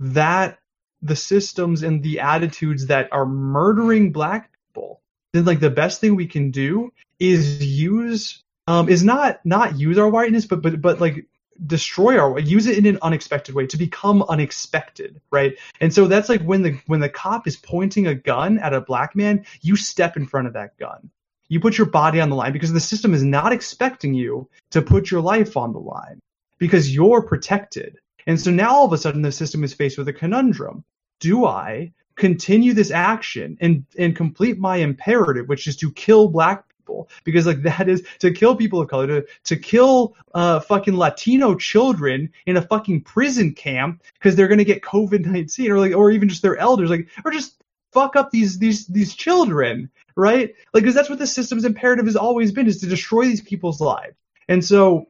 [0.00, 0.58] that
[1.02, 5.00] the systems and the attitudes that are murdering black people,
[5.32, 9.98] then like the best thing we can do is use um is not not use
[9.98, 11.26] our whiteness but but but like
[11.64, 16.28] destroy our use it in an unexpected way to become unexpected right and so that's
[16.28, 19.76] like when the when the cop is pointing a gun at a black man you
[19.76, 21.10] step in front of that gun
[21.48, 24.82] you put your body on the line because the system is not expecting you to
[24.82, 26.20] put your life on the line
[26.58, 27.98] because you're protected.
[28.26, 30.84] And so now all of a sudden the system is faced with a conundrum.
[31.20, 36.64] Do i continue this action and and complete my imperative which is to kill black
[36.76, 37.08] people?
[37.24, 41.54] Because like that is to kill people of color to to kill uh fucking Latino
[41.54, 46.10] children in a fucking prison camp because they're gonna get COVID nineteen or like or
[46.10, 47.61] even just their elders like or just
[47.92, 50.54] fuck up these these these children right?
[50.72, 53.80] Like because that's what the system's imperative has always been is to destroy these people's
[53.80, 54.16] lives.
[54.48, 55.06] And so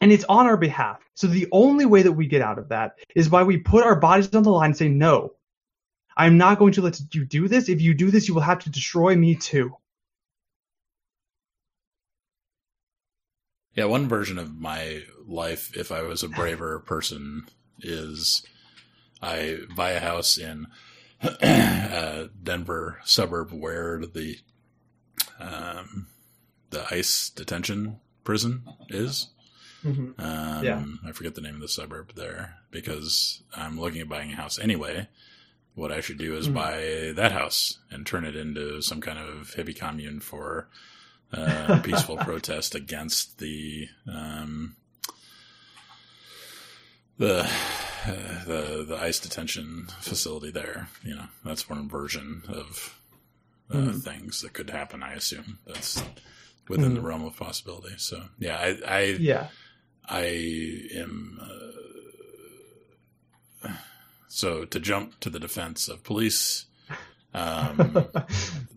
[0.00, 0.98] and it's on our behalf.
[1.14, 3.96] So the only way that we get out of that is by we put our
[3.98, 5.34] bodies on the line and say no
[6.16, 7.68] i'm not going to let you do this.
[7.68, 9.76] If you do this you will have to destroy me too.
[13.74, 17.48] Yeah, one version of my life, if I was a braver person,
[17.80, 18.46] is
[19.20, 20.68] I buy a house in
[21.24, 24.38] a Denver suburb where the
[25.40, 26.06] um,
[26.70, 29.28] the ICE detention prison is.
[29.84, 30.20] mm-hmm.
[30.20, 30.84] Um, Yeah.
[31.06, 34.58] I forget the name of the suburb there because I'm looking at buying a house
[34.58, 35.08] anyway.
[35.74, 36.54] What I should do is Mhm.
[36.54, 40.68] buy that house and turn it into some kind of hippie commune for
[41.32, 44.76] uh, peaceful protest against the um,
[47.18, 47.48] the uh,
[48.46, 50.88] the the ICE detention facility there.
[51.02, 52.98] You know, that's one version of
[53.70, 54.02] uh, Mhm.
[54.02, 55.02] things that could happen.
[55.02, 56.02] I assume that's
[56.68, 57.04] within the Mhm.
[57.04, 57.94] realm of possibility.
[57.98, 59.48] So yeah, I I, yeah
[60.08, 61.40] I am.
[63.64, 63.72] Uh,
[64.28, 66.66] so to jump to the defense of police,
[67.32, 67.78] um,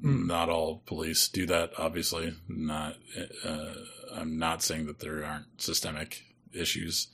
[0.04, 0.28] Mm.
[0.28, 1.72] not all police do that.
[1.78, 2.98] Obviously, not.
[3.44, 3.74] Uh,
[4.14, 6.24] I'm not saying that there aren't systemic
[6.54, 7.08] issues,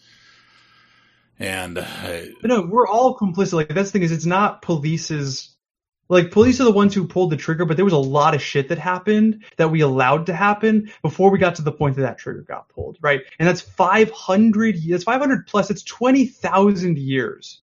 [1.39, 3.53] and I, But no, we're all complicit.
[3.53, 5.49] Like that's the thing is, it's not police's.
[6.09, 8.41] Like police are the ones who pulled the trigger, but there was a lot of
[8.41, 12.01] shit that happened that we allowed to happen before we got to the point that
[12.01, 13.21] that trigger got pulled, right?
[13.39, 14.77] And that's 500.
[14.89, 15.71] That's 500 plus.
[15.71, 17.61] It's 20,000 years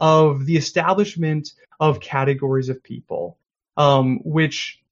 [0.00, 3.38] of the establishment of categories of people,
[3.76, 4.82] um, which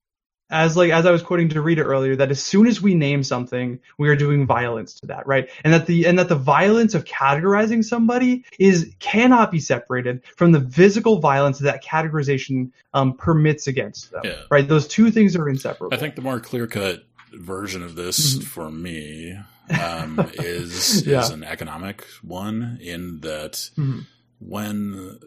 [0.49, 3.79] as like as I was quoting Derrida earlier, that as soon as we name something,
[3.97, 5.49] we are doing violence to that, right?
[5.63, 10.51] And that the and that the violence of categorizing somebody is cannot be separated from
[10.51, 14.41] the physical violence that categorization um, permits against them, Yeah.
[14.51, 14.67] right?
[14.67, 15.93] Those two things are inseparable.
[15.95, 17.03] I think the more clear cut
[17.33, 18.43] version of this Mhm.
[18.43, 19.35] for me
[19.81, 21.21] um, is Yeah.
[21.21, 24.05] is an economic one in that Mhm.
[24.39, 25.17] when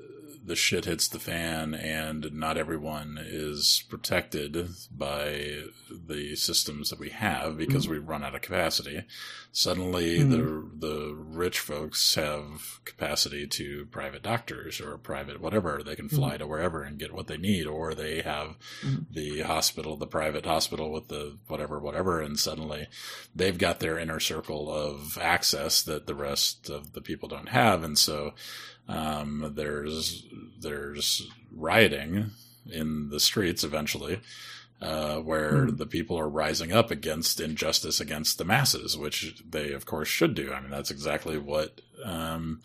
[0.47, 7.11] the shit hits the fan and not everyone is protected by the systems that we
[7.11, 7.91] have because mm.
[7.91, 9.03] we run out of capacity.
[9.51, 10.31] Suddenly hmm.
[10.31, 15.83] the the rich folks have capacity to private doctors or private whatever.
[15.83, 16.17] They can hmm.
[16.17, 19.07] fly to wherever and get what they need or they have Mhm.
[19.11, 22.87] the hospital, the private hospital with the whatever whatever and suddenly
[23.35, 27.83] they've got their inner circle of access that the rest of the people don't have
[27.83, 28.35] and so
[28.89, 30.25] um, there's
[30.61, 32.31] there's rioting
[32.71, 34.21] in the streets eventually
[34.83, 35.79] uh, where Mhm.
[35.79, 40.35] the people are rising up against injustice against the masses, which they of course should
[40.35, 40.53] do.
[40.53, 42.61] I mean, that's exactly what um,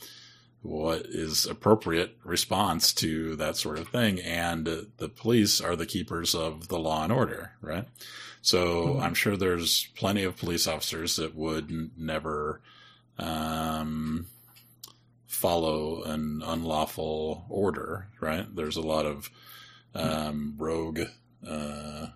[0.61, 4.19] what is appropriate response to that sort of thing.
[4.21, 4.65] And
[4.97, 7.87] the police are the keepers of the law and order, right?
[8.43, 9.01] So Mhm.
[9.03, 12.61] I'm sure there's plenty of police officers that would n- never
[13.17, 14.27] um,
[15.41, 18.45] follow an unlawful order, right?
[18.55, 19.29] There's a lot of
[19.95, 21.01] um, rogue.
[21.45, 22.07] Uh,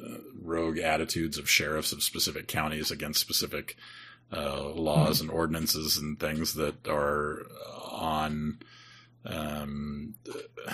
[0.00, 3.76] uh, rogue attitudes of sheriffs of specific counties against specific
[4.32, 7.42] uh, laws and ordinances and things that are
[7.90, 8.58] on
[9.24, 10.14] um,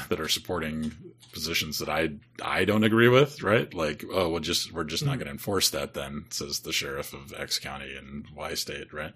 [0.09, 0.93] that are supporting
[1.33, 2.11] positions that I
[2.43, 3.73] I don't agree with, right?
[3.73, 5.19] Like, oh, we'll just we're just not Mhm.
[5.19, 9.13] going to enforce that then, says the sheriff of X county and Y state, right?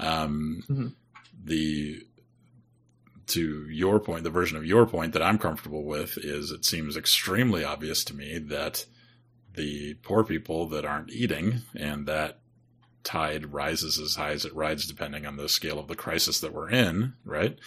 [0.00, 0.92] Um, Mhm.
[1.42, 2.02] The
[3.28, 6.96] to your point, the version of your point that I'm comfortable with is it seems
[6.96, 8.86] extremely obvious to me that
[9.54, 12.38] the poor people that aren't eating and that
[13.02, 16.52] tide rises as high as it rides depending on the scale of the crisis that
[16.52, 17.58] we're in, right?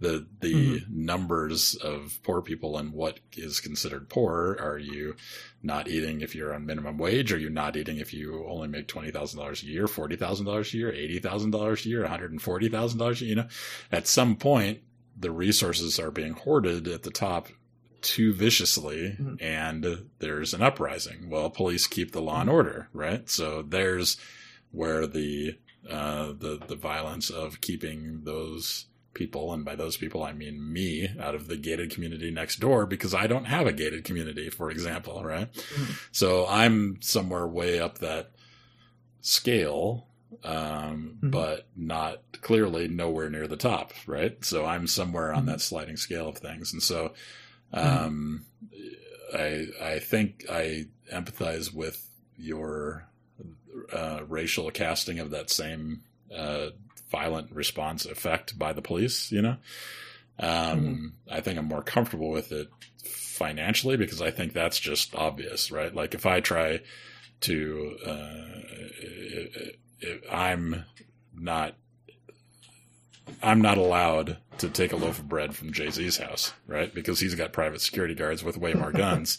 [0.00, 4.56] The the numbers of poor people and what is considered poor.
[4.60, 5.14] Are you
[5.62, 7.32] not eating if you're on minimum wage?
[7.32, 10.46] Are you not eating if you only make twenty thousand dollars a year, forty thousand
[10.46, 13.24] dollars a year, eighty thousand dollars a year, one hundred and forty thousand dollars a
[13.24, 13.30] year?
[13.30, 13.48] You know,
[13.92, 14.80] at some point
[15.16, 17.48] the resources are being hoarded at the top
[18.02, 19.40] too viciously Mhm.
[19.40, 21.30] and there's an uprising.
[21.30, 23.30] Well, police keep the law and order, right?
[23.30, 24.18] So there's
[24.72, 25.56] where the
[25.88, 31.08] uh, the the violence of keeping those people, and by those people I mean me,
[31.20, 34.70] out of the gated community next door because I don't have a gated community, for
[34.70, 35.52] example, right?
[35.52, 35.98] Mhm.
[36.12, 38.32] So I'm somewhere way up that
[39.20, 40.06] scale,
[40.42, 41.30] um, Mhm.
[41.30, 44.44] but not clearly nowhere near the top, right?
[44.44, 47.14] So I'm somewhere on that sliding scale of things, and so
[47.72, 48.44] um,
[49.34, 53.08] I I think I empathize with your
[53.92, 56.02] uh, racial casting of that same
[56.34, 56.70] uh,
[57.14, 59.30] violent response effect by the police.
[59.30, 59.56] You know,
[60.38, 62.68] um, I think I'm more comfortable with it
[63.04, 65.94] financially because I think that's just obvious, right?
[65.94, 66.80] Like if I try
[67.42, 68.44] to, uh,
[70.00, 70.84] if I'm
[71.34, 71.74] not.
[73.42, 76.94] I'm not allowed to take a loaf of bread from Jay Z's house, right?
[76.94, 79.38] Because he's got private security guards with way more guns,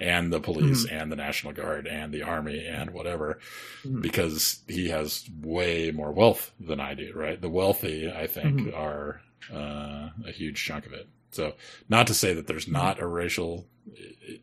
[0.00, 3.38] and the police, and the National Guard, and the Army, and whatever
[3.84, 4.02] Mhm.
[4.02, 7.40] because he has way more wealth than I do, right?
[7.40, 8.76] The wealthy, I think, Mhm.
[8.76, 11.06] are uh, a huge chunk of it.
[11.30, 11.54] So,
[11.88, 13.68] not to say that there's not a racial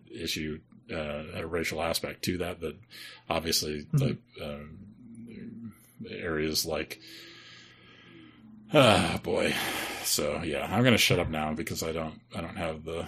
[0.09, 0.59] issue,
[0.91, 2.75] uh, a racial aspect to that, but
[3.29, 5.73] obviously the um,
[6.09, 6.99] areas like,
[8.73, 9.53] ah, boy.
[10.03, 13.07] So yeah, I'm gonna shut up now because I don't, I don't have the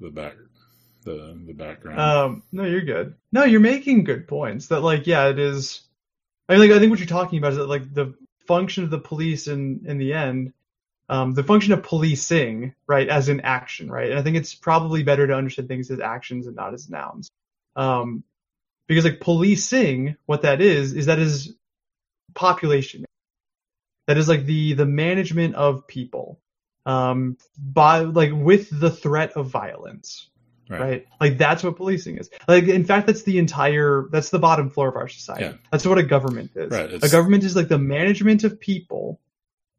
[0.00, 0.34] the back,
[1.06, 1.98] the the background.
[1.98, 3.14] Um, no, you're good.
[3.32, 4.66] No, you're making good points.
[4.66, 5.80] That like, yeah, it is.
[6.48, 8.14] I mean, like, I think what you're talking about is that like the
[8.46, 10.52] function of the police in in the end,
[11.08, 14.10] um, the function of policing, right, as an action, right.
[14.10, 17.30] And I think it's probably better to understand things as actions and not as nouns,
[17.76, 18.24] um,
[18.86, 21.54] because like policing, what that is, is that is
[22.34, 23.06] population.
[24.08, 26.40] That is like the the management of people,
[26.84, 30.28] um, by like with the threat of violence
[30.68, 31.06] right.
[31.20, 32.30] Like that's what policing is.
[32.48, 35.44] Like in fact, that's the entire that's the bottom floor of our society.
[35.44, 35.52] Yeah.
[35.70, 36.70] That's what a government is.
[36.70, 39.20] Right, A government is like the management of people,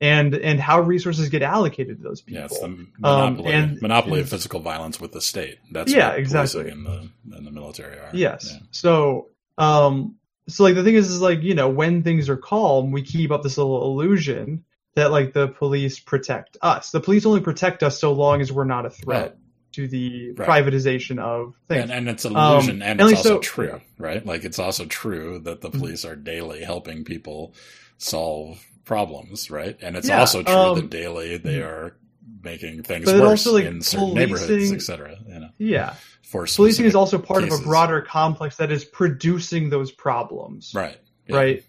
[0.02, 2.40] and and how resources get allocated to those people.
[2.42, 5.58] Yeah, it's the monopoly, and- monopoly of physical violence with the state.
[5.72, 6.64] That's Yeah, what exactly.
[6.64, 8.10] policing and the and the military are.
[8.14, 8.52] Yes.
[8.54, 8.60] Yeah.
[8.72, 10.16] So, um,
[10.48, 13.32] so like the thing is, is like you know when things are calm, we keep
[13.32, 14.64] up this little illusion
[14.96, 16.90] that like the police protect us.
[16.92, 19.36] The police only protect us so long as we're not a threat Right.
[19.78, 20.48] To the Right.
[20.50, 21.84] privatization of things.
[21.84, 24.26] And, and it's an illusion, and and it's also so- true, right?
[24.26, 25.80] Like it's also true that the Mhm.
[25.80, 27.54] police are daily helping people
[27.98, 29.78] solve problems, right?
[29.82, 31.96] And it's Yeah, also true um, that daily they are
[32.44, 35.18] making things But worse also, like, in certain policing- neighborhoods, etc.
[35.28, 35.94] You know, yeah.
[36.24, 40.72] for Policing is also part of a broader complex that is producing those problems.
[40.76, 40.98] right,
[41.28, 41.36] yeah.
[41.36, 41.64] right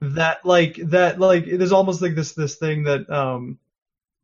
[0.00, 3.58] that like that like there's almost like this this thing that um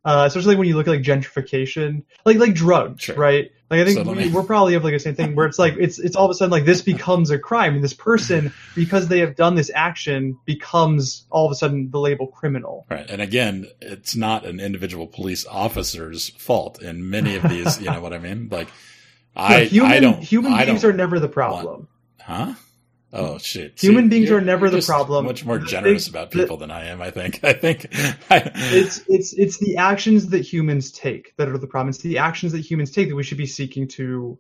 [0.05, 3.17] uh especially when you look at like gentrification like like drugs Sure.
[3.17, 5.59] right like i think So we, we're probably of like the same thing where it's
[5.59, 8.53] like it's it's all of a sudden like this becomes a crime and this person
[8.75, 13.09] because they have done this action becomes all of a sudden the label criminal Right.
[13.09, 18.01] And again, it's not an individual police officer's fault in many of these, you know
[18.01, 18.49] what I mean?
[18.51, 18.69] Like
[19.37, 21.89] I No, human I don't human I beings don't, are never the problem
[22.21, 22.55] Huh?
[23.17, 23.81] Oh shit!
[23.81, 25.25] Human beings you're- never the problem.
[25.27, 27.01] Much more generous about people than I am.
[27.01, 27.41] I think.
[27.45, 27.87] I think.
[28.31, 31.91] I, it's it's it's the actions that humans take that are the problem.
[31.91, 34.39] It's the actions that humans take that we should be seeking to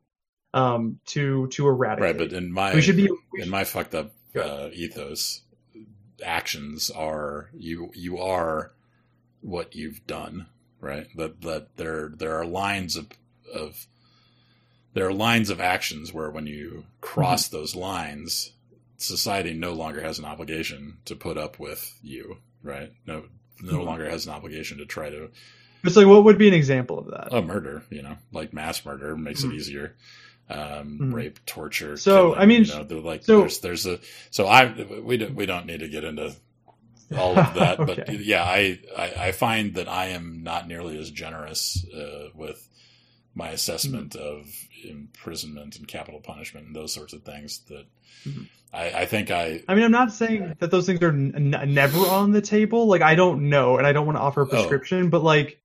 [0.54, 2.02] um, to to eradicate.
[2.16, 5.42] Right, but in my we should be we in should- my fucked up uh, ethos,
[6.24, 8.72] actions are you you are
[9.40, 10.46] what you've done,
[10.80, 11.06] right?
[11.16, 13.06] That that there there are lines of
[13.54, 13.86] of
[14.94, 17.56] there are lines of actions where when you cross Mm-hmm.
[17.56, 18.52] those lines,
[19.04, 22.92] society no longer has an obligation to put up with you, right?
[23.06, 23.24] No
[23.62, 23.84] no Mhm.
[23.84, 25.30] longer has an obligation to try to
[25.84, 27.28] it's like what would be an example of that?
[27.32, 29.52] a murder, you know, like mass murder makes Mhm.
[29.52, 29.94] it easier.
[30.50, 31.14] Um, Mhm.
[31.14, 31.96] rape, torture.
[31.96, 33.98] So, killing, I mean, you know, they're like so- there's there's a
[34.30, 36.34] so I we don't we don't need to get into
[37.16, 41.10] all of that, but yeah, I, I I find that I am not nearly as
[41.10, 42.68] generous uh, with
[43.34, 44.38] my assessment Mm-hmm.
[44.40, 44.46] of
[44.84, 47.60] imprisonment and capital punishment and those sorts of things.
[47.68, 47.86] That
[48.26, 48.48] Mhm.
[48.74, 51.98] I, I think I I mean, I'm not saying that those things are n- never
[51.98, 52.86] on the table.
[52.86, 54.48] Like, I don't know, and I don't want to offer a Oh.
[54.48, 55.60] prescription, but like,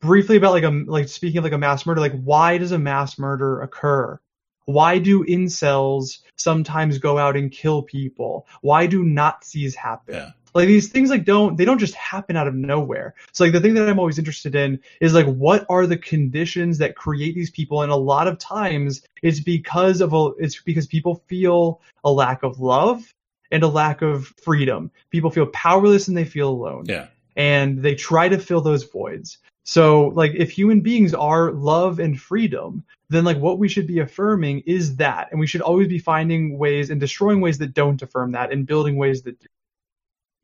[0.00, 2.78] briefly about like a like speaking of like a mass murder, like, why does a
[2.78, 4.20] mass murder occur?
[4.66, 8.46] Why do incels sometimes go out and kill people?
[8.60, 10.14] Why do Nazis happen?
[10.14, 10.30] Yeah.
[10.54, 13.14] Like these things like don't they don't just happen out of nowhere.
[13.32, 16.78] So like the thing that I'm always interested in is like what are the conditions
[16.78, 20.86] that create these people and a lot of times it's because of a it's because
[20.86, 23.14] people feel a lack of love
[23.50, 24.90] and a lack of freedom.
[25.10, 27.06] People feel powerless and they feel alone yeah
[27.36, 29.38] and they try to fill those voids.
[29.64, 34.00] So like if human beings are love and freedom, then like what we should be
[34.00, 38.02] affirming is that and we should always be finding ways and destroying ways that don't
[38.02, 39.46] affirm that and building ways that do.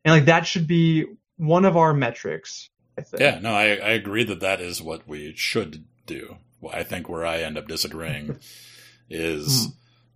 [0.09, 1.05] And like that should be
[1.37, 3.20] one of our metrics, I think.
[3.20, 6.37] yeah no I I agree that that is what we should do.
[6.61, 8.39] Well, I think where I end up disagreeing
[9.11, 9.69] is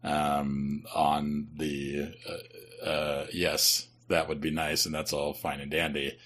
[0.03, 5.71] um, on the uh, uh, yes, that would be nice, and that's all fine and
[5.71, 6.19] dandy.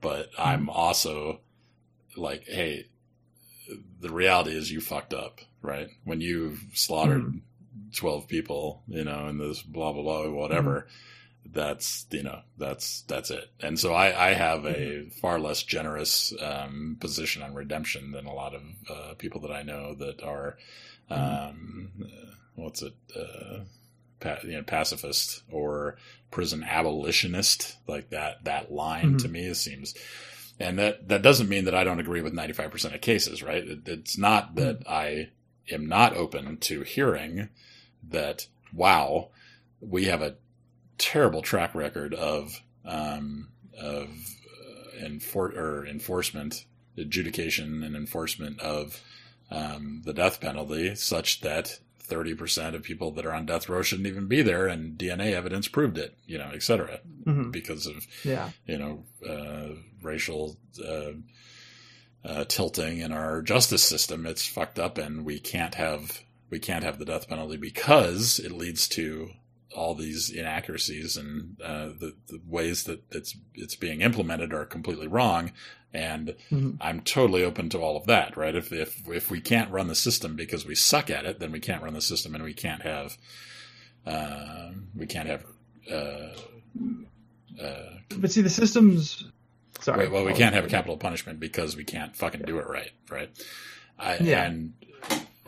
[0.00, 1.40] But I'm also
[2.16, 2.86] like, hey,
[4.00, 5.88] the reality is you fucked up, right?
[6.04, 7.40] When you slaughtered
[7.94, 10.88] twelve people, you know, and this blah blah blah whatever.
[11.44, 16.32] That's you know that's that's it, and so I, I have a far less generous
[16.40, 20.58] um, position on redemption than a lot of uh, people that I know that are
[21.10, 23.60] um, uh, what's it, uh,
[24.20, 25.96] pa- you know, pacifist or
[26.30, 29.94] prison abolitionist, like that, that line to me it seems,
[30.58, 33.66] and that, that doesn't mean that I don't agree with 95% of cases, right?
[33.66, 35.30] It, it's not that I
[35.70, 37.48] am not open to hearing
[38.08, 39.30] that, wow,
[39.80, 40.36] we have a
[41.00, 43.48] terrible track record of, um,
[43.78, 46.64] of uh, enfor- or enforcement,
[46.96, 49.02] adjudication and enforcement of,
[49.50, 54.06] um, the death penalty such that 30% of people that are on death row shouldn't
[54.08, 57.50] even be there and DNA evidence proved it, you know, et cetera, Mhm.
[57.52, 58.50] because of, Yeah.
[58.66, 61.12] you know, uh, racial, uh,
[62.24, 64.26] uh, tilting in our justice system.
[64.26, 66.20] It's fucked up and we can't have,
[66.50, 69.30] we can't have the death penalty because it leads to
[69.74, 75.06] all these inaccuracies and, uh, the, the ways that it's, it's being implemented are completely
[75.06, 75.52] wrong.
[75.92, 76.76] And Mhm.
[76.80, 78.54] I'm totally open to all of that, right?
[78.54, 81.58] If if if we can't run the system because we suck at it, then we
[81.58, 83.18] can't run the system, and we can't have,
[84.06, 85.44] uh, we can't have,
[85.90, 86.28] uh,
[87.60, 89.24] uh, But see the systems
[89.80, 90.08] sorry.
[90.08, 93.30] well, we can't have a capital punishment because we can't fucking do it right, right?
[93.98, 94.44] I, Yeah.
[94.44, 94.74] And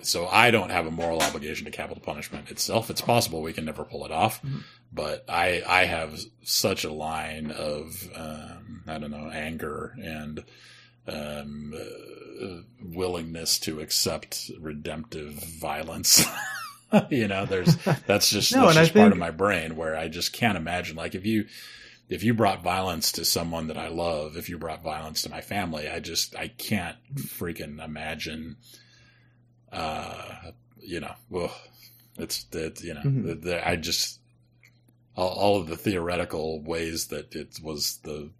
[0.02, 2.90] so I don't have a moral obligation to capital punishment itself.
[2.90, 4.62] It's possible we can never pull it off, Mhm.
[4.92, 10.44] but I I have such a line of um, I don't know anger and
[11.08, 16.24] um, uh, willingness to accept redemptive violence.
[17.10, 20.08] you know, there's that's just No, that's just part think- of my brain where I
[20.08, 21.46] just can't imagine like if you
[22.08, 25.40] if you brought violence to someone that I love, if you brought violence to my
[25.40, 28.56] family, I just I can't freaking imagine.
[29.72, 31.50] Uh, you know, ugh,
[32.18, 33.24] it's that you know, Mhm.
[33.26, 34.20] the, the, I just
[35.16, 38.30] all, all of the theoretical ways that it was the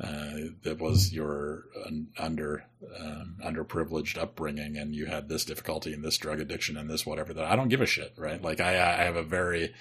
[0.00, 2.64] uh, that was your un, under
[2.98, 7.34] um, underprivileged upbringing, and you had this difficulty and this drug addiction and this whatever.
[7.34, 8.40] That I don't give a shit, right?
[8.40, 9.74] Like I, I have a very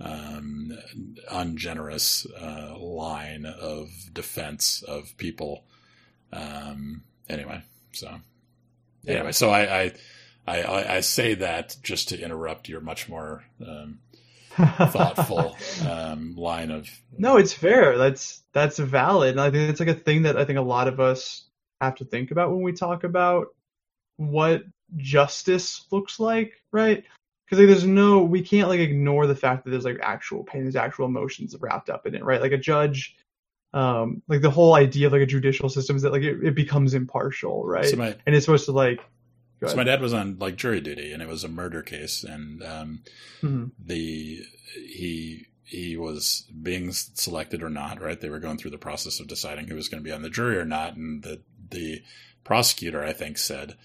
[0.00, 0.72] um,
[1.30, 5.64] ungenerous uh, line of defense of people.
[6.32, 7.62] Um, anyway,
[7.92, 8.18] so
[9.06, 9.92] anyway, so I, I
[10.46, 13.98] I I I say that just to interrupt your much more um,
[14.56, 15.56] thoughtful
[15.88, 17.96] um, line of No, it's fair.
[17.96, 19.30] That's that's valid.
[19.32, 21.44] And I think it's like a thing that I think a lot of us
[21.80, 23.48] have to think about when we talk about
[24.16, 24.64] what
[24.96, 27.04] justice looks like, right?
[27.44, 30.62] Because like, there's no, we can't like ignore the fact that there's like actual pain,
[30.62, 32.40] there's actual emotions wrapped up in it, right?
[32.40, 33.16] Like a judge,
[33.72, 36.54] um, like the whole idea of like a judicial system is that like it, it
[36.54, 37.86] becomes impartial, right?
[37.86, 39.00] So my, and it's supposed to like
[39.68, 42.62] so my dad was on like jury duty, and it was a murder case, and
[42.62, 43.02] um,
[43.42, 43.70] Mhm.
[43.78, 44.42] the
[44.74, 48.00] he he was being selected or not.
[48.00, 50.22] Right, they were going through the process of deciding who was going to be on
[50.22, 52.02] the jury or not, and the the
[52.44, 53.76] prosecutor, I think, said.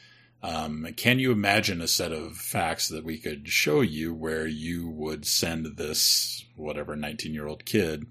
[0.44, 4.88] Um, can you imagine a set of facts that we could show you where you
[4.88, 8.06] would send this whatever 19 year old kid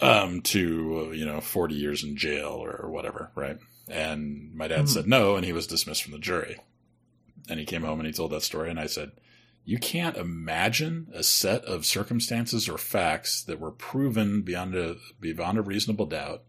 [0.00, 3.58] um, to uh, you know 40 years in jail or whatever, right?
[3.88, 4.88] And my dad Mhm.
[4.88, 6.58] said no, and he was dismissed from the jury.
[7.48, 9.12] And he came home and he told that story, and I said,
[9.66, 15.58] "You can't imagine a set of circumstances or facts that were proven beyond a beyond
[15.58, 16.44] a reasonable doubt,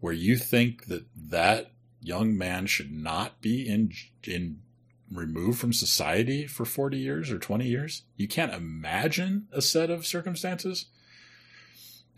[0.00, 3.92] where you think that that young man should not be in
[4.24, 4.62] in
[5.12, 8.02] removed from society for 40 years or 20 years?
[8.16, 10.86] You can't imagine a set of circumstances?"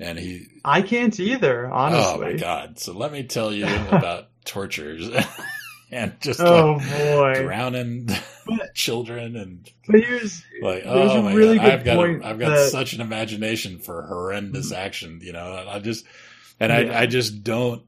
[0.00, 2.04] And he I can't either, honestly.
[2.14, 2.78] Oh my god!
[2.78, 5.08] So let me tell you about tortures
[5.90, 6.88] and just Oh, like
[7.36, 7.42] boy.
[7.42, 8.08] drowning
[8.74, 11.70] children and But here's like oh my really god!
[11.70, 15.20] I've got a, I've got that- such an imagination for horrendous action.
[15.22, 16.04] You know, I just
[16.60, 16.94] and Yeah.
[16.96, 17.82] I I just don't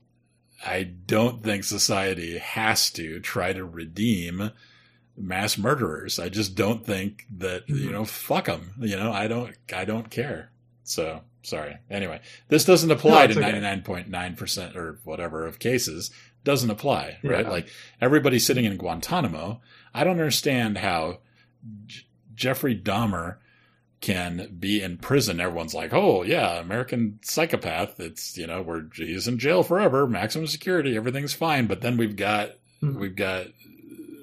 [0.67, 4.51] I don't think society has to try to redeem
[5.17, 6.19] mass murderers.
[6.19, 7.93] I just don't think that you Mhm.
[7.93, 8.73] know fuck them.
[8.81, 10.51] You know, I don't I don't care.
[10.85, 11.77] So sorry.
[11.91, 16.11] Anyway, this doesn't apply No, to ninety nine point nine percent or whatever of cases.
[16.45, 17.45] Doesn't apply, right?
[17.45, 17.51] Yeah.
[17.51, 17.69] Like
[18.01, 19.61] everybody sitting in Guantanamo.
[19.93, 21.19] I don't understand how
[21.87, 23.37] J- Jeffrey Dahmer
[24.01, 25.41] can be in prison.
[25.41, 30.47] Everyone's like, "Oh yeah, American psychopath." It's you know, where he's in jail forever, maximum
[30.47, 31.67] security, everything's fine.
[31.67, 32.53] But then we've got
[32.83, 32.99] Mhm.
[32.99, 33.49] we've got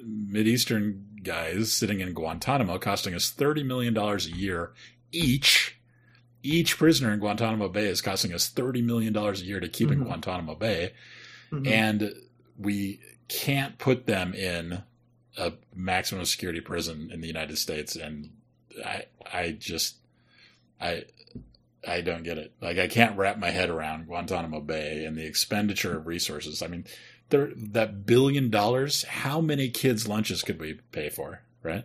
[0.04, 4.72] Mideastern guys sitting in Guantanamo, costing us thirty million dollars a year
[5.12, 5.77] each.
[6.42, 9.90] Each prisoner in Guantanamo Bay is costing us thirty million dollars a year to keep
[9.90, 10.04] in Mhm.
[10.04, 10.92] Guantanamo Bay,
[11.50, 11.66] Mhm.
[11.66, 12.14] and
[12.56, 14.82] we can't put them in
[15.36, 17.94] a maximum security prison in the United States.
[17.96, 18.30] And
[18.84, 19.96] I, I just,
[20.80, 21.04] I,
[21.86, 22.52] I don't get it.
[22.60, 26.62] Like I can't wrap my head around Guantanamo Bay and the expenditure of resources.
[26.62, 26.84] I mean,
[27.30, 29.04] there that billion dollars.
[29.04, 31.42] How many kids' lunches could we pay for?
[31.62, 31.84] Right?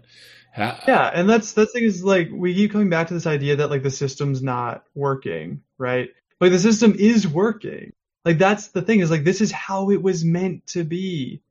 [0.88, 3.70] Yeah, and that's the thing is like we keep coming back to this idea that
[3.70, 6.10] like the system's not working, right?
[6.40, 7.92] Like the system is working.
[8.26, 11.42] Like that's the thing is like this is how it was meant to be.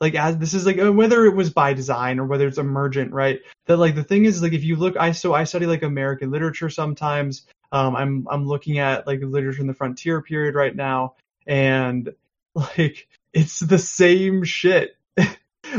[0.00, 3.40] Like as this is like whether it was by design or whether it's emergent, right?
[3.66, 6.30] That like the thing is like if you look, I so I study like American
[6.30, 7.46] literature sometimes.
[7.70, 11.14] Um, I'm I'm looking at like literature in the frontier period right now,
[11.46, 12.12] and
[12.54, 14.96] like it's the same shit.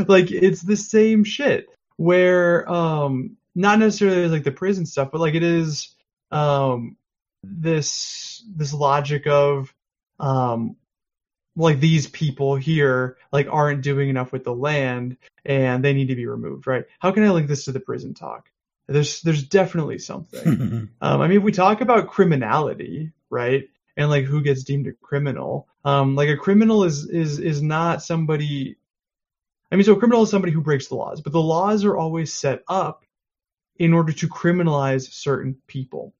[0.06, 1.68] like it's the same shit
[2.00, 5.94] where um not necessarily like the prison stuff but like it is
[6.30, 6.96] um
[7.42, 9.74] this this logic of
[10.18, 10.76] um
[11.56, 16.16] like these people here like aren't doing enough with the land and they need to
[16.16, 16.84] be removed right?
[17.00, 18.48] How can i link this to the prison talk?
[18.88, 20.88] There's there's definitely something.
[21.02, 24.92] Um, I mean, if we talk about criminality, right, and like who gets deemed a
[24.92, 28.76] criminal, um, like a criminal is is is not somebody.
[29.70, 31.96] I mean, so a criminal is somebody who breaks the laws, but the laws are
[31.96, 33.04] always set up
[33.76, 36.12] in order to criminalize certain people,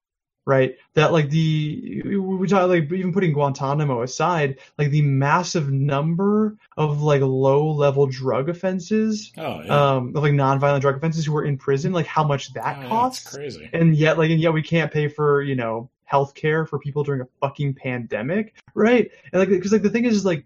[0.46, 0.76] right?
[0.94, 7.02] That like the we talk like even putting Guantanamo aside, like the massive number of
[7.02, 11.44] like low level drug offenses, oh yeah, um, of like non-violent drug offenses who are
[11.44, 13.68] in prison, like how much that Oh, costs crazy.
[13.72, 17.04] and yet like and yet we can't pay for you know health care for people
[17.04, 20.44] during a fucking pandemic right and like because like the thing is, is like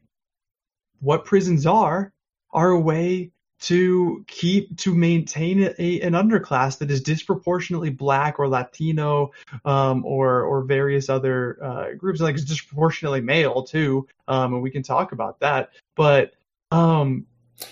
[1.01, 2.13] what prisons are
[2.55, 8.49] are a way to keep to maintain a, an underclass that is disproportionately black or
[8.49, 9.31] latino
[9.65, 14.71] um, or or various other uh, groups like it's disproportionately male too um, and we
[14.71, 16.35] can talk about that but
[16.73, 17.25] um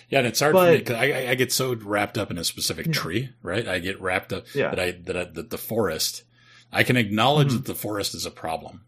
[0.08, 2.38] Yeah, and it's hard for me But- because I, I- get so wrapped up in
[2.38, 2.92] a specific Yeah.
[2.92, 3.66] tree, right?
[3.66, 4.70] I get wrapped up Yeah.
[4.70, 6.22] that I that, I, that the forest.
[6.72, 7.52] I can acknowledge Mhm.
[7.56, 8.84] that the forest is a problem,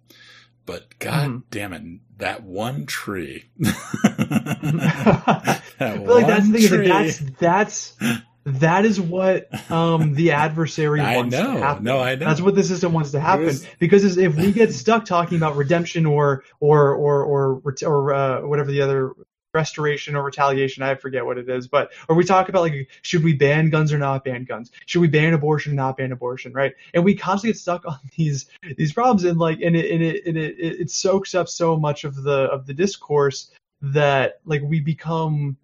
[0.64, 1.42] but god Mhm.
[1.50, 3.50] damn it, that one tree.
[5.92, 10.14] I that feel like that's the thing is like that's that's that is what um
[10.14, 11.54] the adversary I wants know.
[11.54, 11.84] to happen.
[11.84, 12.26] No, I know.
[12.26, 15.56] That's what the system wants to happen was- because if we get stuck talking about
[15.56, 19.12] redemption or or or or or uh, whatever the other
[19.54, 23.24] restoration or retaliation, I forget what it is, but or we talk about like should
[23.24, 24.72] we ban guns or not ban guns?
[24.86, 26.52] Should we ban abortion or not ban abortion?
[26.52, 26.74] Right?
[26.92, 28.46] And we constantly get stuck on these
[28.76, 31.76] these problems and like and it and it and it, it, it soaks up so
[31.78, 35.56] much of the of the discourse that like we become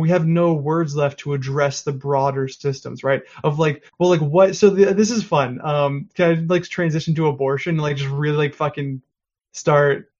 [0.00, 3.22] we have no words left to address the broader systems, right?
[3.42, 4.56] Of like, well, like what?
[4.56, 5.60] So the, this is fun.
[5.62, 7.76] Um, can I like transition to abortion?
[7.76, 9.02] Like, just really like fucking
[9.52, 10.10] start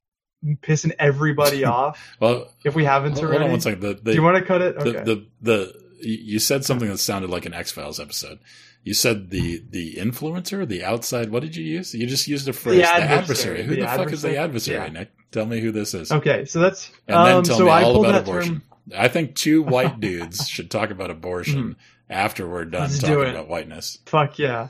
[0.63, 3.39] pissing everybody off Well, if we haven't hold, already?
[3.39, 3.81] hold on one second.
[3.81, 4.77] The, the, Do you want to cut it?
[4.77, 5.03] Okay.
[5.05, 8.39] the the you said something that sounded like an X Files episode.
[8.83, 11.31] You said the the influencer, the outside.
[11.31, 11.95] What did you use?
[11.95, 13.61] You just used a phrase, the adversary.
[13.61, 13.63] adversary.
[13.65, 14.77] Who the, The fuck is the adversary?
[14.79, 15.11] adversary, Nick?
[15.33, 17.83] Tell me who this is, okay, so that's and then um, tell so me I
[17.83, 18.53] all about that abortion.
[18.61, 18.63] term.
[18.97, 21.77] I think two white dudes should talk about abortion
[22.11, 23.29] after we're done Let's talking it.
[23.31, 23.99] about whiteness.
[24.07, 24.69] Fuck yeah.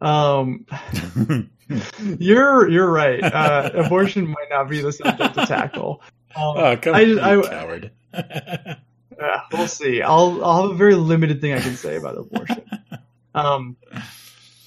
[0.00, 0.66] Um,
[2.18, 3.22] you're you're right.
[3.22, 6.00] Uh, abortion might not be the subject to tackle.
[6.34, 7.90] Um, oh, come I on, just- I- coward.
[9.20, 10.00] Uh, we'll see.
[10.00, 12.62] I'll I'll have a very limited thing I can say about abortion.
[13.34, 13.76] Um,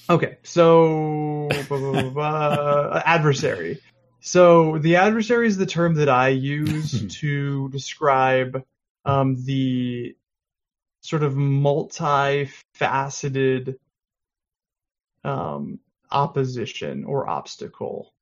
[0.08, 3.80] okay, so blah, blah, blah, adversary.
[4.20, 8.64] So the adversary is the term that I use to describe
[9.04, 10.16] um, the
[11.00, 13.76] sort of multifaceted
[15.24, 15.78] um,
[16.10, 18.14] opposition or obstacle,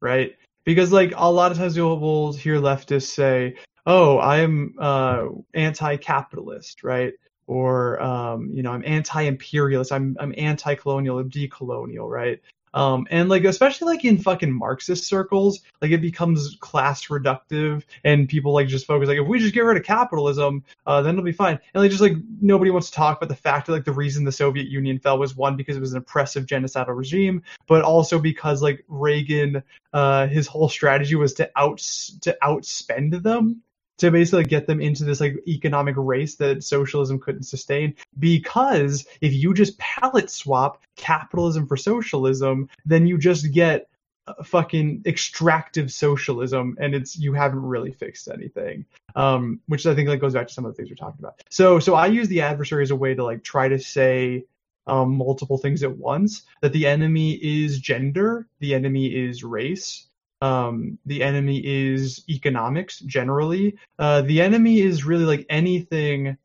[0.00, 0.36] right?
[0.64, 6.82] Because like a lot of times you'll hear leftists say, "Oh, I am uh, anti-capitalist,"
[6.82, 7.14] right?
[7.46, 9.92] Or um, you know, I'm anti-imperialist.
[9.92, 12.40] I'm I'm anti-colonial, I'm decolonial, right?
[12.76, 18.28] Um, and like especially like in fucking Marxist circles, like it becomes class reductive, and
[18.28, 21.24] people like just focus like if we just get rid of capitalism, uh, then it'll
[21.24, 21.58] be fine.
[21.72, 24.24] And like just like nobody wants to talk about the fact that like the reason
[24.24, 28.18] the Soviet Union fell was one because it was an oppressive genocidal regime, but also
[28.18, 29.62] because like Reagan,
[29.94, 33.62] uh, his whole strategy was to out to outspend them
[33.98, 37.94] to basically get them into this like economic race that socialism couldn't sustain.
[38.18, 43.88] Because if you just palette swap capitalism for socialism then you just get
[44.26, 48.84] uh, fucking extractive socialism and it's you haven't really fixed anything.
[49.14, 51.42] Um which i think like goes back to some of the things we're talking about.
[51.50, 54.44] So so i use the adversary as a way to like try to say
[54.88, 56.44] um, multiple things at once.
[56.60, 60.06] That the enemy is gender the enemy is race
[60.40, 63.76] um, the enemy is economics generally.
[63.98, 66.36] Uh, the enemy is really like anything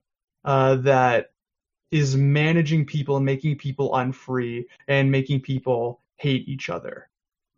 [0.46, 1.32] uh, that
[1.92, 7.10] is managing people and making people unfree and making people hate each other,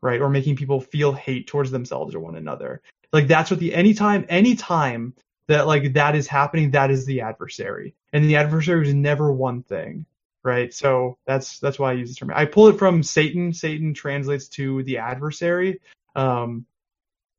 [0.01, 0.21] right?
[0.21, 2.81] Or making people feel hate towards themselves or one another.
[3.11, 5.13] Like that's what the anytime, anytime
[5.47, 9.61] that like that is happening, that is the adversary, and the adversary is never one
[9.63, 10.05] thing.
[10.45, 12.33] Right, so that's that's why I use the term.
[12.35, 13.53] I pull it from Satan.
[13.53, 15.79] Satan translates to the adversary,
[16.15, 16.65] um,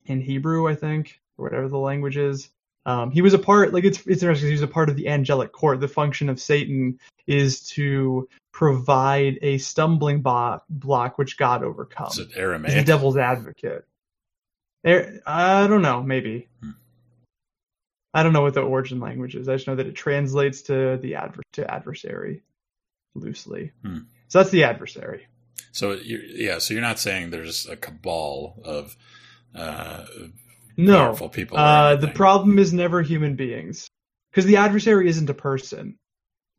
[0.07, 2.51] in Hebrew, I think, or whatever the language is.
[2.87, 4.49] Um, he was a part, like it's it's interesting.
[4.49, 5.81] He was a part of the angelic court.
[5.81, 12.19] The function of Satan is to provide a stumbling block, block which God overcomes.
[12.19, 12.87] Is it He's the Aramaic?
[12.87, 13.87] devil's advocate.
[14.83, 16.49] There, I don't know, maybe.
[16.61, 16.73] Hmm.
[18.13, 19.49] I don't know what the origin language is.
[19.49, 22.43] I just know that it translates to the adver- to adversary
[23.15, 23.73] loosely.
[23.83, 24.01] Hmm.
[24.29, 25.27] So that's the adversary.
[25.73, 28.97] So you're, yeah, so you're not saying there's a cabal of
[29.55, 30.05] uh,
[30.77, 31.59] No, powerful people.
[31.59, 33.89] Uh, the problem is never human beings,
[34.31, 35.97] because the adversary isn't a person.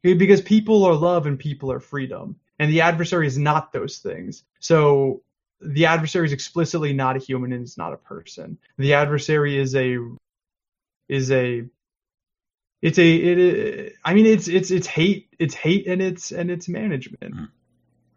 [0.03, 4.43] Because people are love and people are freedom, and the adversary is not those things.
[4.59, 5.23] So
[5.59, 8.59] the adversary is explicitly not a human and is not a person.
[8.77, 9.97] The adversary is a
[11.09, 11.63] is a
[12.83, 13.93] it's a it.
[14.03, 15.33] I mean, it's it's it's hate.
[15.39, 17.33] It's hate and it's and it's management.
[17.33, 17.45] Hmm.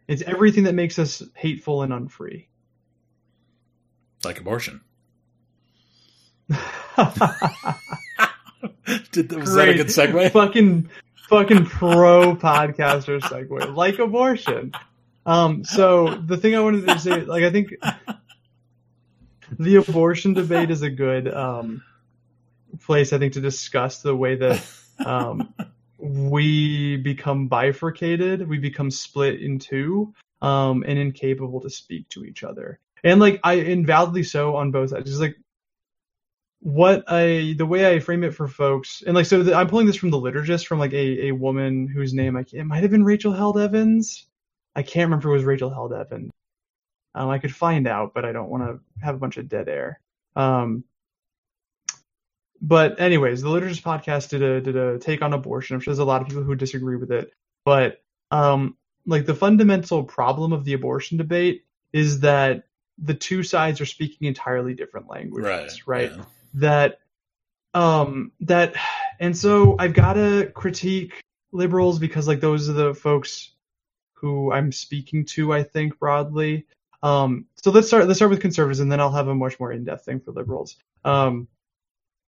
[0.09, 2.49] It's everything that makes us hateful and unfree.
[4.25, 4.81] like abortion.
[9.13, 10.31] Did that, was that a good segue?
[10.33, 10.89] fucking
[11.29, 14.73] fucking pro podcaster segue, like abortion.
[15.27, 17.75] Um, so the thing I wanted to say, like, I think
[19.59, 21.83] the abortion debate is a good um,
[22.81, 24.67] place, I think, to discuss the way that
[25.05, 25.53] um,
[25.99, 32.45] we become bifurcated, we become split in two, um, and incapable to speak to each
[32.45, 35.21] other, and like I invalidly so on both sides.
[35.21, 35.37] Like
[36.61, 39.87] what I the way I frame it for folks, and like so the, I'm pulling
[39.87, 42.91] this from the liturgist from like a, a woman whose name I it might have
[42.91, 44.27] been Rachel Held Evans.
[44.77, 46.31] I can't remember it was Rachel Held Evans.
[47.15, 49.69] Um, I could find out, but I don't want to have a bunch of dead
[49.69, 50.01] air.
[50.37, 50.85] Um,
[52.61, 55.75] but anyways, the liturgist podcast did a did a take on abortion.
[55.75, 57.33] I'm sure there's a lot of people who disagree with it,
[57.65, 62.65] but um, like the fundamental problem of the abortion debate is that
[62.99, 66.13] the two sides are speaking entirely different languages, right?
[66.17, 66.25] yeah.
[66.55, 67.01] that
[67.75, 68.75] um that
[69.21, 71.21] and so I've got to critique
[71.53, 73.51] liberals because like those are the folks
[74.15, 76.67] who I'm speaking to I think broadly.
[77.03, 79.73] Um so let's start let's start with conservatives and then I'll have a much more
[79.73, 80.77] in-depth thing for liberals.
[81.05, 81.49] Um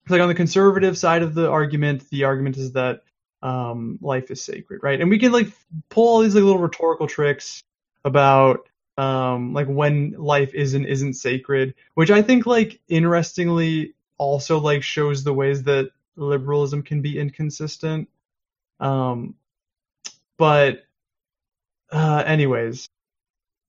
[0.09, 3.03] like on the conservative side of the argument, the argument is that
[3.41, 4.99] um life is sacred, right?
[4.99, 5.47] And we can like
[5.89, 7.63] pull all these like little rhetorical tricks
[8.03, 8.67] about
[8.99, 14.83] um, like when life is and isn't sacred, which I think like interestingly also like
[14.83, 18.09] shows the ways that liberalism can be inconsistent.
[18.81, 19.35] Um,
[20.37, 20.83] but
[21.91, 22.87] uh, anyways,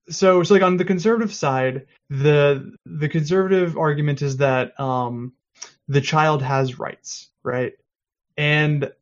[0.08, 5.32] so so like on the conservative side, the the conservative argument is that um,
[5.88, 7.72] the child has rights, right?
[8.36, 8.92] And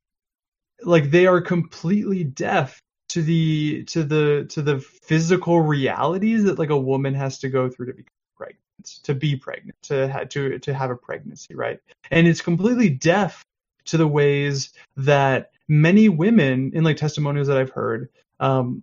[0.82, 2.80] like they are completely deaf
[3.10, 7.68] to the to the to the physical realities that like a woman has to go
[7.68, 8.04] through to be
[8.36, 11.80] pregnant, to be pregnant, to ha- to to have a pregnancy, right?
[12.10, 13.44] And it's completely deaf
[13.86, 18.82] to the ways that many women in like testimonials that I've heard, um,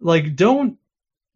[0.00, 0.78] like don't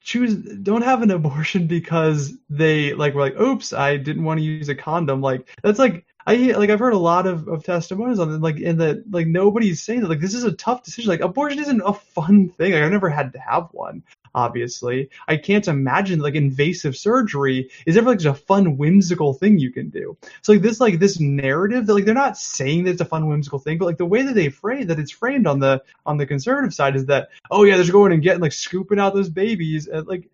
[0.06, 4.44] choose don't have an abortion because they like were like oops i didn't want to
[4.44, 5.20] use a condom.
[5.20, 8.58] Like that's like i like i've heard a lot of, of testimonies on it like
[8.58, 11.82] in that like nobody's saying that like this is a tough decision like abortion isn't
[11.84, 14.02] a fun thing like, i've never had to have one
[14.36, 15.08] obviously.
[15.26, 19.72] I can't imagine like invasive surgery is ever like just a fun whimsical thing you
[19.72, 20.16] can do.
[20.42, 23.26] So like this like this narrative that like they're not saying that it's a fun
[23.26, 26.18] whimsical thing but like the way that they frame that it's framed on the on
[26.18, 29.30] the conservative side is that oh yeah they're going and getting like scooping out those
[29.30, 30.28] babies and like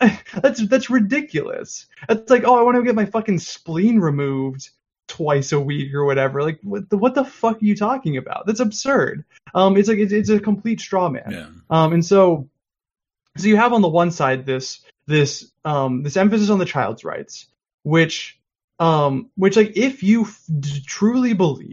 [0.42, 1.86] that's that's ridiculous.
[2.08, 4.70] It's like oh i want to get my fucking spleen removed
[5.08, 6.42] twice a week or whatever.
[6.42, 8.46] Like what the, what the fuck are you talking about?
[8.46, 9.24] That's absurd.
[9.54, 11.28] Um it's like it's, it's a complete straw man.
[11.30, 11.46] Yeah.
[11.70, 12.48] um and so
[13.36, 17.04] so you have on the one side this this um this emphasis on the child's
[17.04, 17.46] rights
[17.82, 18.38] which
[18.78, 20.44] um which like if you f-
[20.86, 21.72] truly believe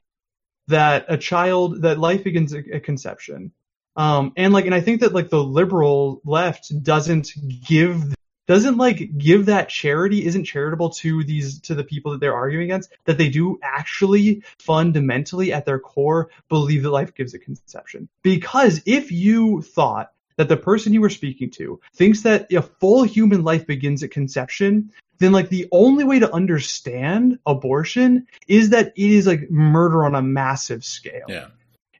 [0.68, 3.52] that a child that life begins at, at conception
[3.98, 7.32] um and like and i think that like the liberal left doesn't
[7.68, 8.15] give
[8.48, 12.66] doesn't like give that charity isn't charitable to these to the people that they're arguing
[12.66, 18.08] against that they do actually fundamentally at their core believe that life gives a conception
[18.24, 23.04] because if you thought that the person you were speaking to thinks that a full
[23.04, 28.88] human life begins at conception then like the only way to understand abortion is that
[28.98, 31.48] it is like murder on a massive scale Yeah.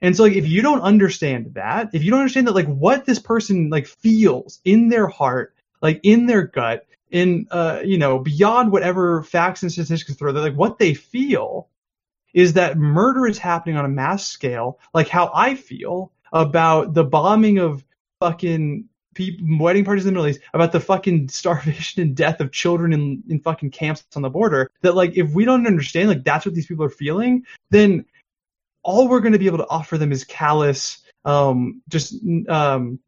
[0.02, 3.06] and so like if you don't understand that, if you don't understand that like what
[3.06, 8.18] this person like feels in their heart, like in their gut, in uh you know,
[8.18, 11.68] beyond whatever facts and statistics throw, that like what they feel
[12.34, 17.04] is that murder is happening on a mass scale, like how I feel about the
[17.04, 17.82] bombing of
[18.20, 22.52] fucking people, wedding parties in the Middle East, about the fucking starvation and death of
[22.52, 24.70] children in, in fucking camps on the border.
[24.82, 28.04] That like if we don't understand like that's what these people are feeling, then
[28.82, 32.14] all we're going to be able to offer them is callous, um, just
[32.48, 33.00] um,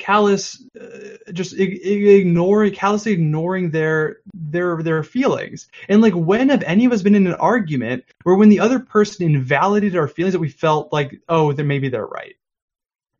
[0.00, 5.68] callous, uh, just ig- ig- ignoring, callously ignoring their their their feelings.
[5.88, 8.80] And like, when have any of us been in an argument where when the other
[8.80, 12.34] person invalidated our feelings that we felt like, oh, then maybe they're right?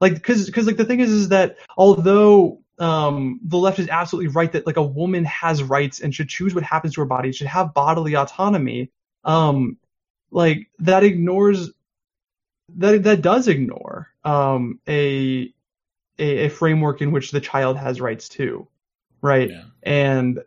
[0.01, 4.29] Like, because because like the thing is, is that although um, the left is absolutely
[4.29, 7.33] right that like a woman has rights and should choose what happens to her body,
[7.33, 8.91] should have bodily autonomy.
[9.25, 9.77] Um,
[10.31, 11.71] like that ignores
[12.77, 15.53] that that does ignore um, a,
[16.21, 18.69] a a framework in which the child has rights too,
[19.23, 19.51] right?
[19.51, 19.63] Yeah.
[19.83, 20.41] And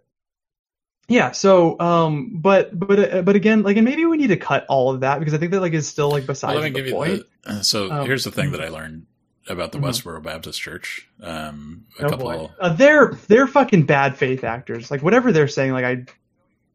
[1.09, 4.65] yeah, so um, but but uh, but again, like, and maybe we need to cut
[4.69, 7.23] all of that because I think that like is still like besides Well, the point.
[7.43, 7.51] the.
[7.51, 9.05] uh, so Um, here's the thing that I learned
[9.49, 9.83] about the Mhm.
[9.83, 11.07] Westboro Baptist Church.
[11.21, 12.25] Um, a Oh couple.
[12.31, 14.89] boy, uh, they're they're fucking bad faith actors.
[14.89, 16.05] Like whatever they're saying, like I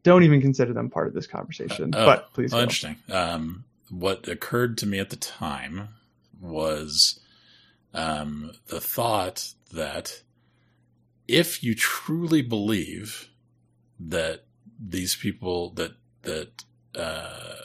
[0.03, 1.91] don't even consider them part of this conversation.
[1.95, 2.97] Oh, but please, well, interesting.
[3.09, 5.89] Um, what occurred to me at the time
[6.39, 7.19] was
[7.93, 10.21] um, the thought that
[11.27, 13.29] if you truly believe
[13.99, 14.45] that
[14.79, 15.93] these people that
[16.23, 16.63] that
[16.95, 17.55] uh,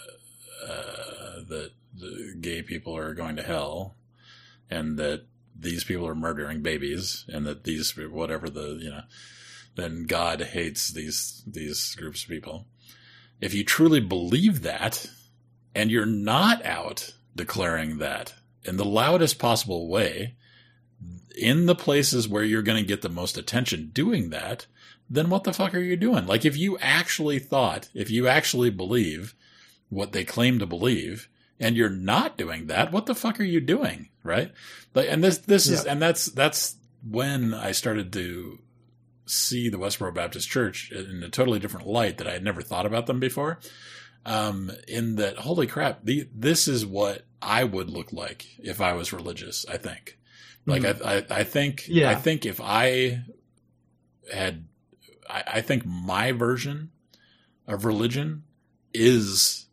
[0.69, 1.71] uh, that
[2.41, 3.95] gay people are going to hell,
[4.71, 5.25] and that
[5.59, 9.03] these people are murdering babies, and that these whatever the you know,
[9.77, 12.67] then God hates these these groups of people.
[13.41, 15.07] If you truly believe that,
[15.75, 18.35] and you're not out declaring that
[18.65, 20.35] in the loudest possible way,
[21.37, 24.67] in the places where you're going to get the most attention doing that,
[25.11, 26.27] then what the fuck are you doing?
[26.27, 29.35] Like, if you actually thought, if you actually believe
[29.89, 31.29] what they claim to believe,
[31.61, 34.09] and you're not doing that, what the fuck are you doing?
[34.23, 34.53] Right?
[34.95, 36.77] Like, and this, this is, and that's, that's
[37.09, 38.59] when I started to
[39.27, 42.87] see the Westboro Baptist Church in a totally different light that I had never thought
[42.87, 43.59] about them before.
[44.27, 48.95] Um, in that, holy crap, the, this is what I would look like if I
[48.95, 50.19] was religious, I think.
[50.67, 52.11] Like, I, I, I think, Yeah.
[52.11, 53.23] I think if I
[54.33, 54.65] had,
[55.29, 56.91] I, I think my version
[57.67, 58.45] of religion
[58.95, 59.67] is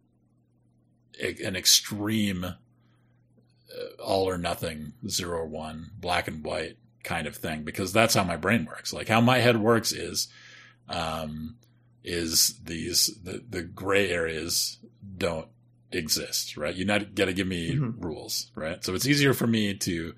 [1.21, 2.55] a, an extreme uh,
[4.03, 8.23] all or nothing, zero or one, black and white kind of thing because that's how
[8.23, 8.91] my brain works.
[8.91, 10.27] Like how my head works is,
[10.89, 11.55] um,
[12.03, 14.79] is these the the gray areas
[15.17, 15.47] don't
[15.93, 16.75] exist, right?
[16.75, 17.95] You're not going to give me Mhm.
[17.99, 18.83] rules, right?
[18.83, 20.13] So it's easier for me to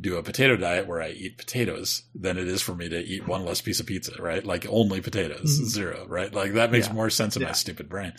[0.00, 3.26] do a potato diet where I eat potatoes than it is for me to eat
[3.26, 4.44] one less piece of pizza, right?
[4.44, 5.66] Like only potatoes, Mhm.
[5.66, 6.32] zero, right?
[6.32, 6.94] Like that makes Yeah.
[6.94, 8.14] more sense in my stupid brain.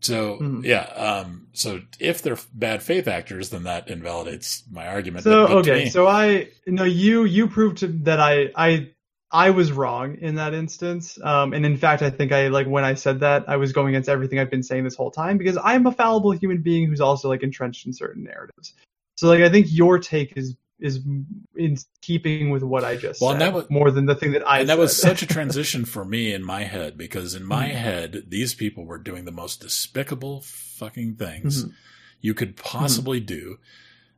[0.00, 0.64] So Mhm.
[0.64, 5.24] yeah, um, so if they're bad faith actors, then that invalidates my argument.
[5.24, 8.90] So okay, me- so I no you you proved to, that I I
[9.32, 11.18] I was wrong in that instance.
[11.22, 13.90] Um, and in fact, I think I like when I said that I was going
[13.94, 17.00] against everything I've been saying this whole time because I'm a fallible human being who's
[17.00, 18.74] also like entrenched in certain narratives.
[19.16, 21.00] So like I think your take is is
[21.56, 24.48] in keeping with what I just Well, said that was- more than the thing that
[24.48, 27.68] I and that was such a transition for me in my head because in my
[27.68, 27.72] Mhm.
[27.74, 31.72] head these people were doing the most despicable fucking things Mhm.
[32.22, 33.58] you could possibly do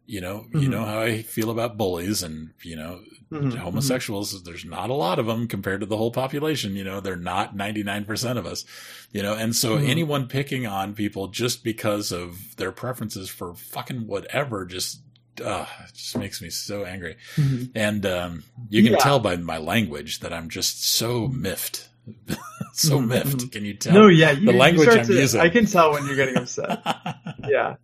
[0.06, 0.70] you know you Mhm.
[0.70, 3.00] know how i feel about bullies and you know
[3.30, 7.00] Mhm, homosexuals there's not a lot of them compared to the whole population you know
[7.00, 8.64] they're not 99% of us
[9.12, 9.88] you know and so Mhm.
[9.88, 15.00] anyone picking on people just because of their preferences for fucking whatever just
[15.42, 15.64] uh,
[15.94, 17.70] just makes me so angry Mhm.
[17.74, 18.98] and um, you can Yeah.
[18.98, 21.88] tell by my language that I'm just so miffed,
[22.74, 23.50] so Mhm, miffed.
[23.52, 23.94] Can you tell?
[23.94, 25.40] No, yeah, you, the you language I'm to- using.
[25.40, 26.82] I can tell when you're getting upset.
[27.48, 27.76] yeah,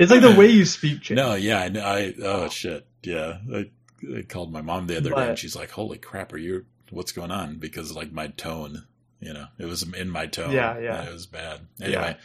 [0.00, 1.16] it's like the way you speak changes.
[1.24, 3.38] no, yeah, I, know- I oh shit, yeah.
[3.54, 3.70] I,
[4.18, 6.64] I called my mom the other day, and she's like, "Holy crap, are you?
[6.90, 8.86] What's going on?" Because like my tone,
[9.20, 10.52] you know, it was in my tone.
[10.52, 11.02] Yeah, yeah.
[11.04, 11.60] it was bad.
[11.82, 12.16] Anyway,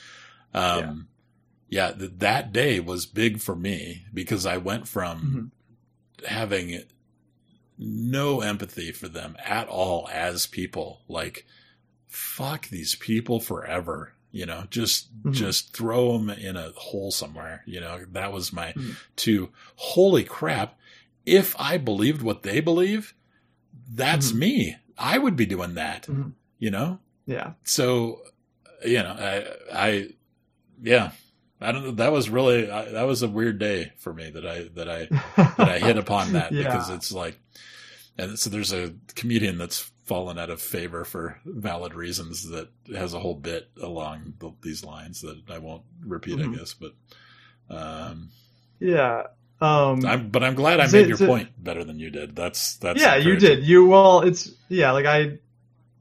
[0.54, 1.08] um,
[1.70, 5.52] yeah, th- that day was big for me because I went from
[6.24, 6.28] Mhm.
[6.30, 6.82] having
[7.78, 11.02] no empathy for them at all as people.
[11.10, 11.46] Like,
[12.08, 14.14] fuck these people forever.
[14.36, 15.34] You know, just Mhm.
[15.34, 17.64] just throw them in a hole somewhere.
[17.66, 18.98] You know, that was my Mhm.
[19.18, 20.78] to holy crap.
[21.26, 23.14] If I believed what they believe,
[23.90, 24.36] that's Mhm.
[24.38, 24.76] me.
[24.98, 26.08] I would be doing that.
[26.08, 26.34] Mhm.
[26.60, 27.54] You know, Yeah.
[27.64, 28.22] so
[28.86, 30.10] you know, I I
[30.84, 31.12] yeah.
[31.62, 31.92] I don't know.
[31.92, 35.06] That was really I, that was a weird day for me that I that I
[35.58, 36.64] that I hit upon that Yeah.
[36.64, 37.40] because it's like,
[38.18, 43.14] and so there's a comedian that's fallen out of favor for valid reasons that has
[43.14, 46.54] a whole bit along the, these lines that I won't repeat, Mhm.
[46.54, 46.94] I guess, but,
[47.70, 48.30] um,
[48.80, 49.24] Yeah.
[49.62, 52.36] Um, I'm, but I'm glad I made your so- point better than you did.
[52.36, 53.64] That's, that's, yeah, you did.
[53.64, 54.92] You well, it's yeah.
[54.92, 55.40] Like I,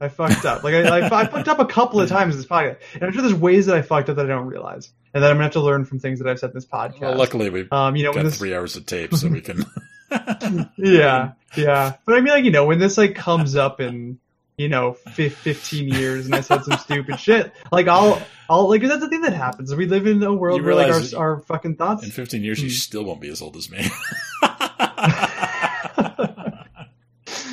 [0.00, 0.64] I fucked up.
[0.64, 3.12] Like I, I, I fucked up a couple of times in this podcast, and I'm
[3.12, 5.44] sure there's ways that I fucked up that I don't realize, and that I'm gonna
[5.44, 7.00] have to learn from things that I've said in this podcast.
[7.00, 9.64] Well, luckily we've um, you know, got this, three hours of tape so we can,
[10.76, 11.92] yeah, yeah.
[12.06, 14.18] But I mean, like you know, when this like comes up in
[14.56, 18.82] you know fif- 15 years, and I said some stupid shit, like I'll, I'll like
[18.82, 19.74] that's the thing that happens.
[19.74, 22.68] We live in a world where like our our fucking thoughts in 15 years, you
[22.68, 22.72] Hmm.
[22.74, 23.84] still won't be as old as me.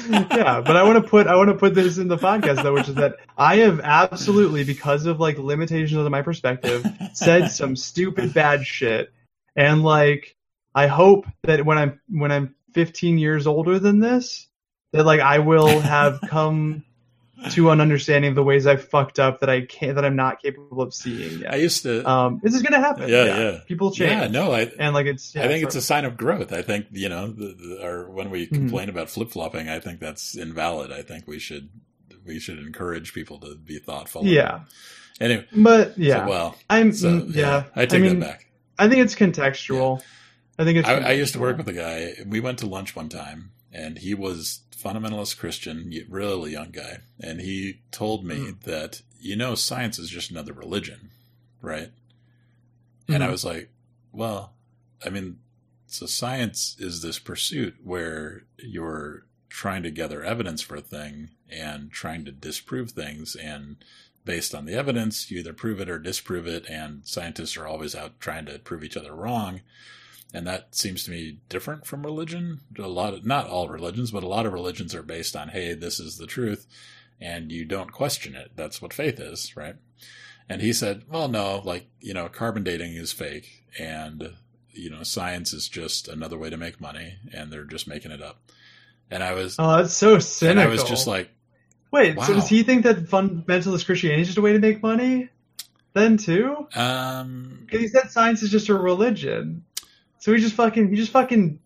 [0.10, 2.74] yeah, but I want to put I want to put this in the podcast though,
[2.74, 7.76] which is that I have absolutely because of like limitations of my perspective said some
[7.76, 9.12] stupid bad shit,
[9.56, 10.36] and like
[10.74, 14.48] I hope that when I'm when I'm 15 years older than this,
[14.94, 16.84] that like I will have come
[17.52, 20.42] to an understanding of the ways I've fucked up that I can't that I'm not
[20.44, 23.10] capable of seeing I used to, Um, this is gonna happen.
[23.10, 23.60] Yeah, yeah.
[23.68, 24.12] People change.
[24.12, 26.54] yeah, no, I, And like it's, yeah, I think it's so- a sign of growth.
[26.54, 28.54] I think you know, the, the, or when we Mhm.
[28.54, 30.92] complain about flip flopping, I think that's invalid.
[30.92, 31.70] I think we should
[32.26, 34.24] we should encourage people to be thoughtful.
[34.24, 34.60] yeah.
[35.20, 37.64] Anyway, But so, yeah, well, I'm so mm, yeah.
[37.76, 38.46] I take mean, that back.
[38.78, 40.02] I think it's contextual.
[40.58, 40.86] I think.
[40.86, 42.14] I, I used to work with a guy.
[42.26, 47.40] We went to lunch one time, and he was fundamentalist Christian, really young guy, and
[47.42, 48.62] he told me Mhm.
[48.64, 51.12] that you know science is just another religion,
[51.62, 51.92] right?
[53.08, 53.32] And I Mhm.
[53.32, 53.70] was like,
[54.12, 54.54] well,
[55.06, 55.40] I mean,
[55.88, 61.92] so science is this pursuit where you're trying to gather evidence for a thing and
[61.92, 63.84] trying to disprove things and
[64.24, 67.94] based on the evidence you either prove it or disprove it and scientists are always
[67.94, 69.60] out trying to prove each other wrong
[70.34, 74.24] and that seems to me different from religion a lot of not all religions but
[74.24, 76.68] a lot of religions are based on hey this is the truth
[77.20, 79.76] and you don't question it that's what faith is right
[80.50, 84.34] and he said well no like you know carbon dating is fake and
[84.72, 88.22] you know science is just another way to make money and they're just making it
[88.22, 88.40] up
[89.10, 90.64] and i was Oh, that's so cynical.
[90.64, 91.30] i was just like
[91.92, 92.18] wait.
[92.22, 95.28] So does he think that fundamentalist Christianity is just a way to make money?
[95.94, 99.66] Then too, um because he said science is just a religion.
[100.22, 101.60] So he just fucking he just fucking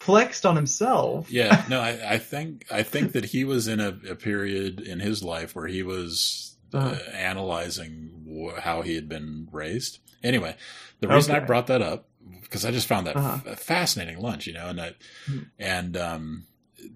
[0.00, 1.30] flexed on himself.
[1.30, 5.00] yeah no i, I think i think that he was in a, a period in
[5.00, 6.96] his life where he was uh, Uh-huh.
[7.14, 10.54] analyzing wh- how he had been raised anyway
[11.00, 12.06] the reason i brought that up
[12.42, 13.38] because i just found that Uh-huh.
[13.50, 14.94] f- fascinating lunch you know and i
[15.26, 15.38] Hmm.
[15.58, 16.44] and um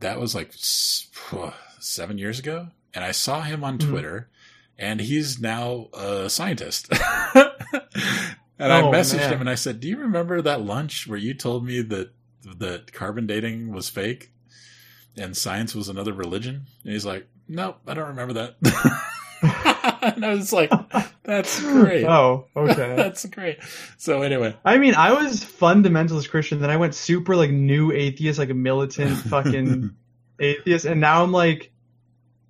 [0.00, 0.50] that was like
[1.80, 3.88] seven years ago, and I saw him on Mhm.
[3.88, 4.28] Twitter,
[4.76, 6.92] and he's now a scientist.
[8.58, 9.32] and I Oh, messaged man.
[9.34, 12.10] him and I said, "Do you remember that lunch where you told me that
[12.58, 14.30] that carbon dating was fake
[15.16, 18.56] and science was another religion?" And he's like, "Nope, I don't remember that."
[20.14, 20.70] and I was like,
[21.22, 22.94] "That's great." Oh, okay.
[22.96, 23.58] That's great.
[23.96, 28.38] So anyway, I mean, I was fundamentalist Christian, then I went super like new atheist,
[28.38, 29.94] like a militant fucking
[30.40, 31.70] atheist, and now I'm like,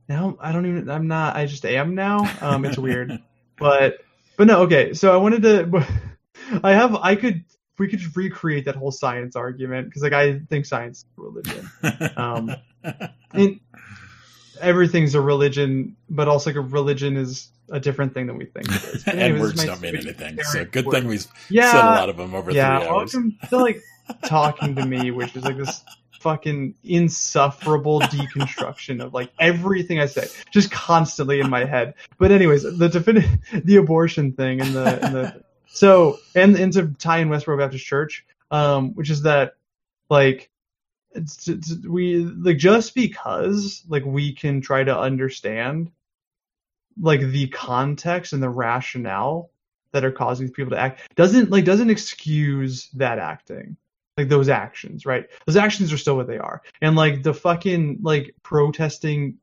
[0.08, 2.30] now I don't even, I'm not, I just am now.
[2.40, 3.18] Um, it's weird,
[3.58, 3.98] but
[4.38, 4.94] but no, okay.
[4.94, 5.86] So I wanted to,
[6.64, 7.44] I have, I could,
[7.78, 11.20] we could just recreate that whole science argument because like I think science is a
[11.20, 11.70] religion.
[12.16, 12.56] Um,
[13.32, 13.60] and
[14.60, 18.68] everything's a religion, but also like a religion is a different thing than we think
[18.68, 19.04] it is.
[19.06, 20.38] And anyways, words don't mean anything.
[20.42, 20.92] So good word.
[20.92, 21.18] thing we
[21.50, 23.14] yeah, said a lot of them over yeah, three hours.
[23.14, 23.80] welcome to like
[24.24, 25.84] talking to me, which is like this
[26.20, 31.94] fucking insufferable deconstruction of like everything I say, just constantly in my head.
[32.18, 36.88] But anyways, the defini- the abortion thing and the, and the so and and to
[36.98, 39.54] tie in Westboro Baptist Church, um, which is that
[40.10, 40.50] like
[41.12, 45.90] it's, it's, we like just because like we can try to understand
[47.00, 49.50] like the context and the rationale
[49.92, 53.76] that are causing people to act doesn't like doesn't excuse that acting
[54.18, 55.26] like those actions right?
[55.46, 56.62] Those actions are still what they are.
[56.82, 59.38] And like the fucking like protesting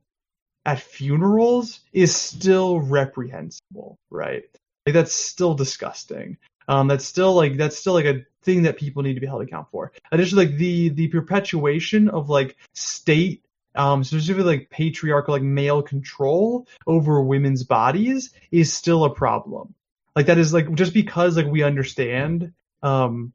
[0.66, 4.44] at funerals is still reprehensible right?
[4.86, 6.38] Like that's still disgusting.
[6.68, 9.42] Um that's still like that's still like a thing that people need to be held
[9.42, 9.92] account for.
[10.12, 13.44] Additionally like the the perpetuation of like state
[13.76, 19.74] um specifically like patriarchal like male control over women's bodies is still a problem.
[20.16, 23.34] Like that is like just because like we understand um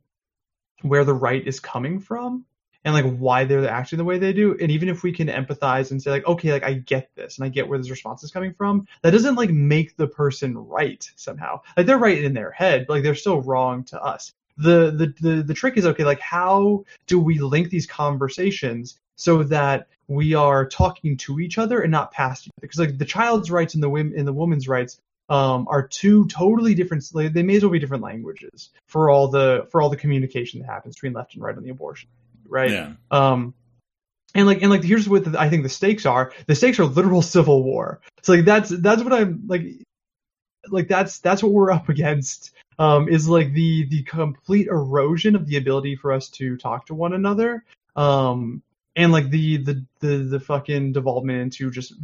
[0.83, 2.45] where the right is coming from
[2.85, 4.57] and like why they're acting the way they do.
[4.61, 7.45] And even if we can empathize and say like okay like i get this and
[7.45, 11.11] i get where this response is coming from that doesn't like make the person right
[11.17, 11.61] somehow.
[11.77, 14.33] Like they're right in their head but like they're still wrong to us.
[14.57, 19.43] The the the, the trick is okay like how do we link these conversations so
[19.45, 22.63] that we are talking to each other and not past each other?
[22.63, 25.01] Because like the child's rights and the women and the woman's rights
[25.31, 27.09] um, are two totally different.
[27.15, 30.67] They may as well be different languages for all the for all the communication that
[30.67, 32.11] happens between left and right on the abortion,
[32.47, 32.71] right?
[32.71, 32.93] Yeah.
[33.11, 33.55] Um,
[34.35, 36.33] and like and like here's what the, I think the stakes are.
[36.47, 38.01] The stakes are literal civil war.
[38.23, 39.63] So like that's that's what I'm like
[40.69, 42.51] like that's that's what we're up against.
[42.79, 46.95] Um, is like the the complete erosion of the ability for us to talk to
[46.95, 47.65] one another.
[47.95, 48.63] Um,
[48.97, 51.95] and like the the the the fucking development into just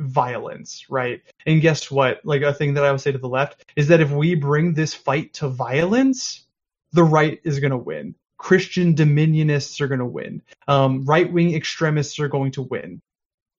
[0.00, 1.22] violence, right?
[1.46, 2.20] And guess what?
[2.24, 4.74] Like a thing that I would say to the left is that if we bring
[4.74, 6.44] this fight to violence,
[6.92, 8.14] the right is going to win.
[8.38, 10.42] Christian dominionists are going to win.
[10.66, 13.00] Um, right wing extremists are going to win.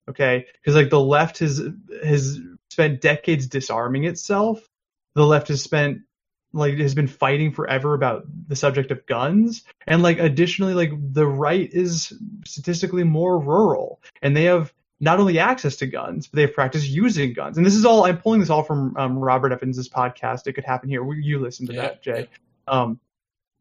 [0.10, 1.62] Okay, because like the left has
[2.04, 2.40] has
[2.70, 4.68] spent decades disarming itself.
[5.14, 6.02] The left has spent
[6.54, 11.26] like has been fighting forever about the subject of guns and like additionally like the
[11.26, 12.14] right is
[12.46, 17.34] statistically more rural and they have not only access to guns, but they've practiced using
[17.34, 17.58] guns.
[17.58, 20.48] And this is all I'm pulling this all from um, Robert Evans's podcast.
[20.48, 21.04] It could happen here.
[21.14, 22.30] You listen to Yeah, that, Jay.
[22.68, 23.00] Um,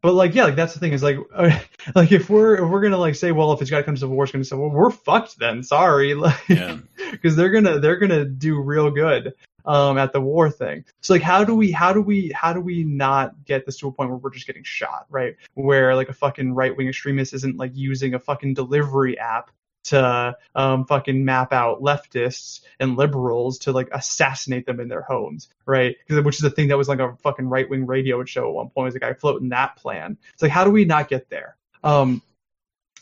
[0.01, 1.59] but like, yeah, like that's the thing is like, uh,
[1.95, 3.99] like if we're if we're gonna like say, well, if it's got to come to
[3.99, 5.63] civil war, it's gonna say, well, we're fucked then.
[5.63, 6.77] Sorry, like, Yeah.
[7.11, 11.21] because they're gonna they're gonna do real good um at the war thing so like
[11.21, 14.09] how do we how do we how do we not get this to a point
[14.09, 17.69] where we're just getting shot right where like a fucking right wing extremist isn't like
[17.75, 19.51] using a fucking delivery app
[19.83, 25.49] to um fucking map out leftists and liberals to like assassinate them in their homes
[25.65, 28.53] right which is a thing that was like a fucking right wing radio show at
[28.53, 31.29] one point was a guy floating that plan it's like how do we not get
[31.29, 32.21] there um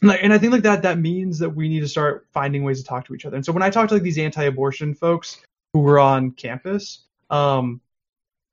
[0.02, 2.80] like, and I think like that that means that we need to start finding ways
[2.80, 3.36] to talk to each other.
[3.36, 5.42] And so when I talk to like these anti-abortion folks
[5.74, 7.00] who were on campus,
[7.30, 7.82] um,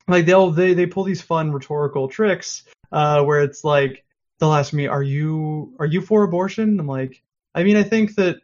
[0.09, 4.05] like they'll they they pull these fun rhetorical tricks uh, where it's like
[4.39, 7.23] they'll ask me, "Are you are you for abortion?" I'm like,
[7.57, 8.37] I mean, I think that.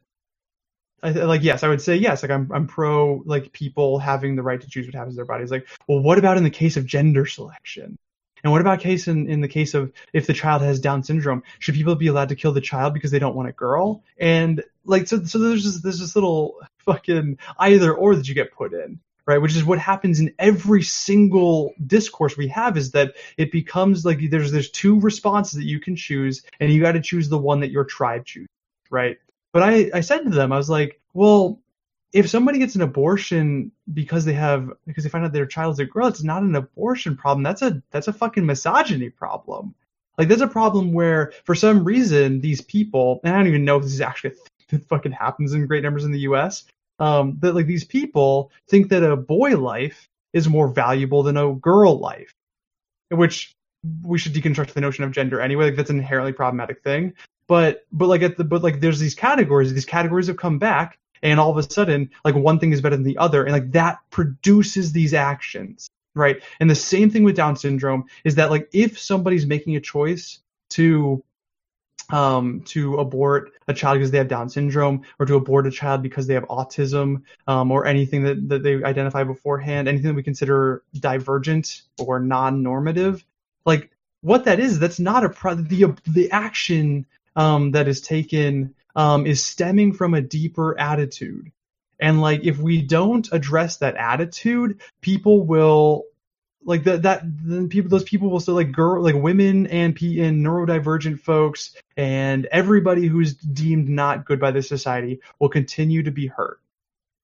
[1.04, 2.22] I, like yes, I would say yes.
[2.22, 5.24] Like I'm, I'm pro like people having the right to choose what happens to their
[5.24, 5.50] bodies.
[5.50, 7.98] Like, well, what about in the case of gender selection?
[8.44, 11.42] And what about case in, in the case of if the child has Down syndrome,
[11.60, 14.02] should people be allowed to kill the child because they don't want a girl?
[14.18, 18.52] And like so so there's this there's this little fucking either or that you get
[18.52, 19.38] put in, right?
[19.38, 24.18] Which is what happens in every single discourse we have is that it becomes like
[24.30, 27.60] there's there's two responses that you can choose and you got to choose the one
[27.60, 28.48] that your tribe chooses,
[28.92, 29.18] right?
[29.52, 31.60] But I I said to them I was like, well,
[32.12, 35.84] if somebody gets an abortion because they have because they find out their child's a
[35.84, 37.42] girl, it's not an abortion problem.
[37.42, 39.74] That's a that's a fucking misogyny problem.
[40.18, 43.78] Like there's a problem where for some reason these people, and I don't even know
[43.78, 44.34] if this is actually
[44.68, 46.64] that fucking happens in great numbers in the U.S.
[46.98, 51.52] Um, that like these people think that a boy life is more valuable than a
[51.54, 52.32] girl life,
[53.08, 53.54] which
[54.02, 55.66] we should deconstruct the notion of gender anyway.
[55.66, 57.14] Like that's an inherently problematic thing.
[57.46, 59.72] But but like at the but like there's these categories.
[59.72, 62.96] These categories have come back, and all of a sudden like one thing is better
[62.96, 66.42] than the other, and like that produces these actions, right?
[66.60, 70.40] And the same thing with Down syndrome is that like if somebody's making a choice
[70.70, 71.22] to
[72.10, 76.02] um, to abort a child because they have Down syndrome, or to abort a child
[76.02, 80.22] because they have autism, um, or anything that, that they identify beforehand, anything that we
[80.22, 83.24] consider divergent or non-normative,
[83.64, 83.90] like
[84.20, 87.06] what that is, that's not a pro- the the action
[87.36, 91.52] um, that is taken um, is stemming from a deeper attitude,
[91.98, 96.04] and like if we don't address that attitude, people will
[96.64, 100.20] like that that then people those people will still like girl like women and p
[100.20, 106.10] and neurodivergent folks and everybody who's deemed not good by this society will continue to
[106.10, 106.60] be hurt.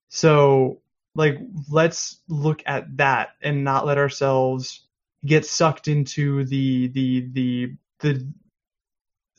[0.08, 0.80] So
[1.14, 1.38] like
[1.70, 4.80] let's look at that and not let ourselves
[5.24, 8.26] get sucked into the the the the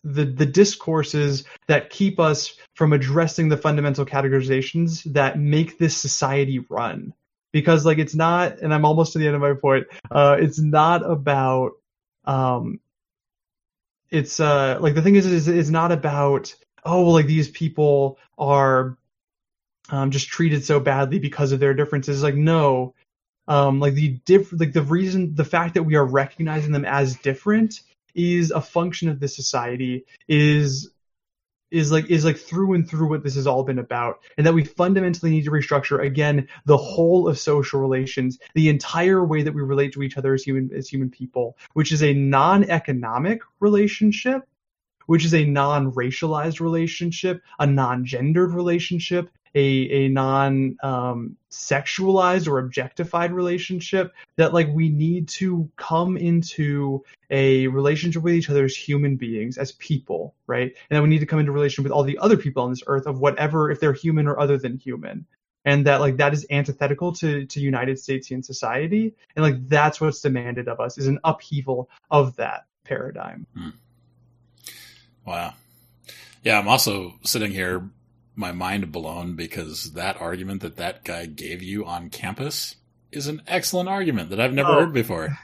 [0.04, 6.60] the, the discourses that keep us from addressing the fundamental categorizations that make this society
[6.70, 7.14] run.
[7.52, 10.60] Because like it's not and i'm almost to the end of my point uh it's
[10.60, 11.72] not about
[12.26, 12.80] um
[14.12, 16.54] it's uh like the thing is is it's not about
[16.86, 18.98] oh well, like these people are
[19.90, 22.24] um just treated so badly because of their differences.
[22.24, 22.94] Like no.
[23.48, 27.16] Um like the diff like the reason the fact that we are recognizing them as
[27.18, 27.82] different
[28.16, 30.90] is a function of this society is
[31.72, 34.54] is like is like through and through what this has all been about and that
[34.54, 39.54] we fundamentally need to restructure again the whole of social relations the entire way that
[39.54, 44.49] we relate to each other as human as human people which is a non-economic relationship
[45.10, 53.32] which is a non-racialized relationship a non-gendered relationship a a non um, sexualized or objectified
[53.32, 59.16] relationship that like we need to come into a relationship with each other as human
[59.16, 60.76] beings as people right?
[60.90, 62.84] And then we need to come into relation with all the other people on this
[62.86, 65.26] earth of whatever if they're human or other than human.
[65.66, 69.16] And that like that is antithetical to to united statesian society.
[69.36, 73.48] And like that's what's demanded of us is an upheaval of that paradigm
[75.30, 75.54] Wow.
[76.44, 77.88] Yeah, I'm also sitting here,
[78.36, 82.76] my mind blown because that argument that that guy gave you on campus
[83.12, 84.80] is an excellent argument that I've never Oh.
[84.80, 85.38] heard before.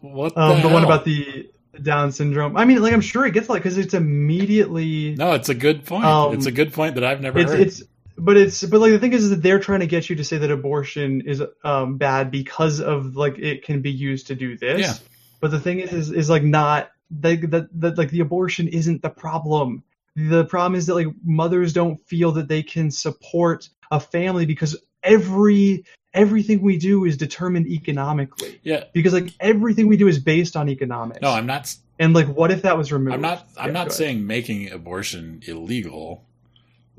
[0.00, 1.50] What the, um, the one about the
[1.82, 5.48] down syndrome i mean like i'm sure it gets like because it's immediately No, it's
[5.48, 6.04] a good point.
[6.04, 7.60] Um, it's a good point that I've never it's heard.
[7.60, 7.82] it's
[8.16, 10.22] but it's but like the thing is, is that they're trying to get you to
[10.24, 14.56] say that abortion is um bad because of like it can be used to do
[14.56, 14.94] this Yeah.
[15.40, 19.02] but the thing is is, is like not they, that that like the abortion isn't
[19.02, 19.82] the problem.
[20.16, 24.76] The problem is that like mothers don't feel that they can support a family because
[25.02, 28.60] every everything we do is determined economically.
[28.62, 28.84] Yeah.
[28.92, 31.20] because like everything we do is based on economics.
[31.20, 33.14] No, I'm not and like what if that was removed?
[33.14, 33.46] I'm not.
[33.56, 36.24] I'm Yeah, not saying making abortion illegal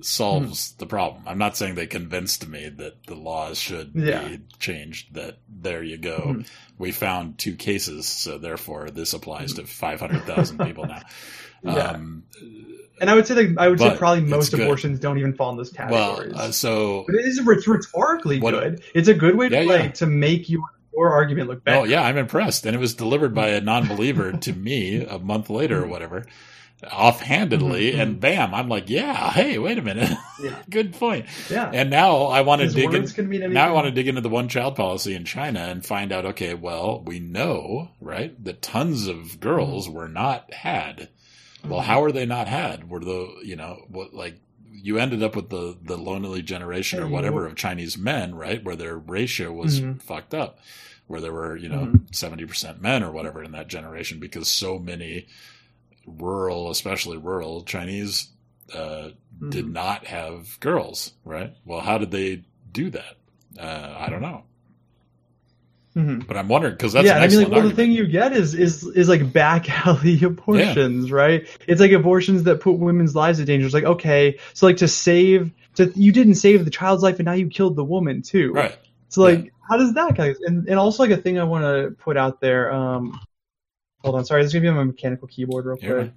[0.02, 0.80] solves Hmm.
[0.80, 1.24] the problem.
[1.26, 4.28] I'm not saying they convinced me that the laws should Yeah.
[4.28, 5.14] be changed.
[5.16, 6.20] That there you go.
[6.38, 6.48] Mhm.
[6.78, 11.02] We found two cases, so therefore this applies to 500,000 people now.
[11.64, 11.72] Yeah.
[11.94, 12.24] Um,
[13.02, 14.60] and i would say like i would say probably most good.
[14.62, 18.52] abortions don't even fall in those well, uh, so But it is it's rhetorically What-
[18.54, 18.82] good.
[18.94, 19.92] It's a good way to Yeah, play yeah.
[19.94, 20.62] to make your,
[20.96, 21.80] your argument look better.
[21.80, 25.50] oh yeah, I'm impressed, and it was delivered by a non-believer to me a month
[25.50, 26.28] later or whatever,
[26.92, 30.10] offhandedly, Mhm, and bam, I'm like, yeah, hey, wait a minute,
[30.42, 30.62] Yeah.
[30.70, 31.26] good point.
[31.50, 31.70] Yeah.
[31.74, 32.92] And now I want to dig in.
[33.02, 33.54] words can mean anything.
[33.54, 36.26] Now I want to dig into the one child policy in China and find out,
[36.26, 41.10] okay, well, we know, right, that tons of girls were not had.
[41.68, 42.90] Well, how are they not had?
[42.90, 44.36] Were the, you know, what, like,
[44.72, 48.76] you ended up with the, the lonely generation or whatever of Chinese men, right, where
[48.76, 50.00] their ratio was Mhm.
[50.00, 50.60] fucked up,
[51.08, 52.14] where there were, you know, Mhm.
[52.14, 55.26] 70% men or whatever in that generation because so many
[56.06, 58.30] rural, especially rural Chinese,
[58.74, 59.10] uh,
[59.50, 59.74] did Mhm.
[59.74, 61.54] not have girls, right?
[61.66, 63.16] Well, how did they do that?
[63.60, 64.44] Uh, I don't know,
[65.96, 66.28] Mhm.
[66.28, 68.54] but I'm wondering because that's yeah, I mean, like, well, the thing you get is
[68.54, 71.48] is is like back alley abortions, right?
[71.68, 73.66] It's like abortions that put women's lives in danger.
[73.66, 77.26] It's like okay, so like to save, to you didn't save the child's life, and
[77.26, 78.52] now you killed the woman too.
[78.54, 78.76] right?
[79.08, 80.38] So like, how does that calculate?
[80.46, 82.74] And and also like a thing I want to put out there.
[82.74, 83.18] Um,
[84.06, 86.14] hold on, sorry, this is gonna be on my mechanical keyboard real Yeah, quick.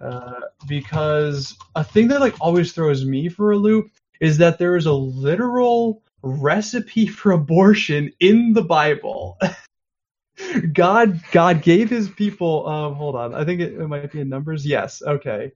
[0.00, 3.90] Uh, because a thing that like always throws me for a loop
[4.20, 9.38] is that there is a literal recipe for abortion in the Bible.
[10.72, 13.34] God God gave his people um hold on.
[13.34, 14.66] I think it, it might be in numbers.
[14.66, 15.02] Yes.
[15.02, 15.52] Okay.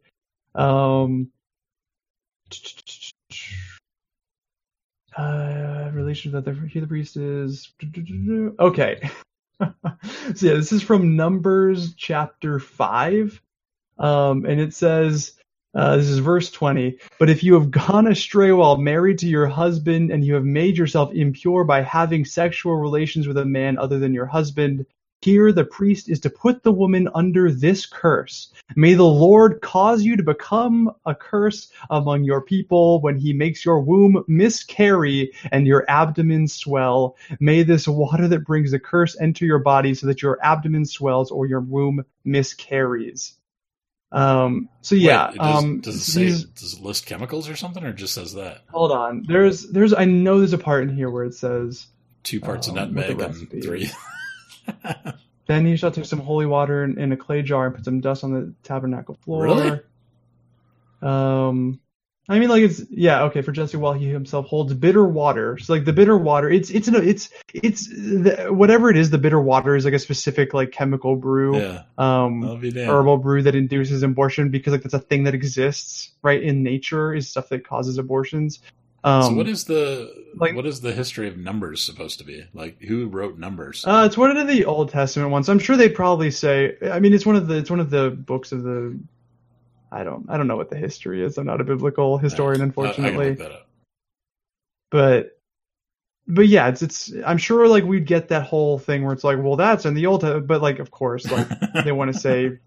[0.54, 1.30] Um
[5.16, 7.72] Uh, relation that the the priest is
[8.60, 9.10] okay.
[10.34, 13.40] so yeah, this is from Numbers chapter five,
[13.98, 15.34] um, and it says.
[15.74, 16.98] Uh, this is verse 20.
[17.18, 20.78] But if you have gone astray while married to your husband and you have made
[20.78, 24.86] yourself impure by having sexual relations with a man other than your husband,
[25.20, 28.52] here the priest is to put the woman under this curse.
[28.76, 33.64] May the Lord cause you to become a curse among your people when he makes
[33.64, 37.16] your womb miscarry and your abdomen swell.
[37.40, 41.30] May this water that brings the curse enter your body so that your abdomen swells
[41.30, 43.34] or your womb miscarries.
[44.10, 47.56] Um, so yeah, Wait, does, um, does it say these- does it list chemicals or
[47.56, 49.24] something, or just says that hold on.
[49.26, 51.88] There's, there's, I know there's a part in here where it says,
[52.22, 53.90] two parts of Um, the nutmeg and three?
[55.48, 58.00] Then you shall take some holy water in, in a clay jar and put some
[58.00, 59.44] dust on the tabernacle floor.
[59.44, 59.80] Really?
[61.00, 61.80] Um,
[62.28, 63.40] I mean, like it's yeah, okay.
[63.40, 66.86] For Jesse, while he himself holds bitter water, so like the bitter water, it's it's
[66.86, 69.08] an, it's it's the, whatever it is.
[69.08, 72.90] The bitter water is like a specific like chemical brew, yeah, um, I'll be damned.
[72.90, 77.14] herbal brew that induces abortion because like that's a thing that exists right in nature
[77.14, 78.60] is stuff that causes abortions.
[79.04, 82.44] Um, so what is the like- what is the history of numbers supposed to be?
[82.52, 83.84] Like who wrote numbers?
[83.86, 85.48] Uh, it's one of the Old Testament ones.
[85.48, 86.76] I'm sure they'd probably say.
[86.82, 88.98] I mean, it's one of the it's one of the books of the.
[89.92, 91.38] I don't I don't know what the history is.
[91.38, 93.28] I'm not a biblical historian, I- I can unfortunately.
[93.30, 93.68] look that up.
[94.90, 95.38] But
[96.26, 97.12] but yeah, it's it's.
[97.24, 100.06] I'm sure like we'd get that whole thing where it's like, well, that's in the
[100.06, 101.48] Old Testament, but like, of course, like
[101.84, 102.58] they want to say,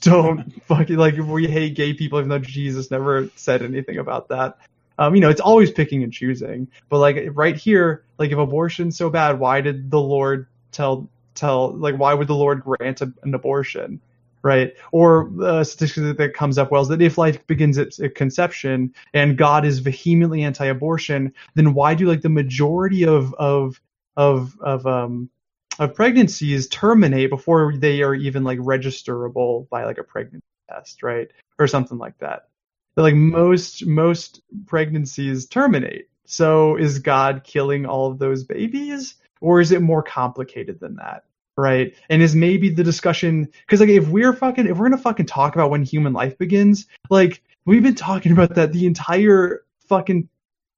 [0.00, 4.56] don't fucking like we hate gay people, even though Jesus never said anything about that.
[4.98, 6.68] Um, you know, it's always picking and choosing.
[6.88, 11.72] But like right here, like if abortion's so bad, why did the Lord tell tell
[11.72, 14.00] like why would the Lord grant a, an abortion?
[14.42, 14.74] Right?
[14.90, 18.92] Or uh, statistic that comes up well is that if life begins at, at conception
[19.14, 23.80] and God is vehemently anti-abortion, then why do like the majority of of
[24.16, 25.30] of of um
[25.78, 31.30] of pregnancies terminate before they are even like registerable by like a pregnancy test, right?
[31.58, 32.48] Or something like that.
[32.94, 36.08] But like most most pregnancies terminate.
[36.24, 39.14] So is God killing all of those babies?
[39.40, 41.24] Or is it more complicated than that?
[41.56, 41.94] Right.
[42.08, 45.54] And is maybe the discussion because like if we're fucking if we're gonna fucking talk
[45.54, 50.28] about when human life begins, like we've been talking about that the entire fucking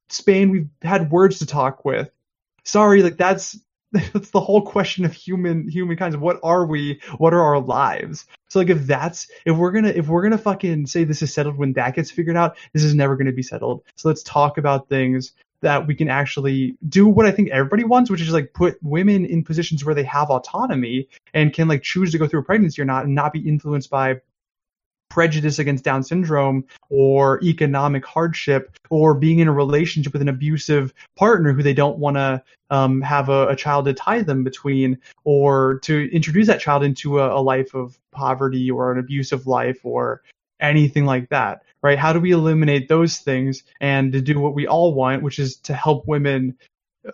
[0.09, 2.11] span we've had words to talk with.
[2.65, 3.59] Sorry, like that's
[4.13, 6.21] that's the whole question of human humankind.
[6.21, 7.01] What are we?
[7.19, 8.27] What are our lives?
[8.49, 11.57] So like if that's if we're gonna if we're gonna fucking say this is settled
[11.57, 13.83] when that gets figured out, this is never gonna be settled.
[13.97, 18.11] So let's talk about things that we can actually do what I think everybody wants,
[18.11, 22.13] which is like put women in positions where they have autonomy and can like choose
[22.13, 24.21] to go through a pregnancy or not and not be influenced by
[25.15, 30.93] prejudice against Down syndrome or economic hardship or being in a relationship with an abusive
[31.15, 34.99] partner who they don't want to um, have a, a child to tie them between
[35.23, 39.79] or to introduce that child into a, a life of poverty or an abusive life
[39.85, 40.21] or
[40.59, 41.99] anything like that right?
[41.99, 45.57] How do we eliminate those things and to do what we all want which is
[45.59, 46.57] to help women
[47.07, 47.13] uh,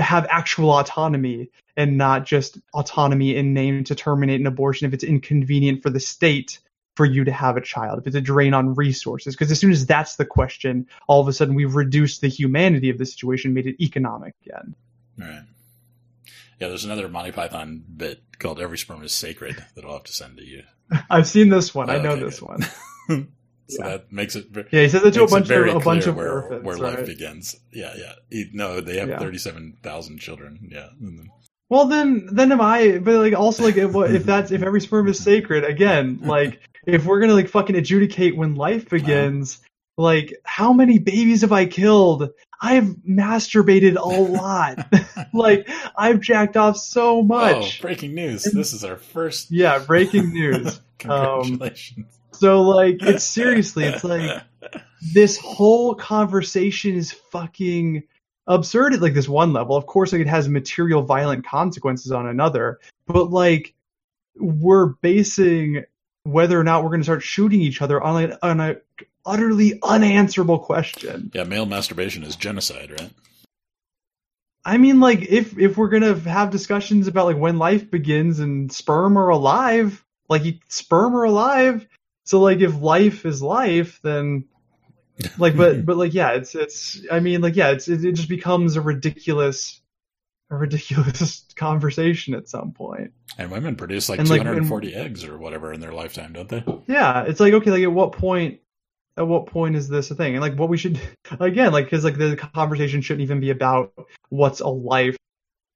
[0.00, 5.04] have actual autonomy and not just autonomy in name to terminate an abortion if it's
[5.04, 6.60] inconvenient for the state
[6.94, 9.34] for you to have a child, if it's a drain on resources.
[9.34, 12.90] Because as soon as that's the question, all of a sudden we've reduced the humanity
[12.90, 14.74] of the situation, made it economic again.
[15.18, 15.42] Right.
[16.60, 20.12] Yeah, there's another Monty Python bit called "Every Sperm is Sacred" that I'll have to
[20.12, 20.62] send to you.
[21.10, 21.90] I've seen this one.
[21.90, 22.48] I Oh, know okay, this good.
[23.08, 23.28] one.
[23.68, 23.88] So Yeah.
[23.90, 26.16] that makes it ve- Yeah, he says it to a bunch of a bunch of
[26.16, 26.64] where, orphans.
[26.64, 27.06] where life right?
[27.06, 27.54] begins.
[27.72, 28.12] Yeah, yeah.
[28.28, 29.18] He- no, they have Yeah.
[29.18, 30.68] thirty-seven thousand children.
[30.70, 30.88] Yeah.
[31.00, 31.30] And then-
[31.70, 32.98] Well, then, then am I?
[32.98, 37.04] But like, also, like, if, if that's if every sperm is sacred, again, like, if
[37.04, 39.60] we're gonna like fucking adjudicate when life begins,
[39.96, 42.30] like, how many babies have I killed?
[42.60, 44.78] I've masturbated a lot.
[45.34, 47.80] like, I've jacked off so Oh, much.
[47.82, 48.44] breaking news!
[48.44, 49.50] This is our first.
[49.50, 50.80] yeah, breaking news.
[50.98, 51.98] Congratulations.
[51.98, 54.42] Um, so like, it's seriously, it's like
[55.12, 58.02] this whole conversation is fucking
[58.46, 59.76] absurd at like this one level.
[59.76, 63.74] Of course, like it has material violent consequences on another, but like
[64.36, 65.84] we're basing
[66.24, 68.76] whether or not we're going to start shooting each other on on a
[69.24, 71.30] utterly unanswerable question.
[71.34, 73.10] yeah, male masturbation is genocide, right?
[74.64, 78.72] I mean, like if if we're gonna have discussions about like when life begins and
[78.72, 81.86] sperm are alive, like sperm are alive.
[82.24, 84.44] So like if life is life, then
[85.36, 87.02] like but but like yeah, it's it's.
[87.10, 89.81] I mean like yeah, it's it, it just becomes a ridiculous
[90.52, 93.12] a ridiculous conversation at some point.
[93.38, 96.64] And women produce like And, like, 240 eggs or whatever in their lifetime, don't they?
[96.86, 98.60] Yeah, it's like okay, like at what point
[99.16, 100.34] at what point is this a thing?
[100.34, 101.00] And like what we should
[101.40, 103.92] again, like because like the conversation shouldn't even be about
[104.28, 105.16] what's a life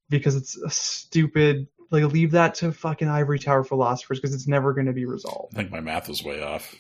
[0.09, 1.69] because it's a stupid.
[1.89, 5.55] Like leave that to fucking ivory tower philosophers because it's never going to be resolved.
[5.55, 6.75] I think my math was way off.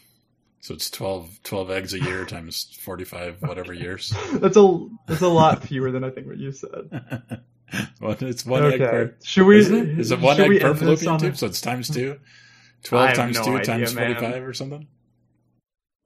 [0.66, 4.12] So it's 12, 12 eggs a year times 45 whatever years.
[4.32, 7.40] That's a that's a lot fewer than I think what you said.
[8.00, 9.14] well, it's one egg Okay, per.
[9.22, 9.58] should we?
[9.58, 9.98] It?
[9.98, 11.36] Is it one egg per fallopian tube?
[11.36, 12.18] So it's times two?
[12.84, 14.14] 12 times no 2 idea, times man.
[14.14, 14.86] 45 or something?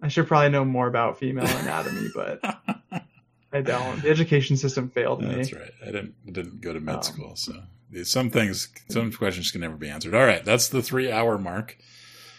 [0.01, 2.41] I should probably know more about female anatomy, but
[3.53, 4.01] I don't.
[4.01, 5.35] The education system failed me.
[5.35, 5.71] That's right.
[5.83, 7.53] I didn't I didn't go to med Um, school, so
[8.05, 10.15] some things, some questions can never be answered.
[10.15, 11.77] All right, that's the three hour mark.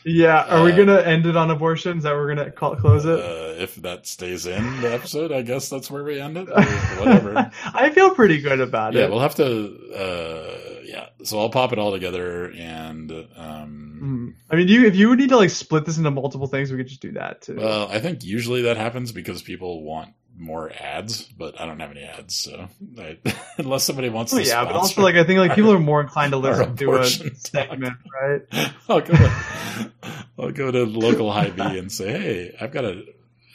[0.03, 1.97] Yeah, are we Uh, gonna end it on abortion?
[1.97, 3.19] Is that we're gonna call, close it?
[3.19, 6.47] Uh, if that stays in the episode, I guess that's where we end it.
[6.49, 7.51] Whatever.
[7.73, 9.03] I feel pretty good about yeah, it.
[9.03, 9.93] Yeah, we'll have to.
[9.95, 14.33] Uh, yeah, so I'll pop it all together, and um, Mm.
[14.49, 16.77] I mean, you if you would need to like split this into multiple things, we
[16.77, 17.57] could just do that too.
[17.57, 20.09] well, I think usually that happens because people want
[20.42, 23.18] more ads, but I don't have any ads, so I,
[23.58, 26.02] unless somebody wants Oh, to, yeah, but also like I think like people are more
[26.02, 27.36] inclined to listen to a talk.
[27.36, 28.42] segment, right?
[28.90, 29.14] I'll go.
[29.14, 29.92] To,
[30.40, 33.06] I'll go to local high B and say, "Hey, I've got an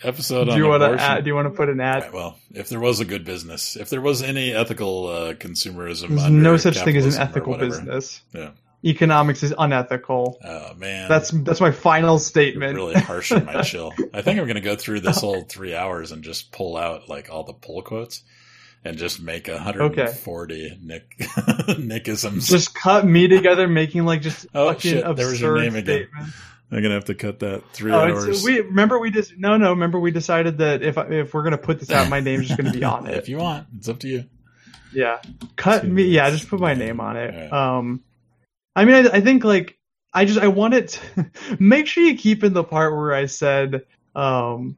[0.03, 2.05] episode Do on you want to abortion." Do you want to put an ad?
[2.05, 6.31] Right, well, if there was a good business, if there was any ethical uh, consumerism,
[6.31, 8.23] no such thing as an ethical business.
[8.33, 8.51] Yeah.
[8.85, 10.39] Economics is unethical.
[10.45, 12.75] Oh man, That's that's my final You're statement.
[12.77, 13.93] really harsh on my chill.
[14.15, 17.09] I think I'm going to go through this whole three hours and just pull out
[17.09, 18.23] like all the pull quotes
[18.85, 22.49] and just make 140 Nick Nickisms.
[22.49, 25.77] Just cut me together making like just Oh, fucking shit, there was your absurd name
[25.77, 26.09] again.
[26.71, 28.45] I'm going to have to cut that three Oh, hours.
[28.45, 31.79] we remember we just no no remember we decided that if if we're gonna put
[31.81, 33.17] this out, my name's just gonna be on it.
[33.17, 34.25] if you want, it's up to you.
[34.93, 35.21] Yeah,
[35.57, 36.05] cut Two me.
[36.05, 37.35] Yeah, just put my name on it.
[37.35, 37.77] Yeah.
[37.79, 38.03] Um,
[38.77, 39.79] I mean, I, I think like
[40.13, 40.89] I just I want it.
[41.17, 44.77] To, make sure you keep in the part where I said um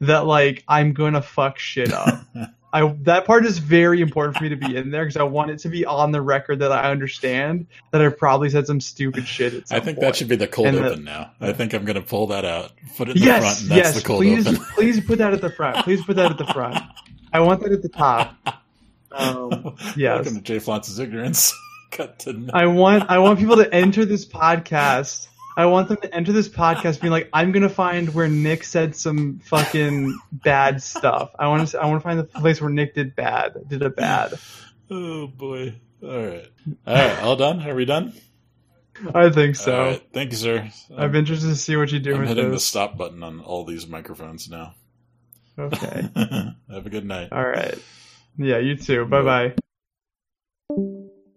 [0.00, 2.20] that like I'm gonna fuck shit up.
[2.74, 5.52] I that part is very important for me to be in there because I want
[5.52, 9.28] it to be on the record that I understand that I probably said some stupid
[9.28, 9.54] shit.
[9.54, 10.00] At I think point.
[10.00, 11.30] that should be the cold And the- open now.
[11.40, 13.70] I think I'm going to pull that out, put it in the yes, front, and
[13.70, 13.94] that's yes.
[13.94, 14.60] the cold please, open.
[14.74, 15.84] please put that at the front.
[15.84, 16.76] Please put that at the front.
[17.32, 18.36] I want that at the top.
[19.16, 20.24] Um, yes.
[20.24, 21.54] Welcome to Jay Flounce's ignorance.
[21.94, 25.28] Cut to I want I want people to enter this podcast.
[25.56, 28.96] I want them to enter this podcast being like, I'm gonna find where Nick said
[28.96, 31.30] some fucking bad stuff.
[31.38, 33.90] I want to I want to find the place where Nick did bad, did a
[33.90, 34.34] bad.
[34.90, 35.74] Oh boy!
[36.02, 36.48] All right,
[36.86, 37.62] all right, all done.
[37.62, 38.12] Are we done?
[39.14, 39.76] I think so.
[39.76, 40.02] All right.
[40.12, 40.70] Thank you, sir.
[40.96, 42.64] I'm interested to see what you do I'm with hitting the this.
[42.64, 44.74] stop button on all these microphones now.
[45.58, 46.08] Okay.
[46.70, 47.28] Have a good night.
[47.32, 47.78] All right.
[48.36, 49.04] Yeah, you too.
[49.06, 49.54] Bye bye.